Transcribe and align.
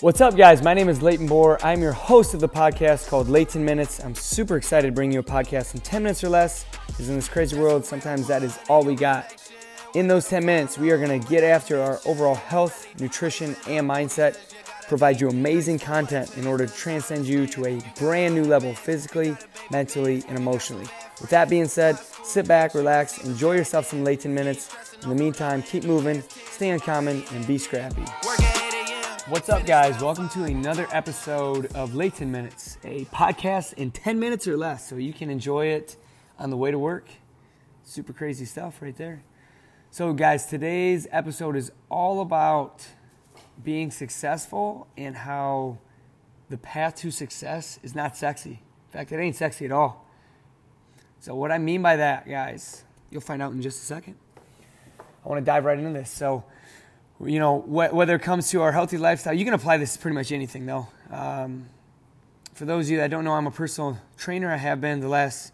What's 0.00 0.20
up, 0.20 0.36
guys? 0.36 0.62
My 0.62 0.74
name 0.74 0.88
is 0.88 1.02
Leighton 1.02 1.28
Bohr. 1.28 1.58
I'm 1.60 1.82
your 1.82 1.90
host 1.90 2.32
of 2.32 2.38
the 2.38 2.48
podcast 2.48 3.08
called 3.08 3.28
Leighton 3.28 3.64
Minutes. 3.64 3.98
I'm 3.98 4.14
super 4.14 4.56
excited 4.56 4.86
to 4.86 4.92
bring 4.92 5.10
you 5.10 5.18
a 5.18 5.24
podcast 5.24 5.74
in 5.74 5.80
10 5.80 6.04
minutes 6.04 6.22
or 6.22 6.28
less 6.28 6.64
because 6.86 7.08
in 7.08 7.16
this 7.16 7.28
crazy 7.28 7.58
world, 7.58 7.84
sometimes 7.84 8.28
that 8.28 8.44
is 8.44 8.60
all 8.68 8.84
we 8.84 8.94
got. 8.94 9.34
In 9.94 10.06
those 10.06 10.28
10 10.28 10.46
minutes, 10.46 10.78
we 10.78 10.92
are 10.92 11.04
going 11.04 11.20
to 11.20 11.28
get 11.28 11.42
after 11.42 11.82
our 11.82 11.98
overall 12.06 12.36
health, 12.36 12.86
nutrition, 13.00 13.56
and 13.66 13.90
mindset, 13.90 14.38
provide 14.86 15.20
you 15.20 15.30
amazing 15.30 15.80
content 15.80 16.36
in 16.36 16.46
order 16.46 16.64
to 16.64 16.72
transcend 16.72 17.26
you 17.26 17.48
to 17.48 17.66
a 17.66 17.80
brand 17.98 18.36
new 18.36 18.44
level 18.44 18.72
physically, 18.74 19.36
mentally, 19.72 20.22
and 20.28 20.38
emotionally. 20.38 20.86
With 21.20 21.30
that 21.30 21.50
being 21.50 21.66
said, 21.66 21.98
sit 22.22 22.46
back, 22.46 22.72
relax, 22.72 23.24
enjoy 23.24 23.56
yourself 23.56 23.86
some 23.86 24.04
Leighton 24.04 24.32
Minutes. 24.32 24.72
In 25.02 25.08
the 25.08 25.16
meantime, 25.16 25.60
keep 25.60 25.82
moving, 25.82 26.22
stay 26.52 26.70
uncommon, 26.70 27.24
and 27.32 27.44
be 27.48 27.58
scrappy. 27.58 28.04
What's 29.28 29.50
up, 29.50 29.66
guys? 29.66 30.00
Welcome 30.02 30.30
to 30.30 30.44
another 30.44 30.88
episode 30.90 31.66
of 31.74 31.94
Leighton 31.94 32.32
Minutes, 32.32 32.78
a 32.82 33.04
podcast 33.06 33.74
in 33.74 33.90
10 33.90 34.18
minutes 34.18 34.48
or 34.48 34.56
less 34.56 34.88
so 34.88 34.96
you 34.96 35.12
can 35.12 35.28
enjoy 35.28 35.66
it 35.66 35.98
on 36.38 36.48
the 36.48 36.56
way 36.56 36.70
to 36.70 36.78
work. 36.78 37.10
Super 37.82 38.14
crazy 38.14 38.46
stuff 38.46 38.80
right 38.80 38.96
there. 38.96 39.22
So, 39.90 40.14
guys, 40.14 40.46
today's 40.46 41.06
episode 41.10 41.56
is 41.56 41.70
all 41.90 42.22
about 42.22 42.86
being 43.62 43.90
successful 43.90 44.86
and 44.96 45.14
how 45.14 45.76
the 46.48 46.56
path 46.56 46.94
to 46.96 47.10
success 47.10 47.78
is 47.82 47.94
not 47.94 48.16
sexy. 48.16 48.62
In 48.88 48.92
fact, 48.92 49.12
it 49.12 49.18
ain't 49.18 49.36
sexy 49.36 49.66
at 49.66 49.72
all. 49.72 50.06
So, 51.20 51.34
what 51.34 51.52
I 51.52 51.58
mean 51.58 51.82
by 51.82 51.96
that, 51.96 52.26
guys, 52.26 52.82
you'll 53.10 53.20
find 53.20 53.42
out 53.42 53.52
in 53.52 53.60
just 53.60 53.82
a 53.82 53.84
second. 53.84 54.14
I 55.22 55.28
want 55.28 55.38
to 55.38 55.44
dive 55.44 55.66
right 55.66 55.78
into 55.78 55.92
this. 55.92 56.10
So, 56.10 56.44
you 57.24 57.38
know, 57.38 57.60
wh- 57.60 57.92
whether 57.92 58.14
it 58.14 58.22
comes 58.22 58.50
to 58.50 58.62
our 58.62 58.72
healthy 58.72 58.98
lifestyle, 58.98 59.34
you 59.34 59.44
can 59.44 59.54
apply 59.54 59.76
this 59.76 59.94
to 59.94 59.98
pretty 59.98 60.14
much 60.14 60.30
anything, 60.32 60.66
though. 60.66 60.88
Um, 61.10 61.68
for 62.54 62.64
those 62.64 62.86
of 62.86 62.90
you 62.90 62.96
that 62.98 63.10
don't 63.10 63.24
know, 63.24 63.32
I'm 63.32 63.46
a 63.46 63.50
personal 63.50 63.98
trainer. 64.16 64.50
I 64.50 64.56
have 64.56 64.80
been 64.80 65.00
the 65.00 65.08
last 65.08 65.52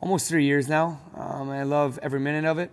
almost 0.00 0.28
three 0.28 0.44
years 0.44 0.68
now. 0.68 1.00
Um, 1.14 1.50
I 1.50 1.62
love 1.62 1.98
every 2.02 2.20
minute 2.20 2.44
of 2.44 2.58
it. 2.58 2.70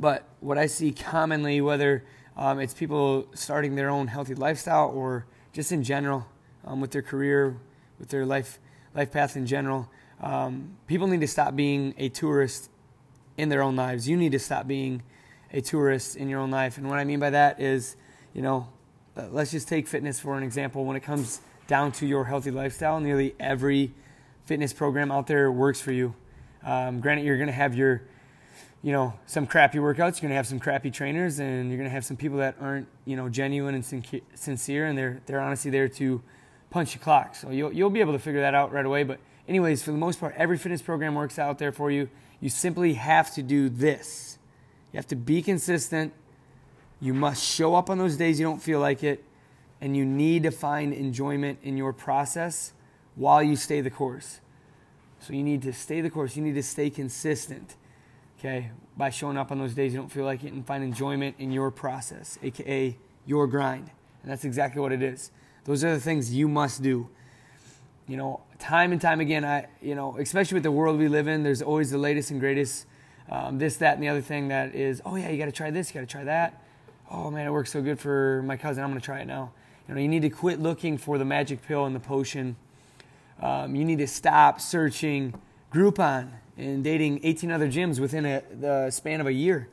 But 0.00 0.24
what 0.40 0.58
I 0.58 0.66
see 0.66 0.92
commonly, 0.92 1.60
whether 1.60 2.04
um, 2.36 2.58
it's 2.58 2.74
people 2.74 3.28
starting 3.34 3.74
their 3.74 3.90
own 3.90 4.08
healthy 4.08 4.34
lifestyle 4.34 4.90
or 4.90 5.26
just 5.52 5.72
in 5.72 5.82
general 5.82 6.26
um, 6.64 6.80
with 6.80 6.90
their 6.90 7.02
career, 7.02 7.56
with 7.98 8.08
their 8.08 8.26
life 8.26 8.58
life 8.94 9.10
path 9.12 9.36
in 9.36 9.46
general, 9.46 9.88
um, 10.20 10.76
people 10.86 11.06
need 11.06 11.20
to 11.20 11.26
stop 11.26 11.56
being 11.56 11.94
a 11.98 12.08
tourist 12.08 12.70
in 13.36 13.48
their 13.48 13.62
own 13.62 13.74
lives. 13.76 14.08
You 14.08 14.16
need 14.16 14.32
to 14.32 14.38
stop 14.38 14.66
being 14.66 15.02
a 15.54 15.60
tourist 15.60 16.16
in 16.16 16.28
your 16.28 16.40
own 16.40 16.50
life. 16.50 16.76
And 16.76 16.90
what 16.90 16.98
I 16.98 17.04
mean 17.04 17.20
by 17.20 17.30
that 17.30 17.60
is, 17.60 17.96
you 18.34 18.42
know, 18.42 18.68
uh, 19.16 19.28
let's 19.30 19.52
just 19.52 19.68
take 19.68 19.86
fitness 19.86 20.18
for 20.18 20.36
an 20.36 20.42
example. 20.42 20.84
When 20.84 20.96
it 20.96 21.04
comes 21.04 21.40
down 21.68 21.92
to 21.92 22.06
your 22.06 22.24
healthy 22.24 22.50
lifestyle, 22.50 22.98
nearly 22.98 23.34
every 23.38 23.94
fitness 24.44 24.72
program 24.72 25.12
out 25.12 25.28
there 25.28 25.50
works 25.52 25.80
for 25.80 25.92
you. 25.92 26.14
Um, 26.64 27.00
granted, 27.00 27.24
you're 27.24 27.36
going 27.36 27.46
to 27.46 27.52
have 27.54 27.74
your, 27.74 28.02
you 28.82 28.90
know, 28.90 29.14
some 29.26 29.46
crappy 29.46 29.78
workouts. 29.78 30.20
You're 30.20 30.22
going 30.22 30.30
to 30.30 30.36
have 30.36 30.48
some 30.48 30.58
crappy 30.58 30.90
trainers, 30.90 31.38
and 31.38 31.68
you're 31.68 31.78
going 31.78 31.88
to 31.88 31.94
have 31.94 32.04
some 32.04 32.16
people 32.16 32.38
that 32.38 32.56
aren't, 32.60 32.88
you 33.04 33.14
know, 33.14 33.28
genuine 33.28 33.76
and 33.76 33.84
sincere, 34.34 34.86
and 34.86 34.98
they're 34.98 35.22
they're 35.26 35.40
honestly 35.40 35.70
there 35.70 35.88
to 35.88 36.20
punch 36.70 36.96
your 36.96 37.02
clock. 37.02 37.36
So 37.36 37.50
you'll 37.50 37.72
you'll 37.72 37.90
be 37.90 38.00
able 38.00 38.14
to 38.14 38.18
figure 38.18 38.40
that 38.40 38.54
out 38.54 38.72
right 38.72 38.84
away. 38.84 39.04
But 39.04 39.20
anyways, 39.46 39.84
for 39.84 39.92
the 39.92 39.98
most 39.98 40.18
part, 40.18 40.34
every 40.36 40.58
fitness 40.58 40.82
program 40.82 41.14
works 41.14 41.38
out 41.38 41.58
there 41.58 41.70
for 41.70 41.92
you. 41.92 42.08
You 42.40 42.48
simply 42.48 42.94
have 42.94 43.32
to 43.34 43.42
do 43.42 43.68
this 43.68 44.33
you 44.94 44.98
have 44.98 45.08
to 45.08 45.16
be 45.16 45.42
consistent. 45.42 46.12
You 47.00 47.14
must 47.14 47.42
show 47.42 47.74
up 47.74 47.90
on 47.90 47.98
those 47.98 48.16
days 48.16 48.38
you 48.38 48.46
don't 48.46 48.62
feel 48.62 48.78
like 48.78 49.02
it. 49.02 49.24
And 49.80 49.96
you 49.96 50.04
need 50.04 50.44
to 50.44 50.52
find 50.52 50.94
enjoyment 50.94 51.58
in 51.64 51.76
your 51.76 51.92
process 51.92 52.72
while 53.16 53.42
you 53.42 53.56
stay 53.56 53.80
the 53.80 53.90
course. 53.90 54.38
So 55.18 55.32
you 55.32 55.42
need 55.42 55.62
to 55.62 55.72
stay 55.72 56.00
the 56.00 56.10
course. 56.10 56.36
You 56.36 56.42
need 56.42 56.54
to 56.54 56.62
stay 56.62 56.90
consistent, 56.90 57.74
okay, 58.38 58.70
by 58.96 59.10
showing 59.10 59.36
up 59.36 59.50
on 59.50 59.58
those 59.58 59.74
days 59.74 59.92
you 59.92 59.98
don't 59.98 60.12
feel 60.12 60.26
like 60.26 60.44
it 60.44 60.52
and 60.52 60.64
find 60.64 60.84
enjoyment 60.84 61.34
in 61.40 61.50
your 61.50 61.72
process, 61.72 62.38
aka 62.40 62.96
your 63.26 63.48
grind. 63.48 63.90
And 64.22 64.30
that's 64.30 64.44
exactly 64.44 64.80
what 64.80 64.92
it 64.92 65.02
is. 65.02 65.32
Those 65.64 65.82
are 65.82 65.92
the 65.92 66.00
things 66.00 66.32
you 66.32 66.46
must 66.46 66.82
do. 66.82 67.08
You 68.06 68.16
know, 68.16 68.42
time 68.60 68.92
and 68.92 69.00
time 69.00 69.18
again, 69.18 69.44
I, 69.44 69.66
you 69.82 69.96
know, 69.96 70.16
especially 70.18 70.54
with 70.54 70.62
the 70.62 70.70
world 70.70 71.00
we 71.00 71.08
live 71.08 71.26
in, 71.26 71.42
there's 71.42 71.62
always 71.62 71.90
the 71.90 71.98
latest 71.98 72.30
and 72.30 72.38
greatest 72.38 72.86
um, 73.30 73.58
this, 73.58 73.76
that, 73.78 73.94
and 73.94 74.02
the 74.02 74.08
other 74.08 74.20
thing 74.20 74.48
that 74.48 74.74
is, 74.74 75.00
oh 75.04 75.16
yeah, 75.16 75.30
you 75.30 75.38
got 75.38 75.46
to 75.46 75.52
try 75.52 75.70
this, 75.70 75.88
you 75.88 75.94
got 75.94 76.00
to 76.00 76.06
try 76.06 76.24
that. 76.24 76.62
Oh 77.10 77.30
man, 77.30 77.46
it 77.46 77.50
works 77.50 77.72
so 77.72 77.82
good 77.82 77.98
for 77.98 78.42
my 78.44 78.56
cousin. 78.56 78.82
I'm 78.82 78.90
going 78.90 79.00
to 79.00 79.04
try 79.04 79.20
it 79.20 79.26
now. 79.26 79.52
You 79.88 79.94
know, 79.94 80.00
you 80.00 80.08
need 80.08 80.22
to 80.22 80.30
quit 80.30 80.60
looking 80.60 80.96
for 80.98 81.18
the 81.18 81.24
magic 81.24 81.66
pill 81.66 81.84
and 81.84 81.94
the 81.94 82.00
potion. 82.00 82.56
Um, 83.40 83.74
you 83.74 83.84
need 83.84 83.98
to 83.98 84.06
stop 84.06 84.60
searching 84.60 85.34
Groupon 85.72 86.30
and 86.56 86.84
dating 86.84 87.20
18 87.22 87.50
other 87.50 87.68
gyms 87.68 88.00
within 88.00 88.24
a, 88.24 88.42
the 88.58 88.90
span 88.90 89.20
of 89.20 89.26
a 89.26 89.32
year 89.32 89.68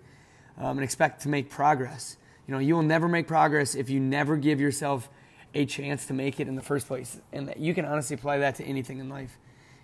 um, 0.58 0.78
and 0.78 0.84
expect 0.84 1.22
to 1.22 1.30
make 1.30 1.50
progress. 1.50 2.18
You 2.48 2.54
know, 2.54 2.60
you 2.60 2.76
will 2.76 2.84
never 2.84 3.08
make 3.08 3.28
progress 3.28 3.76
if 3.76 3.90
you 3.90 4.00
never 4.00 4.36
give 4.36 4.60
yourself 4.60 5.10
a 5.54 5.66
chance 5.66 6.06
to 6.08 6.14
make 6.14 6.40
it 6.40 6.48
in 6.48 6.56
the 6.56 6.62
first 6.62 6.88
place. 6.88 7.20
And 7.32 7.54
you 7.58 7.74
can 7.74 7.86
honestly 7.86 8.16
apply 8.16 8.40
that 8.40 8.56
to 8.56 8.64
anything 8.64 9.00
in 9.00 9.10
life. 9.10 9.38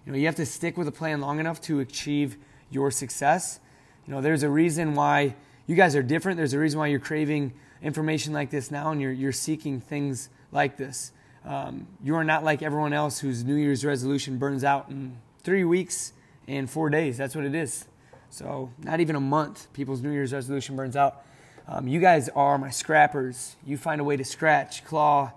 You 0.05 0.11
know, 0.11 0.17
you 0.17 0.25
have 0.25 0.35
to 0.35 0.45
stick 0.45 0.78
with 0.78 0.88
a 0.88 0.91
plan 0.91 1.22
long 1.22 1.39
enough 1.39 1.61
to 1.61 1.79
achieve 1.79 2.38
your 2.69 2.91
success. 2.91 3.59
You 4.05 4.13
know, 4.13 4.22
there's 4.22 4.44
a 4.44 4.50
reason 4.50 4.95
why 4.95 5.35
you 5.66 5.75
guys 5.75 5.95
are 5.95 6.03
different. 6.03 6.38
There's 6.38 6.53
a 6.53 6.59
reason 6.59 6.79
why 6.79 6.88
you're 6.88 7.00
craving 7.00 7.53
information 7.81 8.33
like 8.33 8.50
this 8.50 8.72
now 8.72 8.91
and 8.91 9.01
you're, 9.01 9.11
you're 9.11 9.31
seeking 9.31 9.79
things 9.79 10.29
like 10.51 10.78
this. 10.78 11.11
Um, 11.45 11.88
you 12.03 12.16
are 12.16 12.23
not 12.23 12.44
like 12.44 12.61
everyone 12.61 12.94
else 12.94 13.19
whose 13.19 13.44
New 13.44 13.55
Year's 13.55 13.85
resolution 13.85 14.38
burns 14.38 14.63
out 14.63 14.89
in 14.89 15.17
three 15.44 15.63
weeks 15.63 16.13
and 16.47 16.69
four 16.69 16.89
days. 16.89 17.17
That's 17.17 17.35
what 17.35 17.45
it 17.45 17.55
is. 17.55 17.85
So, 18.29 18.72
not 18.84 18.99
even 18.99 19.16
a 19.16 19.22
month, 19.22 19.72
people's 19.72 20.01
New 20.01 20.11
Year's 20.11 20.34
resolution 20.34 20.75
burns 20.75 20.97
out. 20.97 21.23
Um, 21.67 21.88
you 21.88 22.01
guys 22.01 22.29
are 22.29 22.57
my 22.57 22.69
scrappers. 22.69 23.55
You 23.66 23.78
find 23.78 24.01
a 24.01 24.03
way 24.03 24.17
to 24.17 24.25
scratch, 24.25 24.84
claw, 24.84 25.31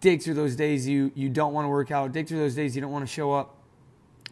dig 0.00 0.22
through 0.22 0.34
those 0.34 0.56
days 0.56 0.88
you, 0.88 1.12
you 1.14 1.28
don't 1.28 1.52
want 1.52 1.64
to 1.64 1.68
work 1.68 1.90
out, 1.90 2.12
dig 2.12 2.26
through 2.26 2.38
those 2.38 2.54
days 2.54 2.74
you 2.74 2.82
don't 2.82 2.90
want 2.90 3.06
to 3.06 3.12
show 3.12 3.32
up, 3.32 3.56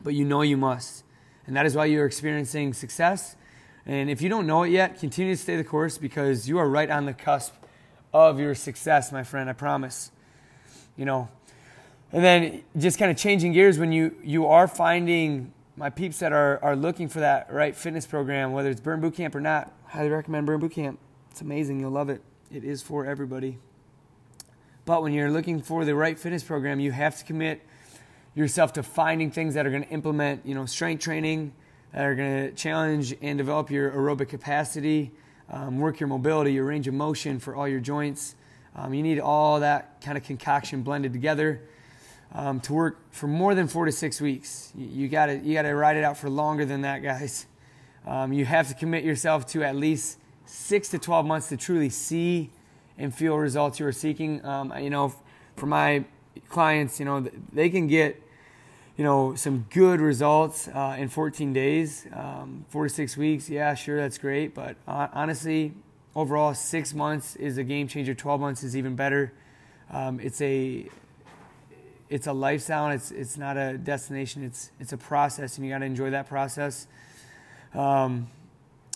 but 0.03 0.15
you 0.15 0.25
know 0.25 0.43
you 0.43 0.57
must 0.57 1.05
and 1.47 1.57
that 1.57 1.67
is 1.67 1.75
why 1.75 1.85
you're 1.87 2.07
experiencing 2.07 2.75
success. 2.75 3.37
And 3.87 4.11
if 4.11 4.21
you 4.21 4.29
don't 4.29 4.47
know 4.47 4.65
it 4.65 4.71
yet, 4.71 4.99
continue 4.99 5.35
to 5.35 5.41
stay 5.41 5.57
the 5.57 5.65
course 5.65 5.97
because 5.97 6.49
you 6.49 6.59
are 6.59 6.69
right 6.69 6.91
on 6.91 7.07
the 7.07 7.15
cusp 7.15 7.55
of 8.13 8.41
your 8.41 8.55
success, 8.55 9.13
my 9.13 9.23
friend. 9.23 9.49
I 9.49 9.53
promise. 9.53 10.11
You 10.97 11.05
know, 11.05 11.29
and 12.13 12.25
then 12.25 12.63
just 12.77 12.99
kind 12.99 13.11
of 13.11 13.17
changing 13.17 13.53
gears 13.53 13.79
when 13.79 13.93
you 13.93 14.17
you 14.25 14.47
are 14.47 14.67
finding 14.67 15.53
my 15.77 15.91
peeps 15.91 16.19
that 16.21 16.33
are 16.33 16.59
are 16.63 16.75
looking 16.75 17.09
for 17.09 17.21
that 17.21 17.53
right 17.53 17.77
fitness 17.77 18.07
program, 18.07 18.53
whether 18.53 18.71
it's 18.71 18.81
Burn 18.81 19.01
Boot 19.01 19.15
Camp 19.15 19.35
or 19.35 19.41
not. 19.41 19.73
Highly 19.85 20.09
recommend 20.09 20.47
Burn 20.47 20.59
Boot 20.59 20.73
Camp. 20.73 20.99
It's 21.31 21.43
amazing. 21.43 21.79
You'll 21.81 21.91
love 21.91 22.09
it. 22.09 22.23
It 22.51 22.65
is 22.65 22.83
for 22.83 23.05
everybody. 23.05 23.59
But 24.85 25.03
when 25.03 25.13
you're 25.13 25.31
looking 25.31 25.61
for 25.61 25.85
the 25.85 25.95
right 25.95 26.19
fitness 26.19 26.43
program, 26.43 26.81
you 26.81 26.93
have 26.93 27.19
to 27.19 27.25
commit 27.25 27.61
yourself 28.37 28.75
to 28.75 28.83
finding 28.85 29.31
things 29.31 29.55
that 29.55 29.67
are 29.67 29.71
going 29.71 29.83
to 29.83 29.89
implement, 29.89 30.47
you 30.47 30.55
know, 30.55 30.67
strength 30.67 31.03
training, 31.03 31.53
that 31.93 32.05
are 32.05 32.15
going 32.15 32.49
to 32.49 32.53
challenge 32.53 33.17
and 33.23 33.39
develop 33.39 33.71
your 33.71 33.91
aerobic 33.91 34.29
capacity, 34.29 35.11
um, 35.51 35.79
work 35.79 35.99
your 35.99 36.09
mobility, 36.09 36.53
your 36.53 36.67
range 36.67 36.87
of 36.87 36.95
motion 36.95 37.41
for 37.41 37.57
all 37.57 37.67
your 37.67 37.81
joints. 37.81 38.37
Um, 38.77 38.93
you 38.93 39.03
need 39.03 39.19
all 39.19 39.61
that 39.61 40.03
kind 40.03 40.19
of 40.19 40.23
concoction 40.23 40.83
blended 40.83 41.15
together 41.15 41.63
um, 42.35 42.61
to 42.61 42.75
work 42.75 42.99
for 43.11 43.27
more 43.27 43.55
than 43.55 43.67
four 43.69 43.87
to 43.87 43.93
six 43.93 44.21
weeks. 44.21 44.71
You, 44.77 45.09
got 45.09 45.27
to 45.27 45.39
you 45.39 45.55
got 45.55 45.63
to 45.63 45.75
ride 45.75 45.97
it 45.97 46.05
out 46.05 46.19
for 46.19 46.29
longer 46.29 46.67
than 46.67 46.83
that, 46.83 47.03
guys. 47.03 47.47
Um, 48.07 48.35
you 48.35 48.45
have 48.45 48.69
to 48.69 48.75
commit 48.75 49.03
yourself 49.03 49.47
to 49.49 49.65
at 49.65 49.77
least 49.77 50.19
six 50.45 50.91
to 50.91 50.99
twelve 50.99 51.25
months 51.25 51.49
to 51.49 51.57
truly 51.57 51.89
see 51.89 52.51
and 52.99 53.15
feel 53.15 53.37
results 53.37 53.81
you 53.81 53.87
are 53.87 53.93
seeking. 53.93 54.45
Um, 54.45 54.75
you 54.79 54.91
know, 54.91 55.15
for 55.57 55.67
my 55.67 56.05
clients, 56.51 56.99
you 57.01 57.07
know, 57.07 57.27
they 57.53 57.71
can 57.71 57.87
get 57.87 58.23
you 58.97 59.05
know, 59.05 59.35
some 59.35 59.67
good 59.71 60.01
results 60.01 60.69
uh, 60.69 60.97
in 60.99 61.09
14 61.09 61.53
days, 61.53 62.07
um, 62.15 62.65
four 62.69 62.85
to 62.85 62.89
six 62.89 63.17
weeks. 63.17 63.51
Yeah, 63.51 63.75
sure, 63.75 64.01
that's 64.01 64.17
great. 64.17 64.55
But 64.55 64.77
uh, 64.89 65.09
honestly, 65.13 65.75
overall, 66.15 66.55
six 66.55 66.95
months 66.95 67.37
is 67.37 67.59
a 67.59 67.65
game 67.65 67.89
changer. 67.89 68.15
12 68.15 68.41
months 68.41 68.63
is 68.63 68.77
even 68.77 68.97
better. 68.97 69.33
Um, 69.91 70.19
it's 70.21 70.41
a 70.41 70.89
it's 72.09 72.27
a 72.27 72.33
lifestyle. 72.33 72.91
It's 72.91 73.11
it's 73.11 73.37
not 73.37 73.57
a 73.57 73.77
destination. 73.77 74.45
It's 74.45 74.71
it's 74.81 74.93
a 74.93 74.97
process, 74.97 75.59
and 75.59 75.67
you 75.67 75.73
got 75.73 75.79
to 75.79 75.85
enjoy 75.85 76.11
that 76.11 76.29
process. 76.29 76.87
Um, 77.75 78.29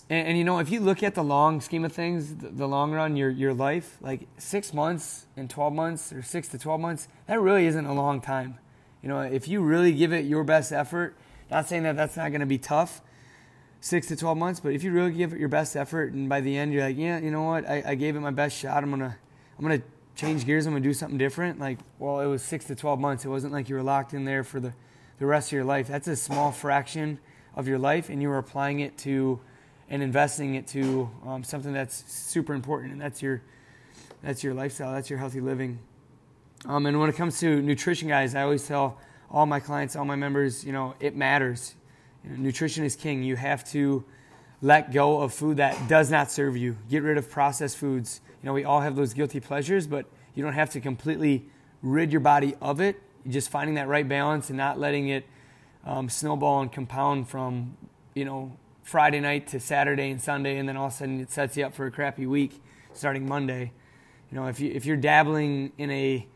and, 0.09 0.27
and, 0.29 0.37
you 0.37 0.43
know, 0.43 0.59
if 0.59 0.69
you 0.69 0.81
look 0.81 1.03
at 1.03 1.15
the 1.15 1.23
long 1.23 1.61
scheme 1.61 1.85
of 1.85 1.93
things, 1.93 2.35
the, 2.35 2.49
the 2.49 2.67
long 2.67 2.91
run, 2.91 3.15
your 3.15 3.29
your 3.29 3.53
life, 3.53 3.97
like 4.01 4.27
six 4.37 4.73
months 4.73 5.27
and 5.37 5.49
12 5.49 5.73
months, 5.73 6.11
or 6.11 6.21
six 6.21 6.47
to 6.49 6.57
12 6.57 6.81
months, 6.81 7.07
that 7.27 7.39
really 7.39 7.65
isn't 7.67 7.85
a 7.85 7.93
long 7.93 8.19
time. 8.19 8.57
You 9.01 9.09
know, 9.09 9.21
if 9.21 9.47
you 9.47 9.61
really 9.61 9.91
give 9.93 10.13
it 10.13 10.25
your 10.25 10.43
best 10.43 10.71
effort, 10.71 11.15
not 11.49 11.67
saying 11.67 11.83
that 11.83 11.95
that's 11.95 12.17
not 12.17 12.29
going 12.29 12.41
to 12.41 12.45
be 12.45 12.57
tough, 12.57 13.01
six 13.79 14.07
to 14.07 14.15
12 14.15 14.37
months, 14.37 14.59
but 14.59 14.73
if 14.73 14.83
you 14.83 14.91
really 14.91 15.11
give 15.11 15.33
it 15.33 15.39
your 15.39 15.49
best 15.49 15.75
effort 15.75 16.13
and 16.13 16.29
by 16.29 16.39
the 16.41 16.55
end 16.55 16.71
you're 16.71 16.83
like, 16.83 16.97
yeah, 16.97 17.19
you 17.19 17.31
know 17.31 17.43
what, 17.43 17.67
I, 17.67 17.83
I 17.85 17.95
gave 17.95 18.15
it 18.15 18.19
my 18.19 18.31
best 18.31 18.57
shot, 18.57 18.83
I'm 18.83 18.89
going 18.89 19.01
to, 19.01 19.15
I'm 19.57 19.65
going 19.65 19.79
to 19.79 19.87
change 20.15 20.45
gears. 20.45 20.65
I'm 20.65 20.73
gonna 20.73 20.83
do 20.83 20.93
something 20.93 21.17
different. 21.17 21.59
Like, 21.59 21.79
well, 21.99 22.19
it 22.19 22.27
was 22.27 22.43
six 22.43 22.65
to 22.65 22.75
12 22.75 22.99
months. 22.99 23.25
It 23.25 23.29
wasn't 23.29 23.53
like 23.53 23.69
you 23.69 23.75
were 23.75 23.83
locked 23.83 24.13
in 24.13 24.25
there 24.25 24.43
for 24.43 24.59
the, 24.59 24.73
the 25.19 25.25
rest 25.25 25.49
of 25.49 25.53
your 25.53 25.63
life. 25.63 25.87
That's 25.87 26.07
a 26.07 26.15
small 26.15 26.51
fraction 26.51 27.19
of 27.55 27.67
your 27.67 27.79
life, 27.79 28.09
and 28.09 28.21
you 28.21 28.29
were 28.29 28.37
applying 28.37 28.79
it 28.79 28.97
to 28.99 29.39
and 29.89 30.01
investing 30.01 30.55
it 30.55 30.67
to 30.67 31.09
um, 31.25 31.43
something 31.43 31.73
that's 31.73 32.09
super 32.11 32.53
important, 32.53 32.93
and 32.93 33.01
that's 33.01 33.21
your 33.21 33.41
that's 34.23 34.43
your 34.43 34.53
lifestyle. 34.53 34.93
That's 34.93 35.09
your 35.09 35.19
healthy 35.19 35.41
living. 35.41 35.79
Um, 36.65 36.85
and 36.85 36.99
when 36.99 37.09
it 37.09 37.15
comes 37.15 37.39
to 37.39 37.61
nutrition, 37.61 38.07
guys, 38.07 38.35
I 38.35 38.43
always 38.43 38.67
tell 38.67 38.99
all 39.29 39.45
my 39.45 39.59
clients, 39.59 39.95
all 39.95 40.05
my 40.05 40.15
members, 40.15 40.63
you 40.63 40.71
know, 40.71 40.93
it 40.99 41.15
matters. 41.15 41.75
You 42.23 42.31
know, 42.31 42.35
nutrition 42.37 42.83
is 42.83 42.95
king. 42.95 43.23
You 43.23 43.35
have 43.35 43.63
to 43.71 44.03
let 44.61 44.91
go 44.91 45.21
of 45.21 45.33
food 45.33 45.57
that 45.57 45.87
does 45.87 46.11
not 46.11 46.29
serve 46.29 46.55
you. 46.55 46.77
Get 46.89 47.01
rid 47.01 47.17
of 47.17 47.29
processed 47.29 47.77
foods. 47.77 48.21
You 48.41 48.47
know, 48.47 48.53
we 48.53 48.63
all 48.63 48.81
have 48.81 48.95
those 48.95 49.13
guilty 49.13 49.39
pleasures, 49.39 49.87
but 49.87 50.05
you 50.35 50.43
don't 50.43 50.53
have 50.53 50.69
to 50.71 50.79
completely 50.79 51.45
rid 51.81 52.11
your 52.11 52.21
body 52.21 52.55
of 52.61 52.79
it. 52.79 53.01
You're 53.25 53.33
just 53.33 53.49
finding 53.49 53.75
that 53.75 53.87
right 53.87 54.07
balance 54.07 54.49
and 54.49 54.57
not 54.57 54.79
letting 54.79 55.09
it 55.09 55.25
um, 55.85 56.09
snowball 56.09 56.61
and 56.61 56.71
compound 56.71 57.27
from, 57.27 57.75
you 58.13 58.25
know, 58.25 58.55
Friday 58.83 59.19
night 59.19 59.47
to 59.47 59.59
Saturday 59.59 60.11
and 60.11 60.21
Sunday, 60.21 60.57
and 60.57 60.67
then 60.67 60.75
all 60.75 60.87
of 60.87 60.93
a 60.93 60.95
sudden 60.95 61.19
it 61.21 61.31
sets 61.31 61.55
you 61.55 61.65
up 61.65 61.73
for 61.73 61.85
a 61.85 61.91
crappy 61.91 62.25
week 62.25 62.61
starting 62.93 63.27
Monday. 63.27 63.71
You 64.31 64.37
know, 64.37 64.47
if 64.47 64.59
you 64.59 64.71
if 64.71 64.85
you're 64.85 64.97
dabbling 64.97 65.71
in 65.77 65.89
a 65.91 66.27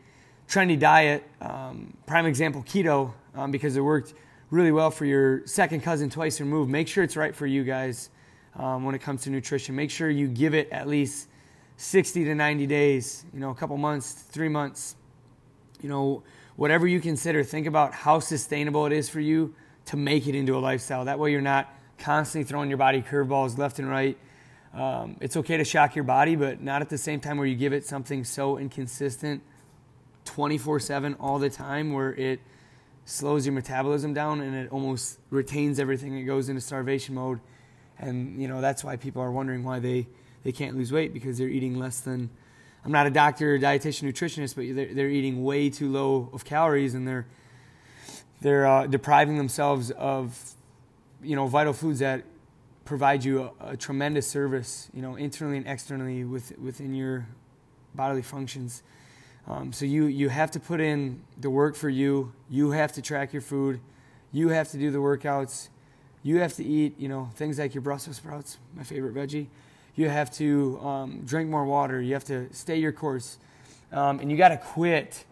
trendy 0.48 0.78
diet, 0.78 1.24
um, 1.40 1.96
prime 2.06 2.26
example 2.26 2.62
keto, 2.62 3.12
um, 3.34 3.50
because 3.50 3.76
it 3.76 3.80
worked 3.80 4.14
really 4.50 4.72
well 4.72 4.90
for 4.90 5.04
your 5.04 5.46
second 5.46 5.80
cousin 5.80 6.08
twice 6.08 6.40
removed. 6.40 6.70
Make 6.70 6.88
sure 6.88 7.02
it's 7.02 7.16
right 7.16 7.34
for 7.34 7.46
you 7.46 7.64
guys 7.64 8.10
um, 8.54 8.84
when 8.84 8.94
it 8.94 9.00
comes 9.00 9.22
to 9.22 9.30
nutrition. 9.30 9.74
Make 9.74 9.90
sure 9.90 10.08
you 10.08 10.28
give 10.28 10.54
it 10.54 10.70
at 10.70 10.86
least 10.86 11.28
60 11.78 12.24
to 12.24 12.34
90 12.34 12.66
days, 12.66 13.24
you 13.34 13.40
know, 13.40 13.50
a 13.50 13.54
couple 13.54 13.76
months, 13.76 14.12
three 14.12 14.48
months, 14.48 14.96
you 15.82 15.88
know, 15.88 16.22
whatever 16.54 16.86
you 16.86 17.00
consider. 17.00 17.42
Think 17.42 17.66
about 17.66 17.92
how 17.92 18.20
sustainable 18.20 18.86
it 18.86 18.92
is 18.92 19.08
for 19.08 19.20
you 19.20 19.54
to 19.86 19.96
make 19.96 20.26
it 20.26 20.34
into 20.34 20.56
a 20.56 20.60
lifestyle. 20.60 21.04
That 21.04 21.18
way 21.18 21.32
you're 21.32 21.40
not 21.40 21.72
constantly 21.98 22.48
throwing 22.48 22.68
your 22.70 22.78
body 22.78 23.02
curveballs 23.02 23.58
left 23.58 23.78
and 23.78 23.88
right. 23.88 24.16
Um, 24.72 25.16
it's 25.20 25.36
okay 25.36 25.56
to 25.56 25.64
shock 25.64 25.94
your 25.96 26.04
body, 26.04 26.36
but 26.36 26.62
not 26.62 26.82
at 26.82 26.88
the 26.88 26.98
same 26.98 27.20
time 27.20 27.38
where 27.38 27.46
you 27.46 27.56
give 27.56 27.72
it 27.72 27.84
something 27.84 28.24
so 28.24 28.58
inconsistent 28.58 29.42
24 30.26 30.80
7 30.80 31.14
all 31.18 31.38
the 31.38 31.50
time 31.50 31.92
where 31.92 32.14
it 32.14 32.40
slows 33.04 33.46
your 33.46 33.52
metabolism 33.54 34.12
down 34.12 34.40
and 34.40 34.54
it 34.54 34.70
almost 34.70 35.18
retains 35.30 35.78
everything. 35.80 36.18
It 36.18 36.24
goes 36.24 36.48
into 36.48 36.60
starvation 36.60 37.14
mode 37.14 37.40
and 37.98 38.40
you 38.40 38.48
know 38.48 38.60
that's 38.60 38.84
why 38.84 38.96
people 38.96 39.22
are 39.22 39.32
wondering 39.32 39.64
why 39.64 39.78
they 39.78 40.06
they 40.44 40.52
can't 40.52 40.76
lose 40.76 40.92
weight 40.92 41.12
because 41.14 41.38
they're 41.38 41.48
eating 41.48 41.78
less 41.78 42.00
than 42.00 42.30
I'm 42.84 42.92
not 42.92 43.08
a 43.08 43.10
doctor, 43.10 43.56
or 43.56 43.58
dietitian, 43.58 44.08
nutritionist, 44.08 44.54
but 44.54 44.76
they're, 44.76 44.94
they're 44.94 45.10
eating 45.10 45.42
way 45.42 45.70
too 45.70 45.90
low 45.90 46.30
of 46.32 46.44
calories 46.44 46.94
and 46.94 47.06
they're 47.06 47.26
they're 48.42 48.66
uh, 48.66 48.86
depriving 48.86 49.38
themselves 49.38 49.90
of 49.92 50.38
you 51.22 51.34
know 51.34 51.46
vital 51.46 51.72
foods 51.72 52.00
that 52.00 52.22
provide 52.84 53.24
you 53.24 53.50
a, 53.60 53.70
a, 53.70 53.76
tremendous 53.76 54.26
service, 54.26 54.88
you 54.94 55.02
know, 55.02 55.16
internally 55.16 55.56
and 55.56 55.66
externally 55.66 56.24
with, 56.24 56.56
within 56.56 56.94
your 56.94 57.26
bodily 57.94 58.22
functions. 58.22 58.82
Um, 59.48 59.72
so 59.72 59.84
you 59.84 60.06
you 60.06 60.28
have 60.28 60.50
to 60.52 60.60
put 60.60 60.80
in 60.80 61.22
the 61.38 61.50
work 61.50 61.76
for 61.76 61.88
you. 61.88 62.32
You 62.50 62.72
have 62.72 62.92
to 62.92 63.02
track 63.02 63.32
your 63.32 63.42
food. 63.42 63.80
You 64.32 64.48
have 64.48 64.70
to 64.72 64.78
do 64.78 64.90
the 64.90 64.98
workouts. 64.98 65.68
You 66.22 66.38
have 66.38 66.54
to 66.54 66.64
eat, 66.64 66.98
you 66.98 67.08
know, 67.08 67.30
things 67.36 67.58
like 67.58 67.74
your 67.74 67.82
Brussels 67.82 68.16
sprouts, 68.16 68.58
my 68.74 68.82
favorite 68.82 69.14
veggie. 69.14 69.46
You 69.94 70.08
have 70.08 70.30
to 70.32 70.80
um, 70.80 71.22
drink 71.24 71.48
more 71.48 71.64
water. 71.64 72.02
You 72.02 72.14
have 72.14 72.24
to 72.24 72.52
stay 72.52 72.78
your 72.78 72.92
course. 72.92 73.38
Um, 73.92 74.18
and 74.18 74.30
you 74.30 74.36
got 74.36 74.48
to 74.48 74.56
quit 74.56 75.24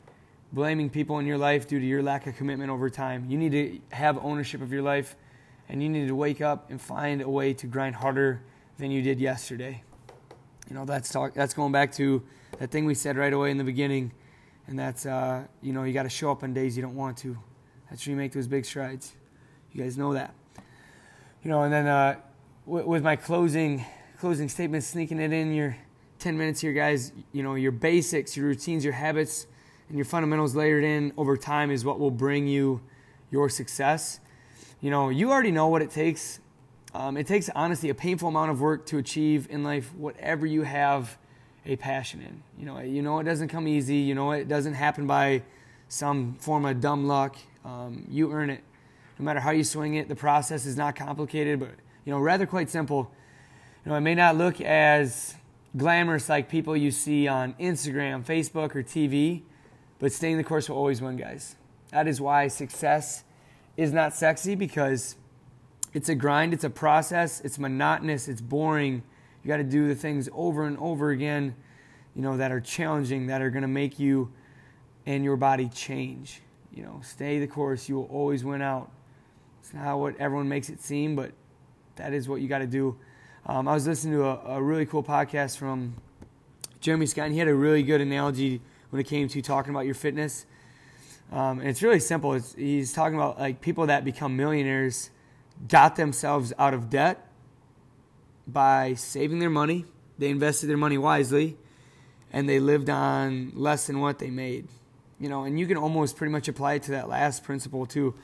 blaming 0.53 0.89
people 0.89 1.19
in 1.19 1.27
your 1.27 1.37
life 1.37 1.67
due 1.67 1.81
to 1.81 1.85
your 1.85 2.03
lack 2.03 2.29
of 2.29 2.37
commitment 2.37 2.71
over 2.71 2.89
time. 2.89 3.27
You 3.29 3.37
need 3.37 3.53
to 3.53 3.97
have 3.97 4.17
ownership 4.25 4.63
of 4.63 4.73
your 4.73 4.83
life, 4.83 5.17
and 5.69 5.83
you 5.83 5.89
need 5.89 6.07
to 6.07 6.15
wake 6.15 6.41
up 6.41 6.71
and 6.71 6.81
find 6.81 7.21
a 7.21 7.29
way 7.29 7.53
to 7.55 7.67
grind 7.67 7.97
harder 7.97 8.41
than 8.79 8.93
you 8.93 9.03
did 9.03 9.19
yesterday. 9.19 9.83
You 10.71 10.77
know, 10.77 10.85
that's 10.85 11.11
talk, 11.11 11.35
that's 11.35 11.55
going 11.55 11.73
back 11.73 11.93
to 11.95 12.23
that 12.59 12.71
thing 12.71 12.85
we 12.85 12.95
said 12.95 13.17
right 13.17 13.33
away 13.33 13.51
in 13.51 13.59
the 13.59 13.65
beginning, 13.65 14.13
and 14.67 14.79
that's 14.79 15.07
uh, 15.07 15.45
you 15.63 15.73
know 15.73 15.85
you 15.85 15.93
got 15.93 16.05
to 16.05 16.09
show 16.09 16.31
up 16.31 16.43
on 16.43 16.55
days 16.55 16.77
you 16.77 16.83
don't 16.83 16.97
want 16.97 17.17
to. 17.19 17.37
That's 17.91 18.07
when 18.07 18.13
you 18.13 18.17
make 18.17 18.33
those 18.33 18.47
big 18.47 18.65
strides. 18.65 19.13
You 19.73 19.83
guys 19.83 19.99
know 19.99 20.15
that 20.15 20.35
you 21.45 21.51
know, 21.51 21.63
and 21.63 21.73
then 21.73 21.87
uh, 21.87 22.17
w- 22.67 22.87
with 22.87 23.05
my 23.05 23.17
closing 23.17 23.85
closing 24.19 24.49
statement, 24.49 24.83
sneaking 24.83 25.21
it 25.21 25.33
in 25.33 25.53
your 25.53 25.77
10 26.19 26.39
minutes 26.39 26.61
here, 26.61 26.73
guys. 26.73 27.13
You 27.33 27.43
know, 27.43 27.55
your 27.55 27.73
basics, 27.73 28.37
your 28.37 28.47
routines, 28.47 28.83
your 28.83 28.95
habits, 28.95 29.47
and 29.89 29.99
your 29.99 30.07
fundamentals 30.07 30.57
layered 30.57 30.83
in 30.83 31.13
over 31.19 31.37
time 31.37 31.71
is 31.71 31.85
what 31.85 32.01
will 32.01 32.11
bring 32.11 32.49
you 32.49 32.81
your 33.31 33.51
success. 33.51 34.21
You 34.81 34.91
know, 34.91 35.11
you 35.11 35.31
already 35.31 35.51
know 35.51 35.69
what 35.69 35.83
it 35.83 35.91
takes. 35.91 36.41
Um, 36.95 37.17
it 37.19 37.27
takes 37.27 37.51
honestly 37.55 37.91
a 37.91 37.95
painful 37.95 38.29
amount 38.29 38.51
of 38.51 38.61
work 38.61 38.87
to 38.87 38.99
achieve 38.99 39.47
in 39.51 39.63
life 39.63 39.95
whatever 39.95 40.47
you 40.47 40.63
have 40.63 41.19
a 41.67 41.77
passion 41.77 42.21
in. 42.21 42.43
You 42.59 42.67
know, 42.67 42.81
you 42.81 43.03
know 43.03 43.19
it 43.19 43.25
doesn't 43.25 43.49
come 43.49 43.67
easy. 43.67 43.97
You 43.97 44.15
know 44.15 44.33
it 44.33 44.49
doesn't 44.49 44.75
happen 44.75 45.07
by 45.07 45.43
some 45.89 46.35
form 46.41 46.65
of 46.65 46.81
dumb 46.81 47.07
luck. 47.07 47.37
Um, 47.65 48.07
you 48.11 48.33
earn 48.33 48.51
it 48.51 48.63
no 49.19 49.25
matter 49.25 49.41
how 49.41 49.51
you 49.51 49.65
swing 49.65 49.95
it. 49.95 50.09
The 50.09 50.17
process 50.17 50.67
is 50.67 50.77
not 50.77 50.97
complicated, 50.97 51.61
but 51.61 51.71
you 52.05 52.13
know, 52.13 52.19
rather 52.19 52.47
quite 52.47 52.71
simple. 52.71 53.11
You 53.85 53.91
know, 53.91 53.97
it 53.97 54.01
may 54.01 54.15
not 54.15 54.37
look 54.37 54.61
as 54.61 55.35
glamorous 55.77 56.29
like 56.29 56.49
people 56.49 56.77
you 56.77 56.91
see 56.91 57.29
on 57.29 57.55
Instagram, 57.55 58.25
Facebook, 58.25 58.75
or 58.75 58.83
TV, 58.83 59.43
but 59.99 60.13
staying 60.13 60.37
the 60.37 60.45
course 60.45 60.69
will 60.69 60.77
always 60.77 61.01
win, 61.01 61.17
guys. 61.17 61.57
That 61.91 62.09
is 62.09 62.21
why 62.21 62.49
success 62.49 63.25
is 63.77 63.93
not 63.93 64.15
sexy 64.15 64.55
because 64.55 65.17
it's 65.93 66.09
a 66.09 66.15
grind, 66.15 66.53
it's 66.53 66.65
a 66.65 66.71
process, 66.71 67.41
it's 67.41 67.59
monotonous, 67.59 68.29
it's 68.29 68.41
boring. 68.41 69.03
You 69.45 69.49
got 69.49 69.59
to 69.59 69.65
do 69.65 69.87
the 69.87 69.95
things 69.95 70.31
over 70.33 70.65
and 70.65 70.79
over 70.79 71.11
again, 71.11 71.55
you 72.17 72.23
know, 72.23 72.39
that 72.39 72.51
are 72.51 72.61
challenging, 72.61 73.27
that 73.27 73.43
are 73.43 73.51
going 73.51 73.63
to 73.63 73.69
make 73.69 73.99
you 73.99 74.33
and 75.05 75.23
your 75.23 75.37
body 75.37 75.69
change. 75.69 76.41
You 76.73 76.83
know, 76.83 77.01
stay 77.05 77.39
the 77.39 77.47
course, 77.47 77.89
you 77.89 77.97
will 77.97 78.07
always 78.07 78.43
win 78.43 78.63
out. 78.63 78.91
It's 79.61 79.75
not 79.75 79.99
what 79.99 80.17
everyone 80.19 80.49
makes 80.49 80.71
it 80.71 80.81
seem, 80.81 81.15
but 81.15 81.33
that 81.97 82.15
is 82.15 82.29
what 82.29 82.41
you 82.41 82.49
got 82.49 82.59
to 82.59 82.67
do. 82.67 82.97
Um, 83.47 83.69
I 83.69 83.75
was 83.75 83.87
listening 83.87 84.15
to 84.15 84.25
a, 84.25 84.57
a, 84.57 84.63
really 84.63 84.87
cool 84.87 85.03
podcast 85.03 85.59
from 85.59 85.95
Jeremy 86.81 87.05
Scott, 87.05 87.27
and 87.27 87.35
he 87.35 87.39
had 87.39 87.49
a 87.49 87.55
really 87.55 87.83
good 87.83 88.01
analogy 88.01 88.63
when 88.89 89.01
it 89.01 89.05
came 89.05 89.29
to 89.29 89.43
talking 89.43 89.71
about 89.71 89.85
your 89.85 89.95
fitness. 89.95 90.47
Um, 91.31 91.61
and 91.61 91.69
it's 91.69 91.83
really 91.83 92.01
simple. 92.01 92.33
It's, 92.33 92.55
he's 92.55 92.95
talking 92.95 93.17
about 93.17 93.39
like 93.39 93.61
people 93.61 93.87
that 93.87 94.05
become 94.05 94.37
millionaires 94.37 95.11
got 95.69 95.97
themselves 95.97 96.55
out 96.59 96.73
of 96.73 96.89
debt 96.89 97.24
by 98.47 98.95
saving 98.95 99.39
their 99.39 99.51
money. 99.51 99.85
They 100.19 100.31
invested 100.31 100.69
their 100.69 100.77
money 100.77 100.99
wisely, 100.99 101.57
and 102.33 102.49
they 102.49 102.61
lived 102.61 102.89
on 102.91 103.53
less 103.55 103.87
than 103.87 104.01
what 104.01 104.19
they 104.19 104.31
made. 104.31 104.69
You 105.19 105.29
know, 105.29 105.45
and 105.45 105.59
you 105.59 105.67
can 105.67 105.77
almost 105.77 106.17
pretty 106.17 106.33
much 106.33 106.49
apply 106.49 106.75
it 106.75 106.83
to 106.85 106.93
that 106.93 107.09
last 107.09 107.45
principle 107.45 107.87
too 107.87 108.15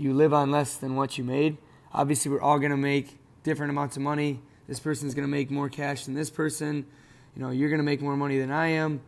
you 0.00 0.14
live 0.14 0.32
on 0.32 0.50
less 0.50 0.76
than 0.76 0.96
what 0.96 1.18
you 1.18 1.24
made. 1.24 1.58
Obviously, 1.92 2.30
we're 2.30 2.40
all 2.40 2.58
going 2.58 2.70
to 2.70 2.76
make 2.76 3.18
different 3.42 3.70
amounts 3.70 3.96
of 3.96 4.02
money. 4.02 4.40
This 4.66 4.80
person's 4.80 5.14
going 5.14 5.26
to 5.26 5.30
make 5.30 5.50
more 5.50 5.68
cash 5.68 6.06
than 6.06 6.14
this 6.14 6.30
person. 6.30 6.86
You 7.36 7.42
know, 7.42 7.50
you're 7.50 7.68
going 7.68 7.80
to 7.80 7.84
make 7.84 8.00
more 8.00 8.16
money 8.16 8.38
than 8.38 8.50
I 8.50 8.68
am. 8.68 9.00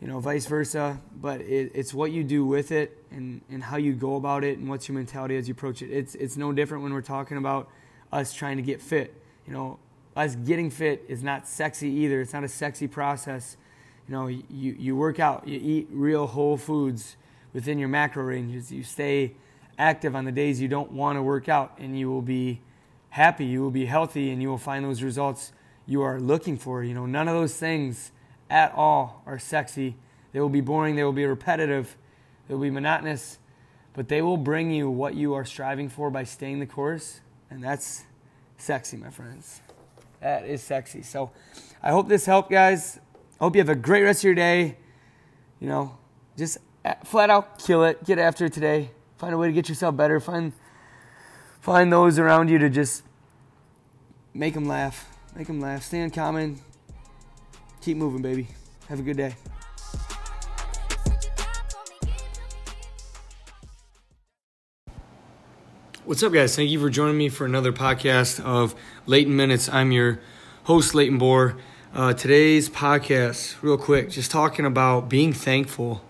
You 0.00 0.08
know, 0.08 0.20
vice 0.20 0.46
versa. 0.46 1.00
But 1.14 1.42
it, 1.42 1.72
it's 1.74 1.92
what 1.92 2.12
you 2.12 2.24
do 2.24 2.46
with 2.46 2.72
it 2.72 2.96
and, 3.10 3.42
and 3.50 3.62
how 3.62 3.76
you 3.76 3.92
go 3.92 4.16
about 4.16 4.44
it 4.44 4.58
and 4.58 4.68
what's 4.68 4.88
your 4.88 4.96
mentality 4.96 5.36
as 5.36 5.48
you 5.48 5.52
approach 5.52 5.82
it. 5.82 5.90
It's 5.90 6.14
it's 6.14 6.36
no 6.36 6.52
different 6.52 6.82
when 6.82 6.92
we're 6.92 7.02
talking 7.02 7.36
about 7.36 7.68
us 8.10 8.32
trying 8.32 8.56
to 8.56 8.62
get 8.62 8.80
fit. 8.80 9.14
You 9.46 9.52
know, 9.52 9.78
us 10.16 10.34
getting 10.34 10.70
fit 10.70 11.04
is 11.08 11.22
not 11.22 11.48
sexy 11.48 11.88
either. 11.88 12.20
It's 12.20 12.32
not 12.32 12.44
a 12.44 12.48
sexy 12.48 12.86
process. 12.86 13.56
You 14.08 14.14
know, 14.14 14.26
you, 14.26 14.42
you 14.50 14.96
work 14.96 15.20
out, 15.20 15.46
you 15.46 15.58
eat 15.62 15.88
real 15.90 16.26
whole 16.26 16.56
foods 16.56 17.16
within 17.52 17.78
your 17.78 17.88
macro 17.88 18.24
ranges. 18.24 18.70
You 18.70 18.82
stay 18.82 19.34
active 19.78 20.14
on 20.14 20.24
the 20.24 20.32
days 20.32 20.60
you 20.60 20.68
don't 20.68 20.92
want 20.92 21.16
to 21.16 21.22
work 21.22 21.48
out, 21.48 21.74
and 21.78 21.98
you 21.98 22.10
will 22.10 22.22
be 22.22 22.60
happy, 23.10 23.44
you 23.46 23.62
will 23.62 23.70
be 23.70 23.86
healthy, 23.86 24.30
and 24.30 24.42
you 24.42 24.48
will 24.48 24.58
find 24.58 24.84
those 24.84 25.02
results 25.02 25.52
you 25.86 26.02
are 26.02 26.20
looking 26.20 26.58
for. 26.58 26.84
You 26.84 26.94
know, 26.94 27.06
none 27.06 27.28
of 27.28 27.34
those 27.34 27.56
things 27.56 28.12
at 28.50 28.72
all 28.74 29.22
are 29.26 29.38
sexy. 29.38 29.96
They 30.32 30.40
will 30.40 30.48
be 30.48 30.60
boring, 30.60 30.96
they 30.96 31.04
will 31.04 31.12
be 31.12 31.26
repetitive, 31.26 31.96
they 32.48 32.54
will 32.54 32.62
be 32.62 32.70
monotonous, 32.70 33.38
but 33.94 34.08
they 34.08 34.22
will 34.22 34.36
bring 34.36 34.70
you 34.70 34.90
what 34.90 35.14
you 35.14 35.34
are 35.34 35.44
striving 35.44 35.88
for 35.88 36.10
by 36.10 36.24
staying 36.24 36.60
the 36.60 36.66
course, 36.66 37.20
and 37.50 37.62
that's 37.62 38.04
sexy, 38.56 38.96
my 38.96 39.10
friends. 39.10 39.61
That 40.22 40.44
is 40.46 40.62
sexy. 40.62 41.02
So 41.02 41.32
I 41.82 41.90
hope 41.90 42.08
this 42.08 42.24
helped, 42.24 42.50
guys. 42.50 43.00
I 43.40 43.44
hope 43.44 43.56
you 43.56 43.60
have 43.60 43.68
a 43.68 43.74
great 43.74 44.04
rest 44.04 44.20
of 44.20 44.24
your 44.24 44.34
day. 44.36 44.76
You 45.60 45.68
know, 45.68 45.98
just 46.38 46.58
uh, 46.84 46.94
flat 47.04 47.28
out 47.28 47.58
kill 47.58 47.84
it. 47.84 48.04
Get 48.04 48.18
after 48.18 48.44
it 48.44 48.52
today. 48.52 48.92
Find 49.18 49.34
a 49.34 49.36
way 49.38 49.48
to 49.48 49.52
get 49.52 49.68
yourself 49.68 49.96
better. 49.96 50.20
Find 50.20 50.52
find 51.60 51.92
those 51.92 52.20
around 52.20 52.50
you 52.50 52.58
to 52.58 52.70
just 52.70 53.02
make 54.32 54.54
them 54.54 54.66
laugh. 54.66 55.08
Make 55.34 55.48
them 55.48 55.60
laugh. 55.60 55.82
Stay 55.82 56.00
uncommon. 56.00 56.60
Keep 57.80 57.96
moving, 57.96 58.22
baby. 58.22 58.46
Have 58.88 59.00
a 59.00 59.02
good 59.02 59.16
day. 59.16 59.34
What's 66.04 66.20
up, 66.24 66.32
guys? 66.32 66.56
Thank 66.56 66.68
you 66.68 66.80
for 66.80 66.90
joining 66.90 67.16
me 67.16 67.28
for 67.28 67.44
another 67.44 67.70
podcast 67.70 68.44
of 68.44 68.74
Leighton 69.06 69.36
Minutes. 69.36 69.68
I'm 69.68 69.92
your 69.92 70.18
host, 70.64 70.96
Leighton 70.96 71.16
Bohr. 71.16 71.56
Uh, 71.94 72.12
today's 72.12 72.68
podcast, 72.68 73.62
real 73.62 73.78
quick, 73.78 74.10
just 74.10 74.28
talking 74.28 74.64
about 74.66 75.08
being 75.08 75.32
thankful. 75.32 76.02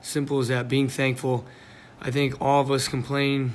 Simple 0.00 0.40
as 0.40 0.48
that, 0.48 0.68
being 0.68 0.88
thankful. 0.88 1.46
I 2.00 2.10
think 2.10 2.40
all 2.40 2.60
of 2.60 2.72
us 2.72 2.88
complain 2.88 3.52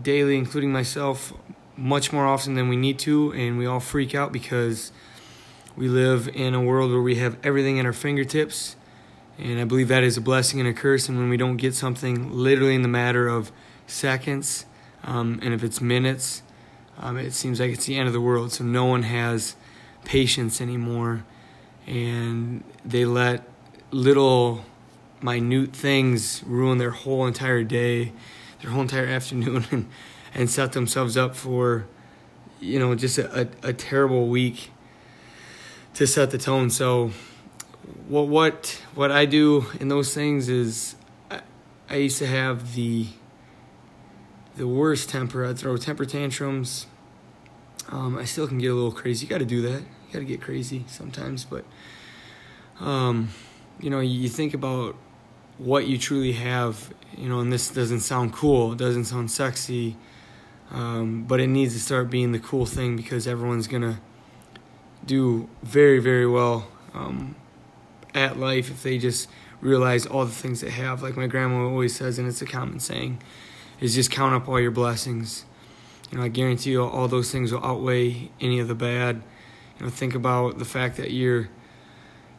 daily, 0.00 0.38
including 0.38 0.72
myself, 0.72 1.34
much 1.76 2.10
more 2.10 2.24
often 2.24 2.54
than 2.54 2.70
we 2.70 2.76
need 2.76 2.98
to, 3.00 3.32
and 3.34 3.58
we 3.58 3.66
all 3.66 3.78
freak 3.78 4.14
out 4.14 4.32
because 4.32 4.90
we 5.76 5.86
live 5.86 6.28
in 6.28 6.54
a 6.54 6.62
world 6.62 6.90
where 6.92 7.02
we 7.02 7.16
have 7.16 7.36
everything 7.44 7.78
at 7.78 7.84
our 7.84 7.92
fingertips. 7.92 8.74
And 9.36 9.60
I 9.60 9.64
believe 9.64 9.88
that 9.88 10.02
is 10.02 10.16
a 10.16 10.22
blessing 10.22 10.60
and 10.60 10.68
a 10.70 10.72
curse. 10.72 11.10
And 11.10 11.18
when 11.18 11.28
we 11.28 11.36
don't 11.36 11.58
get 11.58 11.74
something 11.74 12.32
literally 12.32 12.74
in 12.74 12.80
the 12.80 12.88
matter 12.88 13.28
of 13.28 13.52
seconds, 13.86 14.66
um, 15.04 15.38
and 15.42 15.54
if 15.54 15.62
it's 15.62 15.80
minutes, 15.80 16.42
um, 16.98 17.18
it 17.18 17.32
seems 17.32 17.60
like 17.60 17.70
it's 17.70 17.86
the 17.86 17.96
end 17.96 18.06
of 18.06 18.12
the 18.12 18.20
world. 18.20 18.52
So 18.52 18.64
no 18.64 18.84
one 18.86 19.02
has 19.02 19.56
patience 20.04 20.60
anymore. 20.60 21.24
And 21.86 22.64
they 22.84 23.04
let 23.04 23.48
little 23.90 24.64
minute 25.22 25.72
things 25.72 26.42
ruin 26.44 26.78
their 26.78 26.90
whole 26.90 27.26
entire 27.26 27.64
day, 27.64 28.12
their 28.62 28.70
whole 28.70 28.82
entire 28.82 29.06
afternoon, 29.18 29.66
and, 29.70 29.88
and 30.34 30.50
set 30.50 30.72
themselves 30.72 31.16
up 31.16 31.36
for, 31.36 31.86
you 32.60 32.78
know, 32.78 32.94
just 32.94 33.18
a, 33.18 33.42
a, 33.42 33.68
a 33.68 33.72
terrible 33.72 34.28
week 34.28 34.70
to 35.94 36.06
set 36.06 36.30
the 36.30 36.38
tone. 36.38 36.70
So, 36.70 37.12
what 38.08 38.26
what 38.26 38.82
what 38.94 39.12
I 39.12 39.26
do 39.26 39.66
in 39.78 39.88
those 39.88 40.12
things 40.12 40.48
is, 40.48 40.96
I, 41.30 41.40
I 41.88 41.96
used 41.96 42.18
to 42.18 42.26
have 42.26 42.74
the 42.74 43.06
the 44.56 44.66
worst 44.66 45.08
temper. 45.08 45.44
I'd 45.44 45.58
throw 45.58 45.76
temper 45.76 46.04
tantrums. 46.04 46.86
Um, 47.88 48.18
I 48.18 48.24
still 48.24 48.48
can 48.48 48.58
get 48.58 48.70
a 48.70 48.74
little 48.74 48.92
crazy. 48.92 49.26
You 49.26 49.30
got 49.30 49.38
to 49.38 49.44
do 49.44 49.62
that. 49.62 49.80
You 49.80 50.12
got 50.12 50.18
to 50.20 50.24
get 50.24 50.40
crazy 50.40 50.84
sometimes, 50.88 51.44
but 51.44 51.64
um, 52.80 53.30
you 53.80 53.90
know, 53.90 54.00
you 54.00 54.28
think 54.28 54.54
about 54.54 54.96
what 55.58 55.86
you 55.86 55.98
truly 55.98 56.32
have. 56.32 56.92
You 57.16 57.28
know, 57.28 57.40
and 57.40 57.52
this 57.52 57.70
doesn't 57.70 58.00
sound 58.00 58.32
cool. 58.32 58.72
It 58.72 58.78
doesn't 58.78 59.04
sound 59.04 59.30
sexy. 59.30 59.96
Um, 60.70 61.24
but 61.24 61.40
it 61.40 61.46
needs 61.46 61.74
to 61.74 61.80
start 61.80 62.10
being 62.10 62.32
the 62.32 62.40
cool 62.40 62.66
thing 62.66 62.96
because 62.96 63.26
everyone's 63.28 63.68
gonna 63.68 64.00
do 65.04 65.48
very, 65.62 66.00
very 66.00 66.26
well 66.26 66.68
um, 66.92 67.36
at 68.14 68.36
life 68.36 68.70
if 68.70 68.82
they 68.82 68.98
just 68.98 69.28
realize 69.60 70.06
all 70.06 70.24
the 70.24 70.32
things 70.32 70.60
they 70.60 70.70
have. 70.70 71.02
Like 71.02 71.16
my 71.16 71.28
grandma 71.28 71.68
always 71.68 71.94
says, 71.94 72.18
and 72.18 72.26
it's 72.26 72.42
a 72.42 72.46
common 72.46 72.80
saying, 72.80 73.22
is 73.80 73.94
just 73.94 74.10
count 74.10 74.34
up 74.34 74.48
all 74.48 74.60
your 74.60 74.70
blessings. 74.70 75.44
You 76.10 76.18
know, 76.18 76.24
I 76.24 76.28
guarantee 76.28 76.70
you 76.70 76.84
all 76.84 77.08
those 77.08 77.30
things 77.30 77.52
will 77.52 77.64
outweigh 77.64 78.30
any 78.40 78.58
of 78.60 78.68
the 78.68 78.74
bad. 78.74 79.22
You 79.78 79.86
know, 79.86 79.90
think 79.90 80.14
about 80.14 80.58
the 80.58 80.64
fact 80.64 80.96
that 80.96 81.10
you're 81.10 81.48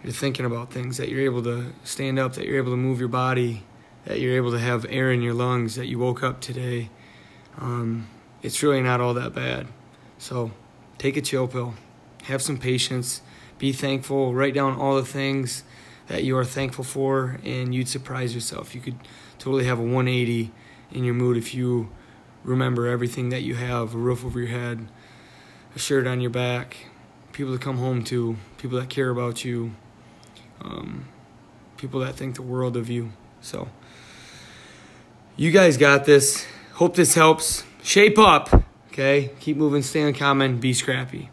you're 0.03 0.13
thinking 0.13 0.45
about 0.45 0.71
things, 0.71 0.97
that 0.97 1.09
you're 1.09 1.21
able 1.21 1.41
to 1.43 1.73
stand 1.83 2.19
up, 2.19 2.33
that 2.33 2.45
you're 2.45 2.57
able 2.57 2.71
to 2.71 2.77
move 2.77 2.99
your 2.99 3.09
body, 3.09 3.63
that 4.05 4.19
you're 4.19 4.35
able 4.35 4.51
to 4.51 4.59
have 4.59 4.85
air 4.89 5.11
in 5.11 5.21
your 5.21 5.33
lungs, 5.33 5.75
that 5.75 5.87
you 5.87 5.97
woke 5.97 6.23
up 6.23 6.39
today. 6.39 6.89
Um, 7.57 8.07
it's 8.43 8.61
really 8.61 8.81
not 8.81 9.01
all 9.01 9.15
that 9.15 9.33
bad. 9.33 9.67
So 10.19 10.51
take 10.99 11.17
a 11.17 11.21
chill 11.21 11.47
pill 11.47 11.73
have 12.27 12.41
some 12.41 12.57
patience, 12.57 13.21
be 13.57 13.71
thankful, 13.71 14.33
write 14.33 14.53
down 14.53 14.77
all 14.77 14.95
the 14.95 15.05
things 15.05 15.63
that 16.07 16.23
you 16.23 16.37
are 16.37 16.45
thankful 16.45 16.83
for, 16.83 17.39
and 17.43 17.73
you'd 17.73 17.87
surprise 17.87 18.35
yourself. 18.35 18.75
You 18.75 18.81
could 18.81 18.97
totally 19.39 19.65
have 19.65 19.79
a 19.79 19.81
180 19.81 20.51
in 20.91 21.03
your 21.03 21.13
mood 21.13 21.37
if 21.37 21.53
you 21.53 21.89
remember 22.43 22.87
everything 22.87 23.29
that 23.29 23.41
you 23.41 23.55
have 23.55 23.93
a 23.93 23.97
roof 23.97 24.23
over 24.23 24.39
your 24.39 24.49
head, 24.49 24.87
a 25.75 25.79
shirt 25.79 26.07
on 26.07 26.21
your 26.21 26.29
back, 26.29 26.87
people 27.33 27.53
to 27.53 27.59
come 27.59 27.77
home 27.77 28.03
to, 28.05 28.37
people 28.57 28.79
that 28.79 28.89
care 28.89 29.09
about 29.09 29.43
you, 29.43 29.73
um, 30.61 31.05
people 31.77 31.99
that 31.99 32.15
think 32.15 32.35
the 32.35 32.41
world 32.41 32.77
of 32.77 32.89
you. 32.89 33.11
So, 33.41 33.69
you 35.35 35.51
guys 35.51 35.77
got 35.77 36.05
this. 36.05 36.47
Hope 36.73 36.95
this 36.95 37.15
helps. 37.15 37.63
Shape 37.83 38.17
up, 38.17 38.49
okay? 38.87 39.31
Keep 39.39 39.57
moving, 39.57 39.81
stay 39.81 40.01
uncommon, 40.01 40.59
be 40.59 40.73
scrappy. 40.73 41.29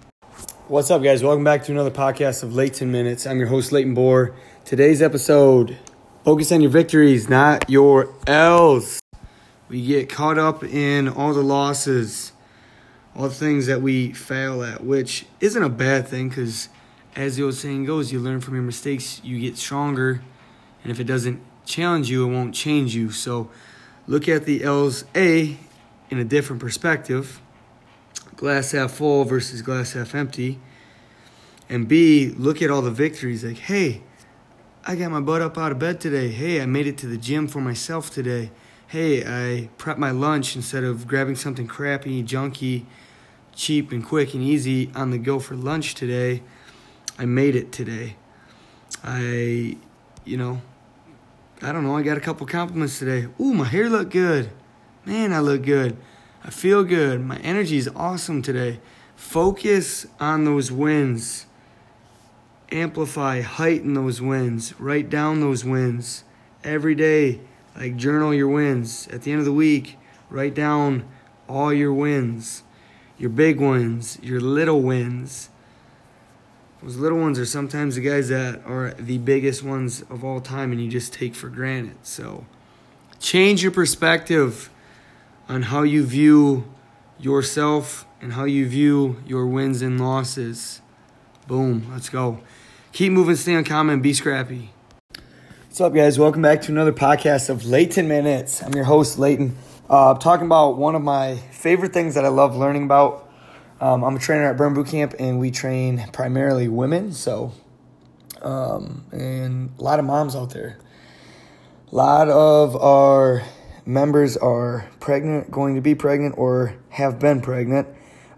What's 0.69 0.91
up, 0.91 1.03
guys? 1.03 1.23
Welcome 1.23 1.45
back 1.45 1.65
to 1.65 1.73
another 1.73 1.91
podcast 1.91 2.43
of 2.43 2.55
Leighton 2.55 2.91
Minutes. 2.91 3.27
I'm 3.27 3.39
your 3.39 3.49
host, 3.49 3.71
Leighton 3.71 3.95
Bohr. 3.95 4.35
Today's 4.65 5.03
episode 5.03 5.77
focus 6.25 6.51
on 6.53 6.63
your 6.63 6.71
victories, 6.71 7.29
not 7.29 7.69
your 7.69 8.15
L's. 8.27 9.04
We 9.75 9.85
get 9.85 10.09
caught 10.09 10.39
up 10.39 10.63
in 10.63 11.09
all 11.09 11.35
the 11.35 11.43
losses, 11.43 12.31
all 13.17 13.25
the 13.25 13.35
things 13.35 13.67
that 13.67 13.83
we 13.83 14.13
fail 14.13 14.63
at, 14.63 14.85
which 14.85 15.27
isn't 15.41 15.61
a 15.61 15.69
bad 15.69 16.07
thing 16.07 16.29
because, 16.29 16.69
as 17.17 17.35
the 17.35 17.43
old 17.43 17.55
saying 17.55 17.85
goes, 17.85 18.13
you 18.13 18.21
learn 18.21 18.41
from 18.41 18.55
your 18.55 18.63
mistakes, 18.63 19.21
you 19.25 19.41
get 19.41 19.59
stronger, 19.59 20.23
and 20.85 20.93
if 20.93 21.01
it 21.01 21.09
doesn't 21.09 21.41
challenge 21.65 22.09
you, 22.09 22.25
it 22.25 22.33
won't 22.33 22.55
change 22.55 22.95
you. 22.95 23.11
So, 23.11 23.51
look 24.07 24.29
at 24.29 24.45
the 24.45 24.63
L's 24.63 25.07
A 25.17 25.57
in 26.09 26.19
a 26.21 26.25
different 26.25 26.63
perspective 26.63 27.41
glass 28.37 28.71
half 28.71 28.93
full 28.93 29.25
versus 29.25 29.61
glass 29.61 29.95
half 29.95 30.15
empty. 30.15 30.61
And 31.69 31.89
B, 31.89 32.29
look 32.29 32.63
at 32.63 32.71
all 32.71 32.81
the 32.81 32.93
victories. 32.93 33.43
Like, 33.43 33.59
hey, 33.59 34.05
I 34.87 34.95
got 34.95 35.11
my 35.11 35.21
butt 35.21 35.43
up 35.43 35.59
out 35.59 35.73
of 35.73 35.81
bed 35.81 36.01
today. 36.01 36.29
Hey, 36.29 36.61
I 36.61 36.67
made 36.67 36.87
it 36.87 36.97
to 36.99 37.09
the 37.09 37.19
gym 37.19 37.49
for 37.49 37.61
myself 37.61 38.13
today. 38.13 38.53
Hey, 38.95 39.25
I 39.25 39.71
prepped 39.77 39.99
my 39.99 40.13
lunch 40.13 40.55
instead 40.55 40.85
of 40.85 41.09
grabbing 41.09 41.35
something 41.35 41.67
crappy, 41.67 42.23
junky, 42.23 42.85
cheap, 43.53 43.91
and 43.91 44.07
quick 44.07 44.35
and 44.35 44.41
easy 44.45 44.89
on 44.95 45.11
the 45.11 45.19
go 45.19 45.41
for 45.41 45.57
lunch 45.57 45.97
today. 45.97 46.45
I 47.19 47.25
made 47.25 47.57
it 47.57 47.73
today. 47.73 48.15
I, 49.03 49.79
you 50.25 50.37
know, 50.37 50.63
I 51.61 51.73
don't 51.73 51.83
know. 51.83 51.97
I 51.97 52.03
got 52.03 52.19
a 52.19 52.21
couple 52.21 52.47
compliments 52.47 53.01
today. 53.01 53.27
Ooh, 53.41 53.53
my 53.53 53.65
hair 53.65 53.91
looked 53.91 54.13
good. 54.13 54.53
Man, 55.05 55.33
I 55.33 55.41
look 55.41 55.65
good. 55.65 55.97
I 56.45 56.51
feel 56.51 56.85
good. 56.85 57.21
My 57.21 57.39
energy 57.39 57.79
is 57.79 57.89
awesome 57.97 58.43
today. 58.43 58.79
Focus 59.17 60.07
on 60.21 60.45
those 60.45 60.71
wins. 60.71 61.47
Amplify, 62.71 63.41
heighten 63.41 63.95
those 63.95 64.23
wins. 64.23 64.79
Write 64.79 65.11
down 65.11 65.41
those 65.41 65.65
wins 65.65 66.23
every 66.63 66.95
day. 66.95 67.41
Like 67.77 67.97
journal 67.97 68.33
your 68.33 68.49
wins. 68.49 69.09
At 69.09 69.23
the 69.23 69.33
end 69.33 69.41
of 69.41 69.45
the 69.45 69.53
week, 69.53 69.97
write 70.31 70.55
down 70.55 71.09
all 71.49 71.73
your 71.73 71.93
wins. 71.93 72.63
Your 73.19 73.31
big 73.31 73.61
wins, 73.61 74.19
your 74.23 74.41
little 74.41 74.81
wins. 74.83 75.51
Those 76.83 76.97
little 76.97 77.19
ones 77.19 77.39
are 77.39 77.47
sometimes 77.47 77.95
the 77.95 78.03
guys 78.03 78.29
that 78.29 78.63
are 78.67 78.93
the 78.99 79.19
biggest 79.19 79.63
ones 79.63 80.03
of 80.11 80.23
all 80.23 80.41
time 80.41 80.71
and 80.71 80.83
you 80.83 80.91
just 80.91 81.15
take 81.15 81.35
for 81.35 81.49
granted. 81.49 81.97
So 82.03 82.45
change 83.19 83.63
your 83.63 83.73
perspective 83.73 84.69
on 85.49 85.63
how 85.63 85.83
you 85.83 86.05
view 86.05 86.65
yourself 87.19 88.07
and 88.21 88.35
how 88.35 88.45
you 88.45 88.69
view 88.69 89.23
your 89.27 89.47
wins 89.47 89.81
and 89.81 89.99
losses. 89.99 90.83
Boom, 91.47 91.87
let's 91.91 92.11
go. 92.11 92.41
Keep 92.93 93.13
moving, 93.13 93.37
stay 93.37 93.55
uncommon, 93.55 94.03
be 94.03 94.13
scrappy. 94.13 94.74
What's 95.75 95.81
up, 95.81 95.93
guys? 95.93 96.21
Welcome 96.21 96.41
back 96.41 96.63
to 96.63 96.71
another 96.71 96.93
podcast 96.93 97.51
of 97.51 97.65
Leighton 97.65 98.07
Minutes. 98.07 98.63
I'm 98.63 98.75
your 98.75 98.85
host, 98.85 99.19
Leighton. 99.19 99.57
Uh, 99.91 100.15
talking 100.15 100.47
about 100.47 100.77
one 100.77 100.95
of 100.95 101.03
my 101.03 101.35
favorite 101.51 101.93
things 101.93 102.15
that 102.15 102.25
I 102.25 102.29
love 102.29 102.55
learning 102.55 102.85
about. 102.85 103.29
Um, 103.81 104.05
I'm 104.05 104.15
a 104.15 104.21
trainer 104.21 104.45
at 104.45 104.57
Burn 104.57 104.73
Boot 104.73 104.87
Camp, 104.87 105.15
and 105.19 105.41
we 105.41 105.51
train 105.51 106.09
primarily 106.13 106.69
women. 106.69 107.13
So, 107.13 107.55
um, 108.41 109.05
and 109.11 109.73
a 109.77 109.83
lot 109.83 109.99
of 109.99 110.05
moms 110.05 110.37
out 110.37 110.51
there. 110.51 110.79
A 111.91 111.97
lot 111.97 112.29
of 112.29 112.77
our 112.77 113.43
members 113.85 114.37
are 114.37 114.89
pregnant, 115.01 115.51
going 115.51 115.75
to 115.75 115.81
be 115.81 115.97
pregnant, 115.97 116.37
or 116.39 116.77
have 116.91 117.19
been 117.19 117.41
pregnant. 117.41 117.89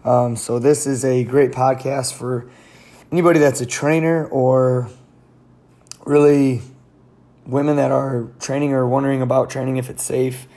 Um, 0.03 0.37
so, 0.37 0.57
this 0.57 0.87
is 0.87 1.05
a 1.05 1.23
great 1.23 1.51
podcast 1.51 2.15
for 2.15 2.49
anybody 3.11 3.37
that's 3.37 3.61
a 3.61 3.67
trainer 3.67 4.25
or 4.25 4.89
really 6.03 6.63
women 7.47 7.77
that 7.77 7.91
are 7.91 8.27
training 8.39 8.73
or 8.73 8.87
wondering 8.87 9.21
about 9.21 9.49
training 9.49 9.77
if 9.77 9.89
it's 9.89 10.03
safe. 10.03 10.47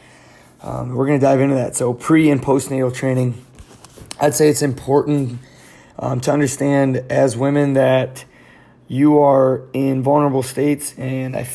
Um, 0.62 0.94
we're 0.94 1.06
going 1.06 1.18
to 1.18 1.24
dive 1.24 1.40
into 1.40 1.54
that. 1.54 1.76
So, 1.76 1.94
pre 1.94 2.30
and 2.30 2.42
postnatal 2.42 2.94
training, 2.94 3.42
I'd 4.20 4.34
say 4.34 4.48
it's 4.48 4.60
important 4.60 5.38
um, 5.98 6.20
to 6.20 6.32
understand 6.32 6.96
as 7.08 7.36
women 7.36 7.74
that 7.74 8.24
you 8.88 9.20
are 9.20 9.62
in 9.72 10.02
vulnerable 10.02 10.42
states. 10.42 10.94
And 10.98 11.36
I, 11.36 11.48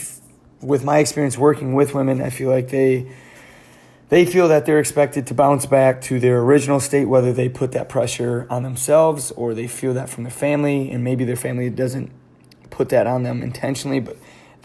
with 0.61 0.83
my 0.83 0.99
experience 0.99 1.37
working 1.37 1.73
with 1.73 1.93
women, 1.93 2.21
I 2.21 2.29
feel 2.29 2.49
like 2.49 2.69
they 2.69 3.11
they 4.09 4.23
feel 4.23 4.47
that 4.47 4.65
they're 4.65 4.79
expected 4.79 5.25
to 5.27 5.33
bounce 5.33 5.65
back 5.65 5.99
to 6.03 6.19
their 6.19 6.39
original 6.39 6.79
state, 6.79 7.05
whether 7.05 7.33
they 7.33 7.49
put 7.49 7.71
that 7.71 7.89
pressure 7.89 8.45
on 8.51 8.61
themselves 8.61 9.31
or 9.31 9.55
they 9.55 9.67
feel 9.67 9.95
that 9.95 10.09
from 10.09 10.23
their 10.23 10.31
family, 10.31 10.91
and 10.91 11.03
maybe 11.03 11.25
their 11.25 11.35
family 11.35 11.69
doesn't 11.71 12.11
put 12.69 12.89
that 12.89 13.07
on 13.07 13.23
them 13.23 13.41
intentionally, 13.41 13.99
but 13.99 14.15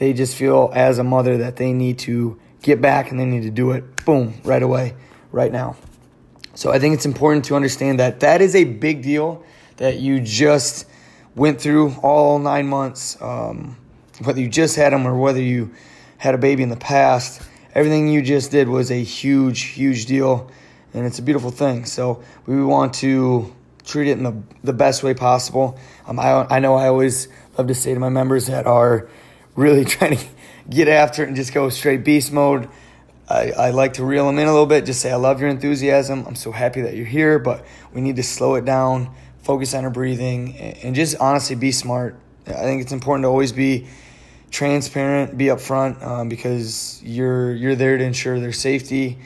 they 0.01 0.15
just 0.15 0.35
feel 0.35 0.73
as 0.75 0.99
a 0.99 1.05
mother 1.05 1.37
that 1.37 1.57
they 1.57 1.75
need 1.75 1.99
to 1.99 2.41
get 2.63 2.81
back 2.81 3.11
and 3.11 3.21
they 3.21 3.27
need 3.27 3.43
to 3.43 3.51
do 3.51 3.73
it, 3.73 4.05
boom, 4.07 4.33
right 4.45 4.63
away, 4.63 4.95
right 5.31 5.53
now. 5.53 5.77
So 6.55 6.73
I 6.73 6.79
think 6.79 6.95
it's 6.95 7.05
important 7.05 7.45
to 7.47 7.55
understand 7.55 8.01
that 8.01 8.21
that 8.21 8.41
is 8.41 8.57
a 8.57 8.65
big 8.65 9.03
deal 9.03 9.45
that 9.77 9.99
you 9.99 10.19
just 10.19 10.87
went 11.37 11.61
through 11.61 11.95
all 12.03 12.39
nine 12.39 12.67
months, 12.67 13.21
um, 13.21 13.77
whether 14.25 14.41
you 14.41 14.49
just 14.49 14.75
had 14.75 14.95
them 14.95 15.07
or 15.07 15.19
whether 15.19 15.41
you 15.41 15.71
had 16.17 16.35
a 16.35 16.39
baby 16.39 16.63
in 16.63 16.71
the 16.71 16.77
past. 16.77 17.43
Everything 17.75 18.09
you 18.09 18.23
just 18.23 18.51
did 18.51 18.71
was 18.71 18.91
a 18.91 19.03
huge, 19.03 19.61
huge 19.61 20.07
deal, 20.07 20.51
and 20.95 21.05
it's 21.05 21.19
a 21.19 21.23
beautiful 21.23 21.51
thing. 21.51 21.85
So 21.85 22.23
we 22.47 22.65
want 22.65 22.95
to 22.95 23.55
treat 23.85 24.09
it 24.09 24.13
in 24.13 24.25
the, 24.25 24.35
the 24.65 24.73
best 24.73 25.03
way 25.03 25.13
possible. 25.13 25.79
Um, 26.07 26.19
I, 26.19 26.47
I 26.49 26.59
know 26.59 26.75
I 26.75 26.89
always 26.89 27.29
love 27.59 27.67
to 27.67 27.75
say 27.75 27.93
to 27.93 28.01
my 28.01 28.09
members 28.09 28.47
that 28.47 28.67
are 28.67 29.11
really 29.61 29.85
trying 29.97 30.17
to 30.17 30.25
get 30.69 30.89
after 30.89 31.23
it 31.23 31.29
and 31.29 31.37
just 31.37 31.53
go 31.53 31.69
straight 31.69 32.05
beast 32.05 32.33
mode. 32.33 32.69
I, 33.29 33.53
I 33.53 33.71
like 33.71 33.95
to 33.95 34.05
reel 34.05 34.27
them 34.27 34.39
in 34.39 34.49
a 34.49 34.51
little 34.51 34.67
bit, 34.67 34.85
just 34.85 35.01
say, 35.01 35.13
I 35.13 35.17
love 35.17 35.41
your 35.41 35.51
enthusiasm. 35.51 36.25
I'm 36.27 36.35
so 36.35 36.51
happy 36.51 36.81
that 36.83 36.97
you're 36.97 37.07
here, 37.07 37.39
but 37.39 37.65
we 37.93 38.01
need 38.01 38.17
to 38.17 38.25
slow 38.25 38.57
it 38.57 38.65
down, 38.65 39.15
focus 39.43 39.73
on 39.73 39.85
our 39.85 39.91
breathing, 39.91 40.57
and 40.57 40.97
just 40.97 41.17
honestly 41.19 41.55
be 41.55 41.71
smart. 41.71 42.19
I 42.47 42.63
think 42.63 42.83
it's 42.83 42.91
important 42.91 43.25
to 43.25 43.29
always 43.29 43.53
be 43.53 43.87
transparent, 44.51 45.39
be 45.39 45.47
upfront, 45.47 46.03
um, 46.03 46.29
because 46.29 47.01
you're 47.05 47.55
you're 47.55 47.77
there 47.77 47.97
to 47.97 48.03
ensure 48.03 48.41
their 48.41 48.53
safety. 48.53 49.19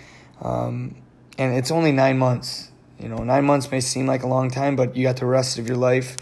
Um, 0.42 0.96
and 1.38 1.56
it's 1.56 1.70
only 1.70 1.92
nine 1.92 2.18
months. 2.18 2.70
You 3.00 3.08
know, 3.08 3.18
nine 3.18 3.44
months 3.44 3.70
may 3.70 3.80
seem 3.80 4.06
like 4.06 4.22
a 4.22 4.26
long 4.26 4.50
time, 4.50 4.76
but 4.76 4.96
you 4.96 5.02
got 5.02 5.16
the 5.16 5.26
rest 5.26 5.58
of 5.58 5.66
your 5.66 5.78
life 5.78 6.16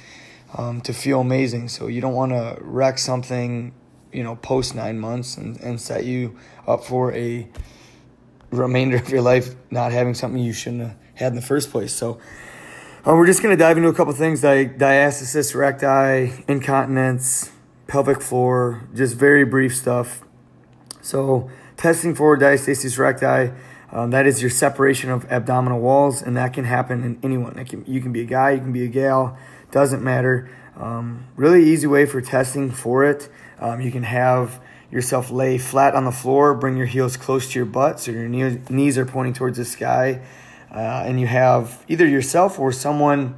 um, 0.57 0.81
to 0.83 0.93
feel 0.93 1.21
amazing. 1.21 1.69
So 1.69 1.89
you 1.89 2.01
don't 2.01 2.15
want 2.15 2.33
to 2.33 2.59
wreck 2.61 2.99
something, 2.99 3.75
you 4.13 4.23
know, 4.23 4.37
post 4.37 4.75
nine 4.75 4.99
months 4.99 5.37
and, 5.37 5.59
and 5.61 5.81
set 5.81 6.05
you 6.05 6.37
up 6.67 6.85
for 6.85 7.13
a 7.13 7.49
remainder 8.51 8.97
of 8.97 9.09
your 9.09 9.23
life 9.23 9.55
not 9.71 9.93
having 9.93 10.15
something 10.15 10.43
you 10.43 10.53
shouldn't 10.53 10.83
have 10.83 10.97
had 11.15 11.29
in 11.29 11.37
the 11.37 11.43
first 11.43 11.71
place. 11.71 11.93
So 11.93 12.21
um, 13.05 13.19
we're 13.19 13.27
just 13.27 13.43
going 13.43 13.57
to 13.57 13.63
dive 13.63 13.77
into 13.77 13.89
a 13.89 13.95
couple 13.95 14.13
things 14.13 14.45
like 14.45 14.79
diastasis 14.79 15.55
recti, 15.55 16.45
incontinence, 16.47 17.51
pelvic 17.87 18.21
floor, 18.21 18.89
just 18.95 19.17
very 19.17 19.45
brief 19.45 19.75
stuff. 19.75 20.23
So 21.01 21.51
testing 21.77 22.15
for 22.15 22.39
diastasis 22.39 22.99
recti 22.99 23.53
um, 23.93 24.11
that 24.11 24.27
is 24.27 24.41
your 24.41 24.51
separation 24.51 25.11
of 25.11 25.31
abdominal 25.31 25.79
walls, 25.79 26.23
and 26.23 26.35
that 26.39 26.55
can 26.55 26.65
happen 26.65 27.05
in 27.05 27.19
anyone. 27.23 27.63
Can, 27.67 27.85
you 27.87 28.01
can 28.01 28.11
be 28.11 28.23
a 28.23 28.25
guy, 28.25 28.53
you 28.53 28.61
can 28.61 28.73
be 28.73 28.85
a 28.85 28.89
gal, 28.89 29.37
doesn't 29.71 30.03
matter. 30.03 30.51
Um, 30.77 31.27
really 31.37 31.63
easy 31.63 31.87
way 31.87 32.07
for 32.07 32.23
testing 32.23 32.71
for 32.71 33.05
it. 33.05 33.29
Um, 33.63 33.81
you 33.81 33.93
can 33.93 34.03
have 34.03 34.61
yourself 34.91 35.31
lay 35.31 35.57
flat 35.57 35.95
on 35.95 36.05
the 36.05 36.13
floor, 36.13 36.53
bring 36.53 36.77
your 36.77 36.87
heels 36.87 37.17
close 37.17 37.53
to 37.53 37.59
your 37.59 37.65
butt 37.65 38.01
so 38.01 38.11
your 38.11 38.29
knees 38.29 38.99
are 38.99 39.07
pointing 39.07 39.35
towards 39.35 39.57
the 39.57 39.65
sky, 39.65 40.21
uh, 40.71 41.05
and 41.07 41.21
you 41.21 41.29
have 41.29 41.85
either 41.87 42.05
yourself 42.05 42.59
or 42.59 42.73
someone 42.73 43.37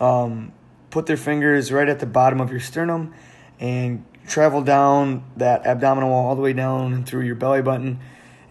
um, 0.00 0.52
put 0.88 1.04
their 1.04 1.18
fingers 1.18 1.70
right 1.70 1.88
at 1.88 2.00
the 2.00 2.06
bottom 2.06 2.40
of 2.40 2.50
your 2.50 2.58
sternum 2.58 3.12
and 3.60 4.02
travel 4.26 4.62
down 4.62 5.24
that 5.36 5.66
abdominal 5.66 6.08
wall 6.08 6.28
all 6.28 6.34
the 6.34 6.40
way 6.40 6.54
down 6.54 7.04
through 7.04 7.26
your 7.26 7.34
belly 7.34 7.60
button. 7.60 8.00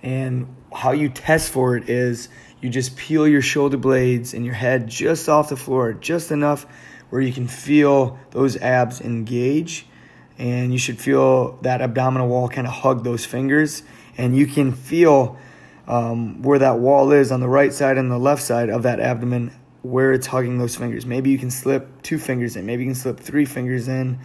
And 0.03 0.55
how 0.71 0.91
you 0.91 1.09
test 1.09 1.51
for 1.51 1.75
it 1.75 1.89
is 1.89 2.29
you 2.61 2.69
just 2.69 2.95
peel 2.95 3.27
your 3.27 3.41
shoulder 3.41 3.77
blades 3.77 4.35
and 4.35 4.45
your 4.45 4.53
head 4.53 4.87
just 4.87 5.27
off 5.27 5.49
the 5.49 5.57
floor, 5.57 5.93
just 5.93 6.29
enough 6.29 6.67
where 7.09 7.21
you 7.21 7.33
can 7.33 7.47
feel 7.47 8.19
those 8.29 8.55
abs 8.57 9.01
engage. 9.01 9.87
And 10.39 10.71
you 10.71 10.79
should 10.79 10.97
feel 10.97 11.59
that 11.61 11.81
abdominal 11.81 12.27
wall 12.27 12.49
kind 12.49 12.65
of 12.65 12.73
hug 12.73 13.03
those 13.03 13.25
fingers. 13.25 13.83
And 14.17 14.35
you 14.35 14.47
can 14.47 14.71
feel 14.71 15.37
um, 15.87 16.41
where 16.41 16.59
that 16.59 16.79
wall 16.79 17.11
is 17.11 17.31
on 17.31 17.41
the 17.41 17.49
right 17.49 17.73
side 17.73 17.97
and 17.97 18.09
the 18.09 18.17
left 18.17 18.41
side 18.41 18.69
of 18.69 18.83
that 18.83 18.99
abdomen, 18.99 19.51
where 19.81 20.13
it's 20.13 20.27
hugging 20.27 20.57
those 20.57 20.75
fingers. 20.75 21.05
Maybe 21.05 21.29
you 21.29 21.37
can 21.37 21.51
slip 21.51 22.01
two 22.01 22.17
fingers 22.17 22.55
in, 22.55 22.65
maybe 22.65 22.83
you 22.83 22.89
can 22.89 22.95
slip 22.95 23.19
three 23.19 23.45
fingers 23.45 23.87
in, 23.87 24.19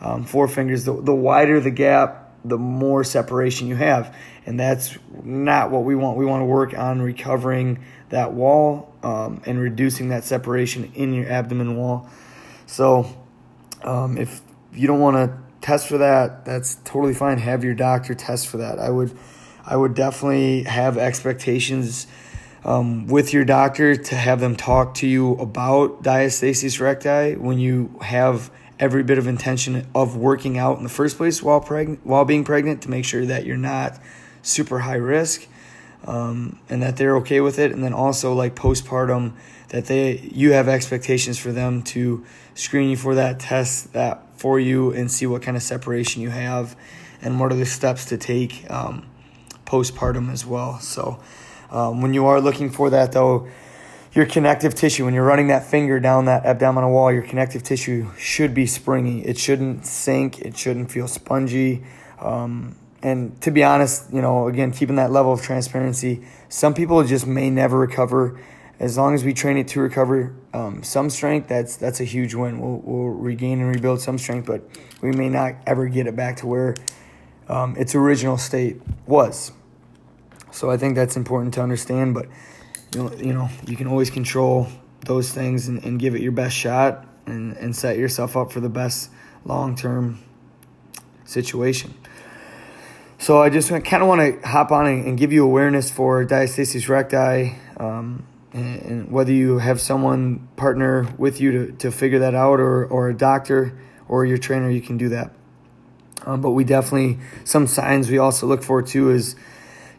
um, 0.00 0.24
four 0.24 0.48
fingers. 0.48 0.84
The, 0.84 1.00
the 1.00 1.14
wider 1.14 1.60
the 1.60 1.70
gap, 1.70 2.32
the 2.44 2.58
more 2.58 3.04
separation 3.04 3.68
you 3.68 3.76
have. 3.76 4.16
And 4.46 4.58
that's 4.58 4.98
not 5.22 5.70
what 5.70 5.84
we 5.84 5.94
want. 5.94 6.16
We 6.16 6.24
want 6.24 6.40
to 6.40 6.46
work 6.46 6.76
on 6.76 7.02
recovering 7.02 7.84
that 8.08 8.32
wall 8.32 8.92
um, 9.02 9.42
and 9.46 9.60
reducing 9.60 10.08
that 10.08 10.24
separation 10.24 10.92
in 10.94 11.12
your 11.12 11.30
abdomen 11.30 11.76
wall. 11.76 12.08
So 12.66 13.14
um, 13.82 14.16
if 14.18 14.40
you 14.72 14.86
don't 14.86 15.00
want 15.00 15.16
to 15.16 15.38
test 15.60 15.88
for 15.88 15.98
that, 15.98 16.44
that's 16.44 16.76
totally 16.84 17.14
fine. 17.14 17.38
Have 17.38 17.64
your 17.64 17.74
doctor 17.74 18.14
test 18.14 18.48
for 18.48 18.56
that. 18.58 18.78
I 18.78 18.90
would, 18.90 19.16
I 19.64 19.76
would 19.76 19.94
definitely 19.94 20.64
have 20.64 20.96
expectations 20.96 22.06
um, 22.64 23.06
with 23.06 23.32
your 23.32 23.44
doctor 23.44 23.96
to 23.96 24.14
have 24.14 24.40
them 24.40 24.56
talk 24.56 24.94
to 24.96 25.06
you 25.06 25.32
about 25.34 26.02
diastasis 26.02 26.80
recti 26.80 27.36
when 27.36 27.58
you 27.58 27.98
have 28.02 28.50
every 28.78 29.02
bit 29.02 29.18
of 29.18 29.26
intention 29.26 29.86
of 29.94 30.16
working 30.16 30.58
out 30.58 30.78
in 30.78 30.82
the 30.82 30.90
first 30.90 31.16
place 31.16 31.42
while 31.42 31.60
pregnant, 31.60 32.04
while 32.04 32.24
being 32.24 32.44
pregnant, 32.44 32.82
to 32.82 32.90
make 32.90 33.04
sure 33.04 33.24
that 33.26 33.44
you're 33.44 33.56
not 33.56 33.98
super 34.42 34.80
high 34.80 34.96
risk, 34.96 35.46
um, 36.06 36.58
and 36.68 36.82
that 36.82 36.96
they're 36.96 37.16
okay 37.16 37.40
with 37.40 37.58
it. 37.58 37.72
And 37.72 37.84
then 37.84 37.92
also 37.92 38.32
like 38.32 38.54
postpartum, 38.54 39.34
that 39.68 39.86
they 39.86 40.18
you 40.18 40.52
have 40.52 40.68
expectations 40.68 41.38
for 41.38 41.52
them 41.52 41.82
to 41.82 42.24
screen 42.54 42.90
you 42.90 42.96
for 42.96 43.14
that 43.14 43.38
test 43.38 43.92
that 43.92 44.22
for 44.40 44.58
you 44.58 44.90
and 44.92 45.10
see 45.10 45.26
what 45.26 45.42
kind 45.42 45.56
of 45.56 45.62
separation 45.62 46.22
you 46.22 46.30
have, 46.30 46.74
and 47.20 47.38
what 47.38 47.52
are 47.52 47.56
the 47.56 47.66
steps 47.66 48.06
to 48.06 48.16
take 48.16 48.52
um, 48.70 49.06
postpartum 49.66 50.32
as 50.32 50.46
well. 50.46 50.80
So 50.80 51.20
um, 51.70 52.00
when 52.00 52.14
you 52.14 52.24
are 52.26 52.40
looking 52.40 52.70
for 52.70 52.88
that 52.90 53.12
though 53.12 53.48
your 54.12 54.26
connective 54.26 54.74
tissue, 54.74 55.04
when 55.04 55.14
you're 55.14 55.24
running 55.24 55.48
that 55.48 55.64
finger 55.64 56.00
down 56.00 56.24
that 56.24 56.44
abdominal 56.44 56.90
wall, 56.90 57.12
your 57.12 57.22
connective 57.22 57.62
tissue 57.62 58.10
should 58.18 58.54
be 58.54 58.66
springy. 58.66 59.20
It 59.24 59.38
shouldn't 59.38 59.86
sink. 59.86 60.40
It 60.40 60.56
shouldn't 60.56 60.90
feel 60.90 61.06
spongy. 61.06 61.84
Um, 62.18 62.76
and 63.02 63.40
to 63.42 63.50
be 63.50 63.62
honest, 63.62 64.12
you 64.12 64.20
know, 64.20 64.48
again, 64.48 64.72
keeping 64.72 64.96
that 64.96 65.12
level 65.12 65.32
of 65.32 65.42
transparency, 65.42 66.26
some 66.48 66.74
people 66.74 67.04
just 67.04 67.26
may 67.26 67.50
never 67.50 67.78
recover. 67.78 68.40
As 68.80 68.96
long 68.96 69.14
as 69.14 69.24
we 69.24 69.34
train 69.34 69.58
it 69.58 69.68
to 69.68 69.80
recover 69.80 70.34
um, 70.52 70.82
some 70.82 71.10
strength, 71.10 71.48
that's 71.48 71.76
that's 71.76 72.00
a 72.00 72.04
huge 72.04 72.34
win. 72.34 72.58
We'll, 72.58 72.80
we'll 72.82 73.14
regain 73.14 73.60
and 73.60 73.68
rebuild 73.68 74.00
some 74.00 74.18
strength, 74.18 74.46
but 74.46 74.62
we 75.02 75.12
may 75.12 75.28
not 75.28 75.54
ever 75.66 75.86
get 75.86 76.06
it 76.06 76.16
back 76.16 76.38
to 76.38 76.46
where 76.46 76.74
um, 77.48 77.76
its 77.76 77.94
original 77.94 78.38
state 78.38 78.80
was. 79.06 79.52
So 80.50 80.70
I 80.70 80.76
think 80.76 80.96
that's 80.96 81.16
important 81.16 81.54
to 81.54 81.62
understand. 81.62 82.14
But 82.14 82.26
you 82.94 83.02
know, 83.02 83.12
you 83.16 83.32
know, 83.32 83.48
you 83.66 83.76
can 83.76 83.86
always 83.86 84.10
control 84.10 84.66
those 85.06 85.30
things 85.30 85.68
and, 85.68 85.84
and 85.84 86.00
give 86.00 86.14
it 86.14 86.22
your 86.22 86.32
best 86.32 86.56
shot 86.56 87.06
and, 87.26 87.56
and 87.58 87.76
set 87.76 87.96
yourself 87.96 88.36
up 88.36 88.50
for 88.50 88.60
the 88.60 88.68
best 88.68 89.10
long 89.44 89.76
term 89.76 90.18
situation. 91.24 91.94
So 93.18 93.42
I 93.42 93.50
just 93.50 93.68
kind 93.68 94.02
of 94.02 94.08
want 94.08 94.20
to 94.42 94.48
hop 94.48 94.72
on 94.72 94.86
and, 94.86 95.18
give 95.18 95.30
you 95.30 95.44
awareness 95.44 95.90
for 95.90 96.24
diastasis 96.24 96.88
recti, 96.88 97.54
um, 97.76 98.26
and, 98.52 99.10
whether 99.10 99.32
you 99.32 99.58
have 99.58 99.80
someone 99.80 100.48
partner 100.56 101.12
with 101.18 101.40
you 101.40 101.52
to, 101.52 101.72
to 101.72 101.90
figure 101.90 102.18
that 102.20 102.34
out, 102.34 102.60
or 102.60 102.84
or 102.84 103.08
a 103.08 103.14
doctor 103.14 103.78
or 104.08 104.24
your 104.24 104.38
trainer, 104.38 104.68
you 104.68 104.80
can 104.80 104.98
do 104.98 105.08
that. 105.10 105.32
Um, 106.26 106.40
but 106.40 106.50
we 106.50 106.64
definitely 106.64 107.18
some 107.44 107.66
signs 107.66 108.10
we 108.10 108.18
also 108.18 108.46
look 108.46 108.62
for 108.62 108.82
too 108.82 109.10
is 109.10 109.36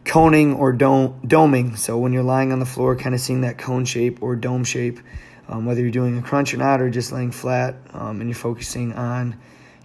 coning 0.04 0.54
or 0.54 0.72
dome, 0.72 1.20
doming. 1.24 1.78
So 1.78 1.96
when 1.98 2.12
you're 2.12 2.22
lying 2.22 2.52
on 2.52 2.58
the 2.58 2.66
floor, 2.66 2.96
kind 2.96 3.14
of 3.14 3.20
seeing 3.20 3.42
that 3.42 3.58
cone 3.58 3.84
shape 3.84 4.22
or 4.22 4.36
dome 4.36 4.64
shape, 4.64 5.00
um, 5.48 5.64
whether 5.64 5.80
you're 5.80 5.90
doing 5.90 6.18
a 6.18 6.22
crunch 6.22 6.52
or 6.54 6.58
not, 6.58 6.80
or 6.80 6.90
just 6.90 7.12
laying 7.12 7.30
flat, 7.30 7.76
um, 7.92 8.20
and 8.20 8.28
you're 8.28 8.36
focusing 8.36 8.92
on 8.92 9.36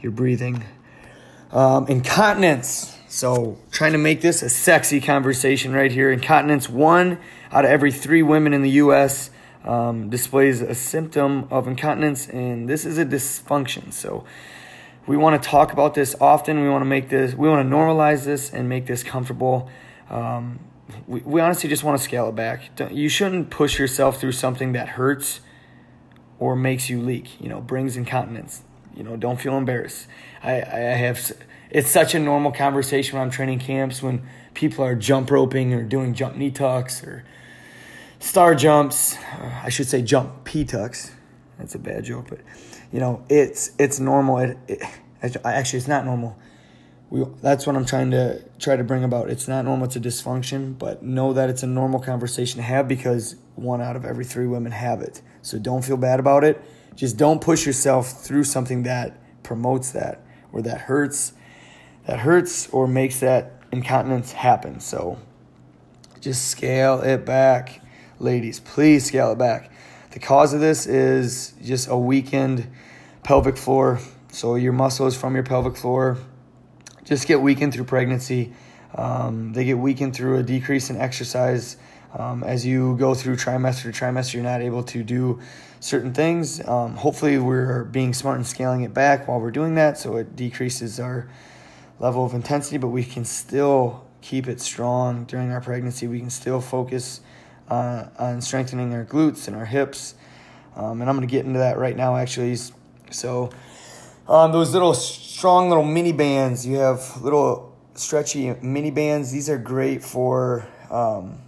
your 0.02 0.12
breathing. 0.12 0.64
Um, 1.52 1.88
incontinence. 1.88 2.97
So 3.18 3.58
trying 3.72 3.94
to 3.94 3.98
make 3.98 4.22
this 4.22 4.44
a 4.44 4.50
sexy 4.50 5.02
conversation 5.02 5.74
right 5.74 5.92
here. 5.92 6.12
Incontinence. 6.12 6.70
One 6.70 7.18
out 7.52 7.66
of 7.66 7.72
every 7.72 7.92
three 7.92 8.22
women 8.22 8.54
in 8.54 8.62
the 8.62 8.70
U.S. 8.86 9.32
Um, 9.66 10.12
displays 10.12 10.62
a 10.62 10.76
symptom 10.76 11.48
of 11.50 11.68
incontinence, 11.68 12.30
and 12.30 12.70
this 12.70 12.86
is 12.86 13.00
a 13.00 13.06
dysfunction. 13.06 13.92
So 13.92 14.24
we 15.08 15.18
want 15.18 15.42
to 15.42 15.50
talk 15.50 15.74
about 15.74 15.96
this 15.96 16.16
often. 16.22 16.62
We 16.62 16.70
want 16.70 16.84
to 16.84 16.88
make 16.88 17.10
this. 17.10 17.34
We 17.34 17.50
want 17.50 17.68
to 17.68 17.76
normalize 17.76 18.24
this 18.24 18.54
and 18.54 18.70
make 18.70 18.86
this 18.86 19.02
comfortable. 19.02 19.68
Um, 20.12 20.60
we, 21.08 21.22
we 21.22 21.42
honestly 21.42 21.72
just 21.72 21.84
want 21.84 21.98
to 21.98 22.04
scale 22.04 22.30
it 22.30 22.36
back. 22.36 22.76
Don't, 22.76 22.94
you 22.94 23.10
shouldn't 23.10 23.50
push 23.50 23.80
yourself 23.80 24.22
through 24.22 24.34
something 24.34 24.74
that 24.74 24.90
hurts 24.90 25.40
or 26.38 26.56
makes 26.56 26.88
you 26.88 27.02
leak, 27.02 27.42
you 27.42 27.50
know, 27.50 27.62
brings 27.62 27.98
incontinence. 27.98 28.62
You 28.96 29.04
know, 29.04 29.18
don't 29.18 29.42
feel 29.42 29.58
embarrassed. 29.58 30.06
I, 30.44 30.62
I 30.62 30.78
have, 30.78 31.32
it's 31.70 31.90
such 31.90 32.16
a 32.16 32.20
normal 32.20 32.52
conversation 32.52 33.18
I'm 33.18 33.30
training 33.30 33.60
camps 33.60 34.02
when 34.02 34.28
people 34.54 34.84
are 34.84 34.96
jump 34.96 35.32
roping 35.32 35.74
or 35.74 35.84
doing 35.84 36.14
jump 36.14 36.36
knee 36.36 36.52
tucks 36.52 37.04
or 37.04 37.26
star 38.20 38.56
jumps. 38.56 39.18
Uh, 39.18 39.62
I 39.64 39.70
should 39.70 39.88
say 39.88 40.02
jump 40.02 40.44
P 40.44 40.66
tucks. 40.66 41.12
That's 41.60 41.76
a 41.76 41.80
bad 41.80 42.06
joke, 42.06 42.28
but 42.30 42.40
you 42.92 43.00
know, 43.00 43.24
it's, 43.30 43.72
it's 43.80 44.00
normal. 44.00 44.38
It, 44.40 44.58
it, 44.68 45.38
actually, 45.44 45.80
it's 45.80 45.88
not 45.88 46.06
normal 46.06 46.38
we, 47.10 47.24
that's 47.42 47.66
what 47.66 47.76
I'm 47.76 47.86
trying 47.86 48.12
to 48.12 48.44
try 48.60 48.76
to 48.76 48.84
bring 48.84 49.04
about. 49.04 49.30
It's 49.30 49.48
not 49.48 49.64
normal 49.64 49.88
to 49.90 50.00
dysfunction, 50.00 50.78
but 50.78 51.04
know 51.04 51.34
that 51.34 51.50
it's 51.50 51.64
a 51.64 51.68
normal 51.68 52.00
conversation 52.00 52.58
to 52.58 52.64
have 52.64 52.88
because 52.88 53.36
one 53.56 53.82
out 53.82 53.96
of 53.96 54.04
every 54.04 54.26
three 54.26 54.48
women 54.48 54.72
have 54.72 55.02
it. 55.02 55.22
So 55.42 55.58
don't 55.58 55.86
feel 55.86 55.98
bad 55.98 56.20
about 56.20 56.44
it. 56.44 56.62
Just 56.96 57.18
don't 57.18 57.40
push 57.40 57.66
yourself 57.66 58.24
through 58.24 58.44
something 58.44 58.84
that 58.84 59.18
promotes 59.44 59.92
that 59.92 60.22
or 60.52 60.62
that 60.64 60.82
hurts, 60.82 61.34
that 62.08 62.20
hurts 62.20 62.70
or 62.70 62.88
makes 62.88 63.20
that 63.20 63.62
incontinence 63.72 64.32
happen. 64.32 64.80
So 64.80 65.20
just 66.20 66.48
scale 66.48 67.02
it 67.02 67.26
back, 67.26 67.82
ladies. 68.20 68.60
Please 68.60 69.06
scale 69.06 69.34
it 69.34 69.38
back. 69.38 69.72
The 70.12 70.20
cause 70.20 70.54
of 70.54 70.62
this 70.62 70.88
is 70.88 71.54
just 71.64 71.90
a 71.90 71.98
weakened 71.98 72.68
pelvic 73.24 73.58
floor. 73.58 74.00
So 74.32 74.56
your 74.56 74.74
muscles 74.74 75.16
from 75.16 75.36
your 75.36 75.44
pelvic 75.44 75.76
floor 75.76 76.18
just 77.04 77.28
get 77.28 77.42
weakened 77.42 77.74
through 77.74 77.84
pregnancy. 77.86 78.54
Um, 78.96 79.54
they 79.54 79.66
get 79.66 79.78
weakened 79.78 80.16
through 80.16 80.38
a 80.38 80.44
decrease 80.44 80.90
in 80.90 80.98
exercise. 80.98 81.78
Um, 82.14 82.44
as 82.44 82.66
you 82.66 82.96
go 82.98 83.14
through 83.14 83.36
trimester 83.36 83.84
to 83.84 83.90
trimester, 83.92 84.36
you're 84.36 84.44
not 84.44 84.62
able 84.62 84.84
to 84.84 85.04
do 85.04 85.42
certain 85.82 86.14
things. 86.14 86.66
Um, 86.66 86.96
hopefully, 86.96 87.38
we're 87.38 87.84
being 87.84 88.14
smart 88.14 88.38
and 88.38 88.48
scaling 88.48 88.82
it 88.82 88.94
back 88.94 89.28
while 89.28 89.40
we're 89.40 89.52
doing 89.52 89.76
that, 89.76 89.98
so 89.98 90.16
it 90.16 90.36
decreases 90.36 91.00
our 91.00 91.30
level 92.00 92.26
of 92.26 92.34
intensity, 92.34 92.78
but 92.78 92.90
we 92.90 93.04
can 93.04 93.26
still 93.26 94.06
keep 94.22 94.48
it 94.48 94.60
strong 94.60 95.26
during 95.26 95.52
our 95.52 95.62
pregnancy. 95.62 96.08
We 96.08 96.20
can 96.20 96.30
still 96.30 96.62
focus 96.62 97.22
uh, 97.70 98.08
on 98.18 98.42
strengthening 98.42 98.94
our 98.94 99.06
glutes 99.06 99.48
and 99.48 99.56
our 99.56 99.66
hips. 99.66 100.16
Um, 100.76 101.02
and 101.02 101.10
I'm 101.10 101.16
going 101.16 101.28
to 101.28 101.32
get 101.32 101.46
into 101.46 101.60
that 101.60 101.78
right 101.78 101.96
now, 101.96 102.16
actually. 102.16 102.58
So, 103.10 103.50
um, 104.28 104.52
those 104.52 104.74
little 104.74 104.94
strong 104.94 105.70
little 105.70 105.84
mini 105.84 106.12
bands, 106.12 106.68
you 106.68 106.78
have 106.78 107.22
little 107.22 107.76
stretchy 107.96 108.54
mini 108.62 108.92
bands. 108.92 109.32
These 109.32 109.50
are 109.50 109.58
great 109.58 110.04
for 110.04 110.68
um, 110.92 111.40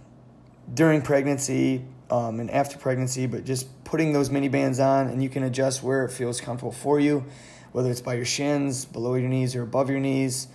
during 0.72 1.02
pregnancy 1.02 1.84
um, 2.10 2.40
and 2.40 2.50
after 2.50 2.78
pregnancy, 2.78 3.26
but 3.26 3.44
just 3.44 3.84
putting 3.84 4.12
those 4.12 4.30
mini 4.30 4.48
bands 4.48 4.80
on 4.80 5.06
and 5.08 5.22
you 5.22 5.28
can 5.28 5.44
adjust 5.44 5.82
where 5.82 6.04
it 6.04 6.10
feels 6.10 6.40
comfortable 6.40 6.72
for 6.72 6.98
you, 6.98 7.24
whether 7.72 7.90
it's 7.90 8.00
by 8.00 8.14
your 8.14 8.24
shins, 8.24 8.84
below 8.84 9.14
your 9.14 9.28
knees, 9.28 9.54
or 9.54 9.62
above 9.62 9.90
your 9.90 10.00
knees. 10.00 10.48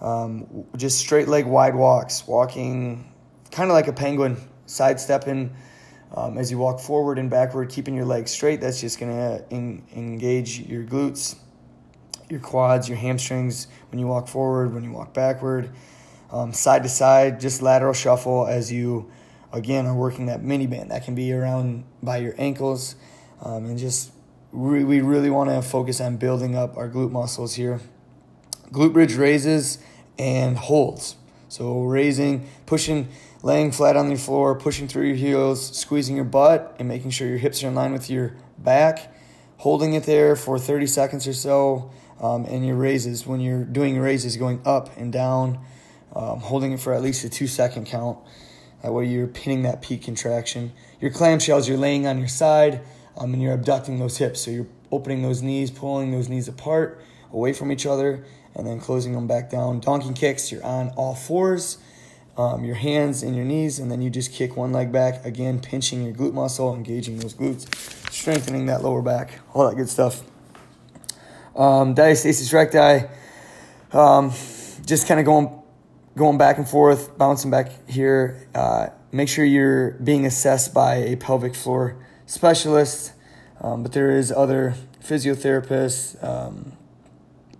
Um, 0.00 0.64
just 0.76 0.98
straight 0.98 1.28
leg 1.28 1.46
wide 1.46 1.74
walks, 1.74 2.26
walking 2.26 3.12
kind 3.50 3.70
of 3.70 3.74
like 3.74 3.88
a 3.88 3.92
penguin, 3.92 4.36
sidestepping 4.66 5.54
um, 6.14 6.38
as 6.38 6.50
you 6.50 6.58
walk 6.58 6.80
forward 6.80 7.18
and 7.18 7.28
backward, 7.28 7.70
keeping 7.70 7.94
your 7.94 8.04
legs 8.04 8.30
straight. 8.30 8.60
That's 8.60 8.80
just 8.80 9.00
going 9.00 9.12
to 9.12 9.44
engage 9.50 10.60
your 10.60 10.84
glutes, 10.84 11.36
your 12.30 12.40
quads, 12.40 12.88
your 12.88 12.98
hamstrings 12.98 13.66
when 13.90 13.98
you 13.98 14.06
walk 14.06 14.28
forward, 14.28 14.74
when 14.74 14.84
you 14.84 14.92
walk 14.92 15.12
backward. 15.12 15.70
Um, 16.30 16.52
side 16.52 16.82
to 16.82 16.88
side, 16.88 17.40
just 17.40 17.62
lateral 17.62 17.94
shuffle 17.94 18.46
as 18.46 18.72
you, 18.72 19.10
again, 19.54 19.86
are 19.86 19.94
working 19.94 20.26
that 20.26 20.42
mini 20.42 20.66
band. 20.66 20.90
That 20.90 21.04
can 21.04 21.14
be 21.14 21.32
around 21.32 21.84
by 22.02 22.18
your 22.18 22.34
ankles. 22.36 22.96
Um, 23.40 23.66
and 23.66 23.78
just 23.78 24.12
re- 24.52 24.84
we 24.84 25.00
really 25.00 25.30
want 25.30 25.50
to 25.50 25.62
focus 25.62 26.00
on 26.00 26.16
building 26.16 26.56
up 26.56 26.76
our 26.76 26.90
glute 26.90 27.10
muscles 27.10 27.54
here. 27.54 27.80
Glute 28.70 28.92
bridge 28.92 29.14
raises 29.14 29.78
and 30.18 30.58
holds. 30.58 31.16
So 31.48 31.82
raising, 31.82 32.48
pushing, 32.66 33.08
laying 33.42 33.70
flat 33.70 33.96
on 33.96 34.08
the 34.08 34.16
floor, 34.16 34.56
pushing 34.58 34.88
through 34.88 35.06
your 35.06 35.16
heels, 35.16 35.76
squeezing 35.78 36.16
your 36.16 36.24
butt, 36.24 36.74
and 36.78 36.88
making 36.88 37.10
sure 37.10 37.28
your 37.28 37.38
hips 37.38 37.62
are 37.62 37.68
in 37.68 37.74
line 37.74 37.92
with 37.92 38.10
your 38.10 38.34
back. 38.58 39.14
Holding 39.58 39.94
it 39.94 40.02
there 40.02 40.34
for 40.34 40.58
30 40.58 40.86
seconds 40.88 41.28
or 41.28 41.32
so, 41.32 41.92
um, 42.20 42.44
and 42.46 42.66
your 42.66 42.76
raises. 42.76 43.24
When 43.24 43.40
you're 43.40 43.64
doing 43.64 43.98
raises, 43.98 44.36
going 44.36 44.60
up 44.64 44.96
and 44.96 45.12
down, 45.12 45.64
um, 46.14 46.40
holding 46.40 46.72
it 46.72 46.80
for 46.80 46.92
at 46.92 47.02
least 47.02 47.24
a 47.24 47.28
two 47.28 47.46
second 47.46 47.86
count. 47.86 48.18
That 48.84 48.92
way 48.92 49.06
you're 49.06 49.26
pinning 49.26 49.62
that 49.62 49.80
peak 49.80 50.02
contraction. 50.02 50.70
Your 51.00 51.10
clamshells, 51.10 51.66
you're 51.66 51.78
laying 51.78 52.06
on 52.06 52.18
your 52.18 52.28
side, 52.28 52.82
um, 53.16 53.32
and 53.32 53.42
you're 53.42 53.54
abducting 53.54 53.98
those 53.98 54.18
hips. 54.18 54.42
So 54.42 54.50
you're 54.50 54.66
opening 54.92 55.22
those 55.22 55.40
knees, 55.40 55.70
pulling 55.70 56.10
those 56.10 56.28
knees 56.28 56.48
apart, 56.48 57.00
away 57.32 57.54
from 57.54 57.72
each 57.72 57.86
other, 57.86 58.26
and 58.54 58.66
then 58.66 58.78
closing 58.80 59.14
them 59.14 59.26
back 59.26 59.48
down. 59.48 59.80
Donkey 59.80 60.12
kicks, 60.12 60.52
you're 60.52 60.62
on 60.62 60.90
all 60.96 61.14
fours, 61.14 61.78
um, 62.36 62.62
your 62.62 62.74
hands 62.74 63.22
and 63.22 63.34
your 63.34 63.46
knees, 63.46 63.78
and 63.78 63.90
then 63.90 64.02
you 64.02 64.10
just 64.10 64.34
kick 64.34 64.54
one 64.54 64.70
leg 64.70 64.92
back, 64.92 65.24
again, 65.24 65.60
pinching 65.60 66.04
your 66.04 66.12
glute 66.12 66.34
muscle, 66.34 66.74
engaging 66.74 67.16
those 67.20 67.32
glutes, 67.32 67.66
strengthening 68.12 68.66
that 68.66 68.82
lower 68.82 69.00
back, 69.00 69.40
all 69.54 69.66
that 69.66 69.76
good 69.76 69.88
stuff. 69.88 70.22
Um, 71.56 71.94
diastasis 71.94 72.52
recti, 72.52 73.08
um, 73.96 74.30
just 74.84 75.08
kind 75.08 75.20
of 75.20 75.24
going 75.24 75.62
going 76.16 76.38
back 76.38 76.58
and 76.58 76.68
forth, 76.68 77.16
bouncing 77.18 77.50
back 77.50 77.88
here. 77.88 78.46
Uh, 78.54 78.88
make 79.12 79.28
sure 79.28 79.44
you're 79.44 79.92
being 79.92 80.26
assessed 80.26 80.72
by 80.72 80.96
a 80.96 81.16
pelvic 81.16 81.54
floor 81.54 81.96
specialist, 82.26 83.12
um, 83.60 83.82
but 83.82 83.92
there 83.92 84.10
is 84.10 84.32
other 84.32 84.74
physiotherapists, 85.02 86.22
um, 86.24 86.72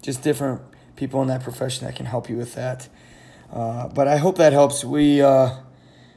just 0.03 0.23
different 0.23 0.61
people 0.97 1.21
in 1.23 1.29
that 1.29 1.43
profession 1.43 1.87
that 1.87 1.97
can 1.97 2.07
help 2.07 2.29
you 2.29 2.37
with 2.37 2.55
that. 2.55 2.89
Uh, 3.53 3.89
but 3.89 4.09
I 4.09 4.17
hope 4.17 4.39
that 4.39 4.53
helps. 4.53 4.85
We 4.85 5.23
uh, 5.23 5.51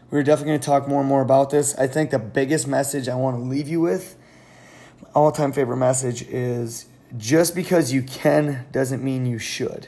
we're 0.09 0.23
definitely 0.23 0.51
going 0.51 0.59
to 0.61 0.65
talk 0.65 0.87
more 0.87 1.01
and 1.01 1.09
more 1.09 1.21
about 1.21 1.49
this. 1.49 1.77
I 1.77 1.87
think 1.87 2.11
the 2.11 2.19
biggest 2.19 2.67
message 2.67 3.09
I 3.09 3.15
want 3.15 3.37
to 3.37 3.41
leave 3.41 3.67
you 3.67 3.81
with, 3.81 4.15
all 5.13 5.31
time 5.31 5.51
favorite 5.51 5.77
message, 5.77 6.23
is 6.23 6.85
just 7.17 7.55
because 7.55 7.91
you 7.91 8.01
can 8.01 8.65
doesn't 8.71 9.03
mean 9.03 9.25
you 9.25 9.39
should. 9.39 9.87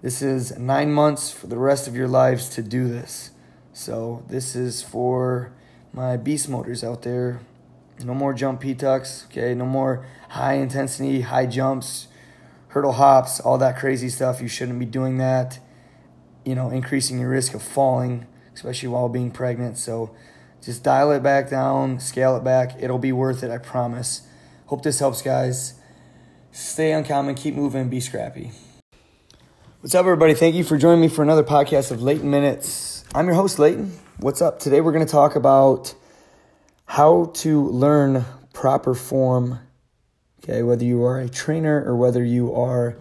This 0.00 0.22
is 0.22 0.58
nine 0.58 0.92
months 0.92 1.30
for 1.30 1.46
the 1.48 1.58
rest 1.58 1.88
of 1.88 1.96
your 1.96 2.08
lives 2.08 2.48
to 2.50 2.62
do 2.62 2.88
this. 2.88 3.30
So 3.72 4.24
this 4.28 4.54
is 4.54 4.82
for 4.82 5.52
my 5.92 6.16
beast 6.16 6.48
motors 6.48 6.84
out 6.84 7.02
there. 7.02 7.40
No 8.04 8.14
more 8.14 8.32
jump 8.32 8.60
P-tucks, 8.60 9.26
okay? 9.26 9.54
No 9.54 9.66
more 9.66 10.06
high 10.28 10.54
intensity, 10.54 11.22
high 11.22 11.46
jumps 11.46 12.08
hurdle 12.68 12.92
hops, 12.92 13.40
all 13.40 13.58
that 13.58 13.78
crazy 13.78 14.08
stuff. 14.08 14.40
You 14.40 14.48
shouldn't 14.48 14.78
be 14.78 14.86
doing 14.86 15.18
that. 15.18 15.58
You 16.44 16.54
know, 16.54 16.70
increasing 16.70 17.18
your 17.18 17.30
risk 17.30 17.54
of 17.54 17.62
falling, 17.62 18.26
especially 18.54 18.88
while 18.88 19.08
being 19.08 19.30
pregnant. 19.30 19.78
So 19.78 20.14
just 20.62 20.82
dial 20.82 21.10
it 21.12 21.22
back 21.22 21.50
down, 21.50 22.00
scale 22.00 22.36
it 22.36 22.44
back. 22.44 22.76
It'll 22.80 22.98
be 22.98 23.12
worth 23.12 23.42
it, 23.42 23.50
I 23.50 23.58
promise. 23.58 24.22
Hope 24.66 24.82
this 24.82 24.98
helps, 24.98 25.22
guys. 25.22 25.74
Stay 26.52 26.92
uncommon, 26.92 27.34
keep 27.34 27.54
moving, 27.54 27.88
be 27.88 28.00
scrappy. 28.00 28.52
What's 29.80 29.94
up, 29.94 30.00
everybody? 30.00 30.34
Thank 30.34 30.56
you 30.56 30.64
for 30.64 30.76
joining 30.76 31.00
me 31.00 31.06
for 31.06 31.22
another 31.22 31.44
podcast 31.44 31.92
of 31.92 32.02
Leighton 32.02 32.28
Minutes. 32.28 33.04
I'm 33.14 33.26
your 33.26 33.36
host, 33.36 33.60
Leighton. 33.60 33.92
What's 34.16 34.42
up? 34.42 34.58
Today 34.58 34.80
we're 34.80 34.90
going 34.90 35.06
to 35.06 35.10
talk 35.10 35.36
about 35.36 35.94
how 36.84 37.26
to 37.34 37.68
learn 37.68 38.24
proper 38.52 38.92
form 38.92 39.60
Okay, 40.42 40.64
whether 40.64 40.84
you 40.84 41.04
are 41.04 41.20
a 41.20 41.28
trainer 41.28 41.84
or 41.86 41.94
whether 41.94 42.24
you 42.24 42.52
are 42.54 42.96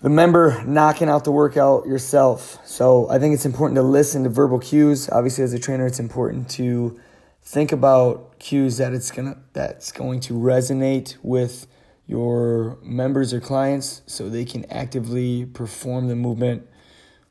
the 0.00 0.08
member 0.08 0.64
knocking 0.64 1.10
out 1.10 1.24
the 1.24 1.30
workout 1.30 1.86
yourself. 1.86 2.58
So 2.66 3.10
I 3.10 3.18
think 3.18 3.34
it's 3.34 3.44
important 3.44 3.76
to 3.76 3.82
listen 3.82 4.24
to 4.24 4.30
verbal 4.30 4.60
cues. 4.60 5.10
Obviously, 5.10 5.44
as 5.44 5.52
a 5.52 5.58
trainer, 5.58 5.84
it's 5.84 6.00
important 6.00 6.48
to 6.52 6.98
think 7.42 7.70
about 7.70 8.38
cues 8.38 8.78
that 8.78 8.94
it's 8.94 9.10
gonna 9.10 9.36
that's 9.52 9.92
going 9.92 10.20
to 10.20 10.32
resonate 10.32 11.18
with 11.22 11.66
your 12.10 12.76
members 12.82 13.32
or 13.32 13.38
clients 13.38 14.02
so 14.06 14.28
they 14.28 14.44
can 14.44 14.64
actively 14.68 15.46
perform 15.46 16.08
the 16.08 16.16
movement 16.16 16.66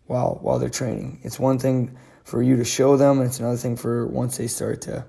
while 0.07 0.39
while 0.41 0.57
they're 0.57 0.69
training. 0.69 1.19
It's 1.23 1.37
one 1.37 1.59
thing 1.59 1.97
for 2.23 2.41
you 2.41 2.55
to 2.55 2.63
show 2.63 2.95
them, 2.95 3.17
and 3.19 3.27
it's 3.27 3.39
another 3.39 3.57
thing 3.57 3.75
for 3.75 4.07
once 4.07 4.37
they 4.37 4.47
start 4.47 4.81
to 4.83 5.05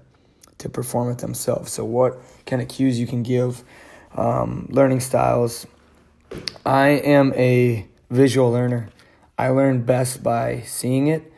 to 0.59 0.69
perform 0.69 1.13
it 1.13 1.19
themselves. 1.19 1.71
So, 1.71 1.85
what 1.85 2.21
kind 2.47 2.61
of 2.61 2.67
cues 2.67 2.99
you 2.99 3.07
can 3.07 3.23
give, 3.23 3.63
um, 4.17 4.67
learning 4.71 5.01
styles. 5.01 5.69
I 6.67 6.89
am 6.89 7.33
a 7.35 7.87
visual 8.11 8.51
learner. 8.51 8.89
I 9.39 9.51
learn 9.51 9.85
best 9.85 10.23
by 10.23 10.63
seeing 10.63 11.07
it. 11.07 11.33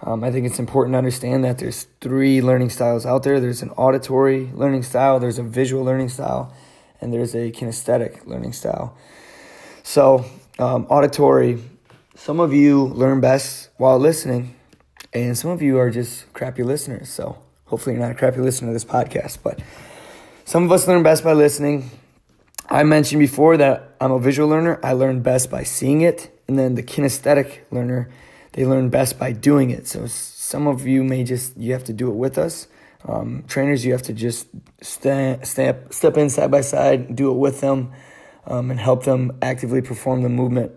Um, 0.00 0.22
I 0.22 0.30
think 0.30 0.46
it's 0.46 0.60
important 0.60 0.94
to 0.94 0.98
understand 0.98 1.44
that 1.44 1.58
there's 1.58 1.88
three 2.00 2.40
learning 2.40 2.70
styles 2.70 3.04
out 3.04 3.24
there. 3.24 3.40
There's 3.40 3.62
an 3.62 3.70
auditory 3.70 4.50
learning 4.54 4.84
style, 4.84 5.18
there's 5.18 5.38
a 5.38 5.42
visual 5.42 5.82
learning 5.82 6.10
style, 6.10 6.54
and 7.04 7.12
there's 7.12 7.36
a 7.36 7.52
kinesthetic 7.52 8.26
learning 8.26 8.54
style. 8.54 8.96
So, 9.84 10.24
um, 10.58 10.86
auditory, 10.90 11.62
some 12.16 12.40
of 12.40 12.52
you 12.52 12.86
learn 12.86 13.20
best 13.20 13.68
while 13.76 14.00
listening, 14.00 14.56
and 15.12 15.38
some 15.38 15.52
of 15.52 15.62
you 15.62 15.78
are 15.78 15.90
just 15.90 16.32
crappy 16.32 16.64
listeners. 16.64 17.08
So, 17.08 17.38
Hopefully, 17.66 17.96
you're 17.96 18.04
not 18.04 18.12
a 18.12 18.14
crappy 18.14 18.40
listener 18.40 18.68
to 18.68 18.72
this 18.72 18.84
podcast, 18.84 19.38
but 19.42 19.58
some 20.44 20.64
of 20.64 20.72
us 20.72 20.86
learn 20.86 21.02
best 21.02 21.24
by 21.24 21.32
listening. 21.32 21.90
I 22.68 22.82
mentioned 22.82 23.20
before 23.20 23.56
that 23.56 23.96
I'm 24.00 24.12
a 24.12 24.18
visual 24.18 24.48
learner. 24.48 24.78
I 24.82 24.92
learn 24.92 25.22
best 25.22 25.50
by 25.50 25.62
seeing 25.62 26.02
it. 26.02 26.30
And 26.46 26.58
then 26.58 26.74
the 26.74 26.82
kinesthetic 26.82 27.60
learner, 27.70 28.10
they 28.52 28.66
learn 28.66 28.90
best 28.90 29.18
by 29.18 29.32
doing 29.32 29.70
it. 29.70 29.88
So 29.88 30.06
some 30.06 30.66
of 30.66 30.86
you 30.86 31.02
may 31.02 31.24
just, 31.24 31.56
you 31.56 31.72
have 31.72 31.84
to 31.84 31.92
do 31.92 32.08
it 32.10 32.14
with 32.14 32.36
us. 32.36 32.68
Um, 33.06 33.44
trainers, 33.46 33.84
you 33.84 33.92
have 33.92 34.02
to 34.02 34.12
just 34.12 34.48
stand, 34.80 35.46
step, 35.46 35.92
step 35.92 36.16
in 36.16 36.30
side 36.30 36.50
by 36.50 36.62
side, 36.62 37.14
do 37.14 37.30
it 37.30 37.36
with 37.36 37.60
them, 37.60 37.92
um, 38.46 38.70
and 38.70 38.80
help 38.80 39.04
them 39.04 39.36
actively 39.42 39.82
perform 39.82 40.22
the 40.22 40.28
movement. 40.28 40.72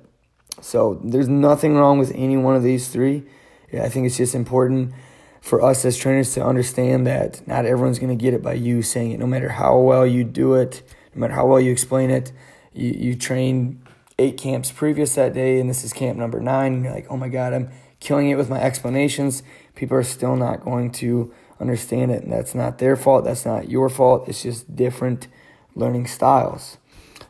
So 0.62 1.00
there's 1.04 1.30
nothing 1.30 1.76
wrong 1.76 2.00
with 2.00 2.12
any 2.16 2.36
one 2.36 2.56
of 2.56 2.64
these 2.64 2.90
three. 2.90 3.24
Yeah, 3.72 3.84
I 3.84 3.90
think 3.90 4.06
it's 4.06 4.18
just 4.18 4.36
important 4.36 4.94
for 5.42 5.62
us 5.64 5.86
as 5.86 5.98
trainers 5.98 6.34
to 6.34 6.44
understand 6.44 7.08
that 7.08 7.48
not 7.48 7.66
everyone's 7.66 8.00
going 8.00 8.18
to 8.18 8.22
get 8.22 8.34
it 8.34 8.42
by 8.42 8.54
you 8.54 8.82
saying 8.82 9.12
it. 9.12 9.20
No 9.20 9.28
matter 9.28 9.50
how 9.50 9.78
well 9.78 10.06
you 10.06 10.24
do 10.24 10.56
it, 10.56 10.84
no 11.16 11.22
matter 11.22 11.34
how 11.34 11.46
well 11.46 11.60
you 11.60 11.72
explain 11.72 12.10
it, 12.10 12.32
you, 12.74 12.90
you 12.90 13.16
train 13.16 13.82
eight 14.20 14.38
camps 14.38 14.72
previous 14.72 15.16
that 15.16 15.34
day, 15.34 15.60
and 15.60 15.70
this 15.70 15.84
is 15.84 15.94
camp 15.94 16.18
number 16.18 16.40
nine, 16.40 16.74
and 16.74 16.84
you're 16.84 16.94
like, 16.94 17.08
oh 17.10 17.18
my 17.18 17.30
God, 17.30 17.54
I'm 17.54 17.70
killing 18.00 18.30
it 18.30 18.36
with 18.36 18.50
my 18.50 18.60
explanations. 18.60 19.44
People 19.76 19.96
are 19.98 20.04
still 20.04 20.36
not 20.36 20.64
going 20.64 20.92
to 20.94 21.34
understand 21.60 22.12
it, 22.12 22.24
and 22.24 22.32
that's 22.32 22.56
not 22.56 22.78
their 22.78 22.96
fault. 22.96 23.26
That's 23.26 23.46
not 23.46 23.70
your 23.70 23.90
fault. 23.90 24.28
It's 24.28 24.44
just 24.44 24.76
different 24.76 25.28
learning 25.76 26.08
styles. 26.08 26.78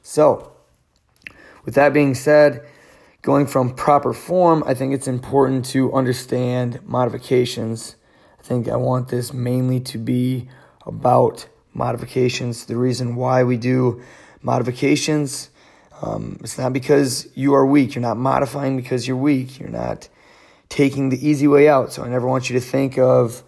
So, 0.01 0.51
with 1.65 1.75
that 1.75 1.93
being 1.93 2.15
said, 2.15 2.65
going 3.21 3.45
from 3.45 3.73
proper 3.73 4.13
form, 4.13 4.63
I 4.65 4.73
think 4.73 4.93
it's 4.93 5.07
important 5.07 5.65
to 5.65 5.93
understand 5.93 6.79
modifications. 6.85 7.95
I 8.39 8.43
think 8.43 8.69
I 8.69 8.77
want 8.77 9.09
this 9.09 9.33
mainly 9.33 9.79
to 9.81 9.97
be 9.97 10.47
about 10.85 11.47
modifications. 11.73 12.65
The 12.65 12.77
reason 12.77 13.15
why 13.15 13.43
we 13.43 13.57
do 13.57 14.01
modifications, 14.41 15.49
um, 16.01 16.37
it's 16.41 16.57
not 16.57 16.73
because 16.73 17.27
you 17.35 17.53
are 17.53 17.65
weak. 17.65 17.95
You're 17.95 18.01
not 18.01 18.17
modifying 18.17 18.77
because 18.77 19.07
you're 19.07 19.17
weak. 19.17 19.59
You're 19.59 19.69
not 19.69 20.07
taking 20.69 21.09
the 21.09 21.27
easy 21.27 21.47
way 21.47 21.67
out. 21.67 21.91
So 21.93 22.03
I 22.03 22.09
never 22.09 22.27
want 22.27 22.49
you 22.49 22.59
to 22.59 22.65
think 22.65 22.97
of 22.97 23.43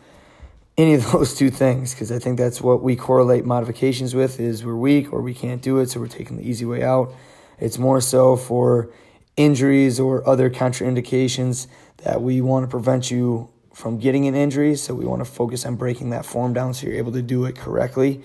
any 0.79 0.93
of 0.93 1.11
those 1.11 1.35
two 1.35 1.49
things 1.49 1.93
because 1.93 2.11
I 2.11 2.19
think 2.19 2.37
that's 2.37 2.61
what 2.61 2.81
we 2.81 2.95
correlate 2.95 3.45
modifications 3.45 4.15
with 4.15 4.39
is 4.39 4.65
we're 4.65 4.75
weak 4.75 5.11
or 5.11 5.21
we 5.21 5.33
can't 5.33 5.61
do 5.61 5.79
it, 5.79 5.89
so 5.89 5.99
we're 5.99 6.07
taking 6.07 6.37
the 6.37 6.47
easy 6.47 6.65
way 6.65 6.83
out. 6.83 7.13
It's 7.59 7.77
more 7.77 7.99
so 7.99 8.37
for 8.37 8.89
injuries 9.35 9.99
or 9.99 10.27
other 10.27 10.49
contraindications 10.49 11.67
that 11.97 12.21
we 12.21 12.41
want 12.41 12.63
to 12.63 12.69
prevent 12.69 13.11
you 13.11 13.49
from 13.73 13.97
getting 13.97 14.27
an 14.27 14.35
injury. 14.35 14.75
So 14.75 14.93
we 14.93 15.05
want 15.05 15.23
to 15.23 15.29
focus 15.29 15.65
on 15.65 15.75
breaking 15.75 16.09
that 16.11 16.25
form 16.25 16.53
down 16.53 16.73
so 16.73 16.87
you're 16.87 16.97
able 16.97 17.11
to 17.13 17.21
do 17.21 17.45
it 17.45 17.55
correctly. 17.55 18.23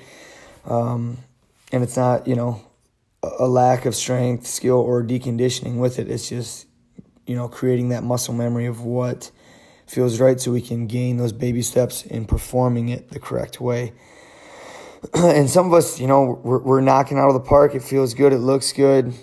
Um, 0.65 1.19
and 1.73 1.83
it's 1.83 1.97
not, 1.97 2.27
you 2.27 2.37
know, 2.37 2.61
a 3.23 3.47
lack 3.47 3.87
of 3.87 3.95
strength, 3.95 4.47
skill, 4.47 4.77
or 4.77 5.03
deconditioning 5.03 5.79
with 5.79 5.99
it. 5.99 6.09
It's 6.11 6.29
just, 6.29 6.67
you 7.27 7.35
know, 7.35 7.49
creating 7.49 7.89
that 7.89 8.05
muscle 8.05 8.35
memory 8.35 8.67
of 8.67 8.83
what 8.83 9.31
feels 9.87 10.21
right 10.21 10.41
so 10.41 10.51
we 10.51 10.61
can 10.61 10.87
gain 10.87 11.17
those 11.17 11.33
baby 11.33 11.63
steps 11.63 12.05
in 12.05 12.25
performing 12.25 12.89
it 12.89 13.11
the 13.11 13.19
correct 13.19 13.61
way. 13.61 13.93
and 15.15 15.51
some 15.51 15.67
of 15.67 15.75
us, 15.75 16.01
you 16.01 16.07
know, 16.07 16.41
we're, 16.43 16.59
we're 16.59 16.81
knocking 16.81 17.19
out 17.19 17.29
of 17.29 17.35
the 17.35 17.41
park. 17.41 17.75
It 17.75 17.83
feels 17.83 18.15
good. 18.15 18.33
It 18.33 18.39
looks 18.39 18.73
good. 18.73 19.15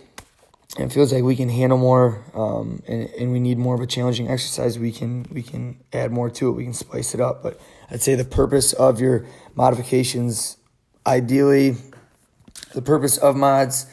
It 0.77 0.91
feels 0.91 1.11
like 1.11 1.23
we 1.23 1.35
can 1.35 1.49
handle 1.49 1.77
more, 1.77 2.23
um, 2.33 2.81
and, 2.87 3.09
and 3.19 3.31
we 3.33 3.41
need 3.41 3.57
more 3.57 3.75
of 3.75 3.81
a 3.81 3.85
challenging 3.85 4.29
exercise. 4.29 4.79
We 4.79 4.93
can 4.93 5.25
we 5.29 5.43
can 5.43 5.83
add 5.91 6.13
more 6.13 6.29
to 6.29 6.47
it. 6.47 6.51
We 6.53 6.63
can 6.63 6.73
spice 6.73 7.13
it 7.13 7.19
up. 7.19 7.43
But 7.43 7.59
I'd 7.89 8.01
say 8.01 8.15
the 8.15 8.23
purpose 8.23 8.71
of 8.71 9.01
your 9.01 9.25
modifications, 9.53 10.55
ideally, 11.05 11.75
the 12.73 12.81
purpose 12.81 13.17
of 13.17 13.35
mods 13.35 13.85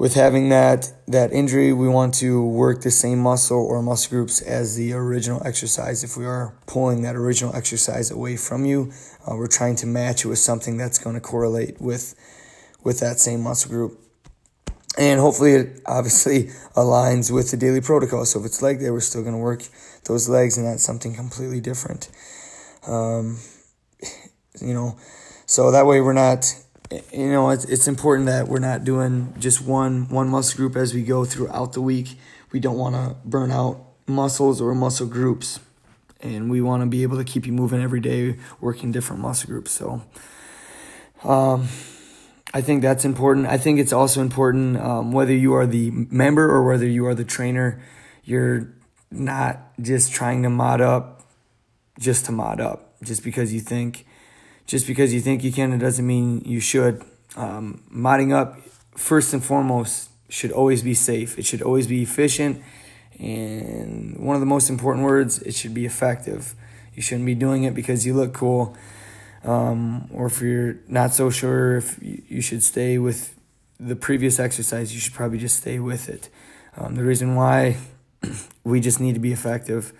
with 0.00 0.14
having 0.14 0.48
that 0.48 0.90
that 1.06 1.30
injury, 1.30 1.74
we 1.74 1.86
want 1.86 2.14
to 2.14 2.42
work 2.42 2.80
the 2.80 2.90
same 2.90 3.18
muscle 3.18 3.58
or 3.58 3.82
muscle 3.82 4.08
groups 4.08 4.40
as 4.40 4.74
the 4.74 4.94
original 4.94 5.46
exercise. 5.46 6.02
If 6.02 6.16
we 6.16 6.24
are 6.24 6.54
pulling 6.66 7.02
that 7.02 7.16
original 7.16 7.54
exercise 7.54 8.10
away 8.10 8.38
from 8.38 8.64
you, 8.64 8.92
uh, 9.28 9.36
we're 9.36 9.46
trying 9.46 9.76
to 9.76 9.86
match 9.86 10.24
it 10.24 10.28
with 10.28 10.38
something 10.38 10.78
that's 10.78 10.96
going 10.96 11.16
to 11.16 11.20
correlate 11.20 11.82
with 11.82 12.14
with 12.82 12.98
that 13.00 13.18
same 13.18 13.42
muscle 13.42 13.70
group. 13.70 14.00
And 14.96 15.20
hopefully, 15.20 15.52
it 15.52 15.82
obviously 15.84 16.44
aligns 16.74 17.30
with 17.30 17.50
the 17.50 17.58
daily 17.58 17.82
protocol. 17.82 18.24
So 18.24 18.40
if 18.40 18.46
it's 18.46 18.62
leg 18.62 18.80
day, 18.80 18.88
we're 18.88 19.00
still 19.00 19.20
going 19.20 19.34
to 19.34 19.38
work 19.38 19.64
those 20.06 20.30
legs, 20.30 20.56
and 20.56 20.66
that's 20.66 20.82
something 20.82 21.14
completely 21.14 21.60
different. 21.60 22.08
Um, 22.86 23.36
you 24.62 24.72
know, 24.72 24.96
so 25.44 25.70
that 25.70 25.84
way 25.84 26.00
we're 26.00 26.14
not 26.14 26.54
you 27.12 27.30
know, 27.30 27.50
it's, 27.50 27.64
it's 27.66 27.86
important 27.86 28.26
that 28.26 28.48
we're 28.48 28.58
not 28.58 28.84
doing 28.84 29.34
just 29.38 29.62
one 29.62 30.08
one 30.08 30.28
muscle 30.28 30.56
group 30.56 30.76
as 30.76 30.92
we 30.92 31.02
go 31.02 31.24
throughout 31.24 31.72
the 31.72 31.80
week. 31.80 32.18
We 32.52 32.58
don't 32.58 32.76
want 32.76 32.96
to 32.96 33.16
burn 33.24 33.52
out 33.52 33.84
muscles 34.06 34.60
or 34.60 34.74
muscle 34.74 35.06
groups, 35.06 35.60
and 36.20 36.50
we 36.50 36.60
want 36.60 36.82
to 36.82 36.86
be 36.86 37.02
able 37.02 37.16
to 37.16 37.24
keep 37.24 37.46
you 37.46 37.52
moving 37.52 37.80
every 37.80 38.00
day, 38.00 38.36
working 38.60 38.90
different 38.90 39.22
muscle 39.22 39.48
groups. 39.48 39.70
So, 39.70 40.02
um, 41.22 41.68
I 42.52 42.60
think 42.60 42.82
that's 42.82 43.04
important. 43.04 43.46
I 43.46 43.56
think 43.56 43.78
it's 43.78 43.92
also 43.92 44.20
important 44.20 44.76
um, 44.78 45.12
whether 45.12 45.32
you 45.32 45.54
are 45.54 45.66
the 45.66 45.92
member 45.92 46.50
or 46.50 46.64
whether 46.64 46.86
you 46.86 47.06
are 47.06 47.14
the 47.14 47.24
trainer. 47.24 47.80
You're 48.24 48.74
not 49.12 49.60
just 49.80 50.12
trying 50.12 50.42
to 50.42 50.50
mod 50.50 50.80
up 50.80 51.22
just 52.00 52.26
to 52.26 52.32
mod 52.32 52.60
up, 52.60 53.00
just 53.02 53.22
because 53.22 53.52
you 53.52 53.60
think 53.60 54.06
just 54.70 54.86
because 54.86 55.12
you 55.12 55.20
think 55.20 55.42
you 55.42 55.50
can, 55.50 55.72
it 55.72 55.78
doesn't 55.78 56.06
mean 56.06 56.42
you 56.44 56.60
should. 56.60 57.02
Um, 57.34 57.82
modding 57.92 58.32
up, 58.32 58.56
first 58.94 59.34
and 59.34 59.44
foremost, 59.44 60.10
should 60.28 60.52
always 60.52 60.80
be 60.84 60.94
safe. 60.94 61.36
It 61.40 61.44
should 61.44 61.60
always 61.60 61.88
be 61.88 62.04
efficient. 62.04 62.62
And 63.18 64.16
one 64.16 64.36
of 64.36 64.40
the 64.40 64.46
most 64.46 64.70
important 64.70 65.04
words, 65.04 65.42
it 65.42 65.56
should 65.56 65.74
be 65.74 65.86
effective. 65.86 66.54
You 66.94 67.02
shouldn't 67.02 67.26
be 67.26 67.34
doing 67.34 67.64
it 67.64 67.74
because 67.74 68.06
you 68.06 68.14
look 68.14 68.32
cool. 68.32 68.76
Um, 69.42 70.08
or 70.12 70.26
if 70.26 70.40
you're 70.40 70.76
not 70.86 71.14
so 71.14 71.30
sure 71.30 71.78
if 71.78 71.98
you 72.00 72.40
should 72.40 72.62
stay 72.62 72.96
with 72.96 73.34
the 73.80 73.96
previous 73.96 74.38
exercise, 74.38 74.94
you 74.94 75.00
should 75.00 75.14
probably 75.14 75.38
just 75.38 75.56
stay 75.56 75.80
with 75.80 76.08
it. 76.08 76.28
Um, 76.76 76.94
the 76.94 77.02
reason 77.02 77.34
why 77.34 77.78
we 78.62 78.78
just 78.78 79.00
need 79.00 79.14
to 79.14 79.20
be 79.20 79.32
effective, 79.32 79.92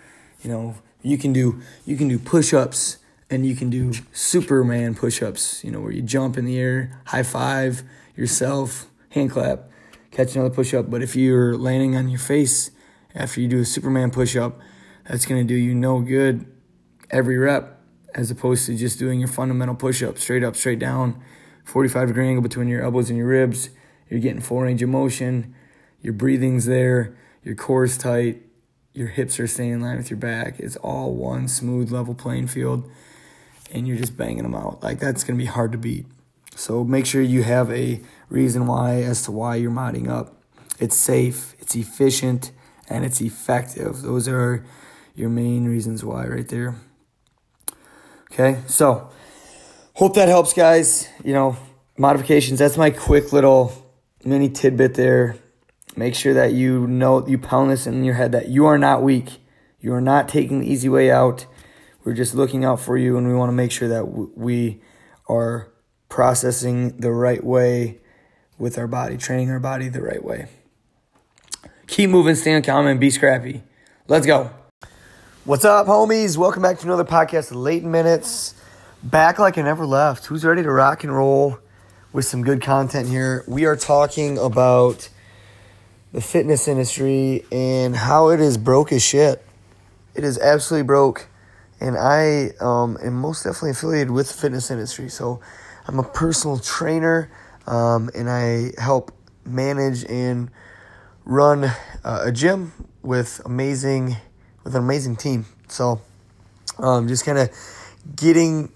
you 0.44 0.48
know, 0.48 0.76
you 1.02 1.18
can 1.18 1.33
do 1.33 1.61
you 1.85 1.96
can 1.96 2.06
do 2.06 2.20
push-ups 2.20 2.98
and 3.31 3.47
you 3.47 3.55
can 3.55 3.71
do 3.71 3.93
Superman 4.12 4.95
push-ups, 4.95 5.62
you 5.62 5.71
know, 5.71 5.81
where 5.81 5.93
you 5.93 6.03
jump 6.03 6.37
in 6.37 6.45
the 6.45 6.59
air, 6.59 7.01
high 7.07 7.23
five 7.23 7.85
yourself, 8.16 8.87
hand 9.11 9.31
clap, 9.31 9.71
catch 10.11 10.35
another 10.35 10.53
push-up. 10.53 10.90
But 10.90 11.03
if 11.03 11.14
you're 11.14 11.57
landing 11.57 11.97
on 11.97 12.09
your 12.09 12.19
face 12.19 12.73
after 13.14 13.40
you 13.40 13.47
do 13.47 13.61
a 13.61 13.64
Superman 13.64 14.11
push-up, 14.11 14.59
that's 15.09 15.27
going 15.27 15.40
to 15.40 15.47
do 15.47 15.59
you 15.59 15.75
no 15.75 16.01
good 16.01 16.45
every 17.11 17.38
rep 17.38 17.81
as 18.14 18.31
opposed 18.31 18.66
to 18.66 18.77
just 18.77 18.99
doing 18.99 19.21
your 19.21 19.29
fundamental 19.29 19.77
push-up 19.77 20.19
straight 20.19 20.43
up, 20.43 20.57
straight 20.57 20.81
down, 20.81 21.23
45 21.64 22.09
degree 22.09 22.27
angle 22.27 22.43
between 22.43 22.66
your 22.66 22.83
elbows 22.83 23.11
and 23.11 23.16
your 23.16 23.29
ribs. 23.29 23.71
You're 24.09 24.21
getting 24.21 24.40
full 24.40 24.61
range 24.61 24.83
of 24.83 24.88
motion. 24.88 25.55
Your 26.03 26.14
breathing's 26.14 26.66
there. 26.66 27.16
Your 27.45 27.55
core's 27.55 27.97
tight. 27.97 28.43
Your 28.93 29.07
hips 29.07 29.38
are 29.38 29.47
staying 29.47 29.71
in 29.75 29.81
line 29.81 29.99
with 29.99 30.11
your 30.11 30.19
back. 30.19 30.59
It's 30.59 30.75
all 30.77 31.14
one 31.14 31.47
smooth, 31.47 31.93
level 31.93 32.14
playing 32.14 32.49
field 32.49 32.90
and 33.72 33.87
you're 33.87 33.96
just 33.96 34.16
banging 34.16 34.42
them 34.42 34.54
out. 34.54 34.83
Like 34.83 34.98
that's 34.98 35.24
going 35.24 35.38
to 35.38 35.42
be 35.42 35.48
hard 35.48 35.72
to 35.72 35.78
beat. 35.78 36.06
So 36.56 36.85
make 36.85 37.06
sure 37.06 37.22
you 37.22 37.42
have 37.42 37.70
a 37.70 38.00
reason 38.28 38.66
why 38.66 39.02
as 39.02 39.22
to 39.22 39.33
why 39.33 39.56
you're 39.56 39.70
modding 39.70 40.09
up. 40.09 40.37
It's 40.78 40.96
safe, 40.96 41.54
it's 41.59 41.74
efficient, 41.74 42.52
and 42.88 43.04
it's 43.04 43.20
effective. 43.20 44.02
Those 44.02 44.28
are 44.28 44.64
your 45.14 45.28
main 45.28 45.66
reasons 45.66 46.04
why 46.04 46.26
right 46.26 46.48
there. 46.48 46.76
Okay, 48.33 48.61
so 48.66 49.11
hope 49.94 50.14
that 50.14 50.28
helps, 50.28 50.52
guys. 50.52 51.09
You 51.24 51.33
know, 51.33 51.56
modifications, 51.98 52.59
that's 52.59 52.76
my 52.76 52.90
quick 52.90 53.33
little 53.33 53.72
mini 54.24 54.48
tidbit 54.48 54.94
there. 54.94 55.37
Make 55.96 56.14
sure 56.14 56.35
that 56.35 56.52
you 56.52 56.87
know, 56.87 57.26
you 57.26 57.38
pound 57.38 57.70
this 57.70 57.87
in 57.87 58.04
your 58.04 58.14
head 58.14 58.33
that 58.33 58.48
you 58.48 58.66
are 58.66 58.78
not 58.78 59.02
weak. 59.02 59.38
You 59.80 59.92
are 59.94 60.00
not 60.00 60.28
taking 60.28 60.61
the 60.61 60.70
easy 60.70 60.88
way 60.88 61.11
out. 61.11 61.46
We're 62.02 62.14
just 62.14 62.34
looking 62.34 62.64
out 62.64 62.80
for 62.80 62.96
you, 62.96 63.18
and 63.18 63.28
we 63.28 63.34
want 63.34 63.50
to 63.50 63.54
make 63.54 63.70
sure 63.70 63.88
that 63.88 64.04
we 64.04 64.80
are 65.28 65.68
processing 66.08 66.96
the 66.96 67.12
right 67.12 67.44
way 67.44 67.98
with 68.58 68.78
our 68.78 68.86
body, 68.86 69.18
training 69.18 69.50
our 69.50 69.60
body 69.60 69.90
the 69.90 70.00
right 70.00 70.24
way. 70.24 70.48
Keep 71.88 72.08
moving, 72.08 72.36
stay 72.36 72.58
calm, 72.62 72.86
and 72.86 72.98
be 72.98 73.10
scrappy. 73.10 73.62
Let's 74.08 74.26
go. 74.26 74.50
What's 75.44 75.66
up, 75.66 75.86
homies? 75.86 76.38
Welcome 76.38 76.62
back 76.62 76.78
to 76.78 76.86
another 76.86 77.04
podcast, 77.04 77.54
Late 77.54 77.84
Minutes. 77.84 78.54
Back 79.02 79.38
like 79.38 79.58
I 79.58 79.62
never 79.62 79.84
left. 79.84 80.24
Who's 80.24 80.42
ready 80.42 80.62
to 80.62 80.72
rock 80.72 81.04
and 81.04 81.14
roll 81.14 81.58
with 82.14 82.24
some 82.24 82.42
good 82.42 82.62
content 82.62 83.10
here? 83.10 83.44
We 83.46 83.66
are 83.66 83.76
talking 83.76 84.38
about 84.38 85.10
the 86.12 86.22
fitness 86.22 86.66
industry 86.66 87.44
and 87.52 87.94
how 87.94 88.30
it 88.30 88.40
is 88.40 88.56
broke 88.56 88.90
as 88.90 89.02
shit. 89.02 89.44
It 90.14 90.24
is 90.24 90.38
absolutely 90.38 90.86
broke 90.86 91.26
and 91.81 91.97
I 91.97 92.51
um, 92.61 92.99
am 93.03 93.14
most 93.14 93.45
definitely 93.45 93.71
affiliated 93.71 94.11
with 94.11 94.29
the 94.29 94.35
fitness 94.35 94.71
industry. 94.71 95.09
So 95.09 95.40
I'm 95.87 95.99
a 95.99 96.03
personal 96.03 96.59
trainer, 96.59 97.31
um, 97.66 98.11
and 98.14 98.29
I 98.31 98.73
help 98.79 99.12
manage 99.45 100.05
and 100.05 100.51
run 101.25 101.64
uh, 101.64 102.23
a 102.25 102.33
gym 102.33 102.73
with 103.03 103.40
amazing 103.45 104.16
with 104.62 104.75
an 104.75 104.83
amazing 104.83 105.16
team. 105.16 105.47
So 105.69 106.01
um, 106.79 107.09
just 107.09 107.25
kind 107.25 107.38
of 107.38 107.51
getting 108.16 108.71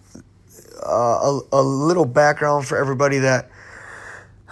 uh, 0.85 0.91
a, 0.91 1.41
a 1.53 1.63
little 1.63 2.05
background 2.05 2.67
for 2.67 2.79
everybody 2.79 3.19
that 3.19 3.51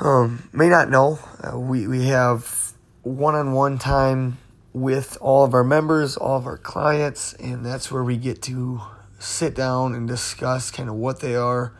um, 0.01 0.49
may 0.53 0.69
not 0.69 0.91
know. 0.91 1.19
Uh, 1.43 1.59
we 1.59 1.87
we 1.87 2.07
have 2.07 2.73
one 3.03 3.35
on 3.35 3.53
one 3.53 3.79
time 3.79 4.39
with 4.73 5.19
all 5.21 5.45
of 5.45 5.55
our 5.55 5.65
members, 5.65 6.17
all 6.17 6.39
of 6.39 6.47
our 6.47 6.57
clients, 6.57 7.35
and 7.35 7.65
that's 7.65 7.91
where 7.91 8.03
we 8.03 8.17
get 8.17 8.43
to 8.43 8.81
sit 9.19 9.55
down 9.55 9.95
and 9.95 10.09
discuss 10.09 10.71
kind 10.71 10.89
of 10.89 10.95
what 10.95 11.21
they 11.21 11.37
are 11.37 11.75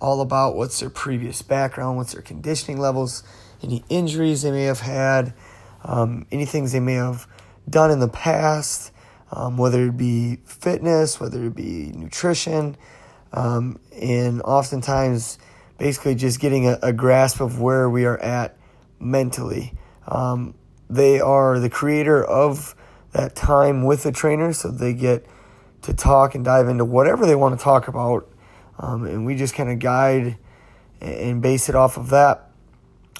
all 0.00 0.20
about, 0.20 0.56
what's 0.56 0.80
their 0.80 0.90
previous 0.90 1.42
background, 1.42 1.96
what's 1.96 2.12
their 2.12 2.22
conditioning 2.22 2.78
levels, 2.78 3.22
any 3.62 3.84
injuries 3.88 4.42
they 4.42 4.50
may 4.50 4.64
have 4.64 4.80
had, 4.80 5.34
um, 5.84 6.26
any 6.30 6.44
things 6.44 6.72
they 6.72 6.80
may 6.80 6.94
have 6.94 7.26
done 7.68 7.90
in 7.90 8.00
the 8.00 8.08
past, 8.08 8.92
um, 9.30 9.58
whether 9.58 9.86
it 9.86 9.96
be 9.96 10.38
fitness, 10.44 11.20
whether 11.20 11.44
it 11.44 11.54
be 11.54 11.92
nutrition, 11.94 12.76
um, 13.32 13.78
and 14.00 14.40
oftentimes 14.42 15.38
basically 15.76 16.14
just 16.14 16.40
getting 16.40 16.66
a, 16.66 16.78
a, 16.82 16.92
grasp 16.92 17.40
of 17.40 17.60
where 17.60 17.90
we 17.90 18.04
are 18.04 18.18
at 18.18 18.56
mentally. 18.98 19.74
Um, 20.06 20.54
they 20.88 21.20
are 21.20 21.58
the 21.58 21.70
creator 21.70 22.24
of 22.24 22.74
that 23.12 23.34
time 23.34 23.84
with 23.84 24.02
the 24.02 24.12
trainer, 24.12 24.52
so 24.52 24.70
they 24.70 24.92
get 24.92 25.26
to 25.82 25.92
talk 25.92 26.34
and 26.34 26.44
dive 26.44 26.68
into 26.68 26.84
whatever 26.84 27.26
they 27.26 27.34
want 27.34 27.58
to 27.58 27.62
talk 27.62 27.88
about. 27.88 28.28
Um, 28.78 29.04
and 29.04 29.26
we 29.26 29.34
just 29.34 29.54
kind 29.54 29.70
of 29.70 29.78
guide 29.78 30.36
and 31.00 31.42
base 31.42 31.68
it 31.68 31.74
off 31.74 31.96
of 31.96 32.10
that. 32.10 32.50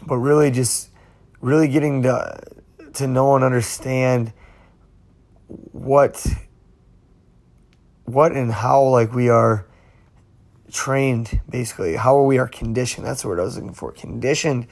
But 0.06 0.16
really, 0.16 0.50
just 0.50 0.90
really 1.40 1.68
getting 1.68 2.02
to, 2.02 2.40
to 2.94 3.06
know 3.06 3.34
and 3.34 3.44
understand 3.44 4.32
what 5.48 6.26
what 8.04 8.32
and 8.32 8.52
how 8.52 8.82
like 8.82 9.12
we 9.14 9.28
are 9.28 9.66
trained 10.70 11.40
basically 11.48 11.96
how 11.96 12.22
we 12.22 12.38
are 12.38 12.48
conditioned 12.48 13.06
that's 13.06 13.22
the 13.22 13.28
word 13.28 13.40
i 13.40 13.42
was 13.42 13.56
looking 13.56 13.72
for 13.72 13.92
conditioned 13.92 14.66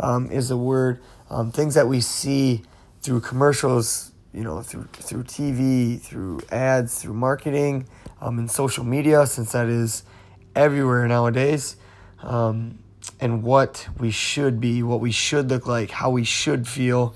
um, 0.00 0.30
is 0.30 0.48
the 0.48 0.56
word 0.56 1.00
um, 1.30 1.52
things 1.52 1.74
that 1.74 1.88
we 1.88 2.00
see 2.00 2.62
through 3.00 3.20
commercials 3.20 4.12
you 4.32 4.42
know 4.42 4.60
through 4.60 4.86
through 4.92 5.24
tv 5.24 6.00
through 6.00 6.40
ads 6.50 7.00
through 7.00 7.14
marketing 7.14 7.86
um, 8.20 8.38
and 8.38 8.50
social 8.50 8.84
media 8.84 9.26
since 9.26 9.52
that 9.52 9.68
is 9.68 10.02
everywhere 10.54 11.06
nowadays. 11.06 11.76
Um, 12.22 12.78
and 13.20 13.42
what 13.42 13.88
we 13.98 14.10
should 14.10 14.60
be 14.60 14.82
what 14.82 15.00
we 15.00 15.12
should 15.12 15.48
look 15.48 15.66
like 15.66 15.90
how 15.90 16.10
we 16.10 16.24
should 16.24 16.66
feel. 16.66 17.14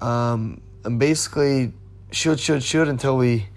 Um, 0.00 0.60
and 0.84 0.98
basically 0.98 1.72
should 2.10 2.40
should 2.40 2.62
should 2.62 2.88
until 2.88 3.16
we 3.16 3.48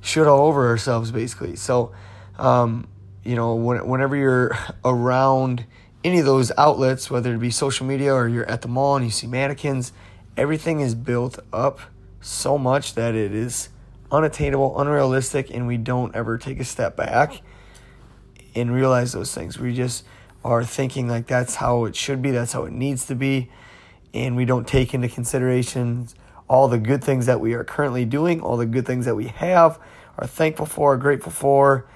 should 0.00 0.26
all 0.26 0.46
over 0.46 0.66
ourselves 0.66 1.10
basically. 1.10 1.56
So 1.56 1.92
um, 2.38 2.88
you 3.22 3.36
know, 3.36 3.54
when, 3.54 3.86
whenever 3.86 4.16
you're 4.16 4.56
around 4.84 5.64
any 6.04 6.18
of 6.18 6.26
those 6.26 6.50
outlets, 6.58 7.10
whether 7.10 7.34
it 7.34 7.38
be 7.38 7.50
social 7.50 7.86
media 7.86 8.12
or 8.12 8.28
you're 8.28 8.48
at 8.48 8.62
the 8.62 8.68
mall 8.68 8.96
and 8.96 9.04
you 9.04 9.10
see 9.10 9.26
mannequins, 9.26 9.92
everything 10.36 10.80
is 10.80 10.94
built 10.94 11.38
up 11.52 11.80
so 12.20 12.58
much 12.58 12.94
that 12.94 13.14
it 13.14 13.32
is 13.32 13.68
unattainable, 14.10 14.78
unrealistic, 14.80 15.50
and 15.50 15.66
we 15.66 15.76
don't 15.76 16.14
ever 16.14 16.38
take 16.38 16.60
a 16.60 16.64
step 16.64 16.96
back 16.96 17.40
and 18.54 18.72
realize 18.72 19.12
those 19.12 19.34
things. 19.34 19.58
We 19.58 19.74
just 19.74 20.04
are 20.44 20.64
thinking 20.64 21.08
like 21.08 21.26
that's 21.26 21.56
how 21.56 21.84
it 21.84 21.96
should 21.96 22.20
be, 22.20 22.30
that's 22.30 22.52
how 22.52 22.64
it 22.64 22.72
needs 22.72 23.06
to 23.06 23.14
be, 23.14 23.50
and 24.12 24.36
we 24.36 24.44
don't 24.44 24.66
take 24.66 24.92
into 24.92 25.08
consideration 25.08 26.08
all 26.48 26.68
the 26.68 26.78
good 26.78 27.02
things 27.02 27.26
that 27.26 27.40
we 27.40 27.54
are 27.54 27.64
currently 27.64 28.04
doing, 28.04 28.40
all 28.40 28.56
the 28.56 28.66
good 28.66 28.84
things 28.84 29.06
that 29.06 29.14
we 29.14 29.28
have, 29.28 29.78
are 30.18 30.26
thankful 30.26 30.66
for, 30.66 30.94
are 30.94 30.98
grateful 30.98 31.32
for. 31.32 31.86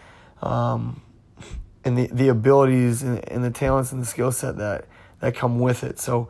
Um, 0.40 1.02
and 1.86 1.96
the, 1.96 2.08
the 2.08 2.28
abilities 2.28 3.02
and, 3.02 3.26
and 3.30 3.44
the 3.44 3.50
talents 3.50 3.92
and 3.92 4.02
the 4.02 4.06
skill 4.06 4.32
set 4.32 4.56
that, 4.58 4.86
that 5.20 5.36
come 5.36 5.60
with 5.60 5.84
it. 5.84 6.00
So 6.00 6.28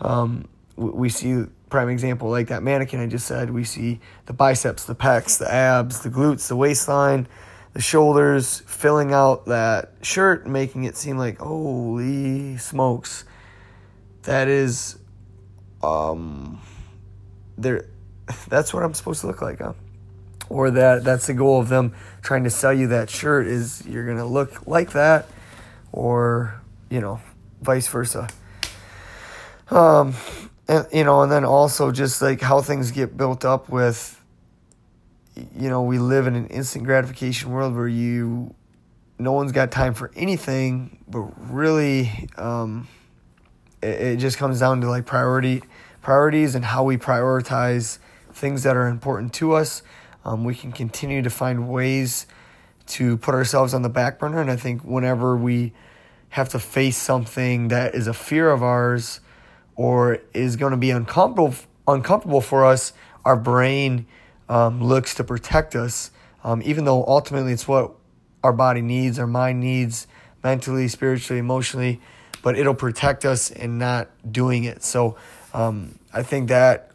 um, 0.00 0.46
we 0.76 1.08
see 1.08 1.44
prime 1.70 1.88
example 1.88 2.30
like 2.30 2.48
that 2.48 2.62
mannequin 2.62 3.00
I 3.00 3.06
just 3.06 3.26
said. 3.26 3.50
We 3.50 3.64
see 3.64 4.00
the 4.26 4.34
biceps, 4.34 4.84
the 4.84 4.94
pecs, 4.94 5.38
the 5.38 5.52
abs, 5.52 6.00
the 6.00 6.10
glutes, 6.10 6.48
the 6.48 6.56
waistline, 6.56 7.26
the 7.72 7.80
shoulders, 7.80 8.60
filling 8.66 9.12
out 9.12 9.46
that 9.46 9.94
shirt, 10.02 10.46
making 10.46 10.84
it 10.84 10.96
seem 10.96 11.16
like 11.16 11.38
holy 11.38 12.58
smokes, 12.58 13.24
that 14.22 14.46
is, 14.48 14.98
um, 15.82 16.60
there. 17.56 17.86
That's 18.48 18.74
what 18.74 18.82
I'm 18.82 18.92
supposed 18.92 19.22
to 19.22 19.26
look 19.26 19.40
like, 19.40 19.60
huh? 19.60 19.72
Or 20.48 20.70
that 20.70 21.04
that's 21.04 21.26
the 21.26 21.34
goal 21.34 21.60
of 21.60 21.68
them 21.68 21.94
trying 22.22 22.44
to 22.44 22.50
sell 22.50 22.72
you 22.72 22.88
that 22.88 23.10
shirt 23.10 23.46
is 23.46 23.86
you're 23.86 24.04
going 24.04 24.18
to 24.18 24.24
look 24.24 24.66
like 24.66 24.92
that 24.92 25.26
or 25.92 26.60
you 26.90 27.00
know 27.00 27.20
vice 27.62 27.88
versa. 27.88 28.28
Um 29.70 30.14
and 30.68 30.86
you 30.92 31.04
know 31.04 31.22
and 31.22 31.32
then 31.32 31.44
also 31.44 31.90
just 31.90 32.22
like 32.22 32.40
how 32.40 32.60
things 32.60 32.90
get 32.90 33.16
built 33.16 33.44
up 33.44 33.68
with 33.68 34.22
you 35.34 35.68
know 35.68 35.82
we 35.82 35.98
live 35.98 36.26
in 36.26 36.34
an 36.34 36.46
instant 36.48 36.84
gratification 36.84 37.50
world 37.50 37.74
where 37.74 37.88
you 37.88 38.54
no 39.18 39.32
one's 39.32 39.52
got 39.52 39.70
time 39.70 39.94
for 39.94 40.10
anything 40.14 41.02
but 41.08 41.20
really 41.52 42.28
um 42.36 42.86
it, 43.82 44.00
it 44.00 44.16
just 44.16 44.36
comes 44.38 44.60
down 44.60 44.80
to 44.80 44.88
like 44.88 45.06
priority 45.06 45.62
priorities 46.02 46.54
and 46.54 46.64
how 46.64 46.84
we 46.84 46.96
prioritize 46.96 47.98
things 48.32 48.62
that 48.62 48.76
are 48.76 48.86
important 48.86 49.32
to 49.32 49.52
us 49.52 49.82
um, 50.28 50.44
we 50.44 50.54
can 50.54 50.72
continue 50.72 51.22
to 51.22 51.30
find 51.30 51.70
ways 51.70 52.26
to 52.86 53.16
put 53.16 53.34
ourselves 53.34 53.72
on 53.72 53.80
the 53.80 53.88
back 53.88 54.18
burner. 54.18 54.42
And 54.42 54.50
I 54.50 54.56
think 54.56 54.82
whenever 54.84 55.34
we 55.34 55.72
have 56.30 56.50
to 56.50 56.58
face 56.58 56.98
something 56.98 57.68
that 57.68 57.94
is 57.94 58.06
a 58.06 58.12
fear 58.12 58.50
of 58.50 58.62
ours 58.62 59.20
or 59.74 60.18
is 60.34 60.56
going 60.56 60.72
to 60.72 60.76
be 60.76 60.90
uncomfortable, 60.90 61.54
uncomfortable 61.86 62.42
for 62.42 62.66
us, 62.66 62.92
our 63.24 63.36
brain 63.36 64.06
um, 64.50 64.84
looks 64.84 65.14
to 65.14 65.24
protect 65.24 65.74
us, 65.74 66.10
um, 66.44 66.60
even 66.62 66.84
though 66.84 67.06
ultimately 67.06 67.52
it's 67.52 67.66
what 67.66 67.94
our 68.44 68.52
body 68.52 68.82
needs, 68.82 69.18
our 69.18 69.26
mind 69.26 69.60
needs, 69.60 70.06
mentally, 70.44 70.88
spiritually, 70.88 71.40
emotionally, 71.40 72.02
but 72.42 72.58
it'll 72.58 72.74
protect 72.74 73.24
us 73.24 73.50
in 73.50 73.78
not 73.78 74.10
doing 74.30 74.64
it. 74.64 74.82
So 74.82 75.16
um, 75.54 75.98
I 76.12 76.22
think 76.22 76.50
that 76.50 76.90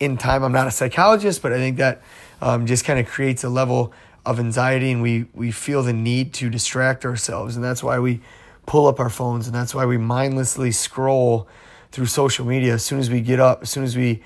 in 0.00 0.16
time, 0.16 0.42
I'm 0.42 0.52
not 0.52 0.66
a 0.66 0.70
psychologist, 0.70 1.42
but 1.42 1.52
I 1.52 1.56
think 1.56 1.76
that 1.76 2.00
um, 2.42 2.66
just 2.66 2.84
kind 2.84 2.98
of 2.98 3.06
creates 3.06 3.44
a 3.44 3.48
level 3.48 3.92
of 4.26 4.38
anxiety 4.38 4.90
and 4.90 5.00
we, 5.00 5.26
we 5.32 5.52
feel 5.52 5.82
the 5.82 5.92
need 5.92 6.34
to 6.34 6.50
distract 6.50 7.04
ourselves. 7.04 7.54
And 7.54 7.64
that's 7.64 7.82
why 7.82 8.00
we 8.00 8.20
pull 8.66 8.86
up 8.88 9.00
our 9.00 9.08
phones 9.08 9.46
and 9.46 9.54
that's 9.54 9.74
why 9.74 9.86
we 9.86 9.96
mindlessly 9.96 10.72
scroll 10.72 11.48
through 11.92 12.06
social 12.06 12.44
media 12.44 12.74
as 12.74 12.84
soon 12.84 12.98
as 12.98 13.08
we 13.08 13.20
get 13.20 13.38
up, 13.38 13.62
as 13.62 13.70
soon 13.70 13.84
as 13.84 13.96
we 13.96 14.22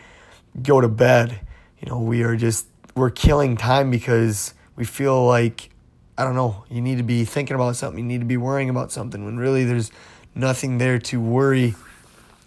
go 0.62 0.80
to 0.80 0.88
bed. 0.88 1.40
You 1.80 1.90
know, 1.90 2.00
we 2.00 2.22
are 2.22 2.36
just, 2.36 2.66
we're 2.94 3.10
killing 3.10 3.56
time 3.56 3.90
because 3.90 4.54
we 4.76 4.86
feel 4.86 5.26
like, 5.26 5.68
I 6.16 6.24
don't 6.24 6.34
know, 6.34 6.64
you 6.70 6.80
need 6.80 6.96
to 6.96 7.04
be 7.04 7.26
thinking 7.26 7.54
about 7.54 7.76
something, 7.76 7.98
you 7.98 8.06
need 8.06 8.20
to 8.20 8.26
be 8.26 8.38
worrying 8.38 8.70
about 8.70 8.92
something 8.92 9.26
when 9.26 9.36
really 9.36 9.64
there's 9.64 9.92
nothing 10.34 10.78
there 10.78 10.98
to 10.98 11.20
worry 11.20 11.74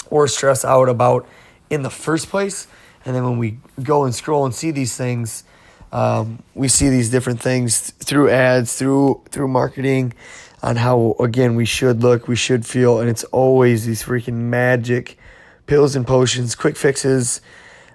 or 0.09 0.27
stress 0.27 0.65
out 0.65 0.89
about 0.89 1.27
in 1.69 1.83
the 1.83 1.91
first 1.91 2.29
place. 2.29 2.65
And 3.05 3.15
then 3.15 3.23
when 3.23 3.37
we 3.37 3.59
go 3.83 4.05
and 4.05 4.15
scroll 4.15 4.45
and 4.45 4.53
see 4.53 4.71
these 4.71 4.97
things, 4.97 5.43
um, 5.91 6.43
we 6.53 6.67
see 6.67 6.89
these 6.89 7.09
different 7.09 7.41
things 7.41 7.91
through 7.91 8.29
ads, 8.29 8.75
through 8.75 9.21
through 9.29 9.47
marketing, 9.47 10.13
on 10.61 10.75
how 10.75 11.15
again 11.19 11.55
we 11.55 11.65
should 11.65 12.01
look, 12.01 12.27
we 12.27 12.35
should 12.35 12.65
feel, 12.65 12.99
and 12.99 13.09
it's 13.09 13.23
always 13.25 13.85
these 13.85 14.03
freaking 14.03 14.33
magic 14.33 15.17
pills 15.65 15.95
and 15.95 16.05
potions, 16.05 16.55
quick 16.55 16.75
fixes, 16.75 17.41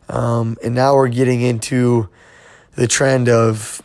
um, 0.09 0.57
and 0.63 0.75
now 0.75 0.95
we're 0.95 1.09
getting 1.09 1.41
into 1.41 2.09
the 2.77 2.87
trend 2.87 3.29
of 3.29 3.83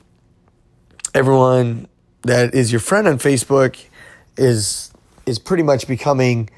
everyone 1.14 1.88
that 2.24 2.54
is 2.54 2.72
your 2.72 2.80
friend 2.80 3.08
on 3.08 3.18
Facebook 3.18 3.84
is 4.38 4.92
is 5.26 5.40
pretty 5.40 5.64
much 5.64 5.88
becoming 5.88 6.50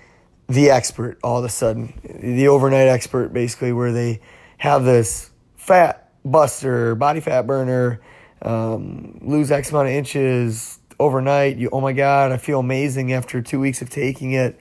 the 0.48 0.70
expert 0.70 1.18
all 1.24 1.40
of 1.40 1.46
a 1.46 1.50
sudden, 1.50 1.94
the 2.04 2.48
overnight 2.48 2.88
expert, 2.88 3.34
basically, 3.34 3.72
where 3.72 3.92
they 3.92 4.20
have 4.58 4.84
this 4.84 5.32
fat 5.56 6.01
buster, 6.24 6.96
body 6.96 7.20
fat 7.20 7.48
burner, 7.48 8.02
um, 8.42 9.20
lose 9.22 9.52
X 9.52 9.72
amount 9.72 9.88
of 9.88 9.94
inches 9.94 10.80
overnight. 11.00 11.58
You, 11.58 11.70
oh 11.72 11.82
my 11.82 11.94
God, 11.94 12.32
I 12.32 12.38
feel 12.38 12.60
amazing 12.60 13.14
after 13.14 13.42
two 13.42 13.60
weeks 13.60 13.82
of 13.82 13.90
taking 13.90 14.34
it. 14.34 14.60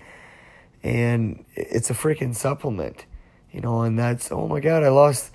And 0.83 1.45
it's 1.55 1.91
a 1.91 1.95
freaking 1.95 2.35
supplement, 2.35 3.05
you 3.53 3.61
know, 3.61 3.83
and 3.83 3.99
that's, 3.99 4.33
oh 4.33 4.49
my 4.49 4.61
God, 4.61 4.83
I 4.83 4.89
lost 4.89 5.31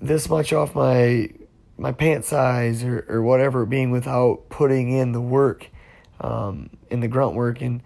this 0.00 0.28
much 0.28 0.52
off 0.52 0.74
my 0.74 1.30
my 1.76 1.92
pant 1.92 2.24
size 2.24 2.82
or, 2.82 3.06
or 3.08 3.22
whatever 3.22 3.64
being 3.64 3.90
without 3.90 4.48
putting 4.48 4.90
in 4.90 5.12
the 5.12 5.20
work 5.20 5.68
um, 6.20 6.70
in 6.90 7.00
the 7.00 7.08
grunt 7.08 7.34
work 7.34 7.60
and 7.60 7.82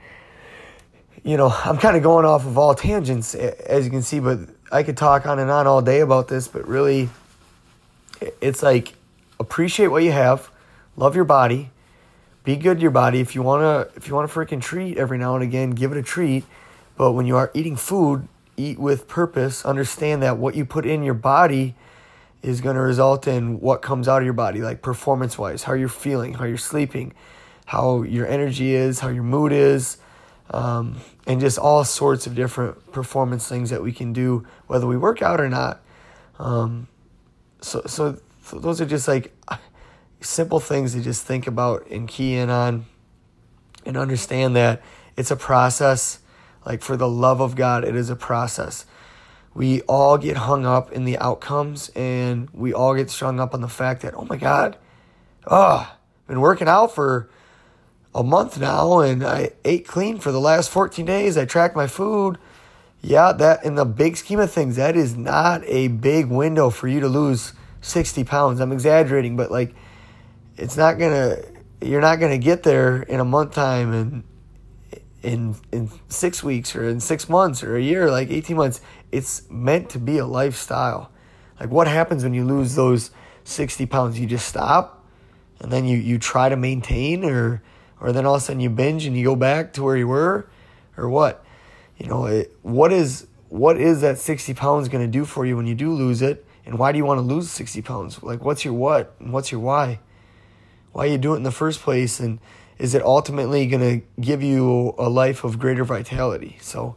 you 1.23 1.37
know 1.37 1.49
i'm 1.65 1.77
kind 1.77 1.97
of 1.97 2.03
going 2.03 2.25
off 2.25 2.47
of 2.47 2.57
all 2.57 2.75
tangents 2.75 3.35
as 3.35 3.85
you 3.85 3.91
can 3.91 4.03
see 4.03 4.19
but 4.19 4.39
i 4.71 4.83
could 4.83 4.97
talk 4.97 5.27
on 5.27 5.39
and 5.39 5.51
on 5.51 5.67
all 5.67 5.83
day 5.83 6.01
about 6.01 6.29
this 6.29 6.49
but 6.49 6.67
really 6.67 7.09
it's 8.41 8.63
like 8.63 8.95
appreciate 9.39 9.89
what 9.89 10.03
you 10.03 10.13
have, 10.13 10.51
love 10.97 11.17
your 11.17 11.25
body, 11.25 11.71
be 12.45 12.57
good 12.57 12.79
to 12.79 12.83
your 12.83 12.91
body. 12.91 13.21
If 13.21 13.35
you 13.35 13.43
wanna, 13.43 13.89
if 13.97 14.09
you 14.09 14.15
want 14.15 14.31
a 14.31 14.35
freaking 14.35 14.61
treat 14.61 14.99
every 14.99 15.19
now 15.19 15.35
and 15.35 15.43
again, 15.43 15.71
give 15.71 15.93
it 15.93 15.99
a 15.99 16.03
treat. 16.03 16.45
But 16.97 17.13
when 17.13 17.27
you 17.27 17.37
are 17.37 17.51
eating 17.55 17.77
food, 17.77 18.29
eat 18.57 18.79
with 18.79 19.09
purpose, 19.09 19.65
understand 19.65 20.23
that 20.23 20.37
what 20.37 20.55
you 20.55 20.65
put 20.65 20.87
in 20.87 21.03
your 21.03 21.15
body 21.15 21.75
is 22.43 22.61
going 22.61 22.75
to 22.75 22.83
result 22.83 23.27
in 23.27 23.61
what 23.61 23.83
comes 23.83 24.09
out 24.09 24.19
of 24.19 24.25
your 24.25 24.33
body, 24.33 24.61
like 24.61 24.83
performance 24.83 25.39
wise, 25.39 25.63
how 25.63 25.73
you're 25.73 25.89
feeling, 25.89 26.35
how 26.35 26.45
you're 26.45 26.59
sleeping, 26.59 27.15
how 27.67 28.03
your 28.03 28.27
energy 28.27 28.75
is, 28.75 29.01
how 29.01 29.09
your 29.09 29.23
mood 29.23 29.53
is, 29.53 29.99
um, 30.51 30.97
and 31.27 31.41
just 31.41 31.59
all 31.59 31.85
sorts 31.85 32.27
of 32.27 32.35
different 32.35 32.93
performance 32.93 33.49
things 33.49 33.71
that 33.71 33.83
we 33.83 33.93
can 33.93 34.13
do, 34.13 34.45
whether 34.67 34.87
we 34.87 34.97
work 34.97 35.23
out 35.23 35.41
or 35.41 35.49
not. 35.49 35.81
Um, 36.39 36.89
so, 37.63 37.83
so, 37.87 38.19
so 38.45 38.59
those 38.59 38.81
are 38.81 38.87
just 38.87 39.09
like 39.09 39.33
simple 40.21 40.61
things 40.61 40.93
to 40.95 41.01
just 41.01 41.27
think 41.27 41.47
about 41.47 41.87
and 41.89 42.09
key 42.09 42.35
in 42.35 42.51
on 42.51 42.87
and 43.85 43.97
understand 43.97 44.55
that 44.57 44.83
it's 45.17 45.31
a 45.31 45.37
process. 45.37 46.19
Like, 46.65 46.83
for 46.83 46.97
the 46.97 47.09
love 47.09 47.41
of 47.41 47.57
God, 47.57 47.85
it 47.85 47.97
is 47.97 48.09
a 48.09 48.17
process. 48.17 48.87
We 49.55 49.81
all 49.83 50.17
get 50.17 50.37
hung 50.37 50.65
up 50.65 50.93
in 50.93 51.05
the 51.05 51.19
outcomes 51.19 51.91
and 51.91 52.49
we 52.53 52.73
all 52.73 52.95
get 52.95 53.11
strung 53.11 53.41
up 53.41 53.53
on 53.53 53.61
the 53.61 53.69
fact 53.69 54.03
that, 54.03 54.15
oh 54.15 54.25
my 54.25 54.37
God, 54.37 54.79
oh, 55.47 55.91
I've 55.91 56.29
been 56.29 56.41
working 56.41 56.69
out 56.69 56.95
for 56.95 57.29
a 58.15 58.23
month 58.23 58.61
now 58.61 59.01
and 59.01 59.25
I 59.25 59.51
ate 59.65 59.87
clean 59.87 60.19
for 60.19 60.33
the 60.33 60.41
last 60.41 60.71
14 60.71 61.05
days. 61.05 61.37
I 61.37 61.45
tracked 61.45 61.75
my 61.75 61.87
food. 61.87 62.39
Yeah, 63.03 63.33
that 63.33 63.65
in 63.65 63.75
the 63.75 63.85
big 63.85 64.17
scheme 64.17 64.39
of 64.39 64.53
things, 64.53 64.77
that 64.77 64.97
is 64.97 65.17
not 65.17 65.63
a 65.67 65.89
big 65.89 66.27
window 66.27 66.71
for 66.71 66.87
you 66.87 67.01
to 67.01 67.09
lose 67.09 67.53
60 67.81 68.23
pounds. 68.25 68.61
I'm 68.61 68.71
exaggerating, 68.71 69.37
but 69.37 69.51
like, 69.51 69.75
it's 70.57 70.77
not 70.77 70.99
gonna, 70.99 71.39
you're 71.81 72.01
not 72.01 72.21
gonna 72.21 72.39
get 72.39 72.63
there 72.63 73.03
in 73.03 73.19
a 73.19 73.25
month 73.25 73.55
time 73.55 73.93
and 73.93 74.25
in 75.23 75.57
in 75.71 75.91
six 76.09 76.43
weeks 76.43 76.75
or 76.75 76.89
in 76.89 77.01
six 77.01 77.29
months 77.29 77.63
or 77.63 77.77
a 77.77 77.83
year, 77.83 78.11
like 78.11 78.31
18 78.31 78.57
months. 78.57 78.81
It's 79.11 79.49
meant 79.51 79.91
to 79.91 79.99
be 79.99 80.19
a 80.19 80.27
lifestyle. 80.27 81.11
Like, 81.59 81.71
what 81.71 81.89
happens 81.89 82.23
when 82.23 82.35
you 82.35 82.45
lose 82.45 82.75
those 82.75 83.11
60 83.45 83.87
pounds? 83.87 84.19
You 84.19 84.27
just 84.27 84.47
stop 84.49 85.05
and 85.61 85.73
then 85.73 85.85
you, 85.85 85.97
you 85.97 86.19
try 86.19 86.49
to 86.49 86.57
maintain 86.57 87.25
or 87.25 87.63
or 88.01 88.13
then 88.13 88.27
all 88.27 88.35
of 88.35 88.43
a 88.43 88.45
sudden 88.45 88.61
you 88.61 88.69
binge 88.69 89.07
and 89.07 89.17
you 89.17 89.25
go 89.25 89.37
back 89.37 89.73
to 89.75 89.83
where 89.83 89.97
you 89.97 90.09
were, 90.09 90.49
or 90.97 91.09
what? 91.09 91.45
You 92.03 92.09
know, 92.09 92.27
it, 92.27 92.53
what 92.63 92.93
is 92.93 93.29
what 93.49 93.77
is 93.81 94.01
that 94.01 94.19
sixty 94.19 94.55
pounds 94.55 94.89
going 94.89 95.07
to 95.07 95.11
do 95.11 95.25
for 95.25 95.47
you 95.47 95.57
when 95.57 95.69
you 95.69 95.77
do 95.77 95.93
lose 95.93 96.21
it, 96.21 96.45
and 96.67 96.77
why 96.77 96.91
do 96.91 96.99
you 96.99 97.05
want 97.05 97.19
to 97.19 97.23
lose 97.23 97.49
sixty 97.49 97.81
pounds? 97.81 98.21
Like, 98.25 98.45
what's 98.45 98.65
your 98.65 98.75
what 98.75 99.15
and 99.21 99.33
what's 99.33 99.53
your 99.53 99.61
why? 99.61 100.01
Why 100.91 101.05
you 101.05 101.17
do 101.17 101.35
it 101.35 101.37
in 101.37 101.43
the 101.45 101.53
first 101.53 101.81
place, 101.81 102.19
and 102.19 102.41
is 102.77 102.97
it 102.97 103.03
ultimately 103.03 103.69
going 103.69 104.01
to 104.01 104.05
give 104.21 104.43
you 104.43 104.97
a 104.99 105.09
life 105.09 105.45
of 105.45 105.61
greater 105.61 105.85
vitality? 105.85 106.59
So, 106.61 106.97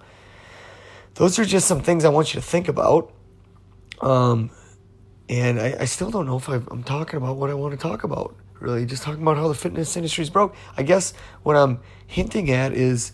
those 1.14 1.38
are 1.38 1.45
just 1.45 1.68
some 1.68 1.82
things 1.82 2.03
I 2.03 2.10
want 2.10 2.34
you 2.34 2.41
to 2.41 2.45
think 2.45 2.68
about. 2.68 3.14
Um, 4.01 4.49
and 5.30 5.60
I, 5.60 5.76
I 5.82 5.86
still 5.86 6.10
don't 6.10 6.26
know 6.26 6.38
if 6.38 6.47
I'm 6.47 6.82
talking 6.82 7.18
about 7.18 7.38
what 7.38 7.51
I 7.51 7.53
want 7.53 7.74
to 7.74 7.78
talk 7.80 8.03
about 8.03 8.36
really 8.60 8.86
just 8.88 9.03
talking 9.03 9.22
about 9.22 9.38
how 9.38 9.49
the 9.49 9.53
fitness 9.53 9.95
industry 9.95 10.24
is 10.24 10.32
broke. 10.32 10.56
I 10.76 10.82
guess 10.82 11.14
what 11.43 11.56
I'm 11.56 11.82
hinting 12.08 12.49
at 12.49 12.74
is 12.74 13.12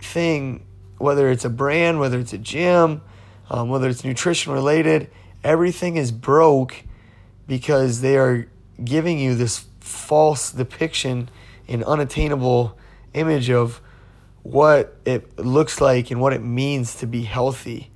everything, 0.00 0.64
whether 0.96 1.30
it's 1.30 1.44
a 1.44 1.50
brand, 1.50 2.00
whether 2.00 2.18
it's 2.18 2.32
a 2.32 2.38
gym, 2.38 3.02
um, 3.50 3.68
whether 3.68 3.88
it's 3.88 4.02
nutrition 4.02 4.52
related, 4.52 5.10
everything 5.44 5.96
is 5.96 6.10
broke 6.10 6.84
because 7.46 8.00
they 8.00 8.16
are 8.16 8.48
giving 8.82 9.18
you 9.18 9.34
this 9.34 9.66
false 9.80 10.52
depiction 10.52 11.28
and 11.68 11.84
unattainable 11.84 12.78
image 13.12 13.50
of 13.50 13.80
what 14.42 14.96
it 15.04 15.38
looks 15.38 15.80
like 15.82 16.10
and 16.10 16.18
what 16.18 16.32
it 16.32 16.42
means 16.42 16.94
to 16.94 17.06
be 17.06 17.22
healthy, 17.22 17.90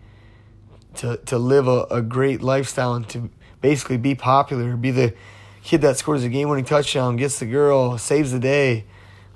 to, 0.97 1.17
to 1.25 1.39
live 1.39 1.67
a, 1.67 1.85
a 1.91 2.03
great 2.03 2.43
lifestyle, 2.43 2.93
and 2.95 3.09
to 3.09 3.31
basically 3.63 3.97
be 3.97 4.15
popular, 4.15 4.77
be 4.77 4.91
the 4.91 5.15
kid 5.63 5.81
that 5.81 5.97
scores 5.97 6.23
a 6.23 6.29
game 6.29 6.51
winning 6.51 6.67
touchdown, 6.67 7.17
gets 7.17 7.39
the 7.39 7.47
girl, 7.47 7.97
saves 7.97 8.31
the 8.31 8.39
day, 8.39 8.85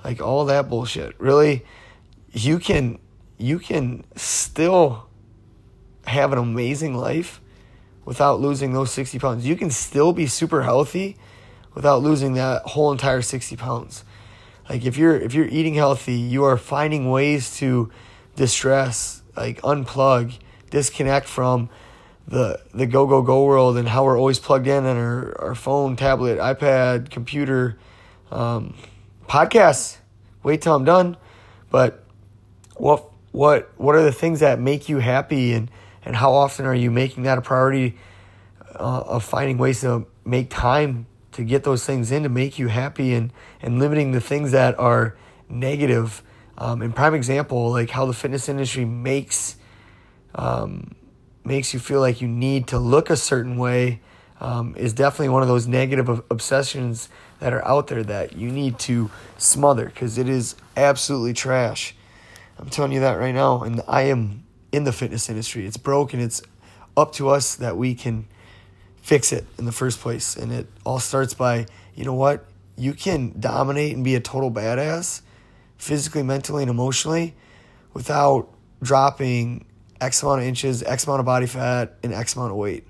like 0.04 0.20
all 0.20 0.44
that 0.44 0.68
bullshit. 0.68 1.18
Really, 1.18 1.64
you 2.32 2.58
can 2.58 2.98
you 3.38 3.58
can 3.58 4.04
still 4.16 5.08
have 6.06 6.32
an 6.32 6.38
amazing 6.38 6.96
life 6.96 7.40
without 8.04 8.40
losing 8.40 8.72
those 8.72 8.90
60 8.90 9.18
pounds. 9.18 9.46
You 9.46 9.54
can 9.54 9.70
still 9.70 10.12
be 10.12 10.26
super 10.26 10.62
healthy 10.62 11.16
without 11.74 12.02
losing 12.02 12.34
that 12.34 12.62
whole 12.62 12.90
entire 12.90 13.22
60 13.22 13.56
pounds. 13.56 14.04
Like 14.68 14.84
if 14.84 14.96
you're 14.96 15.16
if 15.16 15.34
you're 15.34 15.46
eating 15.46 15.74
healthy, 15.74 16.14
you 16.14 16.44
are 16.44 16.56
finding 16.56 17.10
ways 17.10 17.56
to 17.58 17.90
distress, 18.36 19.22
like 19.36 19.60
unplug, 19.62 20.34
disconnect 20.70 21.26
from 21.26 21.68
the 22.26 22.60
the 22.74 22.86
go 22.86 23.06
go 23.06 23.22
go 23.22 23.44
world 23.44 23.78
and 23.78 23.88
how 23.88 24.04
we're 24.04 24.18
always 24.18 24.38
plugged 24.38 24.66
in 24.66 24.84
on 24.84 24.96
our, 24.96 25.40
our 25.40 25.54
phone, 25.54 25.96
tablet, 25.96 26.38
iPad, 26.38 27.10
computer, 27.10 27.78
um, 28.30 28.74
podcasts. 29.26 29.98
Wait 30.42 30.60
till 30.60 30.74
I'm 30.74 30.84
done. 30.84 31.16
But 31.70 32.04
what 32.78 33.04
what 33.32 33.70
what 33.76 33.94
are 33.94 34.02
the 34.02 34.12
things 34.12 34.40
that 34.40 34.58
make 34.58 34.88
you 34.88 34.98
happy 34.98 35.52
and 35.52 35.70
and 36.04 36.16
how 36.16 36.32
often 36.32 36.64
are 36.64 36.74
you 36.74 36.90
making 36.90 37.24
that 37.24 37.38
a 37.38 37.42
priority 37.42 37.96
uh, 38.74 39.02
of 39.06 39.24
finding 39.24 39.58
ways 39.58 39.80
to 39.82 40.06
make 40.24 40.48
time 40.50 41.06
to 41.32 41.44
get 41.44 41.64
those 41.64 41.84
things 41.84 42.10
in 42.10 42.22
to 42.22 42.28
make 42.28 42.58
you 42.58 42.68
happy 42.68 43.14
and 43.14 43.32
and 43.60 43.78
limiting 43.78 44.12
the 44.12 44.20
things 44.20 44.52
that 44.52 44.78
are 44.78 45.16
negative. 45.48 46.22
Um, 46.56 46.82
and 46.82 46.94
prime 46.94 47.14
example, 47.14 47.70
like 47.70 47.90
how 47.90 48.06
the 48.06 48.12
fitness 48.12 48.48
industry 48.48 48.84
makes 48.84 49.56
um, 50.34 50.94
makes 51.44 51.72
you 51.72 51.80
feel 51.80 52.00
like 52.00 52.20
you 52.20 52.28
need 52.28 52.66
to 52.68 52.78
look 52.78 53.10
a 53.10 53.16
certain 53.16 53.56
way 53.56 54.00
um, 54.40 54.74
is 54.76 54.92
definitely 54.92 55.30
one 55.30 55.42
of 55.42 55.48
those 55.48 55.66
negative 55.66 56.08
obsessions 56.30 57.08
that 57.40 57.52
are 57.52 57.64
out 57.64 57.86
there 57.88 58.02
that 58.02 58.36
you 58.36 58.50
need 58.50 58.78
to 58.80 59.10
smother 59.36 59.86
because 59.86 60.18
it 60.18 60.28
is 60.28 60.56
absolutely 60.76 61.32
trash. 61.32 61.94
I'm 62.58 62.70
telling 62.70 62.92
you 62.92 63.00
that 63.00 63.14
right 63.14 63.34
now. 63.34 63.62
And 63.62 63.82
I 63.86 64.02
am 64.02 64.44
in 64.72 64.84
the 64.84 64.92
fitness 64.92 65.28
industry. 65.28 65.66
It's 65.66 65.76
broken. 65.76 66.20
It's 66.20 66.42
up 66.96 67.12
to 67.12 67.28
us 67.28 67.54
that 67.56 67.76
we 67.76 67.94
can 67.94 68.26
fix 69.00 69.32
it 69.32 69.46
in 69.58 69.64
the 69.64 69.72
first 69.72 70.00
place. 70.00 70.36
And 70.36 70.52
it 70.52 70.66
all 70.84 70.98
starts 70.98 71.34
by, 71.34 71.66
you 71.94 72.04
know 72.04 72.14
what? 72.14 72.44
You 72.76 72.94
can 72.94 73.34
dominate 73.38 73.94
and 73.94 74.04
be 74.04 74.14
a 74.14 74.20
total 74.20 74.50
badass 74.50 75.22
physically, 75.76 76.22
mentally, 76.22 76.62
and 76.62 76.70
emotionally 76.70 77.34
without 77.94 78.48
dropping 78.82 79.64
X 80.00 80.22
amount 80.22 80.42
of 80.42 80.46
inches, 80.46 80.82
X 80.82 81.06
amount 81.06 81.20
of 81.20 81.26
body 81.26 81.46
fat, 81.46 81.96
and 82.02 82.12
X 82.12 82.36
amount 82.36 82.52
of 82.52 82.56
weight. 82.56 82.86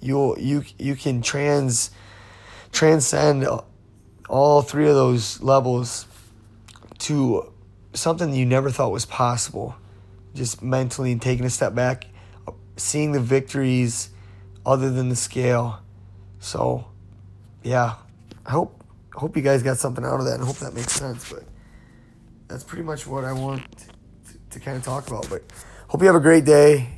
You 0.00 0.36
you 0.36 0.64
you 0.78 0.96
can 0.96 1.22
trans 1.22 1.92
transcend 2.72 3.46
all 4.28 4.62
three 4.62 4.88
of 4.88 4.94
those 4.94 5.40
levels 5.42 6.06
to 6.98 7.51
something 7.92 8.32
you 8.34 8.46
never 8.46 8.70
thought 8.70 8.90
was 8.92 9.06
possible. 9.06 9.74
Just 10.34 10.62
mentally 10.62 11.12
and 11.12 11.20
taking 11.20 11.44
a 11.44 11.50
step 11.50 11.74
back, 11.74 12.06
seeing 12.76 13.12
the 13.12 13.20
victories 13.20 14.10
other 14.64 14.90
than 14.90 15.08
the 15.08 15.16
scale. 15.16 15.80
So, 16.40 16.86
yeah, 17.62 17.96
I 18.46 18.50
hope 18.50 18.82
hope 19.12 19.36
you 19.36 19.42
guys 19.42 19.62
got 19.62 19.76
something 19.76 20.04
out 20.04 20.20
of 20.20 20.24
that 20.24 20.36
and 20.36 20.44
hope 20.44 20.56
that 20.56 20.72
makes 20.72 20.92
sense. 20.92 21.30
But 21.30 21.44
that's 22.48 22.64
pretty 22.64 22.84
much 22.84 23.06
what 23.06 23.24
I 23.24 23.32
want 23.32 23.62
to, 23.78 24.38
to 24.50 24.60
kind 24.60 24.76
of 24.76 24.84
talk 24.84 25.06
about. 25.08 25.28
But 25.28 25.42
Hope 25.92 26.00
you 26.00 26.06
have 26.06 26.16
a 26.16 26.20
great 26.20 26.46
day. 26.46 26.88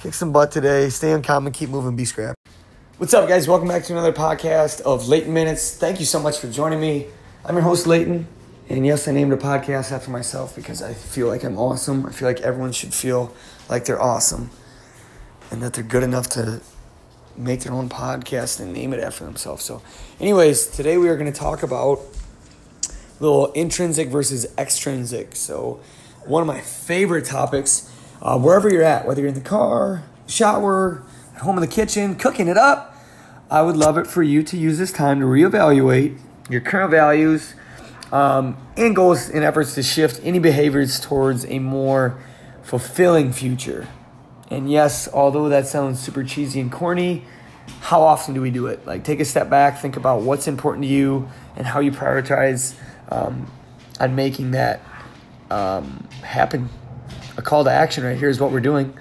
Kick 0.00 0.14
some 0.14 0.30
butt 0.30 0.52
today. 0.52 0.90
Stay 0.90 1.10
uncommon. 1.10 1.52
Keep 1.52 1.70
moving. 1.70 1.96
Be 1.96 2.04
scrap. 2.04 2.36
What's 2.98 3.12
up, 3.12 3.28
guys? 3.28 3.48
Welcome 3.48 3.66
back 3.66 3.82
to 3.86 3.92
another 3.94 4.12
podcast 4.12 4.80
of 4.82 5.08
Leighton 5.08 5.34
Minutes. 5.34 5.76
Thank 5.76 5.98
you 5.98 6.06
so 6.06 6.20
much 6.20 6.38
for 6.38 6.48
joining 6.48 6.80
me. 6.80 7.08
I'm 7.44 7.56
your 7.56 7.64
host, 7.64 7.88
Leighton. 7.88 8.28
And 8.70 8.84
yes, 8.84 9.08
I 9.08 9.12
named 9.12 9.32
a 9.32 9.38
podcast 9.38 9.92
after 9.92 10.10
myself 10.10 10.54
because 10.54 10.82
I 10.82 10.92
feel 10.92 11.26
like 11.26 11.42
I'm 11.42 11.56
awesome. 11.56 12.04
I 12.04 12.12
feel 12.12 12.28
like 12.28 12.40
everyone 12.40 12.72
should 12.72 12.92
feel 12.92 13.34
like 13.70 13.86
they're 13.86 14.00
awesome 14.00 14.50
and 15.50 15.62
that 15.62 15.72
they're 15.72 15.82
good 15.82 16.02
enough 16.02 16.28
to 16.30 16.60
make 17.34 17.60
their 17.60 17.72
own 17.72 17.88
podcast 17.88 18.60
and 18.60 18.74
name 18.74 18.92
it 18.92 19.00
after 19.00 19.24
themselves. 19.24 19.64
So, 19.64 19.80
anyways, 20.20 20.66
today 20.66 20.98
we 20.98 21.08
are 21.08 21.16
going 21.16 21.32
to 21.32 21.38
talk 21.38 21.62
about 21.62 22.00
little 23.20 23.52
intrinsic 23.52 24.08
versus 24.08 24.46
extrinsic. 24.58 25.34
So, 25.34 25.80
one 26.26 26.42
of 26.42 26.46
my 26.46 26.60
favorite 26.60 27.24
topics 27.24 27.90
uh, 28.20 28.38
wherever 28.38 28.68
you're 28.68 28.82
at, 28.82 29.06
whether 29.06 29.20
you're 29.22 29.28
in 29.28 29.34
the 29.34 29.40
car, 29.40 30.02
shower, 30.26 31.02
at 31.34 31.40
home 31.40 31.56
in 31.56 31.62
the 31.62 31.68
kitchen, 31.68 32.16
cooking 32.16 32.48
it 32.48 32.58
up, 32.58 32.94
I 33.50 33.62
would 33.62 33.76
love 33.78 33.96
it 33.96 34.06
for 34.06 34.22
you 34.22 34.42
to 34.42 34.58
use 34.58 34.76
this 34.76 34.92
time 34.92 35.20
to 35.20 35.26
reevaluate 35.26 36.18
your 36.50 36.60
current 36.60 36.90
values 36.90 37.54
um, 38.12 38.56
and 38.76 38.94
goals 38.94 39.28
and 39.28 39.44
efforts 39.44 39.74
to 39.74 39.82
shift 39.82 40.20
any 40.24 40.38
behaviors 40.38 41.00
towards 41.00 41.44
a 41.46 41.58
more 41.58 42.18
fulfilling 42.62 43.32
future. 43.32 43.86
And 44.50 44.70
yes, 44.70 45.08
although 45.12 45.48
that 45.50 45.66
sounds 45.66 46.00
super 46.00 46.24
cheesy 46.24 46.60
and 46.60 46.72
corny, 46.72 47.24
how 47.80 48.02
often 48.02 48.34
do 48.34 48.40
we 48.40 48.50
do 48.50 48.66
it? 48.66 48.86
Like, 48.86 49.04
take 49.04 49.20
a 49.20 49.24
step 49.24 49.50
back, 49.50 49.80
think 49.80 49.96
about 49.96 50.22
what's 50.22 50.48
important 50.48 50.84
to 50.84 50.88
you 50.88 51.28
and 51.56 51.66
how 51.66 51.80
you 51.80 51.92
prioritize 51.92 52.74
um, 53.10 53.50
on 54.00 54.14
making 54.14 54.52
that 54.52 54.80
um, 55.50 56.08
happen 56.22 56.68
a 57.36 57.42
call 57.42 57.64
to 57.64 57.70
action 57.70 58.04
right 58.04 58.18
here 58.18 58.28
is 58.28 58.40
what 58.40 58.50
we're 58.50 58.60
doing. 58.60 58.92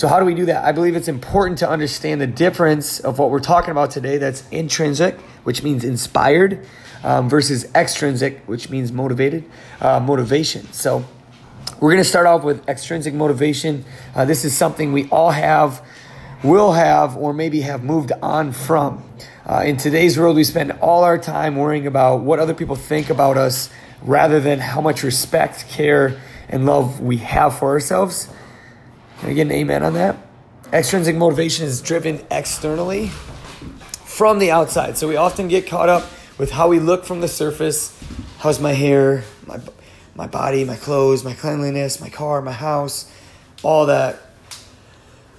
So, 0.00 0.08
how 0.08 0.18
do 0.18 0.24
we 0.24 0.32
do 0.32 0.46
that? 0.46 0.64
I 0.64 0.72
believe 0.72 0.96
it's 0.96 1.08
important 1.08 1.58
to 1.58 1.68
understand 1.68 2.22
the 2.22 2.26
difference 2.26 3.00
of 3.00 3.18
what 3.18 3.30
we're 3.30 3.38
talking 3.38 3.70
about 3.70 3.90
today 3.90 4.16
that's 4.16 4.48
intrinsic, 4.48 5.20
which 5.44 5.62
means 5.62 5.84
inspired, 5.84 6.66
um, 7.04 7.28
versus 7.28 7.70
extrinsic, 7.74 8.40
which 8.46 8.70
means 8.70 8.92
motivated, 8.92 9.44
uh, 9.78 10.00
motivation. 10.00 10.72
So, 10.72 11.04
we're 11.80 11.90
going 11.90 12.02
to 12.02 12.08
start 12.08 12.26
off 12.26 12.44
with 12.44 12.66
extrinsic 12.66 13.12
motivation. 13.12 13.84
Uh, 14.14 14.24
this 14.24 14.46
is 14.46 14.56
something 14.56 14.94
we 14.94 15.06
all 15.10 15.32
have, 15.32 15.84
will 16.42 16.72
have, 16.72 17.18
or 17.18 17.34
maybe 17.34 17.60
have 17.60 17.84
moved 17.84 18.10
on 18.22 18.52
from. 18.52 19.04
Uh, 19.44 19.64
in 19.66 19.76
today's 19.76 20.18
world, 20.18 20.34
we 20.34 20.44
spend 20.44 20.72
all 20.80 21.04
our 21.04 21.18
time 21.18 21.56
worrying 21.56 21.86
about 21.86 22.20
what 22.22 22.38
other 22.38 22.54
people 22.54 22.74
think 22.74 23.10
about 23.10 23.36
us 23.36 23.68
rather 24.00 24.40
than 24.40 24.60
how 24.60 24.80
much 24.80 25.02
respect, 25.02 25.68
care, 25.68 26.18
and 26.48 26.64
love 26.64 27.02
we 27.02 27.18
have 27.18 27.58
for 27.58 27.68
ourselves. 27.68 28.30
Can 29.20 29.28
I 29.28 29.32
get 29.34 29.42
an 29.42 29.52
amen 29.52 29.82
on 29.82 29.92
that? 29.94 30.16
Extrinsic 30.72 31.14
motivation 31.14 31.66
is 31.66 31.82
driven 31.82 32.24
externally 32.30 33.08
from 34.06 34.38
the 34.38 34.50
outside. 34.50 34.96
So 34.96 35.08
we 35.08 35.16
often 35.16 35.46
get 35.46 35.66
caught 35.66 35.90
up 35.90 36.06
with 36.38 36.50
how 36.50 36.68
we 36.68 36.80
look 36.80 37.04
from 37.04 37.20
the 37.20 37.28
surface. 37.28 37.94
How's 38.38 38.60
my 38.60 38.72
hair, 38.72 39.24
my, 39.46 39.60
my 40.14 40.26
body, 40.26 40.64
my 40.64 40.76
clothes, 40.76 41.22
my 41.22 41.34
cleanliness, 41.34 42.00
my 42.00 42.08
car, 42.08 42.40
my 42.40 42.52
house, 42.52 43.12
all 43.62 43.84
that. 43.86 44.18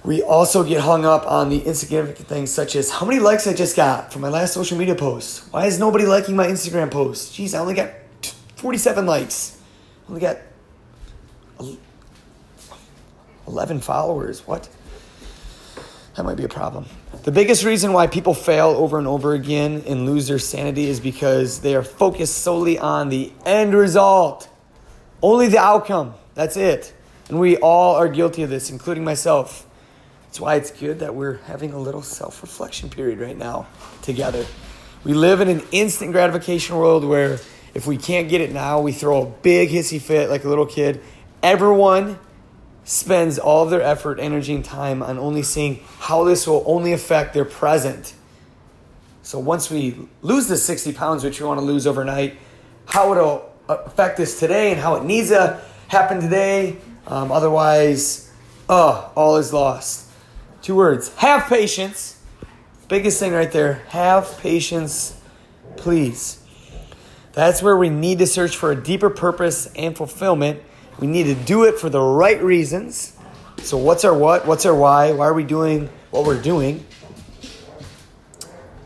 We 0.04 0.22
also 0.22 0.62
get 0.62 0.82
hung 0.82 1.04
up 1.04 1.26
on 1.26 1.48
the 1.48 1.58
insignificant 1.58 2.28
things 2.28 2.52
such 2.52 2.76
as 2.76 2.88
how 2.88 3.04
many 3.04 3.18
likes 3.18 3.48
I 3.48 3.52
just 3.52 3.74
got 3.74 4.12
from 4.12 4.22
my 4.22 4.28
last 4.28 4.54
social 4.54 4.78
media 4.78 4.94
post. 4.94 5.52
Why 5.52 5.66
is 5.66 5.80
nobody 5.80 6.06
liking 6.06 6.36
my 6.36 6.46
Instagram 6.46 6.88
post? 6.88 7.32
Jeez, 7.32 7.52
I 7.52 7.58
only 7.58 7.74
got 7.74 7.90
47 8.56 9.06
likes. 9.06 9.58
I 10.06 10.08
only 10.08 10.20
got 10.20 10.38
11 13.46 13.80
followers. 13.80 14.46
What? 14.46 14.68
That 16.16 16.24
might 16.24 16.36
be 16.36 16.44
a 16.44 16.48
problem. 16.48 16.86
The 17.24 17.32
biggest 17.32 17.64
reason 17.64 17.92
why 17.92 18.06
people 18.06 18.34
fail 18.34 18.68
over 18.68 18.98
and 18.98 19.06
over 19.06 19.32
again 19.32 19.82
and 19.86 20.04
lose 20.04 20.28
their 20.28 20.38
sanity 20.38 20.88
is 20.88 21.00
because 21.00 21.60
they 21.60 21.74
are 21.74 21.82
focused 21.82 22.38
solely 22.38 22.78
on 22.78 23.08
the 23.08 23.32
end 23.46 23.74
result, 23.74 24.48
only 25.22 25.48
the 25.48 25.58
outcome. 25.58 26.14
That's 26.34 26.56
it. 26.56 26.92
And 27.28 27.40
we 27.40 27.56
all 27.56 27.94
are 27.94 28.08
guilty 28.08 28.42
of 28.42 28.50
this, 28.50 28.70
including 28.70 29.04
myself. 29.04 29.66
That's 30.24 30.40
why 30.40 30.56
it's 30.56 30.70
good 30.70 30.98
that 31.00 31.14
we're 31.14 31.36
having 31.44 31.72
a 31.72 31.78
little 31.78 32.02
self 32.02 32.42
reflection 32.42 32.90
period 32.90 33.20
right 33.20 33.36
now 33.36 33.66
together. 34.02 34.44
We 35.04 35.14
live 35.14 35.40
in 35.40 35.48
an 35.48 35.62
instant 35.72 36.12
gratification 36.12 36.76
world 36.76 37.04
where 37.04 37.38
if 37.74 37.86
we 37.86 37.96
can't 37.96 38.28
get 38.28 38.40
it 38.40 38.52
now, 38.52 38.80
we 38.80 38.92
throw 38.92 39.22
a 39.22 39.26
big 39.26 39.70
hissy 39.70 40.00
fit 40.00 40.28
like 40.28 40.44
a 40.44 40.48
little 40.48 40.66
kid. 40.66 41.00
Everyone 41.42 42.18
spends 42.84 43.38
all 43.38 43.64
of 43.64 43.70
their 43.70 43.82
effort, 43.82 44.18
energy, 44.18 44.54
and 44.54 44.64
time 44.64 45.02
on 45.02 45.18
only 45.18 45.42
seeing 45.42 45.80
how 45.98 46.24
this 46.24 46.46
will 46.46 46.64
only 46.66 46.92
affect 46.92 47.34
their 47.34 47.44
present. 47.44 48.14
So 49.22 49.38
once 49.38 49.70
we 49.70 49.96
lose 50.20 50.48
the 50.48 50.56
60 50.56 50.92
pounds, 50.92 51.22
which 51.22 51.40
we 51.40 51.46
want 51.46 51.60
to 51.60 51.64
lose 51.64 51.86
overnight, 51.86 52.36
how 52.86 53.12
it'll 53.12 53.52
affect 53.68 54.18
us 54.20 54.38
today 54.38 54.72
and 54.72 54.80
how 54.80 54.96
it 54.96 55.04
needs 55.04 55.28
to 55.28 55.60
happen 55.88 56.20
today. 56.20 56.76
Um, 57.06 57.30
otherwise, 57.30 58.30
oh, 58.68 59.12
all 59.14 59.36
is 59.36 59.52
lost. 59.52 60.08
Two 60.60 60.76
words 60.76 61.14
have 61.16 61.48
patience. 61.48 62.18
Biggest 62.88 63.18
thing 63.18 63.32
right 63.32 63.50
there 63.50 63.74
have 63.88 64.38
patience, 64.38 65.18
please. 65.76 66.42
That's 67.32 67.62
where 67.62 67.76
we 67.76 67.88
need 67.88 68.18
to 68.18 68.26
search 68.26 68.56
for 68.56 68.70
a 68.70 68.76
deeper 68.76 69.08
purpose 69.08 69.66
and 69.74 69.96
fulfillment 69.96 70.62
we 70.98 71.06
need 71.06 71.24
to 71.24 71.34
do 71.34 71.64
it 71.64 71.78
for 71.78 71.88
the 71.88 72.00
right 72.00 72.40
reasons. 72.42 73.16
So, 73.58 73.76
what's 73.76 74.04
our 74.04 74.16
what? 74.16 74.46
What's 74.46 74.66
our 74.66 74.74
why? 74.74 75.12
Why 75.12 75.26
are 75.26 75.34
we 75.34 75.44
doing 75.44 75.88
what 76.10 76.26
we're 76.26 76.40
doing? 76.40 76.84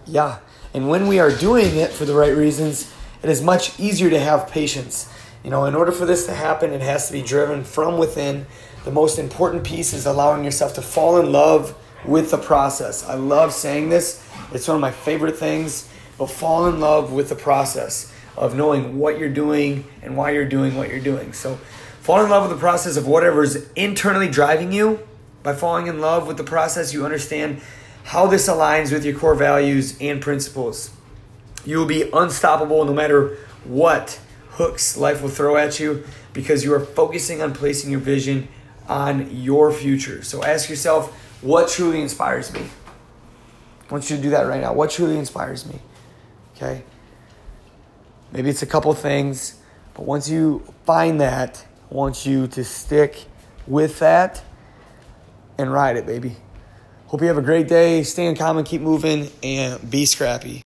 Yeah. 0.07 0.39
And 0.75 0.89
when 0.89 1.07
we 1.07 1.19
are 1.19 1.31
doing 1.31 1.77
it 1.77 1.91
for 1.91 2.05
the 2.05 2.15
right 2.15 2.35
reasons, 2.37 2.93
it 3.23 3.31
is 3.31 3.43
much 3.43 3.79
easier 3.81 4.11
to 4.11 4.21
have 4.21 4.49
patience. 4.49 5.13
You 5.43 5.51
know, 5.51 5.65
in 5.65 5.75
order 5.75 5.93
for 5.93 6.05
this 6.05 6.27
to 6.27 6.35
happen, 6.35 6.73
it 6.73 6.83
has 6.83 7.07
to 7.07 7.13
be 7.13 7.23
driven 7.23 7.65
from 7.65 7.99
within. 7.99 8.47
The 8.85 8.91
most 8.91 9.19
important 9.19 9.65
piece 9.65 9.93
is 9.93 10.07
allowing 10.07 10.45
yourself 10.45 10.75
to 10.75 10.83
fall 10.83 11.19
in 11.19 11.33
love 11.33 11.75
with 12.05 12.31
the 12.31 12.39
process. 12.39 13.05
I 13.09 13.15
love 13.15 13.53
saying 13.53 13.89
this, 13.89 14.23
it's 14.53 14.69
one 14.69 14.77
of 14.77 14.81
my 14.81 14.91
favorite 14.91 15.37
things, 15.37 15.89
but 16.19 16.31
fall 16.31 16.67
in 16.69 16.81
love 16.81 17.13
with 17.13 17.29
the 17.29 17.35
process 17.35 18.13
of 18.37 18.55
knowing 18.55 18.99
what 18.99 19.19
you're 19.19 19.29
doing 19.29 19.85
and 20.03 20.17
why 20.17 20.31
you're 20.31 20.49
doing 20.49 20.77
what 20.77 20.91
you're 20.91 21.01
doing. 21.01 21.33
So, 21.33 21.59
Fall 22.07 22.23
in 22.23 22.31
love 22.31 22.49
with 22.49 22.57
the 22.57 22.61
process 22.61 22.97
of 22.97 23.09
whatever 23.09 23.43
is 23.43 23.69
internally 23.75 24.29
driving 24.29 24.71
you. 24.71 25.01
By 25.43 25.55
falling 25.55 25.89
in 25.89 26.01
love 26.01 26.29
with 26.29 26.37
the 26.37 26.45
process, 26.45 26.95
you 26.95 27.05
understand 27.05 27.61
how 28.05 28.29
this 28.29 28.49
aligns 28.49 28.93
with 28.93 29.05
your 29.05 29.19
core 29.19 29.35
values 29.35 29.99
and 30.01 30.23
principles. 30.23 30.93
You 31.65 31.79
will 31.79 31.87
be 31.87 32.09
unstoppable 32.13 32.85
no 32.85 32.95
matter 32.95 33.37
what 33.65 34.21
hooks 34.51 34.97
life 34.97 35.21
will 35.21 35.31
throw 35.31 35.57
at 35.57 35.81
you 35.81 36.05
because 36.33 36.63
you 36.63 36.73
are 36.75 36.79
focusing 36.79 37.43
on 37.43 37.53
placing 37.53 37.91
your 37.91 37.99
vision 37.99 38.47
on 38.87 39.37
your 39.37 39.73
future. 39.73 40.23
So 40.23 40.45
ask 40.45 40.71
yourself, 40.71 41.13
what 41.43 41.69
truly 41.69 42.01
inspires 42.01 42.53
me? 42.53 42.61
I 42.61 43.93
want 43.93 44.09
you 44.11 44.15
to 44.17 44.23
do 44.23 44.31
that 44.31 44.43
right 44.43 44.61
now. 44.61 44.75
What 44.75 44.93
truly 44.93 45.19
inspires 45.19 45.67
me? 45.67 45.81
Okay? 46.55 46.85
Maybe 48.33 48.51
it's 48.51 48.63
a 48.63 48.67
couple 48.67 48.93
things, 48.93 49.59
but 49.95 50.05
once 50.05 50.29
you 50.29 50.65
find 50.85 51.21
that, 51.21 51.65
I 51.91 51.95
want 51.95 52.27
you 52.27 52.49
to 52.49 52.65
stick 52.65 53.25
with 53.67 54.01
that 54.01 54.43
and 55.59 55.73
ride 55.73 55.97
it, 55.97 56.07
baby. 56.07 56.37
Hope 57.07 57.21
you 57.21 57.29
have 57.29 57.39
a 57.39 57.43
great 57.43 57.69
day. 57.69 58.03
Stay 58.03 58.27
in 58.27 58.35
common, 58.35 58.65
keep 58.65 58.81
moving, 58.81 59.31
and 59.43 59.91
be 59.91 60.05
scrappy. 60.05 60.63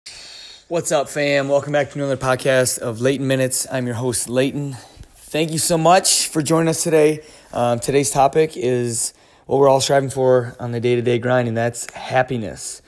What's 0.68 0.92
up, 0.92 1.08
fam? 1.08 1.48
Welcome 1.48 1.72
back 1.72 1.90
to 1.90 1.98
another 1.98 2.16
podcast 2.16 2.78
of 2.78 3.00
Leighton 3.00 3.26
Minutes. 3.26 3.66
I'm 3.72 3.86
your 3.86 3.96
host, 3.96 4.28
Leighton. 4.28 4.76
Thank 5.14 5.50
you 5.50 5.58
so 5.58 5.76
much 5.76 6.28
for 6.28 6.42
joining 6.42 6.68
us 6.68 6.84
today. 6.84 7.24
Um, 7.52 7.80
today's 7.80 8.10
topic 8.10 8.52
is 8.56 9.14
what 9.46 9.58
we're 9.58 9.68
all 9.68 9.80
striving 9.80 10.10
for 10.10 10.54
on 10.60 10.70
the 10.70 10.80
day 10.80 10.94
to 10.94 11.02
day 11.02 11.18
grind, 11.18 11.48
and 11.48 11.56
that's 11.56 11.92
happiness. 11.92 12.82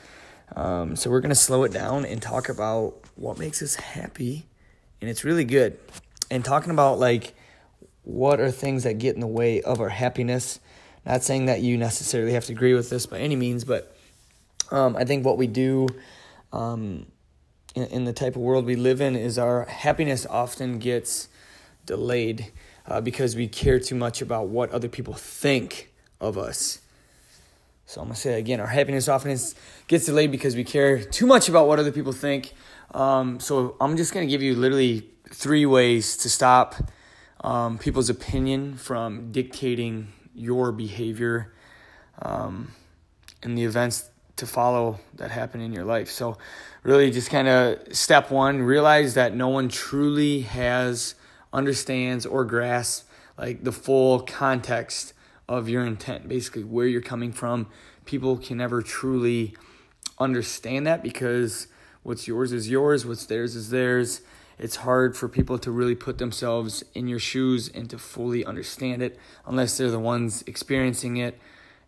Um, 0.54 0.94
so, 0.94 1.10
we're 1.10 1.20
going 1.20 1.30
to 1.30 1.34
slow 1.34 1.64
it 1.64 1.72
down 1.72 2.04
and 2.04 2.20
talk 2.22 2.48
about 2.48 2.94
what 3.16 3.38
makes 3.38 3.62
us 3.62 3.74
happy, 3.76 4.46
and 5.00 5.08
it's 5.08 5.24
really 5.24 5.44
good. 5.44 5.78
And 6.30 6.44
talking 6.44 6.70
about 6.70 6.98
like 6.98 7.34
what 8.02 8.40
are 8.40 8.50
things 8.50 8.84
that 8.84 8.98
get 8.98 9.14
in 9.14 9.20
the 9.20 9.26
way 9.26 9.62
of 9.62 9.80
our 9.80 9.88
happiness. 9.88 10.60
Not 11.06 11.22
saying 11.22 11.46
that 11.46 11.60
you 11.60 11.76
necessarily 11.76 12.32
have 12.32 12.44
to 12.46 12.52
agree 12.52 12.74
with 12.74 12.90
this 12.90 13.06
by 13.06 13.18
any 13.18 13.36
means, 13.36 13.64
but 13.64 13.96
um, 14.70 14.96
I 14.96 15.04
think 15.04 15.24
what 15.24 15.38
we 15.38 15.46
do 15.46 15.88
um, 16.52 17.06
in, 17.74 17.84
in, 17.84 18.04
the 18.04 18.12
type 18.12 18.36
of 18.36 18.42
world 18.42 18.66
we 18.66 18.76
live 18.76 19.00
in 19.00 19.16
is 19.16 19.38
our 19.38 19.64
happiness 19.64 20.26
often 20.26 20.78
gets 20.78 21.28
delayed 21.86 22.52
uh, 22.86 23.00
because 23.00 23.34
we 23.34 23.48
care 23.48 23.78
too 23.80 23.94
much 23.94 24.20
about 24.20 24.48
what 24.48 24.70
other 24.70 24.88
people 24.88 25.14
think 25.14 25.92
of 26.20 26.36
us. 26.36 26.80
So 27.86 28.00
I'm 28.00 28.08
gonna 28.08 28.16
say 28.16 28.38
again, 28.38 28.60
our 28.60 28.66
happiness 28.66 29.08
often 29.08 29.30
is, 29.32 29.54
gets 29.88 30.06
delayed 30.06 30.30
because 30.30 30.54
we 30.54 30.64
care 30.64 31.02
too 31.02 31.26
much 31.26 31.48
about 31.48 31.66
what 31.66 31.78
other 31.78 31.92
people 31.92 32.12
think. 32.12 32.52
Um, 32.92 33.40
so 33.40 33.76
I'm 33.80 33.96
just 33.96 34.12
gonna 34.12 34.26
give 34.26 34.42
you 34.42 34.54
literally 34.54 35.08
three 35.30 35.66
ways 35.66 36.16
to 36.18 36.28
stop 36.28 36.74
um, 37.42 37.78
people's 37.78 38.10
opinion 38.10 38.76
from 38.76 39.32
dictating 39.32 40.12
your 40.34 40.72
behavior 40.72 41.52
um, 42.20 42.72
and 43.42 43.56
the 43.56 43.64
events 43.64 44.10
to 44.36 44.46
follow 44.46 44.98
that 45.14 45.30
happen 45.30 45.60
in 45.60 45.72
your 45.72 45.84
life. 45.84 46.10
So, 46.10 46.36
really, 46.82 47.10
just 47.10 47.30
kind 47.30 47.48
of 47.48 47.94
step 47.94 48.30
one 48.30 48.62
realize 48.62 49.14
that 49.14 49.34
no 49.34 49.48
one 49.48 49.68
truly 49.68 50.40
has, 50.42 51.14
understands, 51.52 52.26
or 52.26 52.44
grasps 52.44 53.04
like 53.38 53.64
the 53.64 53.72
full 53.72 54.20
context 54.20 55.14
of 55.48 55.68
your 55.68 55.84
intent, 55.84 56.28
basically, 56.28 56.64
where 56.64 56.86
you're 56.86 57.00
coming 57.00 57.32
from. 57.32 57.66
People 58.04 58.36
can 58.36 58.58
never 58.58 58.82
truly 58.82 59.54
understand 60.18 60.86
that 60.86 61.02
because 61.02 61.66
what's 62.02 62.28
yours 62.28 62.52
is 62.52 62.68
yours, 62.68 63.06
what's 63.06 63.26
theirs 63.26 63.54
is 63.54 63.70
theirs 63.70 64.22
it's 64.60 64.76
hard 64.76 65.16
for 65.16 65.26
people 65.26 65.58
to 65.58 65.70
really 65.70 65.94
put 65.94 66.18
themselves 66.18 66.84
in 66.92 67.08
your 67.08 67.18
shoes 67.18 67.70
and 67.70 67.88
to 67.88 67.98
fully 67.98 68.44
understand 68.44 69.02
it 69.02 69.18
unless 69.46 69.78
they're 69.78 69.90
the 69.90 69.98
ones 69.98 70.44
experiencing 70.46 71.16
it 71.16 71.40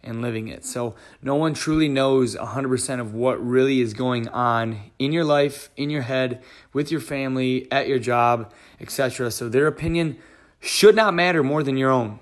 and 0.03 0.23
living 0.23 0.49
it. 0.49 0.65
So, 0.65 0.95
no 1.21 1.35
one 1.35 1.53
truly 1.53 1.89
knows 1.89 2.35
100% 2.35 2.99
of 2.99 3.13
what 3.13 3.47
really 3.47 3.83
is 3.83 3.93
going 3.93 4.27
on 4.29 4.91
in 4.99 5.13
your 5.13 5.23
life, 5.23 5.69
in 5.77 5.91
your 5.91 6.03
head, 6.03 6.43
with 6.73 6.91
your 6.91 7.01
family, 7.01 7.71
at 7.71 7.89
your 7.89 7.99
job, 7.99 8.51
etc. 8.81 9.31
So, 9.31 9.51
their 9.51 9.67
opinion 9.67 10.17
should 10.59 10.97
not 10.97 11.13
matter 11.13 11.43
more 11.43 11.63
than 11.63 11.77
your 11.77 11.91
own. 11.91 12.21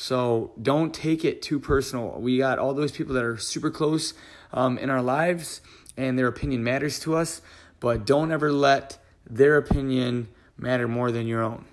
So, 0.00 0.52
don't 0.62 0.94
take 0.94 1.24
it 1.24 1.42
too 1.42 1.58
personal. 1.58 2.20
We 2.20 2.38
got 2.38 2.60
all 2.60 2.72
those 2.72 2.92
people 2.92 3.14
that 3.14 3.24
are 3.24 3.36
super 3.36 3.68
close 3.68 4.14
um, 4.52 4.78
in 4.78 4.90
our 4.90 5.02
lives, 5.02 5.60
and 5.96 6.16
their 6.16 6.28
opinion 6.28 6.62
matters 6.62 7.00
to 7.00 7.16
us, 7.16 7.42
but 7.80 8.06
don't 8.06 8.30
ever 8.30 8.52
let 8.52 9.04
their 9.28 9.56
opinion 9.56 10.28
matter 10.56 10.86
more 10.86 11.10
than 11.10 11.26
your 11.26 11.42
own. 11.42 11.64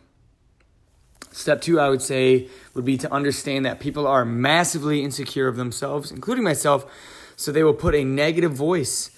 Step 1.30 1.62
two, 1.62 1.80
I 1.80 1.88
would 1.88 2.02
say, 2.02 2.50
would 2.74 2.84
be 2.84 2.98
to 2.98 3.14
understand 3.14 3.64
that 3.68 3.80
people 3.80 4.08
are 4.08 4.26
massively 4.26 5.04
insecure 5.04 5.48
of 5.48 5.56
themselves, 5.56 6.10
including 6.10 6.44
myself. 6.44 6.92
So 7.36 7.52
they 7.52 7.64
will 7.64 7.76
put 7.76 7.94
a 7.94 8.04
negative 8.04 8.54
voice 8.54 9.12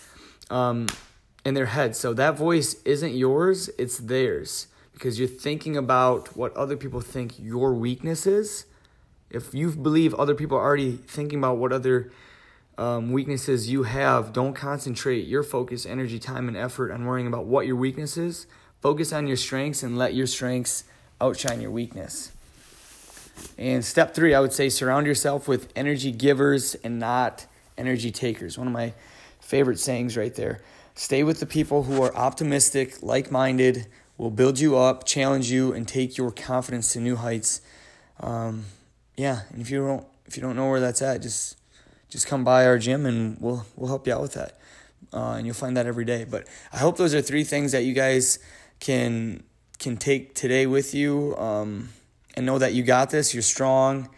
um, 0.49 0.87
in 1.45 1.53
their 1.53 1.67
head. 1.67 1.95
So 1.95 2.13
that 2.15 2.35
voice 2.35 2.73
isn't 2.83 3.13
yours, 3.13 3.69
it's 3.77 3.99
theirs 3.99 4.67
because 4.91 5.17
you're 5.17 5.29
thinking 5.29 5.77
about 5.77 6.35
what 6.35 6.53
other 6.57 6.75
people 6.75 6.99
think 6.99 7.39
your 7.39 7.73
weakness 7.73 8.27
is. 8.27 8.65
If 9.29 9.53
you 9.53 9.71
believe 9.71 10.13
other 10.13 10.35
people 10.35 10.57
are 10.57 10.63
already 10.63 10.93
thinking 10.93 11.39
about 11.39 11.57
what 11.57 11.73
other 11.73 12.11
um, 12.77 13.11
weaknesses 13.11 13.69
you 13.69 13.83
have, 13.83 14.31
don't 14.33 14.53
concentrate 14.53 15.27
your 15.27 15.43
focus, 15.43 15.85
energy, 15.85 16.19
time, 16.19 16.47
and 16.47 16.55
effort 16.55 16.91
on 16.91 17.05
worrying 17.05 17.27
about 17.27 17.45
what 17.45 17.67
your 17.67 17.75
weakness 17.75 18.17
is. 18.17 18.47
Focus 18.81 19.11
on 19.11 19.27
your 19.27 19.37
strengths 19.37 19.83
and 19.83 19.97
let 19.97 20.13
your 20.13 20.27
strengths 20.27 20.83
outshine 21.19 21.59
your 21.59 21.71
weakness. 21.71 22.31
And 23.57 23.83
step 23.83 24.13
three, 24.15 24.33
I 24.33 24.39
would 24.39 24.53
say 24.53 24.69
surround 24.69 25.07
yourself 25.07 25.47
with 25.47 25.71
energy 25.75 26.11
givers 26.11 26.75
and 26.75 26.99
not 26.99 27.45
energy 27.77 28.11
takers. 28.11 28.57
One 28.57 28.67
of 28.67 28.73
my 28.73 28.93
favorite 29.39 29.79
sayings 29.79 30.15
right 30.17 30.33
there. 30.33 30.61
Stay 30.95 31.23
with 31.23 31.39
the 31.39 31.45
people 31.45 31.83
who 31.83 32.01
are 32.01 32.15
optimistic, 32.15 33.03
like 33.03 33.31
minded, 33.31 33.87
will 34.17 34.31
build 34.31 34.59
you 34.59 34.75
up, 34.75 35.05
challenge 35.05 35.51
you, 35.51 35.73
and 35.73 35.87
take 35.87 36.17
your 36.17 36.31
confidence 36.31 36.93
to 36.93 36.99
new 36.99 37.15
heights. 37.15 37.61
Um, 38.19 38.65
yeah, 39.17 39.41
and 39.51 39.61
if 39.61 39.69
you 39.71 39.79
don't 39.79 40.05
if 40.27 40.37
you 40.37 40.41
don't 40.43 40.55
know 40.55 40.69
where 40.69 40.79
that's 40.79 41.01
at, 41.01 41.21
just 41.21 41.57
just 42.09 42.27
come 42.27 42.43
by 42.43 42.65
our 42.65 42.77
gym 42.77 43.05
and 43.05 43.37
we'll 43.41 43.65
we'll 43.75 43.89
help 43.89 44.07
you 44.07 44.13
out 44.13 44.21
with 44.21 44.33
that. 44.33 44.59
Uh, 45.13 45.33
and 45.33 45.45
you'll 45.45 45.55
find 45.55 45.75
that 45.75 45.85
every 45.85 46.05
day. 46.05 46.23
But 46.23 46.47
I 46.71 46.77
hope 46.77 46.97
those 46.97 47.15
are 47.15 47.21
three 47.21 47.43
things 47.43 47.71
that 47.71 47.83
you 47.83 47.93
guys 47.93 48.39
can 48.79 49.43
can 49.79 49.97
take 49.97 50.35
today 50.35 50.67
with 50.67 50.93
you 50.93 51.35
um, 51.37 51.89
and 52.35 52.45
know 52.45 52.59
that 52.59 52.73
you 52.73 52.83
got 52.83 53.09
this. 53.09 53.33
You're 53.33 53.43
strong, 53.43 54.09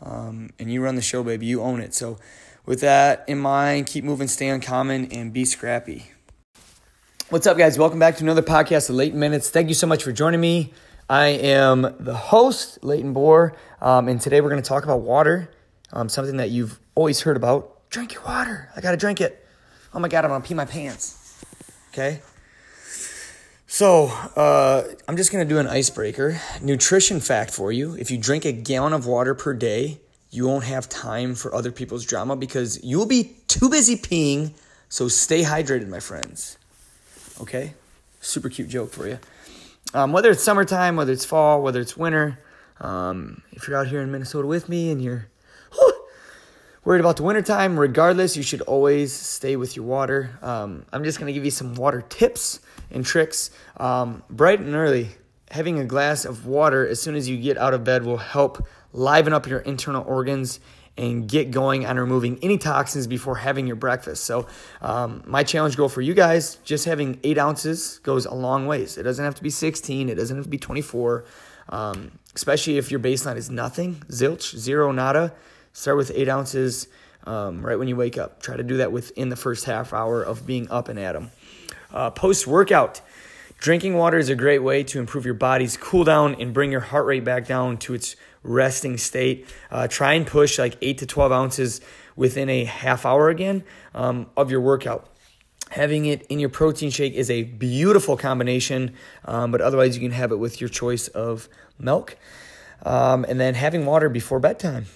um, 0.00 0.50
and 0.58 0.72
you 0.72 0.82
run 0.82 0.96
the 0.96 1.02
show, 1.02 1.22
baby. 1.22 1.46
You 1.46 1.62
own 1.62 1.80
it. 1.80 1.94
So, 1.94 2.18
with 2.66 2.80
that 2.80 3.24
in 3.28 3.38
mind, 3.38 3.86
keep 3.86 4.04
moving, 4.04 4.28
stay 4.28 4.48
uncommon, 4.48 5.12
and 5.12 5.32
be 5.32 5.44
scrappy. 5.44 6.10
What's 7.30 7.46
up, 7.46 7.56
guys? 7.56 7.78
Welcome 7.78 7.98
back 7.98 8.16
to 8.16 8.24
another 8.24 8.42
podcast 8.42 8.90
of 8.90 8.96
Leighton 8.96 9.18
Minutes. 9.18 9.50
Thank 9.50 9.68
you 9.68 9.74
so 9.74 9.86
much 9.86 10.02
for 10.02 10.12
joining 10.12 10.40
me. 10.40 10.72
I 11.12 11.26
am 11.26 11.82
the 12.00 12.14
host, 12.14 12.82
Leighton 12.82 13.14
Bohr, 13.14 13.54
um, 13.82 14.08
and 14.08 14.18
today 14.18 14.40
we're 14.40 14.48
going 14.48 14.62
to 14.62 14.66
talk 14.66 14.82
about 14.82 15.02
water, 15.02 15.50
um, 15.92 16.08
something 16.08 16.38
that 16.38 16.48
you've 16.48 16.78
always 16.94 17.20
heard 17.20 17.36
about. 17.36 17.90
Drink 17.90 18.14
your 18.14 18.22
water. 18.22 18.70
I 18.74 18.80
got 18.80 18.92
to 18.92 18.96
drink 18.96 19.20
it. 19.20 19.46
Oh 19.92 19.98
my 19.98 20.08
God, 20.08 20.24
I'm 20.24 20.30
going 20.30 20.40
to 20.40 20.48
pee 20.48 20.54
my 20.54 20.64
pants. 20.64 21.44
Okay? 21.92 22.22
So, 23.66 24.06
uh, 24.36 24.84
I'm 25.06 25.18
just 25.18 25.30
going 25.30 25.46
to 25.46 25.54
do 25.54 25.60
an 25.60 25.66
icebreaker. 25.66 26.40
Nutrition 26.62 27.20
fact 27.20 27.50
for 27.52 27.70
you 27.70 27.94
if 27.96 28.10
you 28.10 28.16
drink 28.16 28.46
a 28.46 28.52
gallon 28.52 28.94
of 28.94 29.04
water 29.04 29.34
per 29.34 29.52
day, 29.52 30.00
you 30.30 30.46
won't 30.46 30.64
have 30.64 30.88
time 30.88 31.34
for 31.34 31.54
other 31.54 31.72
people's 31.72 32.06
drama 32.06 32.36
because 32.36 32.82
you'll 32.82 33.04
be 33.04 33.36
too 33.48 33.68
busy 33.68 33.96
peeing. 33.96 34.54
So, 34.88 35.08
stay 35.08 35.42
hydrated, 35.42 35.88
my 35.88 36.00
friends. 36.00 36.56
Okay? 37.38 37.74
Super 38.22 38.48
cute 38.48 38.70
joke 38.70 38.92
for 38.92 39.06
you. 39.06 39.18
Um, 39.94 40.12
whether 40.12 40.30
it's 40.30 40.42
summertime, 40.42 40.96
whether 40.96 41.12
it's 41.12 41.24
fall, 41.24 41.62
whether 41.62 41.80
it's 41.80 41.96
winter, 41.96 42.38
um, 42.80 43.42
if 43.52 43.68
you're 43.68 43.76
out 43.76 43.88
here 43.88 44.00
in 44.00 44.10
Minnesota 44.10 44.46
with 44.46 44.68
me 44.68 44.90
and 44.90 45.02
you're 45.02 45.28
whew, 45.72 45.94
worried 46.84 47.00
about 47.00 47.16
the 47.16 47.22
wintertime, 47.22 47.78
regardless, 47.78 48.36
you 48.36 48.42
should 48.42 48.62
always 48.62 49.12
stay 49.12 49.54
with 49.56 49.76
your 49.76 49.84
water. 49.84 50.38
Um, 50.40 50.86
I'm 50.92 51.04
just 51.04 51.18
going 51.18 51.26
to 51.26 51.32
give 51.32 51.44
you 51.44 51.50
some 51.50 51.74
water 51.74 52.02
tips 52.08 52.60
and 52.90 53.04
tricks. 53.04 53.50
Um, 53.76 54.22
bright 54.30 54.60
and 54.60 54.74
early, 54.74 55.08
having 55.50 55.78
a 55.78 55.84
glass 55.84 56.24
of 56.24 56.46
water 56.46 56.86
as 56.88 57.00
soon 57.00 57.14
as 57.14 57.28
you 57.28 57.36
get 57.36 57.58
out 57.58 57.74
of 57.74 57.84
bed 57.84 58.04
will 58.04 58.16
help 58.16 58.66
liven 58.94 59.34
up 59.34 59.46
your 59.46 59.60
internal 59.60 60.04
organs 60.04 60.58
and 60.96 61.26
get 61.28 61.50
going 61.50 61.86
on 61.86 61.98
removing 61.98 62.38
any 62.42 62.58
toxins 62.58 63.06
before 63.06 63.36
having 63.36 63.66
your 63.66 63.76
breakfast. 63.76 64.24
So, 64.24 64.46
um, 64.80 65.22
my 65.26 65.42
challenge 65.42 65.76
goal 65.76 65.88
for 65.88 66.02
you 66.02 66.14
guys 66.14 66.56
just 66.64 66.84
having 66.84 67.18
eight 67.24 67.38
ounces 67.38 67.98
goes 68.02 68.26
a 68.26 68.34
long 68.34 68.66
ways. 68.66 68.98
It 68.98 69.02
doesn't 69.04 69.24
have 69.24 69.34
to 69.36 69.42
be 69.42 69.50
16, 69.50 70.08
it 70.08 70.14
doesn't 70.16 70.36
have 70.36 70.44
to 70.44 70.50
be 70.50 70.58
24, 70.58 71.24
um, 71.70 72.12
especially 72.34 72.76
if 72.78 72.90
your 72.90 73.00
baseline 73.00 73.36
is 73.36 73.50
nothing, 73.50 74.02
zilch, 74.08 74.56
zero, 74.56 74.92
nada. 74.92 75.32
Start 75.72 75.96
with 75.96 76.12
eight 76.14 76.28
ounces 76.28 76.88
um, 77.24 77.64
right 77.64 77.78
when 77.78 77.88
you 77.88 77.96
wake 77.96 78.18
up. 78.18 78.42
Try 78.42 78.56
to 78.56 78.62
do 78.62 78.76
that 78.78 78.92
within 78.92 79.30
the 79.30 79.36
first 79.36 79.64
half 79.64 79.94
hour 79.94 80.22
of 80.22 80.46
being 80.46 80.70
up 80.70 80.88
and 80.88 80.98
at 80.98 81.12
them. 81.14 81.30
Uh, 81.90 82.10
Post 82.10 82.46
workout. 82.46 83.00
Drinking 83.58 83.94
water 83.94 84.18
is 84.18 84.28
a 84.28 84.34
great 84.34 84.58
way 84.58 84.82
to 84.82 84.98
improve 84.98 85.24
your 85.24 85.34
body's 85.34 85.76
cool 85.76 86.02
down 86.02 86.34
and 86.40 86.52
bring 86.52 86.72
your 86.72 86.80
heart 86.80 87.06
rate 87.06 87.24
back 87.24 87.46
down 87.46 87.76
to 87.78 87.94
its 87.94 88.16
resting 88.42 88.96
state. 88.96 89.46
Uh, 89.70 89.88
try 89.88 90.14
and 90.14 90.26
push 90.26 90.58
like 90.58 90.76
8 90.80 90.98
to 90.98 91.06
12 91.06 91.32
ounces 91.32 91.80
within 92.16 92.48
a 92.48 92.64
half 92.64 93.06
hour 93.06 93.28
again 93.28 93.64
um, 93.94 94.26
of 94.36 94.50
your 94.50 94.60
workout. 94.60 95.08
Having 95.70 96.06
it 96.06 96.26
in 96.26 96.38
your 96.38 96.50
protein 96.50 96.90
shake 96.90 97.14
is 97.14 97.30
a 97.30 97.44
beautiful 97.44 98.16
combination, 98.16 98.94
um, 99.24 99.50
but 99.50 99.62
otherwise, 99.62 99.96
you 99.96 100.02
can 100.02 100.10
have 100.10 100.30
it 100.30 100.36
with 100.36 100.60
your 100.60 100.68
choice 100.68 101.08
of 101.08 101.48
milk. 101.78 102.16
Um, 102.84 103.24
and 103.26 103.40
then 103.40 103.54
having 103.54 103.86
water 103.86 104.08
before 104.08 104.38
bedtime. 104.38 104.86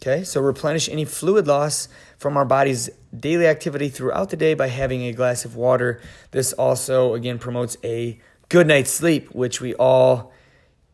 Okay, 0.00 0.24
so 0.24 0.40
replenish 0.40 0.88
any 0.88 1.04
fluid 1.04 1.46
loss 1.46 1.88
from 2.18 2.36
our 2.36 2.44
body's 2.44 2.88
daily 3.18 3.46
activity 3.46 3.88
throughout 3.88 4.30
the 4.30 4.36
day 4.36 4.54
by 4.54 4.68
having 4.68 5.02
a 5.02 5.12
glass 5.12 5.44
of 5.44 5.56
water. 5.56 6.00
This 6.30 6.52
also, 6.52 7.14
again, 7.14 7.38
promotes 7.38 7.76
a 7.82 8.18
good 8.48 8.66
night's 8.66 8.90
sleep, 8.90 9.34
which 9.34 9.60
we 9.60 9.74
all 9.74 10.32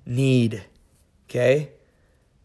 need. 0.07 0.65
Okay, 1.29 1.71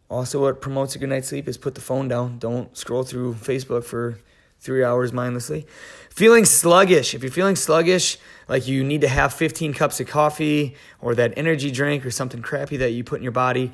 also, 0.09 0.41
what 0.41 0.61
promotes 0.61 0.95
a 0.95 0.99
good 0.99 1.09
night's 1.09 1.27
sleep 1.27 1.47
is 1.47 1.57
put 1.57 1.75
the 1.75 1.81
phone 1.81 2.07
down. 2.07 2.39
Don't 2.39 2.75
scroll 2.77 3.03
through 3.03 3.35
Facebook 3.35 3.83
for 3.83 4.17
three 4.59 4.83
hours 4.83 5.11
mindlessly. 5.11 5.67
Feeling 6.09 6.45
sluggish. 6.45 7.13
If 7.13 7.23
you're 7.23 7.31
feeling 7.31 7.57
sluggish, 7.57 8.17
like 8.47 8.67
you 8.67 8.83
need 8.83 9.01
to 9.01 9.09
have 9.09 9.33
15 9.33 9.73
cups 9.73 9.99
of 9.99 10.07
coffee 10.07 10.75
or 11.01 11.13
that 11.15 11.33
energy 11.35 11.71
drink 11.71 12.05
or 12.05 12.11
something 12.11 12.41
crappy 12.41 12.77
that 12.77 12.91
you 12.91 13.03
put 13.03 13.17
in 13.17 13.23
your 13.23 13.33
body, 13.33 13.71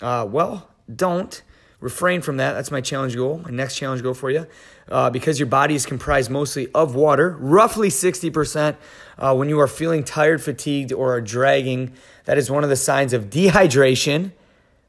uh, 0.00 0.26
well, 0.28 0.68
don't. 0.94 1.42
Refrain 1.78 2.22
from 2.22 2.38
that. 2.38 2.54
That's 2.54 2.70
my 2.70 2.80
challenge 2.80 3.16
goal, 3.16 3.38
my 3.38 3.50
next 3.50 3.76
challenge 3.76 4.02
goal 4.02 4.14
for 4.14 4.30
you. 4.30 4.46
Uh, 4.88 5.10
because 5.10 5.38
your 5.38 5.46
body 5.46 5.74
is 5.74 5.84
comprised 5.84 6.30
mostly 6.30 6.68
of 6.74 6.94
water, 6.94 7.36
roughly 7.38 7.88
60%. 7.88 8.76
Uh, 9.18 9.34
when 9.34 9.48
you 9.48 9.60
are 9.60 9.68
feeling 9.68 10.02
tired, 10.02 10.42
fatigued, 10.42 10.92
or 10.92 11.14
are 11.14 11.20
dragging, 11.20 11.92
that 12.24 12.38
is 12.38 12.50
one 12.50 12.64
of 12.64 12.70
the 12.70 12.76
signs 12.76 13.12
of 13.12 13.30
dehydration 13.30 14.32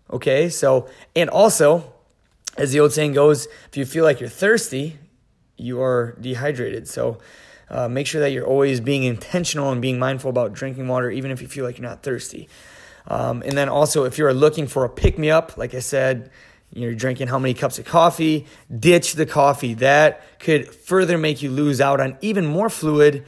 Okay, 0.10 0.50
so, 0.50 0.88
and 1.16 1.30
also, 1.30 1.94
as 2.58 2.72
the 2.72 2.80
old 2.80 2.94
saying 2.94 3.14
goes, 3.14 3.48
if 3.70 3.76
you 3.76 3.86
feel 3.86 4.04
like 4.04 4.20
you're 4.20 4.30
thirsty, 4.30 4.98
you 5.58 5.82
are 5.82 6.16
dehydrated. 6.22 6.88
So, 6.88 7.20
uh, 7.70 7.90
make 7.90 8.08
sure 8.08 8.22
that 8.22 8.32
you're 8.32 8.46
always 8.46 8.80
being 8.80 9.04
intentional 9.04 9.72
and 9.72 9.82
being 9.82 10.00
mindful 10.00 10.30
about 10.30 10.54
drinking 10.54 10.88
water, 10.88 11.12
even 11.12 11.32
if 11.32 11.42
you 11.42 11.48
feel 11.48 11.66
like 11.66 11.78
you're 11.78 11.90
not 11.90 12.04
thirsty. 12.04 12.48
Um, 13.08 13.42
and 13.46 13.58
then 13.58 13.68
also, 13.70 14.06
if 14.06 14.18
you're 14.18 14.34
looking 14.34 14.68
for 14.68 14.86
a 14.86 14.90
pick 14.90 15.18
me 15.18 15.30
up, 15.30 15.58
like 15.58 15.74
I 15.74 15.80
said, 15.80 16.32
you're 16.74 16.96
drinking 16.96 17.28
how 17.28 17.40
many 17.40 17.54
cups 17.54 17.80
of 17.80 17.86
coffee, 17.86 18.46
ditch 18.74 19.14
the 19.14 19.26
coffee. 19.26 19.74
That 19.76 20.40
could 20.40 20.74
further 20.74 21.18
make 21.18 21.42
you 21.42 21.50
lose 21.50 21.80
out 21.80 22.00
on 22.00 22.18
even 22.22 22.46
more 22.46 22.70
fluid 22.70 23.26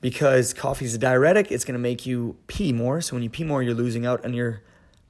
because 0.00 0.52
coffee 0.52 0.84
is 0.84 0.94
a 0.94 0.98
diuretic. 0.98 1.50
It's 1.50 1.64
going 1.64 1.74
to 1.74 1.80
make 1.80 2.04
you 2.04 2.36
pee 2.46 2.72
more. 2.72 3.00
So 3.00 3.16
when 3.16 3.22
you 3.22 3.30
pee 3.30 3.44
more, 3.44 3.62
you're 3.62 3.74
losing 3.74 4.04
out 4.04 4.24
on 4.24 4.34
your 4.34 4.62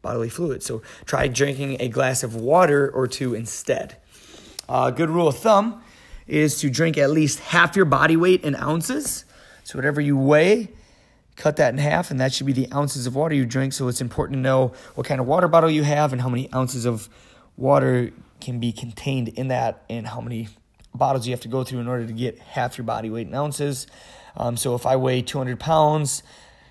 bodily 0.03 0.29
fluids. 0.29 0.67
So 0.67 0.83
try 1.07 1.29
drinking 1.29 1.77
a 1.81 1.89
glass 1.89 2.23
of 2.23 2.35
water 2.35 2.91
or 2.91 3.07
two 3.07 3.35
instead. 3.35 3.97
A 4.69 4.73
uh, 4.73 4.91
good 4.91 5.09
rule 5.09 5.29
of 5.29 5.39
thumb 5.39 5.83
is 6.27 6.59
to 6.61 6.71
drink 6.71 6.99
at 6.99 7.11
least 7.11 7.41
half 7.41 7.77
your 7.77 7.85
body 7.85 8.17
weight 8.17 8.43
in 8.43 8.55
ounces. 8.57 9.25
So 9.65 9.79
whatever 9.79 10.01
you 10.01 10.17
weigh, 10.17 10.69
cut 11.37 11.57
that 11.57 11.73
in 11.73 11.79
half, 11.79 12.11
and 12.11 12.21
that 12.21 12.33
should 12.33 12.47
be 12.47 12.53
the 12.53 12.73
ounces 12.73 13.07
of 13.07 13.15
water 13.15 13.35
you 13.35 13.47
drink. 13.47 13.73
So 13.73 13.89
it's 13.89 14.01
important 14.01 14.37
to 14.37 14.41
know 14.41 14.73
what 14.95 15.07
kind 15.07 15.21
of 15.21 15.27
water 15.27 15.49
bottle 15.49 15.71
you 15.71 15.83
have 15.83 16.13
and 16.13 16.21
how 16.21 16.29
many 16.29 16.53
ounces 16.55 16.85
of 16.85 17.09
water 17.57 18.13
can 18.41 18.59
be 18.59 18.73
contained 18.73 19.29
in 19.29 19.49
that, 19.49 19.85
and 19.89 20.07
how 20.07 20.21
many 20.21 20.49
bottles 20.95 21.27
you 21.27 21.33
have 21.33 21.41
to 21.41 21.49
go 21.49 21.65
through 21.65 21.79
in 21.79 21.89
order 21.89 22.07
to 22.07 22.13
get 22.13 22.39
half 22.39 22.77
your 22.77 22.85
body 22.85 23.09
weight 23.09 23.27
in 23.27 23.35
ounces. 23.35 23.87
Um, 24.37 24.57
so 24.57 24.75
if 24.75 24.85
I 24.85 24.97
weigh 24.97 25.23
200 25.23 25.61
pounds, 25.61 26.23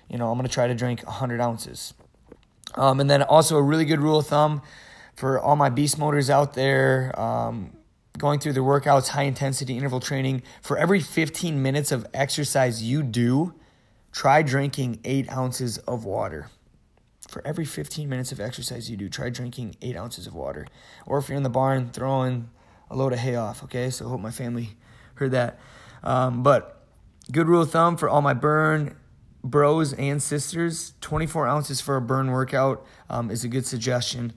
you 0.08 0.18
know, 0.18 0.30
I'm 0.30 0.36
going 0.36 0.46
to 0.46 0.52
try 0.52 0.66
to 0.66 0.74
drink 0.74 1.02
100 1.04 1.40
ounces. 1.40 1.94
Um, 2.74 3.00
and 3.00 3.10
then 3.10 3.22
also 3.22 3.56
a 3.56 3.62
really 3.62 3.84
good 3.84 4.00
rule 4.00 4.18
of 4.18 4.26
thumb 4.26 4.62
for 5.14 5.38
all 5.38 5.56
my 5.56 5.68
beast 5.68 5.98
motors 5.98 6.30
out 6.30 6.54
there 6.54 7.18
um, 7.20 7.76
going 8.18 8.40
through 8.40 8.52
the 8.54 8.60
workouts, 8.60 9.08
high 9.08 9.24
intensity 9.24 9.76
interval 9.76 10.00
training. 10.00 10.42
For 10.60 10.76
every 10.76 11.00
15 11.00 11.62
minutes 11.62 11.92
of 11.92 12.06
exercise 12.14 12.82
you 12.82 13.02
do, 13.02 13.54
try 14.10 14.42
drinking 14.42 15.00
eight 15.04 15.30
ounces 15.30 15.78
of 15.78 16.04
water. 16.04 16.48
For 17.28 17.46
every 17.46 17.64
15 17.64 18.08
minutes 18.08 18.32
of 18.32 18.40
exercise 18.40 18.90
you 18.90 18.96
do, 18.96 19.08
try 19.08 19.30
drinking 19.30 19.76
eight 19.80 19.96
ounces 19.96 20.26
of 20.26 20.34
water. 20.34 20.66
Or 21.06 21.18
if 21.18 21.28
you're 21.28 21.36
in 21.36 21.42
the 21.42 21.50
barn, 21.50 21.90
throwing 21.90 22.50
a 22.90 22.96
load 22.96 23.12
of 23.12 23.20
hay 23.20 23.36
off, 23.36 23.62
okay? 23.64 23.90
So 23.90 24.06
I 24.06 24.08
hope 24.10 24.20
my 24.20 24.30
family 24.30 24.76
heard 25.14 25.30
that. 25.30 25.58
Um, 26.02 26.42
but 26.42 26.84
good 27.30 27.48
rule 27.48 27.62
of 27.62 27.70
thumb 27.70 27.96
for 27.96 28.08
all 28.08 28.20
my 28.20 28.34
burn, 28.34 28.96
bros 29.44 29.92
and 29.94 30.22
sisters, 30.22 30.94
24 31.00 31.46
ounces 31.46 31.80
for 31.80 31.96
a 31.96 32.00
burn 32.00 32.30
workout 32.30 32.84
um, 33.10 33.30
is 33.30 33.44
a 33.44 33.48
good 33.48 33.66
suggestion. 33.66 34.32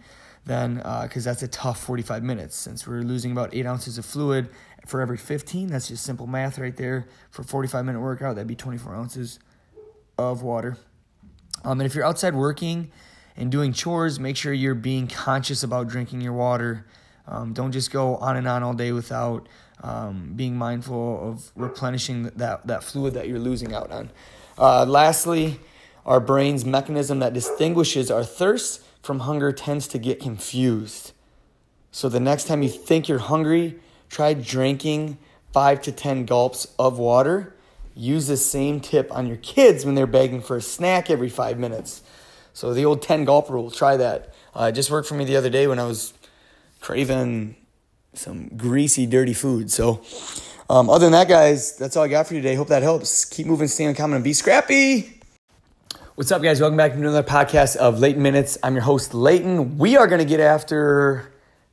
Then, 0.45 0.75
because 0.75 1.25
uh, 1.25 1.31
that's 1.31 1.41
a 1.41 1.47
tough 1.47 1.79
45 1.79 2.23
minutes, 2.23 2.55
since 2.55 2.85
we're 2.85 3.01
losing 3.01 3.31
about 3.31 3.55
eight 3.55 3.65
ounces 3.65 3.97
of 3.97 4.05
fluid 4.05 4.49
for 4.85 5.01
every 5.01 5.17
15. 5.17 5.69
That's 5.69 5.87
just 5.87 6.03
simple 6.03 6.27
math 6.27 6.59
right 6.59 6.75
there. 6.75 7.07
For 7.31 7.43
45 7.43 7.83
minute 7.85 7.99
workout, 7.99 8.35
that'd 8.35 8.47
be 8.47 8.55
24 8.55 8.95
ounces 8.95 9.39
of 10.17 10.43
water. 10.43 10.77
Um, 11.63 11.79
and 11.79 11.87
if 11.87 11.95
you're 11.95 12.05
outside 12.05 12.35
working 12.35 12.91
and 13.35 13.51
doing 13.51 13.73
chores, 13.73 14.19
make 14.19 14.37
sure 14.37 14.53
you're 14.53 14.75
being 14.75 15.07
conscious 15.07 15.63
about 15.63 15.87
drinking 15.87 16.21
your 16.21 16.33
water. 16.33 16.85
Um, 17.27 17.53
don't 17.53 17.71
just 17.71 17.91
go 17.91 18.17
on 18.17 18.37
and 18.37 18.47
on 18.47 18.61
all 18.61 18.73
day 18.73 18.91
without 18.91 19.49
um, 19.81 20.33
being 20.35 20.55
mindful 20.55 21.27
of 21.27 21.51
replenishing 21.55 22.23
that, 22.35 22.67
that 22.67 22.83
fluid 22.83 23.15
that 23.15 23.27
you're 23.27 23.39
losing 23.39 23.73
out 23.73 23.91
on. 23.91 24.11
Uh, 24.57 24.85
lastly, 24.85 25.59
our 26.05 26.19
brain's 26.19 26.65
mechanism 26.65 27.19
that 27.19 27.33
distinguishes 27.33 28.11
our 28.11 28.23
thirst 28.23 28.81
from 29.01 29.19
hunger 29.21 29.51
tends 29.51 29.87
to 29.89 29.97
get 29.97 30.19
confused. 30.19 31.11
So 31.91 32.09
the 32.09 32.19
next 32.19 32.45
time 32.45 32.61
you 32.63 32.69
think 32.69 33.07
you're 33.07 33.19
hungry, 33.19 33.79
try 34.09 34.33
drinking 34.33 35.17
five 35.53 35.81
to 35.83 35.91
10 35.91 36.25
gulps 36.25 36.67
of 36.77 36.99
water. 36.99 37.55
Use 37.95 38.27
the 38.27 38.37
same 38.37 38.81
tip 38.81 39.11
on 39.11 39.27
your 39.27 39.37
kids 39.37 39.85
when 39.85 39.95
they're 39.95 40.05
begging 40.05 40.41
for 40.41 40.57
a 40.57 40.61
snack 40.61 41.09
every 41.09 41.29
five 41.29 41.57
minutes. 41.57 42.01
So 42.53 42.73
the 42.73 42.85
old 42.85 43.01
10 43.01 43.25
gulp 43.25 43.49
rule, 43.49 43.71
try 43.71 43.97
that. 43.97 44.33
Uh, 44.53 44.65
it 44.65 44.71
just 44.73 44.91
worked 44.91 45.07
for 45.07 45.15
me 45.15 45.25
the 45.25 45.35
other 45.35 45.49
day 45.49 45.67
when 45.67 45.79
I 45.79 45.85
was 45.85 46.13
craving 46.81 47.55
some 48.13 48.49
greasy, 48.49 49.05
dirty 49.05 49.33
food. 49.33 49.71
So, 49.71 50.03
um, 50.69 50.89
other 50.89 51.05
than 51.05 51.11
that, 51.11 51.27
guys, 51.27 51.75
that's 51.77 51.95
all 51.95 52.03
I 52.03 52.07
got 52.07 52.27
for 52.27 52.33
you 52.33 52.41
today. 52.41 52.55
Hope 52.55 52.69
that 52.69 52.83
helps. 52.83 53.25
Keep 53.25 53.47
moving, 53.47 53.67
stay 53.67 53.85
uncommon, 53.85 54.15
and 54.15 54.23
be 54.23 54.33
scrappy. 54.33 55.19
What's 56.15 56.31
up, 56.31 56.41
guys? 56.41 56.61
Welcome 56.61 56.77
back 56.77 56.93
to 56.93 56.97
another 56.97 57.23
podcast 57.23 57.75
of 57.75 57.99
Leighton 57.99 58.21
Minutes. 58.21 58.57
I'm 58.63 58.73
your 58.73 58.83
host, 58.83 59.13
Leighton. 59.13 59.77
We 59.77 59.97
are 59.97 60.07
going 60.07 60.19
to 60.19 60.25
get 60.25 60.39
after 60.39 61.31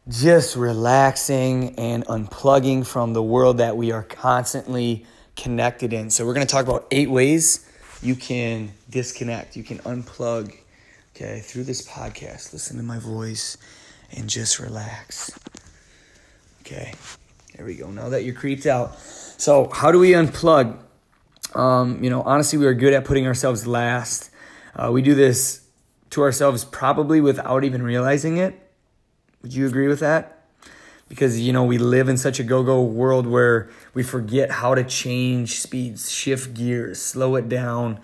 just 0.08 0.56
relaxing 0.56 1.78
and 1.78 2.04
unplugging 2.06 2.86
from 2.86 3.12
the 3.12 3.22
world 3.22 3.58
that 3.58 3.76
we 3.76 3.92
are 3.92 4.02
constantly 4.02 5.06
connected 5.36 5.92
in. 5.92 6.10
So, 6.10 6.26
we're 6.26 6.34
going 6.34 6.46
to 6.46 6.52
talk 6.52 6.66
about 6.66 6.86
eight 6.90 7.08
ways 7.08 7.68
you 8.02 8.16
can 8.16 8.72
disconnect, 8.90 9.56
you 9.56 9.62
can 9.62 9.78
unplug, 9.78 10.54
okay, 11.14 11.40
through 11.40 11.64
this 11.64 11.86
podcast. 11.88 12.52
Listen 12.52 12.76
to 12.76 12.82
my 12.82 12.98
voice 12.98 13.56
and 14.10 14.28
just 14.28 14.58
relax. 14.58 15.30
Okay, 16.62 16.94
there 17.62 17.68
we 17.68 17.76
go. 17.76 17.92
Now 17.92 18.08
that 18.08 18.24
you're 18.24 18.34
creeped 18.34 18.66
out. 18.66 18.98
So, 18.98 19.70
how 19.72 19.92
do 19.92 20.00
we 20.00 20.10
unplug? 20.10 20.78
Um, 21.54 22.02
you 22.02 22.10
know, 22.10 22.22
honestly, 22.22 22.58
we 22.58 22.66
are 22.66 22.74
good 22.74 22.92
at 22.92 23.04
putting 23.04 23.24
ourselves 23.24 23.68
last. 23.68 24.30
Uh, 24.74 24.90
we 24.90 25.00
do 25.00 25.14
this 25.14 25.64
to 26.10 26.22
ourselves 26.22 26.64
probably 26.64 27.20
without 27.20 27.62
even 27.62 27.82
realizing 27.84 28.36
it. 28.36 28.58
Would 29.42 29.54
you 29.54 29.64
agree 29.68 29.86
with 29.86 30.00
that? 30.00 30.44
Because, 31.08 31.38
you 31.38 31.52
know, 31.52 31.62
we 31.62 31.78
live 31.78 32.08
in 32.08 32.16
such 32.16 32.40
a 32.40 32.42
go 32.42 32.64
go 32.64 32.82
world 32.82 33.28
where 33.28 33.70
we 33.94 34.02
forget 34.02 34.50
how 34.50 34.74
to 34.74 34.82
change 34.82 35.60
speeds, 35.60 36.10
shift 36.10 36.54
gears, 36.54 37.00
slow 37.00 37.36
it 37.36 37.48
down, 37.48 38.00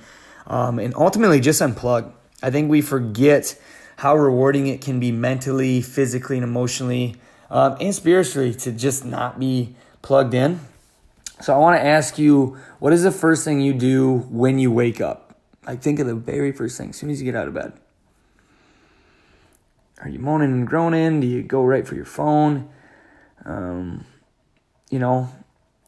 um, 0.46 0.78
and 0.78 0.94
ultimately 0.94 1.40
just 1.40 1.60
unplug. 1.60 2.12
I 2.44 2.52
think 2.52 2.70
we 2.70 2.80
forget 2.80 3.60
how 3.96 4.16
rewarding 4.16 4.68
it 4.68 4.80
can 4.80 5.00
be 5.00 5.10
mentally, 5.10 5.82
physically, 5.82 6.36
and 6.36 6.44
emotionally, 6.44 7.16
um, 7.50 7.76
and 7.80 7.94
spiritually 7.94 8.54
to 8.54 8.72
just 8.72 9.04
not 9.04 9.38
be 9.38 9.74
plugged 10.02 10.34
in. 10.34 10.60
So 11.40 11.54
I 11.54 11.58
want 11.58 11.80
to 11.80 11.84
ask 11.84 12.18
you, 12.18 12.58
what 12.78 12.92
is 12.92 13.04
the 13.04 13.12
first 13.12 13.44
thing 13.44 13.60
you 13.60 13.72
do 13.72 14.18
when 14.30 14.58
you 14.58 14.72
wake 14.72 15.00
up? 15.00 15.36
Like 15.66 15.82
think 15.82 15.98
of 16.00 16.06
the 16.06 16.14
very 16.14 16.52
first 16.52 16.78
thing 16.78 16.90
as 16.90 16.96
soon 16.96 17.10
as 17.10 17.20
you 17.20 17.24
get 17.24 17.38
out 17.38 17.46
of 17.46 17.54
bed. 17.54 17.72
Are 20.00 20.08
you 20.08 20.18
moaning 20.18 20.52
and 20.52 20.66
groaning? 20.66 21.20
Do 21.20 21.26
you 21.26 21.42
go 21.42 21.64
right 21.64 21.86
for 21.86 21.94
your 21.94 22.04
phone? 22.04 22.68
Um, 23.44 24.04
you 24.90 24.98
know, 24.98 25.30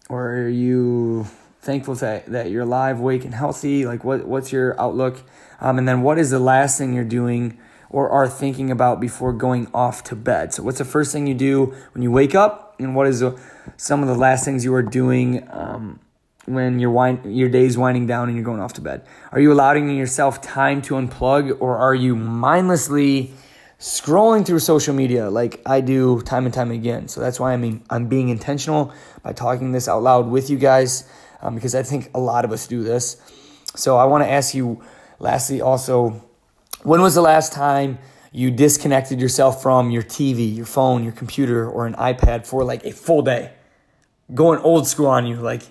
or 0.09 0.31
are 0.31 0.49
you 0.49 1.27
thankful 1.61 1.95
that, 1.97 2.27
that 2.27 2.51
you're 2.51 2.63
alive, 2.63 2.99
awake, 2.99 3.25
and 3.25 3.35
healthy? 3.35 3.87
Like, 3.87 4.03
what 4.03 4.27
what's 4.27 4.51
your 4.51 4.79
outlook? 4.81 5.23
Um, 5.61 5.79
and 5.79 5.87
then, 5.87 6.03
what 6.03 6.19
is 6.19 6.31
the 6.31 6.41
last 6.41 6.77
thing 6.77 6.93
you're 6.93 7.05
doing 7.05 7.59
or 7.91 8.09
are 8.09 8.29
thinking 8.29 8.71
about 8.71 9.01
before 9.01 9.33
going 9.33 9.69
off 9.75 10.03
to 10.05 10.17
bed? 10.17 10.55
So, 10.55 10.63
what's 10.63 10.79
the 10.79 10.85
first 10.85 11.13
thing 11.13 11.27
you 11.27 11.35
do 11.35 11.75
when 11.93 12.03
you 12.03 12.11
wake 12.11 12.35
up, 12.35 12.77
and 12.79 12.95
what 12.95 13.07
is 13.07 13.23
some 13.77 14.03
of 14.03 14.09
the 14.09 14.15
last 14.15 14.45
things 14.45 14.65
you 14.65 14.75
are 14.75 14.83
doing 14.83 15.47
um, 15.51 16.01
when 16.47 16.79
your 16.79 16.91
wind, 16.91 17.37
your 17.37 17.49
day's 17.49 17.77
winding 17.77 18.07
down 18.07 18.29
and 18.29 18.37
you're 18.37 18.45
going 18.45 18.61
off 18.61 18.73
to 18.75 18.81
bed? 18.81 19.05
Are 19.33 19.41
you 19.41 19.53
allowing 19.53 19.95
yourself 19.97 20.41
time 20.41 20.81
to 20.83 20.95
unplug, 20.95 21.61
or 21.61 21.77
are 21.77 21.95
you 21.95 22.17
mindlessly 22.17 23.33
scrolling 23.81 24.45
through 24.45 24.59
social 24.59 24.95
media 24.95 25.31
like 25.31 25.63
I 25.65 25.81
do 25.81 26.21
time 26.21 26.45
and 26.45 26.53
time 26.53 26.71
again. 26.71 27.09
So 27.09 27.23
that's 27.23 27.41
why 27.41 27.55
I 27.55 27.57
mean 27.57 27.83
I'm 27.89 28.09
being 28.09 28.29
intentional 28.29 28.93
by 29.23 29.33
talking 29.33 29.73
this 29.73 29.89
out 29.89 30.03
loud 30.03 30.29
with 30.29 30.51
you 30.51 30.59
guys 30.59 31.09
um, 31.41 31.55
because 31.55 31.75
I 31.75 31.83
think 31.83 32.11
a 32.15 32.21
lot 32.21 32.45
of 32.45 32.53
us 32.53 32.67
do 32.67 32.83
this. 32.83 33.17
So 33.75 33.97
I 33.97 34.05
want 34.05 34.25
to 34.25 34.31
ask 34.31 34.55
you, 34.55 34.83
lastly, 35.19 35.61
also, 35.61 36.23
when 36.83 37.01
was 37.01 37.15
the 37.15 37.23
last 37.23 37.53
time 37.53 37.99
you 38.33 38.51
disconnected 38.51 39.21
yourself 39.21 39.63
from 39.63 39.91
your 39.91 40.03
TV, 40.03 40.55
your 40.55 40.67
phone, 40.67 41.03
your 41.03 41.13
computer, 41.13 41.69
or 41.69 41.87
an 41.87 41.95
iPad 41.95 42.47
for 42.47 42.65
like 42.65 42.85
a 42.85 42.93
full 42.93 43.23
day? 43.23 43.53
Going 44.33 44.61
old 44.61 44.87
school 44.87 45.09
on 45.09 45.27
you, 45.27 45.37
like 45.37 45.63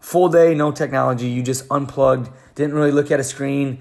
full 0.00 0.28
day, 0.28 0.54
no 0.54 0.72
technology. 0.72 1.28
You 1.28 1.42
just 1.42 1.64
unplugged, 1.70 2.30
didn't 2.54 2.74
really 2.74 2.92
look 2.92 3.10
at 3.10 3.20
a 3.20 3.24
screen. 3.24 3.80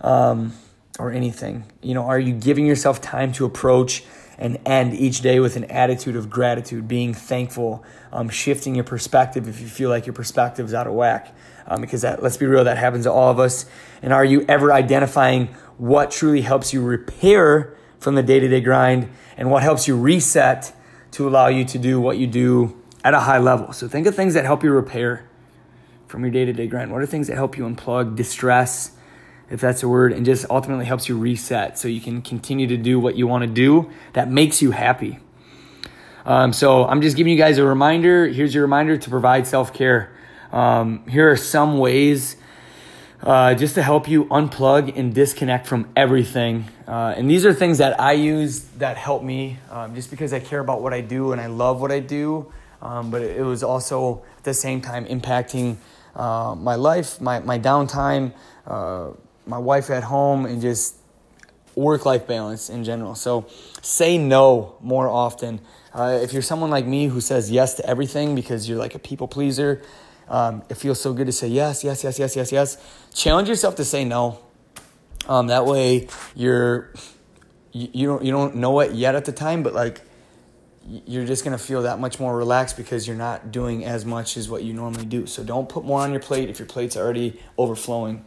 Um, 0.00 0.52
or 0.98 1.10
anything? 1.10 1.64
You 1.82 1.94
know, 1.94 2.04
are 2.04 2.18
you 2.18 2.32
giving 2.32 2.66
yourself 2.66 3.00
time 3.00 3.32
to 3.32 3.44
approach 3.44 4.04
and 4.38 4.58
end 4.66 4.94
each 4.94 5.20
day 5.20 5.38
with 5.40 5.56
an 5.56 5.64
attitude 5.64 6.16
of 6.16 6.28
gratitude, 6.28 6.88
being 6.88 7.14
thankful, 7.14 7.84
um, 8.12 8.28
shifting 8.28 8.74
your 8.74 8.84
perspective 8.84 9.48
if 9.48 9.60
you 9.60 9.68
feel 9.68 9.90
like 9.90 10.06
your 10.06 10.12
perspective 10.12 10.66
is 10.66 10.74
out 10.74 10.86
of 10.86 10.94
whack? 10.94 11.34
Um, 11.66 11.80
because 11.80 12.02
that, 12.02 12.22
let's 12.22 12.36
be 12.36 12.46
real, 12.46 12.64
that 12.64 12.76
happens 12.76 13.04
to 13.04 13.12
all 13.12 13.30
of 13.30 13.38
us. 13.38 13.66
And 14.02 14.12
are 14.12 14.24
you 14.24 14.44
ever 14.48 14.72
identifying 14.72 15.48
what 15.78 16.10
truly 16.10 16.42
helps 16.42 16.72
you 16.72 16.82
repair 16.82 17.76
from 17.98 18.14
the 18.14 18.22
day 18.22 18.40
to 18.40 18.48
day 18.48 18.60
grind 18.60 19.08
and 19.36 19.50
what 19.50 19.62
helps 19.62 19.88
you 19.88 19.96
reset 19.96 20.74
to 21.12 21.28
allow 21.28 21.48
you 21.48 21.64
to 21.64 21.78
do 21.78 22.00
what 22.00 22.18
you 22.18 22.26
do 22.26 22.80
at 23.02 23.14
a 23.14 23.20
high 23.20 23.38
level? 23.38 23.72
So 23.72 23.88
think 23.88 24.06
of 24.06 24.14
things 24.14 24.34
that 24.34 24.44
help 24.44 24.62
you 24.62 24.70
repair 24.70 25.28
from 26.06 26.22
your 26.22 26.30
day 26.30 26.44
to 26.44 26.52
day 26.52 26.66
grind. 26.66 26.92
What 26.92 27.02
are 27.02 27.06
things 27.06 27.26
that 27.28 27.34
help 27.34 27.56
you 27.56 27.64
unplug, 27.64 28.16
distress? 28.16 28.92
if 29.50 29.60
that's 29.60 29.82
a 29.82 29.88
word, 29.88 30.12
and 30.12 30.24
just 30.24 30.46
ultimately 30.50 30.84
helps 30.84 31.08
you 31.08 31.18
reset 31.18 31.78
so 31.78 31.88
you 31.88 32.00
can 32.00 32.22
continue 32.22 32.66
to 32.66 32.76
do 32.76 32.98
what 32.98 33.16
you 33.16 33.26
want 33.26 33.42
to 33.42 33.48
do 33.48 33.90
that 34.12 34.28
makes 34.30 34.62
you 34.62 34.70
happy. 34.70 35.18
Um, 36.24 36.52
so 36.52 36.86
I'm 36.86 37.02
just 37.02 37.16
giving 37.16 37.32
you 37.32 37.38
guys 37.38 37.58
a 37.58 37.64
reminder. 37.64 38.26
Here's 38.26 38.54
your 38.54 38.62
reminder 38.62 38.96
to 38.96 39.10
provide 39.10 39.46
self 39.46 39.74
care. 39.74 40.12
Um, 40.50 41.06
here 41.08 41.30
are 41.30 41.36
some 41.36 41.78
ways 41.78 42.36
uh, 43.24 43.54
just 43.54 43.74
to 43.74 43.82
help 43.82 44.06
you 44.06 44.26
unplug 44.26 44.96
and 44.96 45.14
disconnect 45.14 45.66
from 45.66 45.88
everything. 45.96 46.66
Uh, 46.86 47.14
and 47.16 47.28
these 47.28 47.46
are 47.46 47.54
things 47.54 47.78
that 47.78 47.98
I 47.98 48.12
use 48.12 48.60
that 48.78 48.98
help 48.98 49.22
me 49.22 49.58
um, 49.70 49.94
just 49.94 50.10
because 50.10 50.34
I 50.34 50.40
care 50.40 50.60
about 50.60 50.82
what 50.82 50.92
I 50.92 51.00
do 51.00 51.32
and 51.32 51.40
I 51.40 51.46
love 51.46 51.80
what 51.80 51.90
I 51.90 52.00
do. 52.00 52.52
Um, 52.82 53.10
but 53.10 53.22
it 53.22 53.42
was 53.42 53.62
also 53.62 54.22
at 54.36 54.44
the 54.44 54.52
same 54.52 54.82
time 54.82 55.06
impacting 55.06 55.78
uh, 56.14 56.54
my 56.54 56.74
life, 56.74 57.18
my, 57.18 57.40
my 57.40 57.58
downtime, 57.58 58.34
uh, 58.66 59.10
my 59.46 59.58
wife 59.58 59.88
at 59.88 60.04
home 60.04 60.44
and 60.44 60.60
just 60.60 60.96
work 61.74 62.04
life 62.04 62.26
balance 62.26 62.68
in 62.68 62.84
general. 62.84 63.14
So 63.14 63.46
say 63.80 64.18
no 64.18 64.76
more 64.82 65.08
often. 65.08 65.60
Uh, 65.94 66.18
if 66.22 66.34
you're 66.34 66.42
someone 66.42 66.70
like 66.70 66.84
me 66.84 67.06
who 67.06 67.22
says 67.22 67.50
yes 67.50 67.74
to 67.74 67.86
everything 67.88 68.34
because 68.34 68.68
you're 68.68 68.78
like 68.78 68.94
a 68.94 68.98
people 68.98 69.28
pleaser, 69.28 69.82
um, 70.28 70.62
it 70.68 70.74
feels 70.74 71.00
so 71.00 71.12
good 71.12 71.26
to 71.26 71.32
say 71.32 71.48
yes, 71.48 71.84
yes, 71.84 72.04
yes, 72.04 72.18
yes, 72.18 72.36
yes, 72.36 72.52
yes. 72.52 72.76
Challenge 73.14 73.48
yourself 73.48 73.76
to 73.76 73.84
say 73.84 74.04
no. 74.04 74.38
Um, 75.28 75.46
that 75.48 75.66
way 75.66 76.08
you're 76.34 76.92
you, 77.72 77.88
you 77.92 78.06
don't 78.06 78.24
you 78.24 78.32
don't 78.32 78.56
know 78.56 78.80
it 78.80 78.92
yet 78.92 79.14
at 79.14 79.24
the 79.24 79.32
time, 79.32 79.62
but 79.62 79.74
like 79.74 80.00
you're 80.86 81.24
just 81.24 81.44
gonna 81.44 81.58
feel 81.58 81.82
that 81.82 81.98
much 81.98 82.20
more 82.20 82.36
relaxed 82.36 82.76
because 82.76 83.06
you're 83.06 83.16
not 83.16 83.50
doing 83.50 83.84
as 83.84 84.04
much 84.04 84.36
as 84.36 84.48
what 84.48 84.62
you 84.62 84.72
normally 84.72 85.06
do. 85.06 85.26
So 85.26 85.42
don't 85.42 85.68
put 85.68 85.84
more 85.84 86.00
on 86.00 86.10
your 86.10 86.20
plate 86.20 86.50
if 86.50 86.58
your 86.58 86.68
plate's 86.68 86.96
already 86.96 87.40
overflowing. 87.56 88.24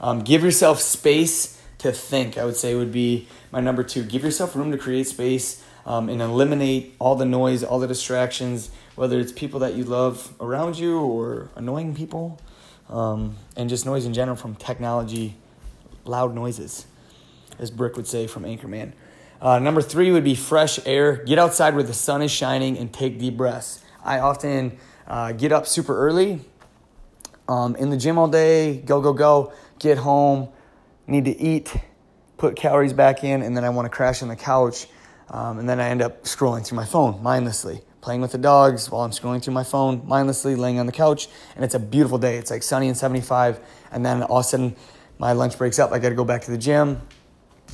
Um, 0.00 0.20
give 0.20 0.42
yourself 0.42 0.80
space 0.80 1.60
to 1.78 1.92
think, 1.92 2.36
I 2.36 2.44
would 2.44 2.56
say 2.56 2.74
would 2.74 2.92
be 2.92 3.26
my 3.52 3.60
number 3.60 3.82
two. 3.82 4.02
Give 4.02 4.22
yourself 4.22 4.54
room 4.54 4.70
to 4.70 4.78
create 4.78 5.06
space 5.06 5.64
um, 5.86 6.08
and 6.08 6.20
eliminate 6.20 6.94
all 6.98 7.16
the 7.16 7.24
noise, 7.24 7.64
all 7.64 7.78
the 7.78 7.86
distractions, 7.86 8.70
whether 9.00 9.18
it's 9.18 9.32
people 9.32 9.60
that 9.60 9.72
you 9.72 9.82
love 9.82 10.34
around 10.40 10.78
you 10.78 11.00
or 11.00 11.48
annoying 11.56 11.94
people, 11.94 12.38
um, 12.90 13.34
and 13.56 13.70
just 13.70 13.86
noise 13.86 14.04
in 14.04 14.12
general 14.12 14.36
from 14.36 14.54
technology, 14.54 15.34
loud 16.04 16.34
noises, 16.34 16.84
as 17.58 17.70
Brick 17.70 17.96
would 17.96 18.06
say 18.06 18.26
from 18.26 18.42
Anchorman. 18.42 18.92
Uh, 19.40 19.58
number 19.58 19.80
three 19.80 20.10
would 20.10 20.22
be 20.22 20.34
fresh 20.34 20.78
air. 20.84 21.16
Get 21.24 21.38
outside 21.38 21.74
where 21.74 21.82
the 21.82 21.94
sun 21.94 22.20
is 22.20 22.30
shining 22.30 22.76
and 22.76 22.92
take 22.92 23.18
deep 23.18 23.38
breaths. 23.38 23.82
I 24.04 24.18
often 24.18 24.76
uh, 25.06 25.32
get 25.32 25.50
up 25.50 25.66
super 25.66 25.96
early, 25.96 26.40
um, 27.48 27.76
in 27.76 27.88
the 27.88 27.96
gym 27.96 28.18
all 28.18 28.28
day, 28.28 28.82
go, 28.82 29.00
go, 29.00 29.14
go, 29.14 29.54
get 29.78 29.96
home, 29.96 30.50
need 31.06 31.24
to 31.24 31.40
eat, 31.40 31.74
put 32.36 32.54
calories 32.54 32.92
back 32.92 33.24
in, 33.24 33.40
and 33.40 33.56
then 33.56 33.64
I 33.64 33.70
want 33.70 33.86
to 33.86 33.90
crash 33.90 34.22
on 34.22 34.28
the 34.28 34.36
couch. 34.36 34.88
Um, 35.30 35.58
and 35.58 35.66
then 35.66 35.80
I 35.80 35.88
end 35.88 36.02
up 36.02 36.24
scrolling 36.24 36.66
through 36.66 36.76
my 36.76 36.84
phone 36.84 37.22
mindlessly, 37.22 37.80
playing 38.00 38.20
with 38.20 38.32
the 38.32 38.38
dogs 38.38 38.90
while 38.90 39.02
I'm 39.02 39.10
scrolling 39.10 39.42
through 39.42 39.54
my 39.54 39.64
phone, 39.64 40.02
mindlessly 40.06 40.56
laying 40.56 40.78
on 40.78 40.86
the 40.86 40.92
couch. 40.92 41.28
And 41.54 41.64
it's 41.64 41.74
a 41.74 41.78
beautiful 41.78 42.18
day. 42.18 42.36
It's 42.36 42.50
like 42.50 42.62
sunny 42.62 42.88
and 42.88 42.96
75. 42.96 43.60
And 43.92 44.04
then 44.04 44.22
all 44.22 44.38
of 44.38 44.46
a 44.46 44.48
sudden, 44.48 44.76
my 45.18 45.32
lunch 45.32 45.58
breaks 45.58 45.78
up. 45.78 45.92
I 45.92 45.98
got 45.98 46.08
to 46.08 46.14
go 46.14 46.24
back 46.24 46.42
to 46.42 46.50
the 46.50 46.58
gym, 46.58 47.02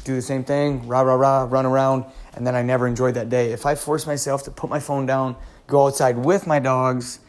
do 0.04 0.14
the 0.14 0.22
same 0.22 0.44
thing, 0.44 0.86
rah, 0.88 1.02
rah, 1.02 1.14
rah, 1.14 1.46
run 1.48 1.66
around. 1.66 2.04
And 2.34 2.46
then 2.46 2.54
I 2.54 2.62
never 2.62 2.86
enjoyed 2.86 3.14
that 3.14 3.28
day. 3.28 3.52
If 3.52 3.66
I 3.66 3.74
force 3.74 4.06
myself 4.06 4.42
to 4.44 4.50
put 4.50 4.68
my 4.68 4.80
phone 4.80 5.06
down, 5.06 5.36
go 5.66 5.86
outside 5.86 6.18
with 6.18 6.46
my 6.46 6.58
dogs, 6.58 7.20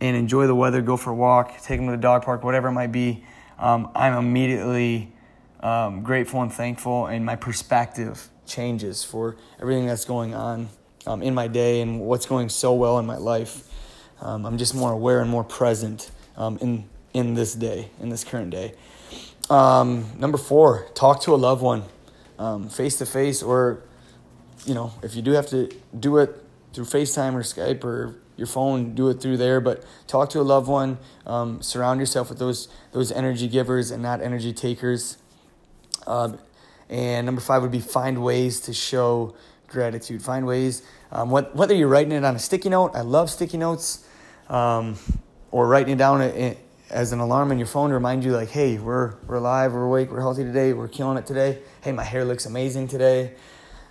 and 0.00 0.16
enjoy 0.16 0.46
the 0.46 0.54
weather, 0.54 0.82
go 0.82 0.96
for 0.96 1.10
a 1.10 1.14
walk, 1.14 1.60
take 1.62 1.78
them 1.78 1.86
to 1.86 1.92
the 1.92 1.96
dog 1.96 2.22
park, 2.22 2.44
whatever 2.44 2.68
it 2.68 2.72
might 2.72 2.92
be, 2.92 3.24
um, 3.58 3.90
I'm 3.94 4.14
immediately 4.14 5.12
um, 5.60 6.02
grateful 6.02 6.42
and 6.42 6.52
thankful, 6.52 7.06
and 7.06 7.24
my 7.24 7.36
perspective 7.36 8.28
changes 8.46 9.02
for 9.02 9.36
everything 9.58 9.86
that's 9.86 10.04
going 10.04 10.34
on 10.34 10.68
um, 11.06 11.22
in 11.22 11.34
my 11.34 11.48
day 11.48 11.80
and 11.80 12.00
what's 12.00 12.26
going 12.26 12.48
so 12.48 12.74
well 12.74 12.98
in 12.98 13.06
my 13.06 13.16
life. 13.16 13.62
Um, 14.20 14.46
I'm 14.46 14.58
just 14.58 14.74
more 14.74 14.92
aware 14.92 15.20
and 15.20 15.30
more 15.30 15.44
present 15.44 16.10
um, 16.36 16.58
in 16.60 16.84
in 17.14 17.34
this 17.34 17.54
day, 17.54 17.88
in 18.00 18.10
this 18.10 18.24
current 18.24 18.50
day. 18.50 18.74
Um, 19.48 20.10
number 20.18 20.36
four, 20.36 20.86
talk 20.94 21.22
to 21.22 21.34
a 21.34 21.36
loved 21.36 21.62
one, 21.62 21.84
face 22.68 22.98
to 22.98 23.06
face, 23.06 23.42
or 23.42 23.82
you 24.66 24.74
know, 24.74 24.92
if 25.02 25.14
you 25.14 25.22
do 25.22 25.32
have 25.32 25.46
to 25.48 25.70
do 25.98 26.18
it 26.18 26.42
through 26.72 26.84
FaceTime 26.84 27.34
or 27.34 27.40
Skype 27.40 27.84
or 27.84 28.16
your 28.36 28.46
phone, 28.46 28.94
do 28.94 29.08
it 29.08 29.20
through 29.20 29.38
there. 29.38 29.60
But 29.60 29.84
talk 30.06 30.28
to 30.30 30.40
a 30.40 30.42
loved 30.42 30.68
one. 30.68 30.98
Um, 31.26 31.62
surround 31.62 32.00
yourself 32.00 32.28
with 32.28 32.38
those 32.38 32.68
those 32.92 33.10
energy 33.10 33.48
givers 33.48 33.90
and 33.90 34.02
not 34.02 34.20
energy 34.20 34.52
takers. 34.52 35.16
Um, 36.06 36.38
and 36.88 37.26
number 37.26 37.40
five 37.40 37.62
would 37.62 37.72
be 37.72 37.80
find 37.80 38.22
ways 38.22 38.60
to 38.62 38.72
show 38.72 39.34
gratitude. 39.68 40.22
Find 40.22 40.46
ways, 40.46 40.82
um, 41.12 41.30
what, 41.30 41.54
whether 41.54 41.74
you're 41.74 41.88
writing 41.88 42.12
it 42.12 42.24
on 42.24 42.36
a 42.36 42.38
sticky 42.38 42.68
note. 42.68 42.92
I 42.94 43.00
love 43.02 43.30
sticky 43.30 43.58
notes, 43.58 44.06
um, 44.48 44.96
or 45.50 45.66
writing 45.68 45.94
it 45.94 45.98
down 45.98 46.56
as 46.90 47.12
an 47.12 47.20
alarm 47.20 47.50
on 47.50 47.58
your 47.58 47.66
phone 47.66 47.88
to 47.90 47.94
remind 47.94 48.24
you, 48.24 48.32
like, 48.32 48.50
hey, 48.50 48.78
we're 48.78 49.14
we're 49.26 49.36
alive, 49.36 49.72
we're 49.72 49.84
awake, 49.84 50.10
we're 50.10 50.20
healthy 50.20 50.44
today, 50.44 50.72
we're 50.72 50.88
killing 50.88 51.18
it 51.18 51.26
today. 51.26 51.58
Hey, 51.82 51.92
my 51.92 52.04
hair 52.04 52.24
looks 52.24 52.46
amazing 52.46 52.88
today. 52.88 53.34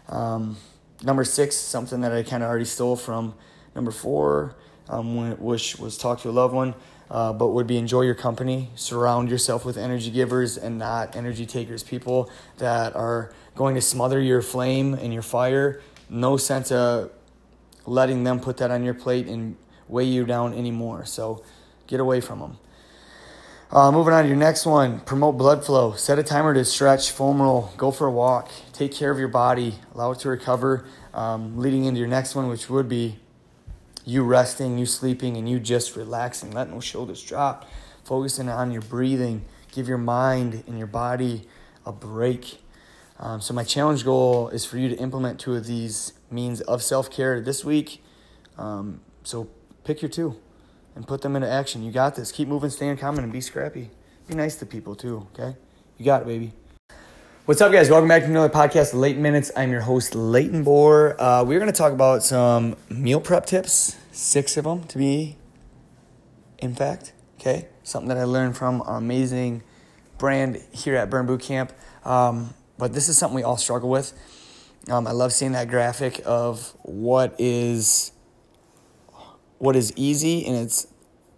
Um, 0.09 0.57
number 1.03 1.23
six, 1.23 1.55
something 1.55 2.01
that 2.01 2.11
I 2.11 2.23
kind 2.23 2.43
of 2.43 2.49
already 2.49 2.65
stole 2.65 2.95
from 2.95 3.33
Number 3.75 3.91
four, 3.91 4.55
um, 4.87 5.37
which 5.37 5.77
was 5.77 5.97
talk 5.97 6.21
to 6.21 6.29
a 6.29 6.31
loved 6.31 6.53
one, 6.53 6.73
uh, 7.11 7.33
but 7.33 7.49
would 7.49 7.67
be 7.67 7.77
enjoy 7.77 8.03
your 8.03 8.15
company. 8.15 8.69
Surround 8.75 9.29
yourself 9.29 9.65
with 9.65 9.77
energy 9.77 10.09
givers 10.09 10.57
and 10.57 10.79
not 10.79 11.15
energy 11.15 11.45
takers. 11.45 11.83
People 11.83 12.31
that 12.57 12.95
are 12.95 13.33
going 13.55 13.75
to 13.75 13.81
smother 13.81 14.21
your 14.21 14.41
flame 14.41 14.93
and 14.93 15.13
your 15.13 15.21
fire. 15.21 15.81
No 16.09 16.37
sense 16.37 16.71
of 16.71 17.11
letting 17.85 18.23
them 18.23 18.39
put 18.39 18.57
that 18.57 18.71
on 18.71 18.83
your 18.83 18.93
plate 18.93 19.27
and 19.27 19.55
weigh 19.87 20.05
you 20.05 20.25
down 20.25 20.53
anymore. 20.53 21.05
So 21.05 21.43
get 21.87 21.99
away 21.99 22.21
from 22.21 22.39
them. 22.39 22.57
Uh, 23.71 23.91
moving 23.91 24.13
on 24.13 24.23
to 24.23 24.27
your 24.27 24.37
next 24.37 24.65
one, 24.65 24.99
promote 25.01 25.37
blood 25.37 25.65
flow. 25.65 25.93
Set 25.93 26.19
a 26.19 26.23
timer 26.23 26.53
to 26.53 26.63
stretch, 26.63 27.11
foam 27.11 27.41
roll, 27.41 27.71
go 27.77 27.91
for 27.91 28.07
a 28.07 28.11
walk, 28.11 28.51
take 28.73 28.93
care 28.93 29.11
of 29.11 29.17
your 29.17 29.27
body, 29.27 29.75
allow 29.93 30.11
it 30.11 30.19
to 30.19 30.29
recover. 30.29 30.85
Um, 31.13 31.57
leading 31.57 31.85
into 31.85 31.99
your 31.99 32.07
next 32.07 32.35
one, 32.35 32.47
which 32.47 32.69
would 32.69 32.87
be 32.87 33.17
you 34.05 34.23
resting, 34.23 34.77
you 34.77 34.85
sleeping, 34.85 35.35
and 35.35 35.49
you 35.49 35.59
just 35.59 35.95
relaxing, 35.95 36.51
letting 36.51 36.73
those 36.73 36.83
shoulders 36.83 37.23
drop, 37.23 37.65
focusing 38.03 38.49
on 38.49 38.71
your 38.71 38.83
breathing. 38.83 39.43
Give 39.71 39.87
your 39.87 39.97
mind 39.97 40.63
and 40.67 40.77
your 40.77 40.87
body 40.87 41.47
a 41.85 41.91
break. 41.91 42.59
Um, 43.17 43.39
so, 43.39 43.53
my 43.53 43.63
challenge 43.63 44.03
goal 44.03 44.49
is 44.49 44.65
for 44.65 44.77
you 44.77 44.89
to 44.89 44.95
implement 44.97 45.39
two 45.39 45.55
of 45.55 45.65
these 45.65 46.13
means 46.29 46.61
of 46.61 46.83
self 46.83 47.09
care 47.09 47.39
this 47.39 47.63
week. 47.63 48.03
Um, 48.57 49.01
so, 49.23 49.49
pick 49.83 50.01
your 50.01 50.09
two 50.09 50.35
and 50.95 51.07
put 51.07 51.21
them 51.21 51.35
into 51.35 51.49
action. 51.49 51.83
You 51.83 51.91
got 51.91 52.15
this. 52.15 52.31
Keep 52.31 52.47
moving, 52.47 52.69
stay 52.69 52.87
in 52.87 52.97
common, 52.97 53.23
and 53.23 53.31
be 53.31 53.41
scrappy. 53.41 53.89
Be 54.27 54.35
nice 54.35 54.55
to 54.57 54.65
people 54.65 54.95
too, 54.95 55.27
okay? 55.33 55.55
You 55.97 56.05
got 56.05 56.23
it, 56.23 56.27
baby. 56.27 56.51
What's 57.45 57.61
up, 57.61 57.71
guys? 57.71 57.89
Welcome 57.89 58.09
back 58.09 58.23
to 58.23 58.27
another 58.27 58.49
podcast, 58.49 58.93
Leighton 58.93 59.21
Minutes. 59.21 59.51
I'm 59.55 59.71
your 59.71 59.81
host, 59.81 60.15
Leighton 60.15 60.65
Bohr. 60.65 61.15
Uh, 61.19 61.43
we're 61.45 61.59
going 61.59 61.71
to 61.71 61.77
talk 61.77 61.93
about 61.93 62.23
some 62.23 62.75
meal 62.89 63.21
prep 63.21 63.45
tips, 63.45 63.95
six 64.11 64.57
of 64.57 64.63
them 64.63 64.83
to 64.85 64.97
be, 64.97 65.37
in 66.57 66.73
fact. 66.73 67.13
Okay, 67.39 67.67
something 67.83 68.09
that 68.09 68.17
I 68.17 68.23
learned 68.23 68.57
from 68.57 68.81
our 68.81 68.97
amazing 68.97 69.61
brand 70.17 70.61
here 70.71 70.95
at 70.95 71.09
Burn 71.09 71.27
Boot 71.27 71.41
Camp. 71.41 71.71
Um, 72.03 72.55
but 72.77 72.93
this 72.93 73.09
is 73.09 73.17
something 73.17 73.35
we 73.35 73.43
all 73.43 73.57
struggle 73.57 73.89
with. 73.89 74.13
Um, 74.89 75.07
I 75.07 75.11
love 75.11 75.33
seeing 75.33 75.53
that 75.53 75.67
graphic 75.67 76.21
of 76.25 76.75
what 76.83 77.35
is 77.39 78.11
what 79.57 79.75
is 79.75 79.93
easy 79.95 80.45
and 80.45 80.55
it's 80.57 80.87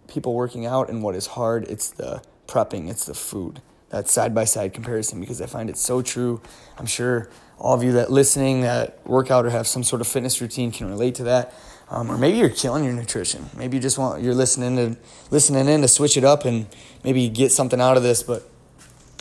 people 0.08 0.34
working 0.34 0.66
out, 0.66 0.88
and 0.88 1.02
what 1.02 1.14
is 1.14 1.28
hard. 1.28 1.64
It's 1.68 1.90
the 1.90 2.22
prepping. 2.46 2.90
It's 2.90 3.04
the 3.04 3.14
food 3.14 3.60
that 3.90 4.08
side 4.08 4.34
by 4.34 4.44
side 4.44 4.74
comparison 4.74 5.20
because 5.20 5.40
I 5.40 5.46
find 5.46 5.70
it 5.70 5.76
so 5.76 6.02
true. 6.02 6.42
I'm 6.76 6.86
sure 6.86 7.30
all 7.58 7.74
of 7.74 7.82
you 7.82 7.92
that 7.92 8.10
listening 8.10 8.62
that 8.62 9.06
work 9.06 9.30
out 9.30 9.46
or 9.46 9.50
have 9.50 9.66
some 9.66 9.82
sort 9.82 10.00
of 10.00 10.06
fitness 10.06 10.40
routine 10.40 10.70
can 10.72 10.88
relate 10.88 11.14
to 11.16 11.24
that. 11.24 11.54
Um, 11.90 12.10
or 12.10 12.18
maybe 12.18 12.36
you're 12.36 12.50
killing 12.50 12.84
your 12.84 12.92
nutrition. 12.92 13.48
Maybe 13.56 13.78
you 13.78 13.82
just 13.82 13.96
want 13.96 14.22
you're 14.22 14.34
listening 14.34 14.76
to 14.76 15.00
listening 15.30 15.68
in 15.68 15.80
to 15.82 15.88
switch 15.88 16.16
it 16.16 16.24
up 16.24 16.44
and 16.44 16.66
maybe 17.04 17.28
get 17.28 17.50
something 17.50 17.80
out 17.80 17.96
of 17.96 18.02
this. 18.02 18.22
But 18.22 18.48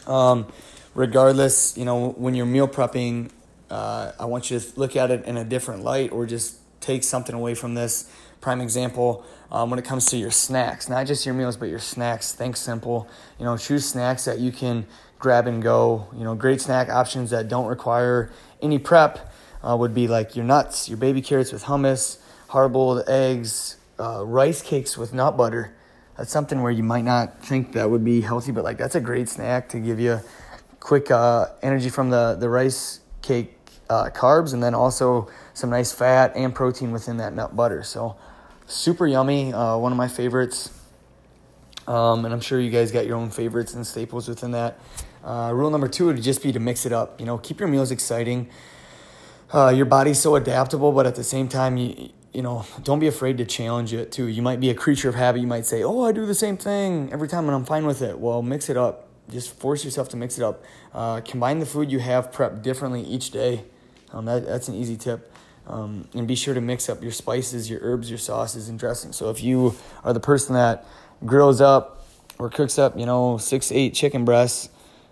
um, 0.05 0.51
regardless, 0.97 1.77
you 1.77 1.85
know 1.85 2.09
when 2.17 2.33
you're 2.33 2.47
meal 2.47 2.67
prepping, 2.67 3.29
uh, 3.69 4.11
I 4.19 4.25
want 4.25 4.49
you 4.49 4.59
to 4.59 4.79
look 4.79 4.95
at 4.95 5.11
it 5.11 5.25
in 5.25 5.37
a 5.37 5.43
different 5.45 5.83
light 5.83 6.11
or 6.11 6.25
just 6.25 6.57
take 6.81 7.03
something 7.03 7.35
away 7.35 7.53
from 7.53 7.75
this. 7.75 8.11
Prime 8.41 8.61
example 8.61 9.23
um, 9.51 9.69
when 9.69 9.77
it 9.77 9.85
comes 9.85 10.07
to 10.07 10.17
your 10.17 10.31
snacks, 10.31 10.89
not 10.89 11.05
just 11.05 11.25
your 11.25 11.35
meals, 11.35 11.55
but 11.55 11.69
your 11.69 11.79
snacks. 11.79 12.33
Think 12.33 12.57
simple. 12.57 13.07
You 13.37 13.45
know, 13.45 13.57
choose 13.57 13.85
snacks 13.85 14.25
that 14.25 14.39
you 14.39 14.51
can 14.51 14.87
grab 15.19 15.45
and 15.47 15.61
go. 15.61 16.07
You 16.15 16.23
know, 16.23 16.33
great 16.33 16.61
snack 16.61 16.89
options 16.89 17.29
that 17.29 17.47
don't 17.47 17.67
require 17.67 18.31
any 18.61 18.79
prep 18.79 19.31
uh, 19.63 19.77
would 19.77 19.93
be 19.93 20.07
like 20.07 20.35
your 20.35 20.45
nuts, 20.45 20.89
your 20.89 20.97
baby 20.97 21.21
carrots 21.21 21.51
with 21.51 21.65
hummus, 21.65 22.17
hard 22.49 22.73
boiled 22.73 23.07
eggs, 23.07 23.77
uh, 23.99 24.25
rice 24.25 24.63
cakes 24.63 24.97
with 24.97 25.13
nut 25.13 25.37
butter. 25.37 25.75
That's 26.17 26.31
something 26.31 26.63
where 26.63 26.71
you 26.71 26.81
might 26.81 27.03
not 27.03 27.43
think 27.43 27.73
that 27.73 27.91
would 27.91 28.03
be 28.03 28.21
healthy, 28.21 28.51
but 28.51 28.63
like 28.63 28.79
that's 28.79 28.95
a 28.95 29.01
great 29.01 29.29
snack 29.29 29.69
to 29.69 29.79
give 29.79 29.99
you 29.99 30.21
quick 30.87 31.11
uh, 31.11 31.47
energy 31.61 31.89
from 31.89 32.09
the, 32.09 32.37
the 32.39 32.47
rice 32.47 33.01
cake 33.21 33.53
uh, 33.89 34.09
carbs 34.09 34.53
and 34.53 34.63
then 34.63 34.73
also 34.73 35.29
some 35.53 35.69
nice 35.69 35.91
fat 35.91 36.31
and 36.33 36.55
protein 36.55 36.93
within 36.93 37.17
that 37.17 37.33
nut 37.33 37.53
butter. 37.53 37.83
So 37.83 38.15
super 38.67 39.05
yummy. 39.05 39.51
Uh, 39.51 39.75
one 39.75 39.91
of 39.91 39.97
my 39.97 40.07
favorites. 40.07 40.71
Um, 41.87 42.23
and 42.23 42.33
I'm 42.33 42.39
sure 42.39 42.57
you 42.61 42.71
guys 42.71 42.93
got 42.93 43.05
your 43.05 43.17
own 43.17 43.31
favorites 43.31 43.73
and 43.73 43.85
staples 43.85 44.29
within 44.29 44.51
that. 44.51 44.79
Uh, 45.25 45.51
rule 45.53 45.69
number 45.69 45.89
two 45.89 46.05
would 46.05 46.23
just 46.23 46.41
be 46.41 46.53
to 46.53 46.59
mix 46.59 46.85
it 46.85 46.93
up. 46.93 47.19
You 47.19 47.25
know, 47.25 47.37
keep 47.37 47.59
your 47.59 47.67
meals 47.67 47.91
exciting. 47.91 48.49
Uh, 49.53 49.73
your 49.75 49.85
body's 49.85 50.19
so 50.19 50.37
adaptable, 50.37 50.93
but 50.93 51.05
at 51.05 51.15
the 51.15 51.23
same 51.23 51.49
time, 51.49 51.75
you 51.75 52.11
you 52.31 52.43
know, 52.43 52.65
don't 52.83 52.99
be 52.99 53.07
afraid 53.07 53.37
to 53.39 53.45
challenge 53.45 53.93
it 53.93 54.11
too. 54.11 54.27
You 54.27 54.41
might 54.41 54.59
be 54.59 54.69
a 54.69 54.75
creature 54.75 55.09
of 55.09 55.15
habit. 55.15 55.41
You 55.41 55.47
might 55.47 55.65
say, 55.65 55.83
"Oh, 55.83 56.03
I 56.03 56.11
do 56.11 56.25
the 56.25 56.35
same 56.35 56.55
thing 56.55 57.09
every 57.11 57.27
time, 57.27 57.45
and 57.45 57.55
I'm 57.55 57.65
fine 57.65 57.85
with 57.85 58.01
it." 58.01 58.19
Well, 58.19 58.41
mix 58.41 58.69
it 58.69 58.77
up. 58.77 59.06
Just 59.29 59.57
force 59.59 59.83
yourself 59.83 60.09
to 60.09 60.17
mix 60.17 60.37
it 60.37 60.43
up. 60.43 60.63
Uh, 60.93 61.21
combine 61.21 61.59
the 61.59 61.65
food 61.65 61.91
you 61.91 61.99
have 61.99 62.31
prepped 62.31 62.61
differently 62.61 63.01
each 63.01 63.31
day. 63.31 63.63
Um, 64.11 64.25
that, 64.25 64.45
that's 64.45 64.67
an 64.67 64.75
easy 64.75 64.95
tip. 64.95 65.31
Um, 65.67 66.07
and 66.13 66.27
be 66.27 66.35
sure 66.35 66.53
to 66.53 66.61
mix 66.61 66.87
up 66.87 67.03
your 67.03 67.11
spices, 67.11 67.69
your 67.69 67.79
herbs, 67.81 68.09
your 68.09 68.19
sauces, 68.19 68.69
and 68.69 68.79
dressings. 68.79 69.17
So 69.17 69.29
if 69.29 69.43
you 69.43 69.75
are 70.03 70.13
the 70.13 70.21
person 70.21 70.53
that 70.53 70.85
grills 71.25 71.59
up 71.59 72.05
or 72.39 72.49
cooks 72.49 72.79
up, 72.79 72.97
you 72.97 73.05
know, 73.05 73.37
six, 73.37 73.71
eight 73.71 73.93
chicken 73.93 74.23
breasts, 74.23 74.69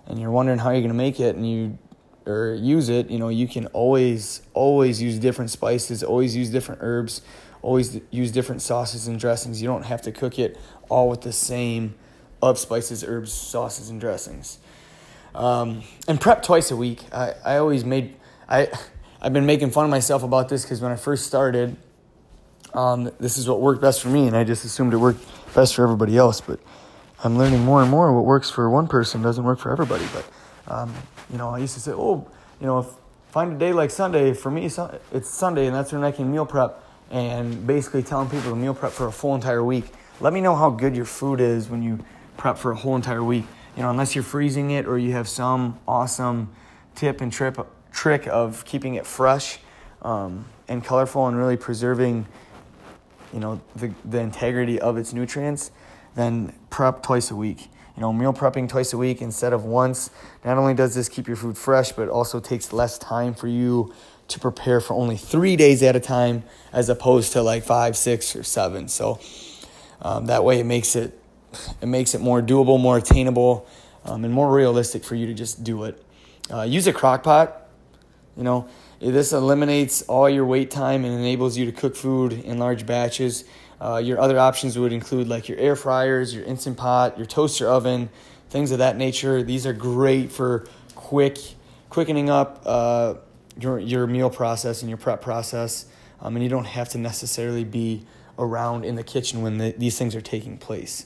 and 0.08 0.18
you're 0.18 0.32
wondering 0.32 0.60
how 0.60 0.72
you're 0.72 0.82
gonna 0.82 0.94
make 0.94 1.20
it, 1.20 1.36
and 1.36 1.50
you 1.50 1.78
or 2.26 2.56
use 2.56 2.90
it, 2.90 3.10
you 3.10 3.20
know, 3.20 3.30
you 3.30 3.48
can 3.48 3.68
always, 3.68 4.42
always 4.54 5.02
use 5.02 5.20
different 5.20 5.52
spices, 5.52 6.04
always 6.04 6.36
use 6.36 6.50
different 6.50 6.82
herbs, 6.82 7.22
always 7.62 8.00
use 8.12 8.32
different 8.32 8.62
sauces 8.62 9.08
and 9.08 9.20
dressings. 9.20 9.62
You 9.62 9.68
don't 9.68 9.84
have 9.84 10.02
to 10.04 10.12
cook 10.12 10.40
it 10.40 10.58
all 10.90 11.10
with 11.10 11.22
the 11.22 11.32
same 11.32 11.96
of 12.52 12.60
spices, 12.60 13.04
herbs, 13.04 13.34
sauces, 13.34 13.90
and 13.90 14.00
dressings. 14.00 14.60
Um, 15.34 15.84
and 16.08 16.20
prep 16.20 16.44
twice 16.44 16.72
a 16.72 16.76
week. 16.76 17.04
I, 17.14 17.34
I 17.44 17.58
always 17.58 17.84
made 17.84 18.16
I 18.48 18.68
I've 19.22 19.34
been 19.34 19.46
making 19.46 19.72
fun 19.72 19.86
of 19.86 19.92
myself 19.92 20.24
about 20.24 20.50
this 20.50 20.64
because 20.64 20.82
when 20.82 20.92
I 20.92 20.96
first 20.96 21.26
started, 21.26 21.76
um, 22.74 23.12
this 23.20 23.38
is 23.38 23.48
what 23.50 23.60
worked 23.62 23.82
best 23.82 24.02
for 24.02 24.10
me, 24.10 24.28
and 24.28 24.36
I 24.36 24.44
just 24.44 24.66
assumed 24.66 24.94
it 24.94 24.98
worked 24.98 25.26
best 25.56 25.76
for 25.76 25.84
everybody 25.84 26.18
else. 26.18 26.42
But 26.42 26.60
I'm 27.24 27.38
learning 27.38 27.64
more 27.64 27.82
and 27.82 27.90
more 27.90 28.14
what 28.14 28.26
works 28.26 28.50
for 28.50 28.70
one 28.70 28.88
person 28.88 29.22
doesn't 29.22 29.44
work 29.44 29.60
for 29.60 29.72
everybody. 29.72 30.06
But 30.14 30.74
um, 30.74 30.94
you 31.32 31.38
know, 31.38 31.50
I 31.50 31.60
used 31.60 31.74
to 31.74 31.80
say, 31.80 31.92
oh, 31.92 32.28
you 32.60 32.68
know, 32.68 32.80
if, 32.80 32.88
find 33.32 33.54
a 33.54 33.58
day 33.58 33.74
like 33.74 33.90
Sunday. 33.90 34.34
For 34.34 34.52
me, 34.52 34.66
it's 34.66 35.30
Sunday, 35.30 35.68
and 35.68 35.76
that's 35.76 35.92
when 35.92 36.04
I 36.04 36.12
can 36.12 36.32
meal 36.32 36.46
prep. 36.46 36.82
And 37.12 37.66
basically 37.68 38.02
telling 38.04 38.30
people 38.30 38.50
to 38.50 38.56
meal 38.56 38.74
prep 38.74 38.92
for 38.92 39.08
a 39.08 39.12
full 39.12 39.36
entire 39.36 39.64
week. 39.64 39.86
Let 40.20 40.34
me 40.34 40.42
know 40.42 40.56
how 40.56 40.70
good 40.70 40.96
your 40.96 41.06
food 41.06 41.40
is 41.40 41.70
when 41.70 41.84
you 41.84 42.00
prep 42.38 42.58
for 42.58 42.72
a 42.72 42.76
whole 42.76 42.96
entire 42.96 43.24
week. 43.24 43.46
you 43.76 43.84
know, 43.84 43.90
unless 43.90 44.16
you're 44.16 44.24
freezing 44.24 44.72
it 44.72 44.86
or 44.86 44.98
you 44.98 45.12
have 45.12 45.28
some 45.28 45.78
awesome 45.88 46.50
tip 46.96 47.20
and 47.22 47.32
trip, 47.32 47.58
trick 47.92 48.28
of 48.28 48.64
keeping 48.66 48.96
it 48.96 49.06
fresh 49.06 49.60
um, 50.02 50.46
and 50.68 50.84
colorful 50.84 51.28
and 51.28 51.38
really 51.38 51.58
preserving, 51.58 52.26
you 53.34 53.40
know, 53.40 53.60
the, 53.76 53.94
the 54.06 54.20
integrity 54.20 54.80
of 54.80 54.98
its 54.98 55.14
nutrients, 55.14 55.72
then 56.16 56.54
prep 56.70 57.04
twice 57.04 57.32
a 57.32 57.36
week. 57.36 57.70
You 57.98 58.02
know, 58.02 58.12
meal 58.12 58.34
prepping 58.34 58.68
twice 58.68 58.92
a 58.92 58.98
week 58.98 59.22
instead 59.22 59.54
of 59.54 59.64
once. 59.64 60.10
Not 60.44 60.58
only 60.58 60.74
does 60.74 60.96
this 60.96 61.08
keep 61.08 61.28
your 61.28 61.38
food 61.38 61.58
fresh, 61.58 61.94
but 61.94 62.10
also 62.10 62.42
takes 62.42 62.74
less 62.74 62.98
time 62.98 63.34
for 63.34 63.48
you 63.48 63.94
to 64.28 64.40
prepare 64.40 64.82
for 64.82 64.94
only 64.96 65.16
three 65.18 65.56
days 65.56 65.82
at 65.84 65.96
a 65.96 66.00
time 66.00 66.44
as 66.74 66.90
opposed 66.90 67.32
to 67.34 67.42
like 67.42 67.64
five, 67.64 67.96
six, 67.96 68.36
or 68.36 68.44
seven. 68.44 68.88
So 68.90 69.20
um, 70.02 70.26
that 70.26 70.44
way 70.44 70.60
it 70.60 70.66
makes 70.66 70.96
it 70.96 71.18
it 71.82 71.88
makes 71.88 72.14
it 72.16 72.22
more 72.22 72.42
doable, 72.42 72.80
more 72.80 72.98
attainable, 72.98 73.68
um, 74.04 74.24
and 74.24 74.34
more 74.34 74.54
realistic 74.54 75.04
for 75.04 75.16
you 75.16 75.26
to 75.28 75.34
just 75.34 75.64
do 75.64 75.84
it. 75.84 76.02
Uh, 76.52 76.62
use 76.62 76.88
a 76.88 76.94
crock 76.94 77.24
pot. 77.24 77.70
You 78.38 78.44
know, 78.44 78.68
this 79.00 79.34
eliminates 79.34 80.02
all 80.04 80.30
your 80.30 80.46
wait 80.46 80.72
time 80.72 81.06
and 81.06 81.14
enables 81.14 81.58
you 81.58 81.66
to 81.66 81.72
cook 81.72 81.96
food 81.96 82.34
in 82.34 82.60
large 82.60 82.86
batches. 82.86 83.46
Uh, 83.80 83.98
your 83.98 84.20
other 84.20 84.40
options 84.40 84.78
would 84.78 84.94
include 84.94 85.28
like 85.28 85.50
your 85.50 85.58
air 85.58 85.76
fryers, 85.76 86.34
your 86.34 86.44
instant 86.46 86.78
pot, 86.78 87.18
your 87.18 87.26
toaster 87.26 87.68
oven, 87.68 88.10
things 88.50 88.72
of 88.72 88.80
that 88.80 88.98
nature. 88.98 89.44
These 89.44 89.66
are 89.66 89.74
great 89.74 90.32
for 90.32 90.68
quick, 90.96 91.38
quickening 91.90 92.30
up 92.30 92.62
uh, 92.66 93.16
your 93.60 93.80
your 93.80 94.08
meal 94.08 94.30
process 94.30 94.82
and 94.82 94.90
your 94.90 94.98
prep 94.98 95.22
process, 95.22 95.86
um, 96.22 96.36
and 96.36 96.44
you 96.44 96.50
don't 96.50 96.66
have 96.66 96.90
to 96.90 96.98
necessarily 96.98 97.64
be 97.64 98.06
around 98.38 98.86
in 98.86 98.96
the 98.96 99.04
kitchen 99.04 99.42
when 99.42 99.58
the, 99.58 99.74
these 99.78 99.98
things 99.98 100.16
are 100.16 100.22
taking 100.22 100.58
place. 100.58 101.06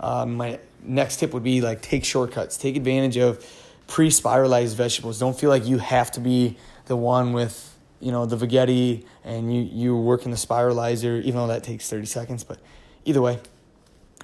Um, 0.00 0.36
my 0.36 0.58
next 0.82 1.16
tip 1.16 1.32
would 1.32 1.42
be 1.42 1.60
like 1.60 1.82
take 1.82 2.04
shortcuts, 2.04 2.56
take 2.56 2.76
advantage 2.76 3.16
of 3.16 3.44
pre-spiralized 3.86 4.76
vegetables. 4.76 5.18
Don't 5.18 5.38
feel 5.38 5.50
like 5.50 5.66
you 5.66 5.78
have 5.78 6.10
to 6.12 6.20
be 6.20 6.56
the 6.86 6.96
one 6.96 7.32
with 7.32 7.70
you 8.00 8.12
know 8.12 8.26
the 8.26 8.36
veggetti 8.36 9.04
and 9.24 9.54
you 9.54 9.62
you 9.62 9.96
work 9.96 10.24
in 10.24 10.30
the 10.30 10.36
spiralizer, 10.36 11.22
even 11.22 11.36
though 11.36 11.46
that 11.46 11.64
takes 11.64 11.88
30 11.88 12.06
seconds. 12.06 12.44
But 12.44 12.58
either 13.04 13.22
way, 13.22 13.38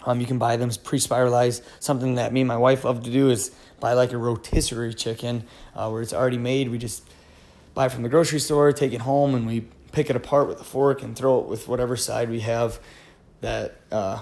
um, 0.04 0.20
you 0.20 0.26
can 0.26 0.38
buy 0.38 0.56
them 0.56 0.70
pre-spiralized. 0.84 1.62
Something 1.78 2.16
that 2.16 2.32
me 2.32 2.40
and 2.40 2.48
my 2.48 2.56
wife 2.56 2.84
love 2.84 3.02
to 3.04 3.10
do 3.10 3.30
is 3.30 3.50
buy 3.80 3.94
like 3.94 4.12
a 4.12 4.18
rotisserie 4.18 4.94
chicken 4.94 5.44
uh, 5.74 5.88
where 5.90 6.02
it's 6.02 6.12
already 6.12 6.38
made. 6.38 6.68
We 6.68 6.78
just 6.78 7.08
buy 7.74 7.88
from 7.88 8.02
the 8.02 8.08
grocery 8.08 8.40
store, 8.40 8.72
take 8.72 8.92
it 8.92 9.00
home, 9.00 9.34
and 9.34 9.46
we 9.46 9.66
pick 9.92 10.10
it 10.10 10.16
apart 10.16 10.48
with 10.48 10.60
a 10.60 10.64
fork 10.64 11.02
and 11.02 11.16
throw 11.16 11.40
it 11.40 11.46
with 11.46 11.68
whatever 11.68 11.96
side 11.96 12.30
we 12.30 12.40
have 12.40 12.78
that 13.40 13.80
uh, 13.90 14.20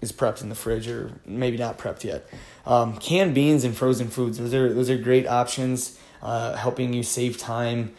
is 0.00 0.12
prepped 0.12 0.42
in 0.42 0.48
the 0.48 0.54
fridge 0.54 0.88
or 0.88 1.12
maybe 1.26 1.56
not 1.56 1.78
prepped 1.78 2.04
yet. 2.04 2.28
Um, 2.66 2.96
canned 2.96 3.34
beans 3.34 3.64
and 3.64 3.76
frozen 3.76 4.08
foods; 4.08 4.38
those 4.38 4.54
are 4.54 4.72
those 4.72 4.90
are 4.90 4.96
great 4.96 5.26
options, 5.26 5.98
uh, 6.22 6.54
helping 6.54 6.92
you 6.92 7.02
save 7.02 7.38
time, 7.38 7.94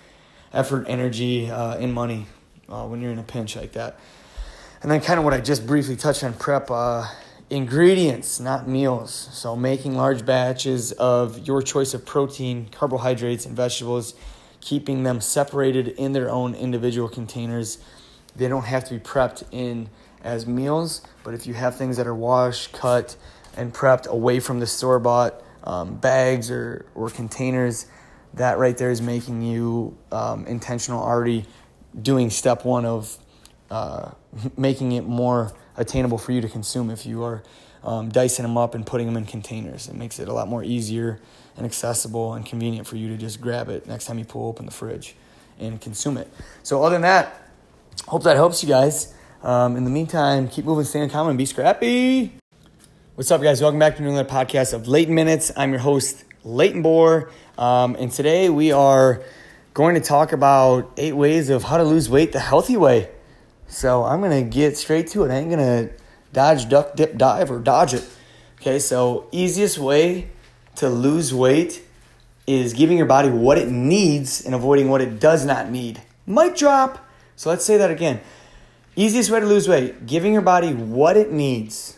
effort, 0.54 0.86
energy, 0.88 1.50
uh, 1.50 1.78
and 1.78 1.94
money 1.94 2.28
uh, 2.70 2.86
when 2.86 3.02
you're 3.02 3.12
in 3.12 3.20
a 3.20 3.24
pinch 3.24 3.56
like 3.56 3.74
that. 3.74 4.00
And 4.82 4.90
then, 4.90 5.02
kind 5.02 5.20
of 5.20 5.26
what 5.26 5.34
I 5.34 5.42
just 5.42 5.68
briefly 5.68 5.96
touched 5.96 6.24
on 6.24 6.34
prep 6.34 6.72
uh, 6.72 7.08
ingredients, 7.50 8.40
not 8.40 8.68
meals. 8.68 9.30
So, 9.32 9.56
making 9.56 9.96
large 9.96 10.26
batches 10.26 10.92
of 10.94 11.48
your 11.48 11.62
choice 11.62 11.94
of 11.94 12.06
protein, 12.06 12.70
carbohydrates, 12.72 13.46
and 13.46 13.56
vegetables 13.56 14.16
keeping 14.62 15.04
them 15.04 15.20
separated 15.20 15.90
in 15.90 16.14
their 16.14 16.30
own 16.30 16.56
individual 16.56 17.10
containers. 17.10 17.80
They 18.36 18.48
don't 18.48 18.66
have 18.66 18.86
to 18.86 18.94
be 18.94 19.00
prepped 19.00 19.44
in 19.52 19.90
as 20.24 20.48
meals, 20.48 21.02
but 21.24 21.34
if 21.34 21.46
you 21.48 21.54
have 21.54 21.78
things 21.78 21.98
that 21.98 22.08
are 22.08 22.16
washed, 22.16 22.72
cut, 22.74 23.16
and 23.56 23.74
prepped 23.74 24.08
away 24.08 24.40
from 24.40 24.60
the 24.60 24.68
store 24.68 25.00
bought 25.00 25.42
um, 25.64 25.96
bags 25.96 26.50
or, 26.50 26.86
or 26.96 27.10
containers, 27.10 27.86
that 28.34 28.58
right 28.58 28.78
there 28.78 28.92
is 28.92 29.02
making 29.02 29.42
you 29.42 29.98
um, 30.12 30.46
intentional 30.48 31.02
already 31.02 31.46
doing 32.02 32.30
step 32.30 32.64
one 32.64 32.86
of 32.86 33.18
uh, 33.70 34.12
making 34.58 34.94
it 34.94 35.06
more 35.06 35.52
attainable 35.78 36.18
for 36.18 36.32
you 36.32 36.42
to 36.42 36.50
consume 36.50 36.90
if 36.90 37.06
you 37.06 37.24
are 37.24 37.44
um, 37.84 38.10
dicing 38.10 38.44
them 38.44 38.58
up 38.58 38.76
and 38.76 38.86
putting 38.86 39.08
them 39.08 39.18
in 39.18 39.26
containers. 39.26 39.88
It 39.88 39.96
makes 39.96 40.20
it 40.20 40.28
a 40.28 40.34
lot 40.34 40.48
more 40.48 40.64
easier 40.64 41.20
and 41.58 41.66
accessible 41.66 42.34
and 42.34 42.46
convenient 42.46 42.88
for 42.88 42.96
you 42.96 43.10
to 43.10 43.18
just 43.18 43.42
grab 43.42 43.70
it 43.70 43.88
next 43.88 44.06
time 44.06 44.20
you 44.20 44.26
pull 44.26 44.48
open 44.48 44.66
the 44.66 44.72
fridge 44.72 45.16
and 45.60 45.80
consume 45.82 46.18
it. 46.18 46.28
So, 46.64 46.84
other 46.84 46.96
than 46.96 47.02
that, 47.02 47.42
hope 48.08 48.24
that 48.24 48.36
helps 48.36 48.64
you 48.64 48.70
guys. 48.70 49.14
Um, 49.44 49.76
in 49.76 49.86
the 49.86 49.90
meantime, 49.90 50.48
keep 50.48 50.66
moving, 50.66 50.86
stay 50.86 51.02
uncommon, 51.02 51.32
and 51.32 51.38
be 51.38 51.48
scrappy. 51.48 52.32
What's 53.16 53.32
up, 53.32 53.42
guys? 53.42 53.60
Welcome 53.60 53.80
back 53.80 53.98
to 53.98 54.04
another 54.04 54.24
podcast 54.30 54.72
of 54.72 54.88
Leighton 54.88 55.16
Minutes. 55.16 55.52
I'm 55.58 55.72
your 55.72 55.80
host, 55.80 56.26
Leighton 56.44 56.84
Bohr, 56.84 57.32
um, 57.58 57.96
and 57.96 58.12
today 58.12 58.50
we 58.50 58.72
are 58.72 59.24
going 59.74 59.96
to 59.96 60.02
talk 60.02 60.32
about 60.32 60.92
eight 60.98 61.14
ways 61.14 61.50
of 61.50 61.64
how 61.64 61.78
to 61.78 61.84
lose 61.84 62.08
weight 62.08 62.34
the 62.34 62.40
healthy 62.40 62.78
way. 62.78 63.10
So, 63.68 64.04
I'm 64.04 64.20
going 64.20 64.44
to 64.44 64.48
get 64.48 64.78
straight 64.78 65.08
to 65.08 65.24
it. 65.24 65.32
I 65.32 65.38
ain't 65.38 65.50
going 65.50 65.88
to 65.88 65.94
dodge, 66.34 66.70
duck, 66.70 66.96
dip, 66.96 67.18
dive, 67.18 67.50
or 67.50 67.58
dodge 67.58 67.96
it. 67.96 68.08
Okay, 68.60 68.78
so 68.78 69.28
easiest 69.32 69.80
way 69.80 70.30
to 70.76 70.88
lose 70.88 71.34
weight 71.34 71.82
is 72.46 72.74
giving 72.74 72.96
your 72.96 73.08
body 73.08 73.30
what 73.30 73.58
it 73.58 73.70
needs 73.70 74.46
and 74.46 74.54
avoiding 74.54 74.90
what 74.90 75.02
it 75.02 75.20
does 75.20 75.46
not 75.46 75.72
need. 75.72 76.00
Might 76.28 76.56
drop. 76.56 77.04
So 77.36 77.50
let's 77.50 77.66
say 77.66 77.78
that 77.78 77.90
again. 77.90 78.22
Easiest 78.96 79.30
way 79.30 79.40
to 79.40 79.46
lose 79.46 79.68
weight, 79.68 80.06
giving 80.06 80.34
your 80.34 80.42
body 80.42 80.74
what 80.74 81.18
it 81.18 81.32
needs 81.32 81.98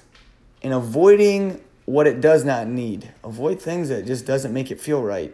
and 0.61 0.73
avoiding 0.73 1.61
what 1.85 2.07
it 2.07 2.21
does 2.21 2.45
not 2.45 2.67
need. 2.67 3.11
Avoid 3.23 3.61
things 3.61 3.89
that 3.89 4.05
just 4.05 4.25
doesn't 4.25 4.53
make 4.53 4.71
it 4.71 4.79
feel 4.79 5.01
right. 5.01 5.33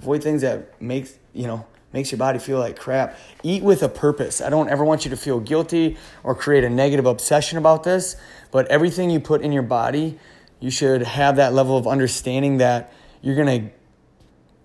Avoid 0.00 0.22
things 0.22 0.42
that 0.42 0.80
makes, 0.80 1.18
you 1.32 1.46
know, 1.46 1.64
makes 1.92 2.10
your 2.10 2.18
body 2.18 2.38
feel 2.38 2.58
like 2.58 2.78
crap. 2.78 3.16
Eat 3.42 3.62
with 3.62 3.82
a 3.82 3.88
purpose. 3.88 4.40
I 4.40 4.50
don't 4.50 4.68
ever 4.68 4.84
want 4.84 5.04
you 5.04 5.10
to 5.10 5.16
feel 5.16 5.40
guilty 5.40 5.96
or 6.22 6.34
create 6.34 6.64
a 6.64 6.70
negative 6.70 7.06
obsession 7.06 7.56
about 7.56 7.84
this, 7.84 8.16
but 8.50 8.66
everything 8.66 9.08
you 9.08 9.20
put 9.20 9.40
in 9.42 9.52
your 9.52 9.62
body 9.62 10.18
you 10.60 10.70
should 10.70 11.02
have 11.02 11.36
that 11.36 11.52
level 11.52 11.76
of 11.76 11.86
understanding 11.86 12.58
that 12.58 12.92
you're 13.22 13.36
going 13.36 13.68
to 13.68 13.70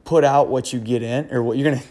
put 0.03 0.23
out 0.23 0.47
what 0.47 0.73
you 0.73 0.79
get 0.79 1.03
in 1.03 1.31
or 1.31 1.43
what 1.43 1.57
you're 1.57 1.69
going 1.69 1.81
to 1.81 1.87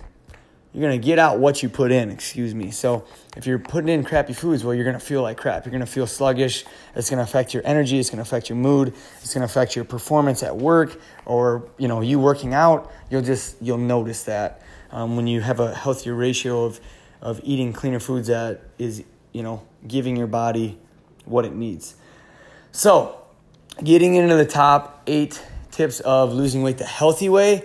you're 0.73 0.89
going 0.89 1.01
to 1.01 1.05
get 1.05 1.19
out 1.19 1.41
what 1.41 1.65
you 1.65 1.69
put 1.69 1.91
in, 1.91 2.11
excuse 2.13 2.55
me. 2.55 2.71
So, 2.71 3.05
if 3.37 3.47
you're 3.47 3.61
putting 3.61 3.89
in 3.89 4.03
crappy 4.03 4.33
foods, 4.33 4.65
well, 4.65 4.75
you're 4.75 4.85
going 4.85 4.99
to 4.99 5.05
feel 5.05 5.23
like 5.23 5.37
crap. 5.37 5.65
You're 5.65 5.71
going 5.71 5.81
to 5.81 5.87
feel 5.87 6.07
sluggish. 6.07 6.65
It's 6.97 7.09
going 7.09 7.19
to 7.19 7.23
affect 7.23 7.55
your 7.55 7.63
energy, 7.65 7.99
it's 7.99 8.11
going 8.11 8.17
to 8.17 8.23
affect 8.23 8.49
your 8.49 8.57
mood, 8.57 8.89
it's 9.23 9.33
going 9.33 9.43
to 9.43 9.45
affect 9.45 9.77
your 9.77 9.85
performance 9.85 10.43
at 10.43 10.57
work 10.57 11.01
or, 11.27 11.71
you 11.79 11.87
know, 11.87 12.01
you 12.01 12.19
working 12.19 12.55
out. 12.55 12.91
You'll 13.09 13.23
just 13.23 13.57
you'll 13.61 13.79
notice 13.79 14.25
that 14.25 14.63
um, 14.91 15.17
when 15.17 15.27
you 15.27 15.41
have 15.41 15.61
a 15.61 15.75
healthier 15.75 16.15
ratio 16.15 16.65
of 16.65 16.81
of 17.23 17.41
eating 17.45 17.73
cleaner 17.73 18.01
foods 18.01 18.29
that 18.29 18.63
is, 18.79 19.05
you 19.33 19.43
know, 19.43 19.63
giving 19.87 20.17
your 20.17 20.27
body 20.27 20.79
what 21.25 21.45
it 21.45 21.55
needs. 21.55 21.95
So, 22.73 23.21
getting 23.83 24.15
into 24.15 24.37
the 24.37 24.47
top 24.47 25.03
eight 25.07 25.43
tips 25.71 26.01
of 26.01 26.33
losing 26.33 26.63
weight 26.63 26.79
the 26.79 26.85
healthy 26.85 27.29
way. 27.29 27.65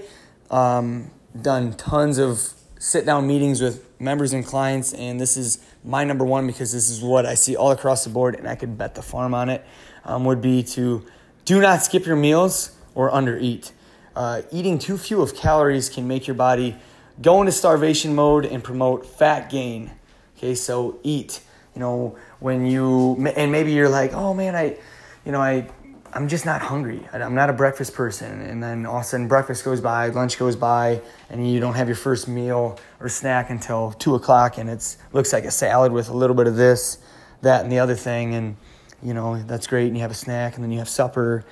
Um, 0.51 1.11
done 1.41 1.73
tons 1.73 2.17
of 2.17 2.53
sit 2.79 3.05
down 3.05 3.27
meetings 3.27 3.61
with 3.61 3.85
members 3.99 4.33
and 4.33 4.45
clients, 4.45 4.93
and 4.93 5.19
this 5.19 5.37
is 5.37 5.59
my 5.83 6.03
number 6.03 6.25
one 6.25 6.47
because 6.47 6.71
this 6.71 6.89
is 6.89 7.01
what 7.01 7.25
I 7.25 7.35
see 7.35 7.55
all 7.55 7.71
across 7.71 8.03
the 8.03 8.09
board, 8.09 8.35
and 8.35 8.47
I 8.47 8.55
could 8.55 8.77
bet 8.77 8.95
the 8.95 9.01
farm 9.01 9.33
on 9.33 9.49
it. 9.49 9.65
Um, 10.03 10.23
would 10.25 10.41
be 10.41 10.61
to 10.63 11.03
do 11.45 11.59
not 11.61 11.81
skip 11.81 12.05
your 12.05 12.15
meals 12.15 12.75
or 12.93 13.09
undereat. 13.11 13.71
Uh, 14.15 14.43
eating 14.51 14.77
too 14.77 14.97
few 14.97 15.21
of 15.21 15.35
calories 15.35 15.89
can 15.89 16.07
make 16.07 16.27
your 16.27 16.35
body 16.35 16.75
go 17.21 17.41
into 17.41 17.51
starvation 17.51 18.13
mode 18.13 18.45
and 18.45 18.63
promote 18.63 19.05
fat 19.05 19.49
gain. 19.49 19.91
Okay, 20.37 20.55
so 20.55 20.99
eat. 21.03 21.41
You 21.73 21.79
know, 21.81 22.17
when 22.39 22.65
you, 22.65 23.15
and 23.35 23.51
maybe 23.51 23.73
you're 23.73 23.89
like, 23.89 24.13
oh 24.13 24.33
man, 24.33 24.55
I, 24.55 24.77
you 25.25 25.31
know, 25.31 25.41
I 25.41 25.67
I'm 26.15 26.29
just 26.29 26.45
not 26.45 26.61
hungry. 26.61 27.05
I'm 27.11 27.35
not 27.35 27.49
a 27.49 27.53
breakfast 27.53 27.93
person. 27.93 28.39
And 28.39 28.63
then 28.63 28.85
all 28.85 28.99
of 28.99 29.01
a 29.01 29.05
sudden, 29.05 29.27
breakfast 29.27 29.65
goes 29.65 29.81
by, 29.81 30.07
lunch 30.07 30.39
goes 30.39 30.55
by, 30.55 31.01
and 31.29 31.51
you 31.51 31.59
don't 31.59 31.73
have 31.73 31.89
your 31.89 31.97
first 31.97 32.29
meal 32.29 32.79
or 33.01 33.09
snack 33.09 33.49
until 33.49 33.91
two 33.91 34.15
o'clock, 34.15 34.57
and 34.57 34.69
it 34.69 34.95
looks 35.11 35.33
like 35.33 35.43
a 35.43 35.51
salad 35.51 35.91
with 35.91 36.07
a 36.07 36.15
little 36.15 36.35
bit 36.37 36.47
of 36.47 36.55
this, 36.55 36.99
that, 37.41 37.63
and 37.63 37.71
the 37.71 37.79
other 37.79 37.95
thing. 37.95 38.33
And 38.33 38.55
you 39.03 39.13
know 39.13 39.43
that's 39.43 39.67
great. 39.67 39.87
And 39.87 39.97
you 39.97 40.03
have 40.03 40.11
a 40.11 40.15
snack, 40.15 40.55
and 40.55 40.63
then 40.63 40.71
you 40.71 40.79
have 40.79 40.87
supper, 40.87 41.43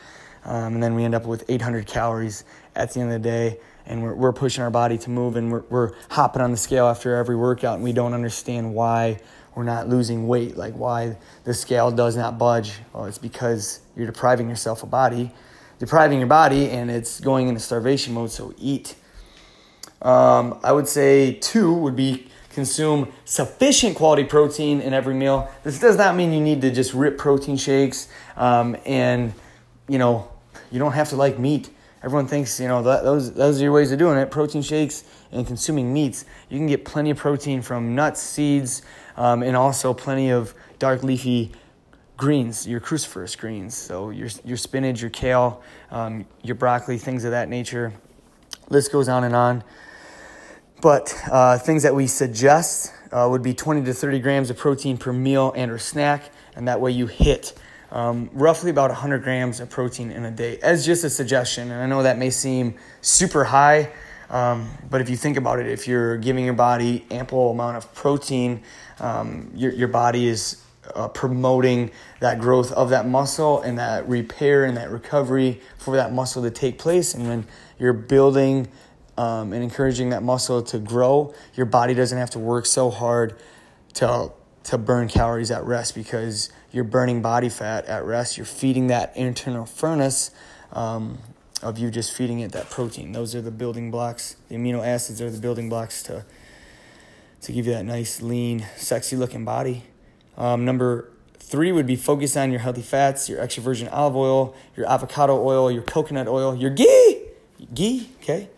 um, 0.45 0.75
and 0.75 0.81
then 0.81 0.95
we 0.95 1.03
end 1.03 1.13
up 1.13 1.25
with 1.25 1.43
800 1.49 1.85
calories 1.85 2.45
at 2.73 2.93
the 2.93 3.01
end 3.01 3.11
of 3.11 3.21
the 3.21 3.29
day. 3.29 3.59
And 3.85 4.01
we're, 4.01 4.15
we're 4.15 4.31
pushing 4.31 4.63
our 4.63 4.71
body 4.71 4.97
to 4.99 5.09
move, 5.09 5.35
and 5.35 5.51
we're, 5.51 5.63
we're 5.69 5.91
hopping 6.09 6.41
on 6.41 6.51
the 6.51 6.57
scale 6.57 6.85
after 6.85 7.17
every 7.17 7.35
workout, 7.35 7.75
and 7.75 7.83
we 7.83 7.91
don't 7.91 8.13
understand 8.13 8.73
why 8.73 9.19
we're 9.55 9.63
not 9.63 9.89
losing 9.89 10.27
weight, 10.27 10.57
like 10.57 10.73
why 10.73 11.17
the 11.43 11.53
scale 11.53 11.91
does 11.91 12.15
not 12.15 12.37
budge. 12.37 12.73
Well, 12.93 13.05
it's 13.05 13.17
because 13.17 13.81
you're 13.95 14.07
depriving 14.07 14.49
yourself 14.49 14.83
of 14.83 14.89
body, 14.89 15.31
depriving 15.79 16.19
your 16.19 16.27
body, 16.27 16.69
and 16.69 16.89
it's 16.89 17.19
going 17.19 17.47
into 17.47 17.59
starvation 17.59 18.13
mode. 18.13 18.31
So 18.31 18.53
eat. 18.57 18.95
Um, 20.01 20.59
I 20.63 20.71
would 20.71 20.87
say 20.87 21.33
two 21.33 21.73
would 21.73 21.95
be 21.95 22.27
consume 22.49 23.11
sufficient 23.25 23.95
quality 23.95 24.23
protein 24.23 24.81
in 24.81 24.93
every 24.93 25.13
meal. 25.13 25.49
This 25.63 25.79
does 25.79 25.97
not 25.97 26.15
mean 26.15 26.33
you 26.33 26.41
need 26.41 26.61
to 26.61 26.71
just 26.71 26.93
rip 26.93 27.17
protein 27.17 27.57
shakes 27.57 28.09
um, 28.35 28.75
and 28.85 29.33
you 29.87 29.97
know 29.97 30.29
You 30.73 30.79
don't 30.79 30.93
have 30.93 31.09
to 31.09 31.15
like 31.15 31.37
meat. 31.37 31.69
Everyone 32.03 32.27
thinks, 32.27 32.59
you 32.59 32.67
know, 32.67 32.81
that, 32.81 33.03
those, 33.03 33.31
those 33.33 33.61
are 33.61 33.63
your 33.63 33.71
ways 33.71 33.91
of 33.91 33.99
doing 33.99 34.17
it 34.17 34.31
protein 34.31 34.63
shakes 34.63 35.03
and 35.31 35.45
consuming 35.45 35.93
meats. 35.93 36.25
You 36.49 36.57
can 36.57 36.65
get 36.67 36.83
plenty 36.83 37.11
of 37.11 37.17
protein 37.17 37.61
from 37.61 37.93
nuts, 37.93 38.21
seeds, 38.21 38.81
um, 39.17 39.43
and 39.43 39.55
also 39.55 39.93
plenty 39.93 40.29
of 40.31 40.53
dark 40.79 41.03
leafy 41.03 41.51
greens, 42.17 42.67
your 42.67 42.79
cruciferous 42.79 43.37
greens. 43.37 43.75
So 43.75 44.09
your, 44.09 44.29
your 44.43 44.57
spinach, 44.57 45.01
your 45.01 45.09
kale, 45.09 45.61
um, 45.91 46.25
your 46.41 46.55
broccoli, 46.55 46.97
things 46.97 47.23
of 47.25 47.31
that 47.31 47.49
nature. 47.49 47.93
List 48.69 48.91
goes 48.91 49.09
on 49.09 49.23
and 49.23 49.35
on. 49.35 49.63
But 50.81 51.15
uh, 51.31 51.57
things 51.57 51.83
that 51.83 51.95
we 51.95 52.07
suggest 52.07 52.93
uh, 53.11 53.27
would 53.29 53.43
be 53.43 53.53
20 53.53 53.83
to 53.85 53.93
30 53.93 54.19
grams 54.19 54.49
of 54.49 54.57
protein 54.57 54.97
per 54.97 55.13
meal 55.13 55.53
and 55.55 55.71
or 55.71 55.77
snack, 55.77 56.31
and 56.55 56.67
that 56.67 56.81
way 56.81 56.91
you 56.91 57.07
hit 57.07 57.53
um, 57.93 58.29
roughly 58.33 58.71
about 58.71 58.89
100 58.89 59.23
grams 59.23 59.59
of 59.59 59.69
protein 59.69 60.11
in 60.11 60.25
a 60.25 60.31
day 60.31 60.57
as 60.61 60.85
just 60.85 61.03
a 61.03 61.09
suggestion. 61.09 61.71
And 61.71 61.81
I 61.81 61.85
know 61.85 62.03
that 62.03 62.17
may 62.17 62.31
seem 62.31 62.75
super 63.01 63.43
high, 63.43 63.91
um, 64.29 64.69
but 64.89 64.99
if 64.99 65.09
you 65.09 65.15
think 65.15 65.37
about 65.37 65.59
it, 65.59 65.67
if 65.67 65.87
you're 65.87 66.17
giving 66.17 66.43
your 66.43 66.55
body 66.55 67.05
ample 67.11 67.51
amount 67.51 67.77
of 67.77 67.93
protein, 67.93 68.63
um, 68.99 69.51
your, 69.55 69.71
your 69.73 69.87
body 69.87 70.27
is 70.27 70.61
uh, 70.95 71.07
promoting 71.07 71.91
that 72.19 72.39
growth 72.39 72.71
of 72.71 72.89
that 72.89 73.07
muscle 73.07 73.61
and 73.61 73.77
that 73.79 74.07
repair 74.07 74.65
and 74.65 74.77
that 74.77 74.89
recovery 74.89 75.61
for 75.77 75.95
that 75.95 76.13
muscle 76.13 76.43
to 76.43 76.51
take 76.51 76.77
place. 76.77 77.13
And 77.13 77.27
when 77.27 77.45
you're 77.79 77.93
building 77.93 78.67
um, 79.17 79.53
and 79.53 79.63
encouraging 79.63 80.09
that 80.09 80.23
muscle 80.23 80.61
to 80.63 80.79
grow, 80.79 81.33
your 81.55 81.65
body 81.65 81.93
doesn't 81.93 82.17
have 82.17 82.31
to 82.31 82.39
work 82.39 82.65
so 82.65 82.89
hard 82.89 83.37
to 83.95 84.31
to 84.63 84.77
burn 84.77 85.09
calories 85.09 85.51
at 85.51 85.65
rest 85.65 85.93
because 85.93 86.49
you're 86.71 86.85
burning 86.85 87.21
body 87.21 87.49
fat 87.49 87.85
at 87.85 88.05
rest. 88.05 88.37
You're 88.37 88.45
feeding 88.45 88.87
that 88.87 89.15
internal 89.17 89.65
furnace 89.65 90.31
um, 90.71 91.19
of 91.61 91.77
you 91.77 91.91
just 91.91 92.13
feeding 92.13 92.39
it 92.39 92.53
that 92.53 92.69
protein. 92.69 93.11
Those 93.11 93.35
are 93.35 93.41
the 93.41 93.51
building 93.51 93.91
blocks. 93.91 94.37
The 94.47 94.55
amino 94.55 94.85
acids 94.85 95.21
are 95.21 95.29
the 95.29 95.39
building 95.39 95.67
blocks 95.67 96.01
to 96.03 96.25
to 97.43 97.51
give 97.51 97.67
you 97.67 97.73
that 97.73 97.85
nice, 97.85 98.21
lean, 98.21 98.65
sexy 98.77 99.15
looking 99.15 99.45
body. 99.45 99.83
Um, 100.37 100.65
number 100.65 101.11
three 101.37 101.71
would 101.71 101.85
be 101.85 101.95
focus 101.95 102.35
on 102.35 102.51
your 102.51 102.59
healthy 102.59 102.81
fats, 102.81 103.29
your 103.29 103.39
extra 103.39 103.61
virgin 103.61 103.87
olive 103.89 104.15
oil, 104.15 104.55
your 104.75 104.89
avocado 104.89 105.41
oil, 105.45 105.69
your 105.69 105.83
coconut 105.83 106.27
oil, 106.27 106.55
your 106.55 106.71
ghee, 106.71 107.21
ghee, 107.73 108.09
okay, 108.21 108.49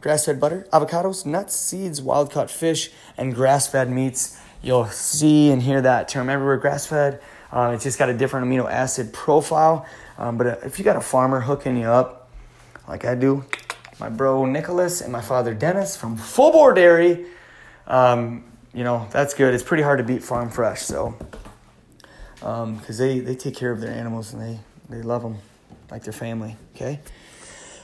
grass 0.00 0.26
fed 0.26 0.38
butter, 0.38 0.66
avocados, 0.72 1.24
nuts, 1.24 1.56
seeds, 1.56 2.02
wild 2.02 2.30
caught 2.30 2.50
fish, 2.50 2.90
and 3.16 3.34
grass 3.34 3.68
fed 3.68 3.90
meats 3.90 4.38
you'll 4.62 4.86
see 4.86 5.50
and 5.50 5.62
hear 5.62 5.80
that 5.80 6.08
term 6.08 6.28
everywhere 6.28 6.56
grass 6.56 6.86
fed. 6.86 7.20
Uh, 7.52 7.72
it's 7.74 7.84
just 7.84 7.98
got 7.98 8.08
a 8.08 8.14
different 8.14 8.46
amino 8.46 8.70
acid 8.70 9.12
profile. 9.12 9.86
Um, 10.18 10.38
but 10.38 10.64
if 10.64 10.78
you 10.78 10.84
got 10.84 10.96
a 10.96 11.00
farmer 11.00 11.40
hooking 11.40 11.76
you 11.76 11.86
up, 11.86 12.30
like 12.88 13.04
I 13.04 13.14
do, 13.14 13.44
my 14.00 14.08
bro 14.08 14.46
Nicholas 14.46 15.00
and 15.00 15.12
my 15.12 15.20
father 15.20 15.54
Dennis 15.54 15.96
from 15.96 16.16
Full 16.16 16.52
Bore 16.52 16.72
Dairy, 16.72 17.26
um, 17.86 18.44
you 18.74 18.84
know, 18.84 19.06
that's 19.10 19.34
good. 19.34 19.54
It's 19.54 19.62
pretty 19.62 19.82
hard 19.82 19.98
to 19.98 20.04
beat 20.04 20.22
Farm 20.22 20.50
Fresh. 20.50 20.82
So, 20.82 21.14
because 22.34 23.00
um, 23.00 23.06
they, 23.06 23.20
they 23.20 23.34
take 23.34 23.56
care 23.56 23.70
of 23.70 23.80
their 23.80 23.92
animals 23.92 24.32
and 24.32 24.42
they, 24.42 24.58
they 24.88 25.02
love 25.02 25.22
them 25.22 25.38
like 25.90 26.04
their 26.04 26.12
family, 26.12 26.56
okay? 26.74 27.00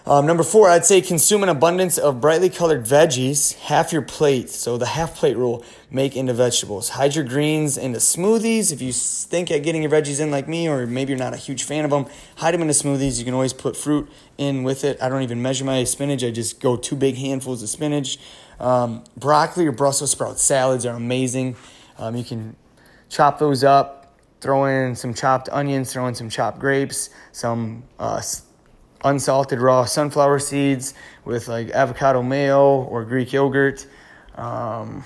Um, 0.06 0.24
number 0.24 0.42
four, 0.42 0.70
I'd 0.70 0.86
say 0.86 1.02
consume 1.02 1.42
an 1.42 1.50
abundance 1.50 1.98
of 1.98 2.18
brightly 2.18 2.48
colored 2.48 2.86
veggies, 2.86 3.54
half 3.56 3.92
your 3.92 4.00
plate. 4.00 4.48
So 4.48 4.78
the 4.78 4.86
half 4.86 5.14
plate 5.14 5.36
rule, 5.36 5.62
make 5.90 6.16
into 6.16 6.32
vegetables. 6.32 6.88
Hide 6.88 7.14
your 7.14 7.24
greens 7.24 7.76
into 7.76 7.98
smoothies. 7.98 8.72
If 8.72 8.80
you 8.80 8.90
think 8.90 9.50
at 9.50 9.62
getting 9.62 9.82
your 9.82 9.90
veggies 9.90 10.18
in 10.18 10.30
like 10.30 10.48
me, 10.48 10.66
or 10.66 10.86
maybe 10.86 11.10
you're 11.10 11.18
not 11.18 11.34
a 11.34 11.36
huge 11.36 11.62
fan 11.62 11.84
of 11.84 11.90
them, 11.90 12.06
hide 12.36 12.54
them 12.54 12.62
into 12.62 12.72
smoothies. 12.72 13.18
You 13.18 13.26
can 13.26 13.34
always 13.34 13.52
put 13.52 13.76
fruit 13.76 14.10
in 14.38 14.62
with 14.62 14.82
it. 14.82 14.96
I 15.02 15.10
don't 15.10 15.20
even 15.20 15.42
measure 15.42 15.66
my 15.66 15.84
spinach. 15.84 16.24
I 16.24 16.30
just 16.30 16.58
go 16.58 16.78
two 16.78 16.96
big 16.96 17.16
handfuls 17.16 17.62
of 17.62 17.68
spinach. 17.68 18.18
Um, 18.60 19.04
broccoli 19.16 19.66
or 19.66 19.72
Brussels 19.72 20.10
sprout 20.10 20.38
salads 20.38 20.84
are 20.84 20.96
amazing. 20.96 21.56
Um, 21.98 22.16
you 22.16 22.24
can 22.24 22.56
chop 23.08 23.38
those 23.38 23.64
up, 23.64 24.18
throw 24.40 24.64
in 24.64 24.94
some 24.94 25.14
chopped 25.14 25.48
onions, 25.50 25.92
throw 25.92 26.06
in 26.06 26.14
some 26.14 26.28
chopped 26.28 26.58
grapes, 26.58 27.10
some 27.32 27.84
uh, 27.98 28.20
unsalted 29.04 29.60
raw 29.60 29.84
sunflower 29.84 30.38
seeds 30.40 30.94
with 31.24 31.48
like 31.48 31.70
avocado 31.70 32.22
mayo 32.22 32.82
or 32.82 33.04
Greek 33.04 33.32
yogurt 33.32 33.86
um, 34.34 35.04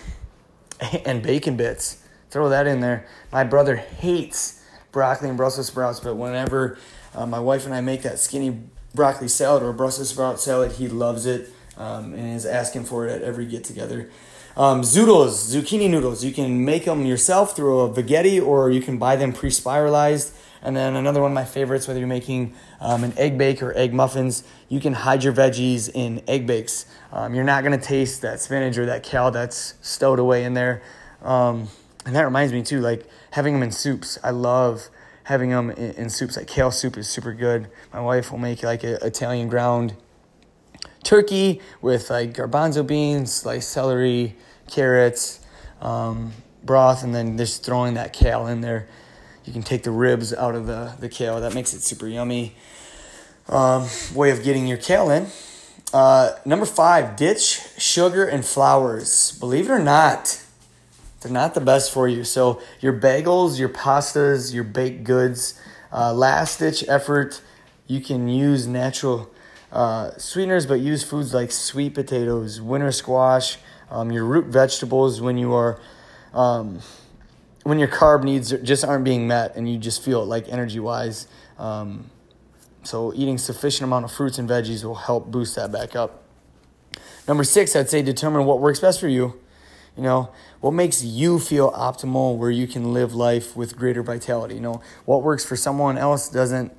and 1.05 1.23
bacon 1.23 1.57
bits. 1.57 1.99
Throw 2.31 2.49
that 2.49 2.67
in 2.67 2.81
there. 2.81 3.07
My 3.31 3.45
brother 3.45 3.77
hates 3.77 4.65
broccoli 4.91 5.29
and 5.29 5.37
Brussels 5.37 5.67
sprouts, 5.67 6.01
but 6.01 6.15
whenever 6.15 6.79
uh, 7.15 7.27
my 7.27 7.41
wife 7.41 7.67
and 7.67 7.75
I 7.75 7.83
make 7.83 8.03
that 8.03 8.19
skinny 8.19 8.61
broccoli 8.95 9.29
salad 9.29 9.63
or 9.63 9.73
Brussels 9.73 10.11
sprout 10.11 10.41
salad, 10.41 10.73
he 10.73 10.89
loves 10.89 11.27
it 11.27 11.51
um, 11.83 12.15
and 12.15 12.37
is 12.37 12.47
asking 12.47 12.85
for 12.85 13.07
it 13.07 13.11
at 13.11 13.23
every 13.23 13.45
get 13.45 13.65
together. 13.65 14.09
Um, 14.57 14.83
zoodles, 14.83 15.53
zucchini 15.53 15.91
noodles. 15.91 16.25
You 16.25 16.33
can 16.33 16.65
make 16.65 16.85
them 16.85 17.05
yourself 17.05 17.57
through 17.57 17.81
a 17.81 17.91
veggetti 17.91 18.45
or 18.45 18.71
you 18.71 18.81
can 18.81 18.99
buy 18.99 19.17
them 19.17 19.33
pre 19.33 19.51
spiralized. 19.51 20.35
And 20.65 20.77
then 20.77 20.95
another 20.95 21.21
one 21.21 21.33
of 21.33 21.35
my 21.35 21.45
favorites, 21.45 21.89
whether 21.89 21.99
you're 21.99 22.07
making 22.07 22.55
um, 22.81 23.03
an 23.03 23.13
egg 23.17 23.37
bake 23.37 23.63
or 23.63 23.77
egg 23.77 23.93
muffins, 23.93 24.45
you 24.69 24.79
can 24.79 24.93
hide 24.93 25.25
your 25.25 25.33
veggies 25.33 25.91
in 25.93 26.23
egg 26.29 26.47
bakes. 26.47 26.87
Um, 27.13 27.35
you're 27.35 27.45
not 27.45 27.65
to 27.65 27.79
taste 27.79 28.23
that 28.23 28.41
spinach 28.41 28.79
or 28.79 28.87
that 28.87 29.03
kale 29.03 29.33
that's 29.33 29.75
stowed 29.81 30.21
away 30.21 30.45
in 30.45 30.55
there. 30.55 30.83
Um, 31.23 31.69
and 32.07 32.15
that 32.15 32.23
reminds 32.23 32.53
me 32.53 32.63
too, 32.63 32.81
like 32.81 33.09
having 33.33 33.55
them 33.55 33.63
in 33.63 33.73
soups. 33.73 34.19
I 34.23 34.31
love 34.31 34.89
having 35.25 35.51
them 35.51 35.71
in, 35.71 35.93
in, 35.93 36.11
soups. 36.11 36.37
Like 36.37 36.47
kale 36.47 36.71
soup 36.71 36.97
is 36.97 37.09
super 37.09 37.33
good. 37.33 37.69
My 37.93 38.01
wife 38.01 38.31
will 38.31 38.39
make 38.39 38.63
like 38.63 38.85
an 38.85 38.99
Italian 39.03 39.49
ground 39.49 39.97
turkey 41.03 41.61
with 41.81 42.11
like 42.11 42.33
garbanzo 42.33 42.87
beans, 42.87 43.33
sliced 43.33 43.71
celery, 43.71 44.37
carrots, 44.69 45.41
um, 45.81 46.33
broth, 46.65 47.03
and 47.03 47.15
then 47.15 47.37
just 47.37 47.65
throwing 47.65 47.95
that 47.95 48.13
kale 48.13 48.47
in 48.47 48.61
there 48.61 48.89
you 49.45 49.53
can 49.53 49.63
take 49.63 49.83
the 49.83 49.91
ribs 49.91 50.33
out 50.33 50.55
of 50.55 50.67
the, 50.67 50.95
the 51.01 51.09
kale. 51.09 51.41
That 51.41 51.55
makes 51.55 51.75
it 51.75 51.83
super 51.83 52.07
yummy. 52.07 52.55
Um, 53.49 53.89
way 54.15 54.31
of 54.31 54.45
getting 54.45 54.67
your 54.67 54.79
kale 54.79 55.11
in. 55.11 55.27
Uh, 55.93 56.37
number 56.45 56.65
five, 56.65 57.17
ditch 57.17 57.61
sugar 57.77 58.25
and 58.25 58.45
flours. 58.45 59.37
Believe 59.41 59.69
it 59.69 59.73
or 59.73 59.79
not, 59.79 60.43
they're 61.21 61.33
not 61.33 61.55
the 61.55 61.61
best 61.61 61.93
for 61.93 62.09
you. 62.09 62.25
So, 62.25 62.63
your 62.81 62.93
bagels, 62.93 63.59
your 63.59 63.69
pastas, 63.69 64.55
your 64.55 64.65
baked 64.65 65.05
goods, 65.05 65.61
uh, 65.93 66.15
last 66.15 66.61
ditch 66.61 66.85
effort, 66.89 67.43
you 67.87 68.01
can 68.01 68.29
use 68.29 68.67
natural 68.67 69.31
uh, 69.73 70.11
sweeteners, 70.19 70.67
but 70.67 70.75
use 70.75 71.03
foods 71.03 71.35
like 71.35 71.51
sweet 71.51 71.95
potatoes, 71.95 72.61
winter 72.61 72.93
squash, 72.93 73.59
um, 73.91 74.13
your 74.13 74.25
root 74.25 74.47
vegetables 74.47 75.21
when 75.21 75.39
you 75.39 75.53
are. 75.53 75.81
Um, 76.33 76.81
when 77.65 77.79
your 77.79 77.89
carb 77.89 78.25
needs 78.25 78.51
just 78.63 78.85
aren't 78.85 79.05
being 79.05 79.27
met 79.27 79.55
and 79.57 79.71
you 79.71 79.79
just 79.79 80.03
feel 80.03 80.23
it 80.23 80.27
like 80.27 80.49
energy 80.49 80.81
wise. 80.81 81.29
Um, 81.59 82.11
so 82.83 83.13
eating 83.15 83.39
sufficient 83.39 83.85
amount 83.85 84.05
of 84.05 84.13
fruits 84.13 84.39
and 84.39 84.49
veggies 84.49 84.85
will 84.85 84.97
help 84.97 85.31
boost 85.31 85.55
that 85.57 85.71
back 85.71 85.95
up. 85.95 86.25
Number 87.29 87.45
six, 87.45 87.77
I'd 87.77 87.89
say 87.89 88.03
determine 88.03 88.45
what 88.47 88.61
works 88.61 88.81
best 88.81 88.99
for 88.99 89.09
you. 89.09 89.39
You 89.97 90.03
know, 90.03 90.33
what 90.61 90.73
makes 90.73 91.05
you 91.05 91.39
feel 91.39 91.71
optimal 91.71 92.37
where 92.37 92.51
you 92.51 92.67
can 92.67 92.93
live 92.93 93.15
life 93.15 93.55
with 93.57 93.77
greater 93.77 94.03
vitality. 94.03 94.55
You 94.55 94.61
know, 94.61 94.83
what 95.05 95.23
works 95.23 95.45
for 95.45 95.55
someone 95.55 95.99
else 95.99 96.29
doesn't 96.29 96.73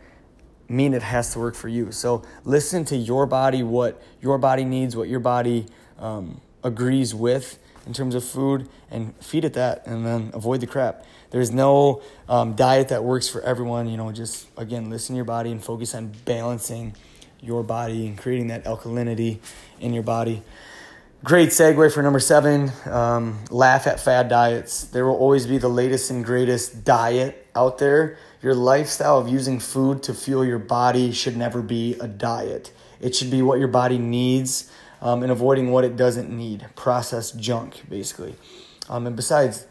mean 0.69 0.93
it 0.93 1.03
has 1.03 1.33
to 1.33 1.39
work 1.39 1.55
for 1.55 1.67
you. 1.67 1.91
So 1.91 2.23
listen 2.43 2.85
to 2.85 2.95
your 2.95 3.25
body, 3.25 3.63
what 3.63 4.01
your 4.21 4.37
body 4.37 4.63
needs, 4.63 4.95
what 4.95 5.09
your 5.09 5.19
body 5.19 5.67
um, 5.99 6.41
agrees 6.63 7.13
with, 7.13 7.59
in 7.85 7.93
terms 7.93 8.15
of 8.15 8.23
food 8.23 8.67
and 8.89 9.13
feed 9.17 9.45
it 9.45 9.53
that 9.53 9.85
and 9.85 10.05
then 10.05 10.31
avoid 10.33 10.61
the 10.61 10.67
crap. 10.67 11.05
There's 11.31 11.51
no 11.51 12.01
um, 12.29 12.53
diet 12.53 12.89
that 12.89 13.03
works 13.03 13.27
for 13.27 13.41
everyone. 13.41 13.89
You 13.89 13.97
know, 13.97 14.11
just 14.11 14.47
again, 14.57 14.89
listen 14.89 15.13
to 15.13 15.17
your 15.17 15.25
body 15.25 15.51
and 15.51 15.63
focus 15.63 15.95
on 15.95 16.13
balancing 16.25 16.95
your 17.41 17.63
body 17.63 18.07
and 18.07 18.17
creating 18.17 18.47
that 18.47 18.63
alkalinity 18.65 19.39
in 19.79 19.93
your 19.93 20.03
body. 20.03 20.43
Great 21.23 21.49
segue 21.49 21.93
for 21.93 22.03
number 22.03 22.19
seven 22.19 22.71
um, 22.85 23.39
laugh 23.49 23.87
at 23.87 23.99
fad 23.99 24.29
diets. 24.29 24.85
There 24.85 25.05
will 25.05 25.15
always 25.15 25.47
be 25.47 25.57
the 25.57 25.69
latest 25.69 26.11
and 26.11 26.23
greatest 26.23 26.83
diet 26.83 27.47
out 27.55 27.77
there. 27.77 28.17
Your 28.43 28.53
lifestyle 28.53 29.19
of 29.19 29.29
using 29.29 29.57
food 29.57 30.03
to 30.03 30.13
fuel 30.13 30.43
your 30.43 30.59
body 30.59 31.13
should 31.13 31.37
never 31.37 31.61
be 31.61 31.95
a 32.01 32.09
diet. 32.09 32.73
It 32.99 33.15
should 33.15 33.31
be 33.31 33.41
what 33.41 33.57
your 33.57 33.69
body 33.69 33.97
needs 33.97 34.69
um, 35.01 35.23
and 35.23 35.31
avoiding 35.31 35.71
what 35.71 35.85
it 35.85 35.95
doesn't 35.95 36.29
need, 36.29 36.67
processed 36.75 37.39
junk, 37.39 37.83
basically. 37.89 38.35
Um, 38.89 39.07
and 39.07 39.15
besides, 39.15 39.65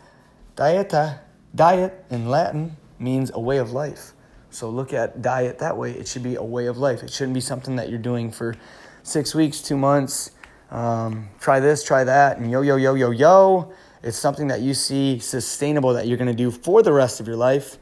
dieta, 0.56 1.18
diet 1.54 2.02
in 2.08 2.30
Latin 2.30 2.78
means 2.98 3.30
a 3.34 3.40
way 3.40 3.58
of 3.58 3.72
life. 3.72 4.12
So 4.48 4.70
look 4.70 4.94
at 4.94 5.20
diet 5.20 5.58
that 5.58 5.76
way. 5.76 5.92
It 5.92 6.08
should 6.08 6.22
be 6.22 6.36
a 6.36 6.42
way 6.42 6.64
of 6.64 6.78
life. 6.78 7.02
It 7.02 7.10
shouldn't 7.10 7.34
be 7.34 7.42
something 7.42 7.76
that 7.76 7.90
you're 7.90 7.98
doing 7.98 8.30
for 8.30 8.54
six 9.02 9.34
weeks, 9.34 9.60
two 9.60 9.76
months. 9.76 10.30
Um, 10.70 11.28
try 11.40 11.60
this, 11.60 11.84
try 11.84 12.04
that, 12.04 12.38
and 12.38 12.50
yo, 12.50 12.62
yo, 12.62 12.76
yo, 12.76 12.94
yo, 12.94 13.10
yo. 13.10 13.72
It's 14.02 14.16
something 14.16 14.48
that 14.48 14.62
you 14.62 14.72
see 14.72 15.18
sustainable 15.18 15.92
that 15.92 16.06
you're 16.06 16.16
going 16.16 16.34
to 16.34 16.34
do 16.34 16.50
for 16.50 16.82
the 16.82 16.92
rest 16.92 17.20
of 17.20 17.26
your 17.26 17.36
life. 17.36 17.76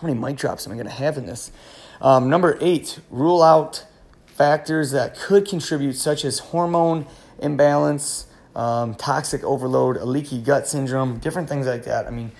How 0.00 0.08
many 0.08 0.18
mic 0.18 0.36
drops 0.36 0.66
am 0.66 0.72
I 0.72 0.76
going 0.76 0.86
to 0.86 0.92
have 0.92 1.18
in 1.18 1.26
this? 1.26 1.52
Um, 2.00 2.30
number 2.30 2.56
eight, 2.62 3.00
rule 3.10 3.42
out 3.42 3.84
factors 4.26 4.92
that 4.92 5.14
could 5.18 5.46
contribute, 5.46 5.92
such 5.92 6.24
as 6.24 6.38
hormone 6.38 7.06
imbalance, 7.38 8.26
um, 8.56 8.94
toxic 8.94 9.44
overload, 9.44 9.98
a 9.98 10.06
leaky 10.06 10.40
gut 10.40 10.66
syndrome, 10.66 11.18
different 11.18 11.50
things 11.50 11.66
like 11.66 11.84
that. 11.84 12.06
I 12.06 12.10
mean, 12.10 12.32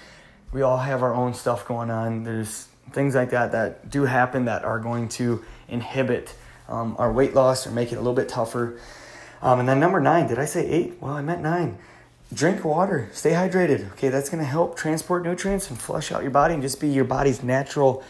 we 0.52 0.62
all 0.62 0.78
have 0.78 1.02
our 1.02 1.14
own 1.14 1.34
stuff 1.34 1.66
going 1.66 1.90
on. 1.90 2.24
There's 2.24 2.68
things 2.92 3.14
like 3.14 3.30
that 3.30 3.52
that 3.52 3.90
do 3.90 4.04
happen 4.04 4.46
that 4.46 4.64
are 4.64 4.78
going 4.78 5.08
to 5.10 5.44
inhibit 5.68 6.34
um, 6.68 6.96
our 6.98 7.12
weight 7.12 7.34
loss 7.34 7.66
or 7.66 7.72
make 7.72 7.92
it 7.92 7.96
a 7.96 7.98
little 7.98 8.14
bit 8.14 8.30
tougher. 8.30 8.80
Um, 9.42 9.60
and 9.60 9.68
then 9.68 9.80
number 9.80 10.00
nine, 10.00 10.26
did 10.28 10.38
I 10.38 10.46
say 10.46 10.66
eight? 10.66 10.96
Well, 11.00 11.12
I 11.12 11.20
meant 11.20 11.42
nine. 11.42 11.76
Drink 12.32 12.64
water, 12.64 13.08
stay 13.12 13.32
hydrated. 13.32 13.90
Okay, 13.94 14.08
that's 14.08 14.30
going 14.30 14.38
to 14.38 14.48
help 14.48 14.76
transport 14.76 15.24
nutrients 15.24 15.68
and 15.68 15.76
flush 15.76 16.12
out 16.12 16.22
your 16.22 16.30
body 16.30 16.54
and 16.54 16.62
just 16.62 16.80
be 16.80 16.86
your 16.86 17.04
body's 17.04 17.42
natural 17.42 18.04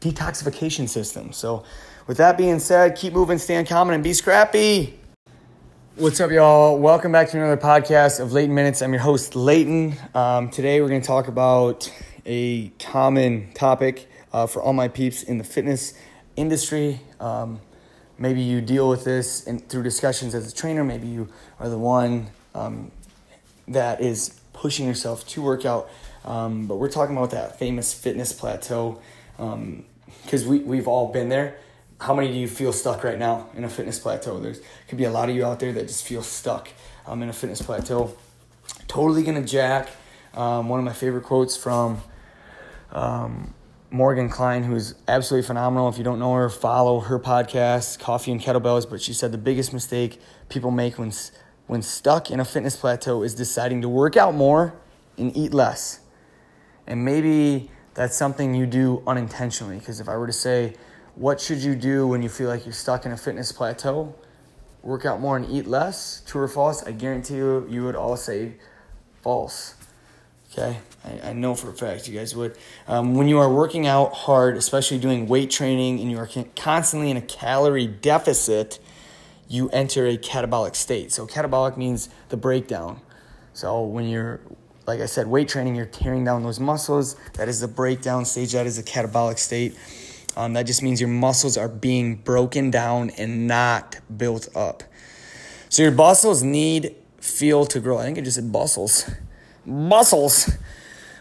detoxification 0.00 0.88
system. 0.88 1.30
So, 1.30 1.62
with 2.06 2.16
that 2.16 2.38
being 2.38 2.58
said, 2.58 2.96
keep 2.96 3.12
moving, 3.12 3.36
stay 3.36 3.56
uncommon, 3.56 3.94
and 3.94 4.02
be 4.02 4.14
scrappy. 4.14 4.98
What's 5.96 6.22
up, 6.22 6.30
y'all? 6.30 6.78
Welcome 6.78 7.12
back 7.12 7.28
to 7.30 7.36
another 7.36 7.58
podcast 7.58 8.18
of 8.18 8.32
Leighton 8.32 8.54
Minutes. 8.54 8.80
I'm 8.80 8.94
your 8.94 9.02
host, 9.02 9.36
Leighton. 9.36 9.94
Um, 10.14 10.48
today, 10.48 10.80
we're 10.80 10.88
going 10.88 11.02
to 11.02 11.06
talk 11.06 11.28
about 11.28 11.92
a 12.24 12.68
common 12.78 13.52
topic 13.52 14.08
uh, 14.32 14.46
for 14.46 14.62
all 14.62 14.72
my 14.72 14.88
peeps 14.88 15.22
in 15.22 15.36
the 15.36 15.44
fitness 15.44 15.92
industry. 16.34 17.02
Um, 17.20 17.60
maybe 18.16 18.40
you 18.40 18.62
deal 18.62 18.88
with 18.88 19.04
this 19.04 19.44
in, 19.44 19.58
through 19.58 19.82
discussions 19.82 20.34
as 20.34 20.50
a 20.50 20.54
trainer. 20.54 20.82
Maybe 20.82 21.08
you 21.08 21.28
are 21.60 21.68
the 21.68 21.78
one 21.78 22.28
um, 22.54 22.90
that 23.68 24.00
is 24.00 24.40
pushing 24.52 24.86
yourself 24.86 25.26
to 25.28 25.42
work 25.42 25.64
out. 25.64 25.88
Um, 26.24 26.66
but 26.66 26.76
we're 26.76 26.90
talking 26.90 27.16
about 27.16 27.30
that 27.30 27.58
famous 27.58 27.94
fitness 27.94 28.32
plateau 28.32 29.00
because 29.36 30.42
um, 30.42 30.48
we, 30.48 30.58
we've 30.60 30.88
all 30.88 31.12
been 31.12 31.28
there. 31.28 31.58
How 32.00 32.14
many 32.14 32.28
do 32.28 32.34
you 32.34 32.48
feel 32.48 32.72
stuck 32.72 33.04
right 33.04 33.18
now 33.18 33.48
in 33.54 33.64
a 33.64 33.68
fitness 33.68 33.98
plateau? 33.98 34.38
There's 34.38 34.60
could 34.88 34.98
be 34.98 35.04
a 35.04 35.10
lot 35.10 35.30
of 35.30 35.36
you 35.36 35.44
out 35.44 35.60
there 35.60 35.72
that 35.72 35.86
just 35.88 36.06
feel 36.06 36.22
stuck 36.22 36.68
um, 37.06 37.22
in 37.22 37.28
a 37.28 37.32
fitness 37.32 37.62
plateau. 37.62 38.14
Totally 38.88 39.22
gonna 39.22 39.44
jack. 39.44 39.88
Um, 40.34 40.68
one 40.68 40.78
of 40.78 40.84
my 40.84 40.92
favorite 40.92 41.22
quotes 41.22 41.56
from 41.56 42.02
um, 42.92 43.54
Morgan 43.90 44.28
Klein, 44.28 44.62
who's 44.62 44.94
absolutely 45.08 45.46
phenomenal. 45.46 45.88
If 45.88 45.96
you 45.96 46.04
don't 46.04 46.18
know 46.18 46.34
her, 46.34 46.50
follow 46.50 47.00
her 47.00 47.18
podcast, 47.18 47.98
Coffee 47.98 48.32
and 48.32 48.40
Kettlebells. 48.40 48.88
But 48.88 49.00
she 49.00 49.14
said 49.14 49.32
the 49.32 49.38
biggest 49.38 49.72
mistake 49.72 50.20
people 50.50 50.70
make 50.70 50.98
when 50.98 51.12
when 51.66 51.82
stuck 51.82 52.30
in 52.30 52.40
a 52.40 52.44
fitness 52.44 52.76
plateau 52.76 53.22
is 53.22 53.34
deciding 53.34 53.82
to 53.82 53.88
work 53.88 54.16
out 54.16 54.34
more 54.34 54.74
and 55.18 55.36
eat 55.36 55.52
less. 55.52 56.00
And 56.86 57.04
maybe 57.04 57.70
that's 57.94 58.16
something 58.16 58.54
you 58.54 58.66
do 58.66 59.02
unintentionally. 59.06 59.78
Because 59.78 60.00
if 60.00 60.08
I 60.08 60.16
were 60.16 60.26
to 60.26 60.32
say, 60.32 60.74
what 61.14 61.40
should 61.40 61.58
you 61.58 61.74
do 61.74 62.06
when 62.06 62.22
you 62.22 62.28
feel 62.28 62.48
like 62.48 62.64
you're 62.64 62.72
stuck 62.72 63.06
in 63.06 63.12
a 63.12 63.16
fitness 63.16 63.50
plateau? 63.50 64.14
Work 64.82 65.04
out 65.04 65.20
more 65.20 65.36
and 65.36 65.50
eat 65.50 65.66
less? 65.66 66.22
True 66.26 66.42
or 66.42 66.48
false? 66.48 66.84
I 66.84 66.92
guarantee 66.92 67.36
you, 67.36 67.66
you 67.68 67.84
would 67.84 67.96
all 67.96 68.16
say 68.16 68.54
false. 69.22 69.74
Okay, 70.52 70.78
I, 71.04 71.30
I 71.30 71.32
know 71.32 71.54
for 71.54 71.70
a 71.70 71.72
fact 71.72 72.06
you 72.06 72.16
guys 72.16 72.36
would. 72.36 72.56
Um, 72.86 73.14
when 73.14 73.26
you 73.26 73.38
are 73.38 73.52
working 73.52 73.86
out 73.86 74.12
hard, 74.12 74.56
especially 74.56 74.98
doing 74.98 75.26
weight 75.26 75.50
training, 75.50 76.00
and 76.00 76.10
you 76.10 76.18
are 76.18 76.28
constantly 76.54 77.10
in 77.10 77.16
a 77.16 77.22
calorie 77.22 77.88
deficit, 77.88 78.78
you 79.48 79.68
enter 79.70 80.06
a 80.06 80.16
catabolic 80.16 80.74
state. 80.76 81.12
So, 81.12 81.26
catabolic 81.26 81.76
means 81.76 82.08
the 82.28 82.36
breakdown. 82.36 83.00
So, 83.52 83.82
when 83.82 84.08
you're, 84.08 84.40
like 84.86 85.00
I 85.00 85.06
said, 85.06 85.26
weight 85.26 85.48
training, 85.48 85.76
you're 85.76 85.86
tearing 85.86 86.24
down 86.24 86.42
those 86.42 86.60
muscles. 86.60 87.16
That 87.34 87.48
is 87.48 87.60
the 87.60 87.68
breakdown 87.68 88.24
stage, 88.24 88.52
that 88.52 88.66
is 88.66 88.78
a 88.78 88.82
catabolic 88.82 89.38
state. 89.38 89.76
Um, 90.36 90.52
that 90.52 90.66
just 90.66 90.82
means 90.82 91.00
your 91.00 91.08
muscles 91.08 91.56
are 91.56 91.68
being 91.68 92.16
broken 92.16 92.70
down 92.70 93.10
and 93.10 93.46
not 93.46 93.96
built 94.16 94.48
up. 94.54 94.82
So, 95.68 95.82
your 95.82 95.92
muscles 95.92 96.42
need 96.42 96.94
fuel 97.20 97.66
to 97.66 97.80
grow. 97.80 97.98
I 97.98 98.04
think 98.04 98.18
I 98.18 98.20
just 98.20 98.36
said 98.36 98.44
muscles 98.44 99.10
muscles 99.66 100.56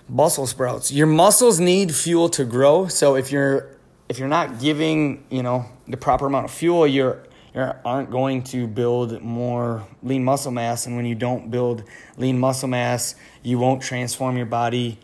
muscle 0.08 0.46
sprouts 0.46 0.92
your 0.92 1.08
muscles 1.08 1.60
need 1.60 1.94
fuel 1.94 2.30
to 2.30 2.46
grow 2.46 2.88
so 2.88 3.16
if 3.16 3.32
you're 3.32 3.68
if 4.08 4.20
you're 4.20 4.28
not 4.28 4.60
giving 4.60 5.26
you 5.32 5.42
know 5.42 5.66
the 5.88 5.98
proper 5.98 6.28
amount 6.28 6.46
of 6.46 6.52
fuel 6.52 6.86
you're 6.86 7.16
you 7.16 7.35
aren't 7.56 8.11
going 8.11 8.44
to 8.44 8.68
build 8.68 9.22
more 9.22 9.88
lean 10.03 10.23
muscle 10.23 10.52
mass 10.52 10.86
and 10.86 10.95
when 10.95 11.06
you 11.06 11.15
don't 11.15 11.49
build 11.49 11.84
lean 12.18 12.38
muscle 12.38 12.68
mass 12.68 13.15
you 13.44 13.57
won't 13.57 13.82
transform 13.82 14.36
your 14.36 14.45
body. 14.45 14.98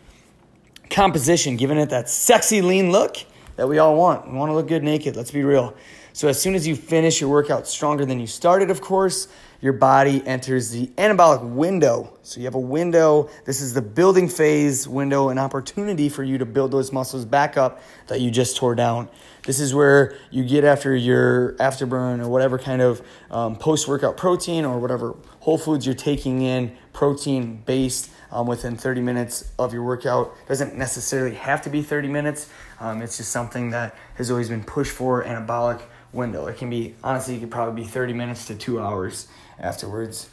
Composition 0.90 1.56
giving 1.56 1.78
it 1.78 1.88
that 1.88 2.10
sexy 2.10 2.60
lean 2.60 2.92
look 2.92 3.16
that 3.56 3.66
we 3.66 3.78
all 3.78 3.96
want. 3.96 4.30
We 4.30 4.36
want 4.36 4.50
to 4.50 4.54
look 4.54 4.68
good 4.68 4.82
naked 4.82 5.16
let's 5.16 5.30
be 5.30 5.42
real. 5.42 5.74
So 6.12 6.28
as 6.28 6.40
soon 6.40 6.54
as 6.54 6.66
you 6.66 6.76
finish 6.76 7.22
your 7.22 7.30
workout 7.30 7.66
stronger 7.66 8.04
than 8.04 8.20
you 8.20 8.26
started 8.26 8.70
of 8.70 8.80
course 8.80 9.28
your 9.62 9.72
body 9.72 10.26
enters 10.26 10.70
the 10.70 10.88
anabolic 10.98 11.48
window. 11.48 12.18
So 12.24 12.40
you 12.40 12.46
have 12.46 12.56
a 12.56 12.60
window. 12.60 13.30
This 13.44 13.60
is 13.60 13.74
the 13.74 13.80
building 13.80 14.28
phase 14.28 14.88
window, 14.88 15.28
an 15.28 15.38
opportunity 15.38 16.08
for 16.08 16.24
you 16.24 16.36
to 16.38 16.44
build 16.44 16.72
those 16.72 16.92
muscles 16.92 17.24
back 17.24 17.56
up 17.56 17.80
that 18.08 18.20
you 18.20 18.32
just 18.32 18.56
tore 18.56 18.74
down. 18.74 19.08
This 19.46 19.60
is 19.60 19.72
where 19.72 20.16
you 20.32 20.44
get 20.44 20.64
after 20.64 20.96
your 20.96 21.52
afterburn 21.54 22.20
or 22.20 22.28
whatever 22.28 22.58
kind 22.58 22.82
of 22.82 23.02
um, 23.30 23.54
post 23.54 23.86
workout 23.86 24.16
protein 24.16 24.64
or 24.64 24.80
whatever 24.80 25.14
whole 25.38 25.58
foods 25.58 25.86
you're 25.86 25.94
taking 25.94 26.42
in, 26.42 26.76
protein 26.92 27.62
based. 27.64 28.10
Um, 28.34 28.46
within 28.46 28.78
30 28.78 29.02
minutes 29.02 29.52
of 29.58 29.74
your 29.74 29.82
workout. 29.82 30.34
Doesn't 30.48 30.74
necessarily 30.74 31.36
have 31.36 31.60
to 31.64 31.68
be 31.68 31.82
30 31.82 32.08
minutes. 32.08 32.48
Um, 32.80 33.02
it's 33.02 33.18
just 33.18 33.30
something 33.30 33.68
that 33.72 33.94
has 34.14 34.30
always 34.30 34.48
been 34.48 34.64
pushed 34.64 34.92
for 34.92 35.22
anabolic 35.22 35.82
window. 36.14 36.46
It 36.46 36.56
can 36.56 36.70
be 36.70 36.94
honestly, 37.04 37.36
it 37.36 37.40
could 37.40 37.50
probably 37.50 37.82
be 37.82 37.86
30 37.86 38.14
minutes 38.14 38.46
to 38.46 38.54
two 38.54 38.80
hours 38.80 39.28
afterwards, 39.62 40.28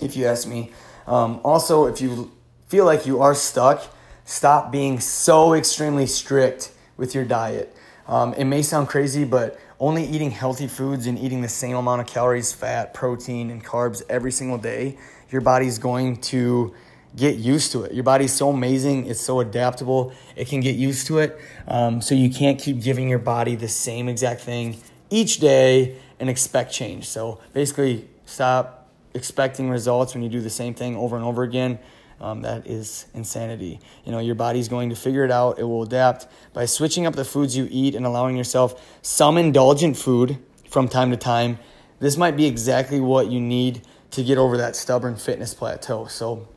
if 0.00 0.16
you 0.16 0.26
ask 0.26 0.46
me. 0.46 0.72
Um, 1.06 1.40
also, 1.44 1.86
if 1.86 2.00
you 2.00 2.32
feel 2.68 2.84
like 2.84 3.06
you 3.06 3.20
are 3.20 3.34
stuck, 3.34 3.84
stop 4.24 4.72
being 4.72 5.00
so 5.00 5.54
extremely 5.54 6.06
strict 6.06 6.72
with 6.96 7.14
your 7.14 7.24
diet. 7.24 7.74
Um, 8.06 8.34
it 8.34 8.44
may 8.44 8.62
sound 8.62 8.88
crazy, 8.88 9.24
but 9.24 9.58
only 9.80 10.04
eating 10.04 10.30
healthy 10.30 10.66
foods 10.66 11.06
and 11.06 11.18
eating 11.18 11.42
the 11.42 11.48
same 11.48 11.76
amount 11.76 12.00
of 12.00 12.06
calories, 12.06 12.52
fat, 12.52 12.94
protein, 12.94 13.50
and 13.50 13.64
carbs 13.64 14.02
every 14.08 14.32
single 14.32 14.58
day, 14.58 14.96
your 15.30 15.40
body's 15.40 15.78
going 15.78 16.20
to 16.20 16.74
get 17.16 17.36
used 17.36 17.72
to 17.72 17.84
it. 17.84 17.92
Your 17.92 18.04
body's 18.04 18.32
so 18.32 18.50
amazing, 18.50 19.06
it's 19.06 19.20
so 19.20 19.40
adaptable, 19.40 20.12
it 20.36 20.48
can 20.48 20.60
get 20.60 20.76
used 20.76 21.06
to 21.08 21.18
it. 21.18 21.38
Um, 21.68 22.00
so 22.00 22.14
you 22.14 22.30
can't 22.30 22.58
keep 22.58 22.82
giving 22.82 23.08
your 23.08 23.18
body 23.18 23.54
the 23.56 23.68
same 23.68 24.08
exact 24.08 24.40
thing 24.40 24.78
each 25.10 25.38
day 25.38 25.96
and 26.18 26.28
expect 26.28 26.72
change. 26.72 27.08
So 27.08 27.40
basically, 27.52 28.08
stop 28.24 28.88
expecting 29.14 29.70
results 29.70 30.14
when 30.14 30.22
you 30.22 30.28
do 30.28 30.40
the 30.40 30.50
same 30.50 30.74
thing 30.74 30.96
over 30.96 31.16
and 31.16 31.24
over 31.24 31.42
again. 31.42 31.78
Um, 32.20 32.42
that 32.42 32.66
is 32.66 33.06
insanity. 33.14 33.80
You 34.04 34.12
know, 34.12 34.18
your 34.18 34.34
body's 34.34 34.68
going 34.68 34.90
to 34.90 34.96
figure 34.96 35.24
it 35.24 35.30
out. 35.30 35.58
It 35.58 35.64
will 35.64 35.82
adapt 35.82 36.26
by 36.52 36.64
switching 36.64 37.06
up 37.06 37.14
the 37.14 37.24
foods 37.24 37.56
you 37.56 37.68
eat 37.70 37.94
and 37.94 38.06
allowing 38.06 38.36
yourself 38.36 38.98
some 39.02 39.36
indulgent 39.36 39.96
food 39.96 40.38
from 40.68 40.88
time 40.88 41.10
to 41.10 41.16
time. 41.16 41.58
This 42.00 42.16
might 42.16 42.36
be 42.36 42.46
exactly 42.46 43.00
what 43.00 43.30
you 43.30 43.40
need 43.40 43.82
to 44.12 44.22
get 44.22 44.38
over 44.38 44.56
that 44.56 44.76
stubborn 44.76 45.16
fitness 45.16 45.54
plateau. 45.54 46.06
So, 46.06 46.48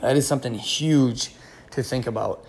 that 0.00 0.16
is 0.16 0.26
something 0.26 0.54
huge 0.54 1.30
to 1.72 1.82
think 1.82 2.06
about. 2.06 2.44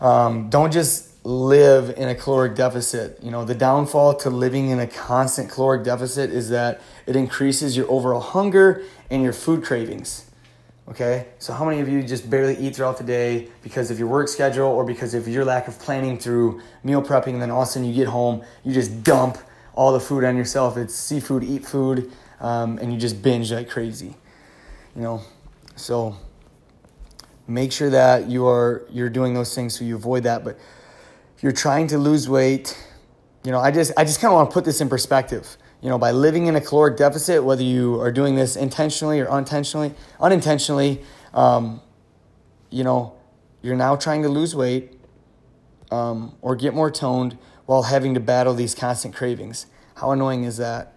Um, 0.00 0.50
don't 0.50 0.72
just 0.72 1.24
live 1.24 1.96
in 1.96 2.08
a 2.08 2.14
caloric 2.14 2.54
deficit. 2.54 3.18
You 3.22 3.30
know, 3.30 3.44
the 3.44 3.54
downfall 3.54 4.16
to 4.16 4.30
living 4.30 4.70
in 4.70 4.80
a 4.80 4.86
constant 4.86 5.50
caloric 5.50 5.84
deficit 5.84 6.30
is 6.30 6.50
that 6.50 6.80
it 7.06 7.16
increases 7.16 7.76
your 7.76 7.90
overall 7.90 8.20
hunger 8.20 8.82
and 9.10 9.22
your 9.22 9.32
food 9.32 9.64
cravings. 9.64 10.30
Okay, 10.88 11.28
so 11.38 11.52
how 11.52 11.64
many 11.64 11.80
of 11.80 11.88
you 11.88 12.02
just 12.02 12.28
barely 12.28 12.56
eat 12.56 12.74
throughout 12.74 12.98
the 12.98 13.04
day 13.04 13.48
because 13.62 13.90
of 13.90 13.98
your 13.98 14.08
work 14.08 14.26
schedule 14.26 14.66
or 14.66 14.84
because 14.84 15.14
of 15.14 15.28
your 15.28 15.44
lack 15.44 15.68
of 15.68 15.78
planning 15.78 16.18
through 16.18 16.60
meal 16.82 17.00
prepping? 17.00 17.34
And 17.34 17.42
then 17.42 17.50
all 17.50 17.62
of 17.62 17.68
a 17.68 17.70
sudden 17.70 17.88
you 17.88 17.94
get 17.94 18.08
home, 18.08 18.42
you 18.64 18.74
just 18.74 19.04
dump 19.04 19.38
all 19.74 19.92
the 19.92 20.00
food 20.00 20.24
on 20.24 20.36
yourself. 20.36 20.76
It's 20.76 20.94
seafood, 20.94 21.44
eat 21.44 21.64
food, 21.64 22.10
um, 22.40 22.78
and 22.78 22.92
you 22.92 22.98
just 22.98 23.22
binge 23.22 23.52
like 23.52 23.70
crazy. 23.70 24.16
You 24.96 25.02
know, 25.02 25.22
so 25.76 26.16
make 27.46 27.72
sure 27.72 27.90
that 27.90 28.28
you 28.28 28.46
are 28.46 28.84
you're 28.90 29.08
doing 29.08 29.34
those 29.34 29.54
things 29.54 29.78
so 29.78 29.84
you 29.84 29.94
avoid 29.94 30.24
that. 30.24 30.44
But 30.44 30.58
you're 31.40 31.52
trying 31.52 31.86
to 31.88 31.98
lose 31.98 32.28
weight, 32.28 32.76
you 33.44 33.50
know, 33.50 33.58
I 33.58 33.70
just 33.70 33.92
I 33.96 34.04
just 34.04 34.20
kind 34.20 34.32
of 34.32 34.36
want 34.36 34.50
to 34.50 34.54
put 34.54 34.64
this 34.64 34.80
in 34.80 34.88
perspective. 34.88 35.56
You 35.82 35.88
know, 35.88 35.98
by 35.98 36.12
living 36.12 36.46
in 36.46 36.54
a 36.54 36.60
caloric 36.60 36.96
deficit, 36.96 37.42
whether 37.42 37.62
you 37.62 38.00
are 38.00 38.12
doing 38.12 38.36
this 38.36 38.54
intentionally 38.54 39.18
or 39.18 39.28
unintentionally, 39.28 39.94
unintentionally, 40.20 41.02
um, 41.34 41.80
you 42.70 42.84
know, 42.84 43.14
you're 43.62 43.76
now 43.76 43.96
trying 43.96 44.22
to 44.22 44.28
lose 44.28 44.54
weight 44.54 44.98
um, 45.90 46.36
or 46.40 46.54
get 46.54 46.72
more 46.72 46.90
toned 46.90 47.36
while 47.66 47.82
having 47.82 48.14
to 48.14 48.20
battle 48.20 48.54
these 48.54 48.76
constant 48.76 49.14
cravings. 49.14 49.66
How 49.96 50.12
annoying 50.12 50.44
is 50.44 50.56
that? 50.58 50.94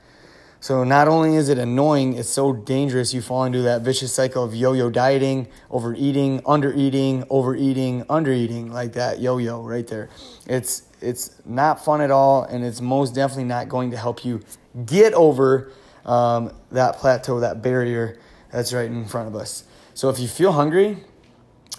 So 0.59 0.83
not 0.83 1.07
only 1.07 1.35
is 1.35 1.49
it 1.49 1.57
annoying, 1.57 2.15
it's 2.15 2.29
so 2.29 2.53
dangerous. 2.53 3.13
You 3.13 3.21
fall 3.21 3.43
into 3.43 3.61
that 3.63 3.81
vicious 3.81 4.13
cycle 4.13 4.43
of 4.43 4.55
yo-yo 4.55 4.89
dieting, 4.89 5.47
overeating, 5.69 6.41
undereating, 6.41 7.25
overeating, 7.29 8.03
undereating, 8.05 8.71
like 8.71 8.93
that 8.93 9.19
yo-yo 9.19 9.61
right 9.61 9.85
there. 9.85 10.09
It's 10.47 10.83
it's 11.06 11.41
not 11.45 11.84
fun 11.84 12.02
at 12.02 12.11
all, 12.11 12.44
and 12.44 12.64
it's 12.64 12.82
most 12.82 13.15
definitely 13.15 13.45
not 13.45 13.69
going 13.69 13.91
to 13.91 13.98
help 13.98 14.26
you 14.26 14.41
get 14.86 15.14
over 15.14 15.72
um, 16.06 16.52
that 16.72 16.98
plateau, 16.98 17.40
that 17.40 17.61
barrier 17.61 18.19
that's 18.52 18.73
right 18.73 18.86
in 18.86 19.06
front 19.06 19.27
of 19.27 19.36
us. 19.36 19.65
So 19.94 20.10
if 20.10 20.19
you 20.19 20.27
feel 20.27 20.52
hungry, 20.52 20.98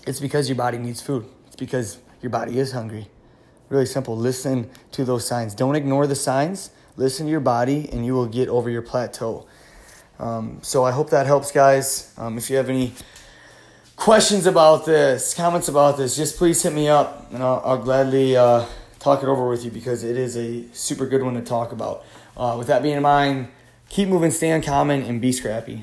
it's 0.07 0.21
because 0.21 0.49
your 0.49 0.57
body 0.57 0.79
needs 0.79 1.01
food. 1.01 1.27
It's 1.47 1.57
because 1.57 1.99
your 2.23 2.31
body 2.31 2.59
is 2.59 2.73
hungry. 2.73 3.09
Really 3.69 3.87
simple. 3.87 4.17
Listen 4.17 4.71
to 4.93 5.05
those 5.05 5.27
signs. 5.27 5.55
Don't 5.55 5.75
ignore 5.75 6.07
the 6.07 6.15
signs. 6.15 6.71
Listen 6.97 7.27
to 7.27 7.31
your 7.31 7.41
body, 7.41 7.89
and 7.93 8.07
you 8.07 8.15
will 8.15 8.27
get 8.27 8.49
over 8.49 8.71
your 8.71 8.83
plateau. 8.83 9.47
Um, 10.19 10.61
so 10.63 10.85
I 10.85 10.93
hope 10.93 11.11
that 11.11 11.27
helps, 11.27 11.51
guys. 11.53 12.15
Um, 12.17 12.39
if 12.39 12.49
you 12.49 12.57
have 12.57 12.71
any 12.71 12.95
questions 13.97 14.47
about 14.47 14.87
this, 14.87 15.35
comments 15.35 15.69
about 15.69 15.97
this, 15.97 16.17
just 16.17 16.39
please 16.39 16.63
hit 16.63 16.73
me 16.73 16.89
up, 16.89 17.33
and 17.33 17.43
I'll, 17.43 17.63
I'll 17.65 17.83
gladly 17.83 18.37
uh, 18.37 18.65
talk 19.07 19.23
it 19.23 19.29
over 19.29 19.49
with 19.49 19.65
you 19.65 19.71
because 19.71 20.03
it 20.03 20.17
is 20.17 20.37
a 20.37 20.65
super 20.73 21.07
good 21.07 21.23
one 21.23 21.35
to 21.35 21.41
talk 21.41 21.71
about. 21.71 22.05
Uh, 22.37 22.57
with 22.59 22.67
that 22.67 22.83
being 22.83 22.97
in 22.97 23.03
mind, 23.03 23.49
keep 23.89 24.09
moving, 24.09 24.33
stay 24.33 24.51
uncommon, 24.51 25.03
and 25.03 25.21
be 25.21 25.31
scrappy. 25.31 25.75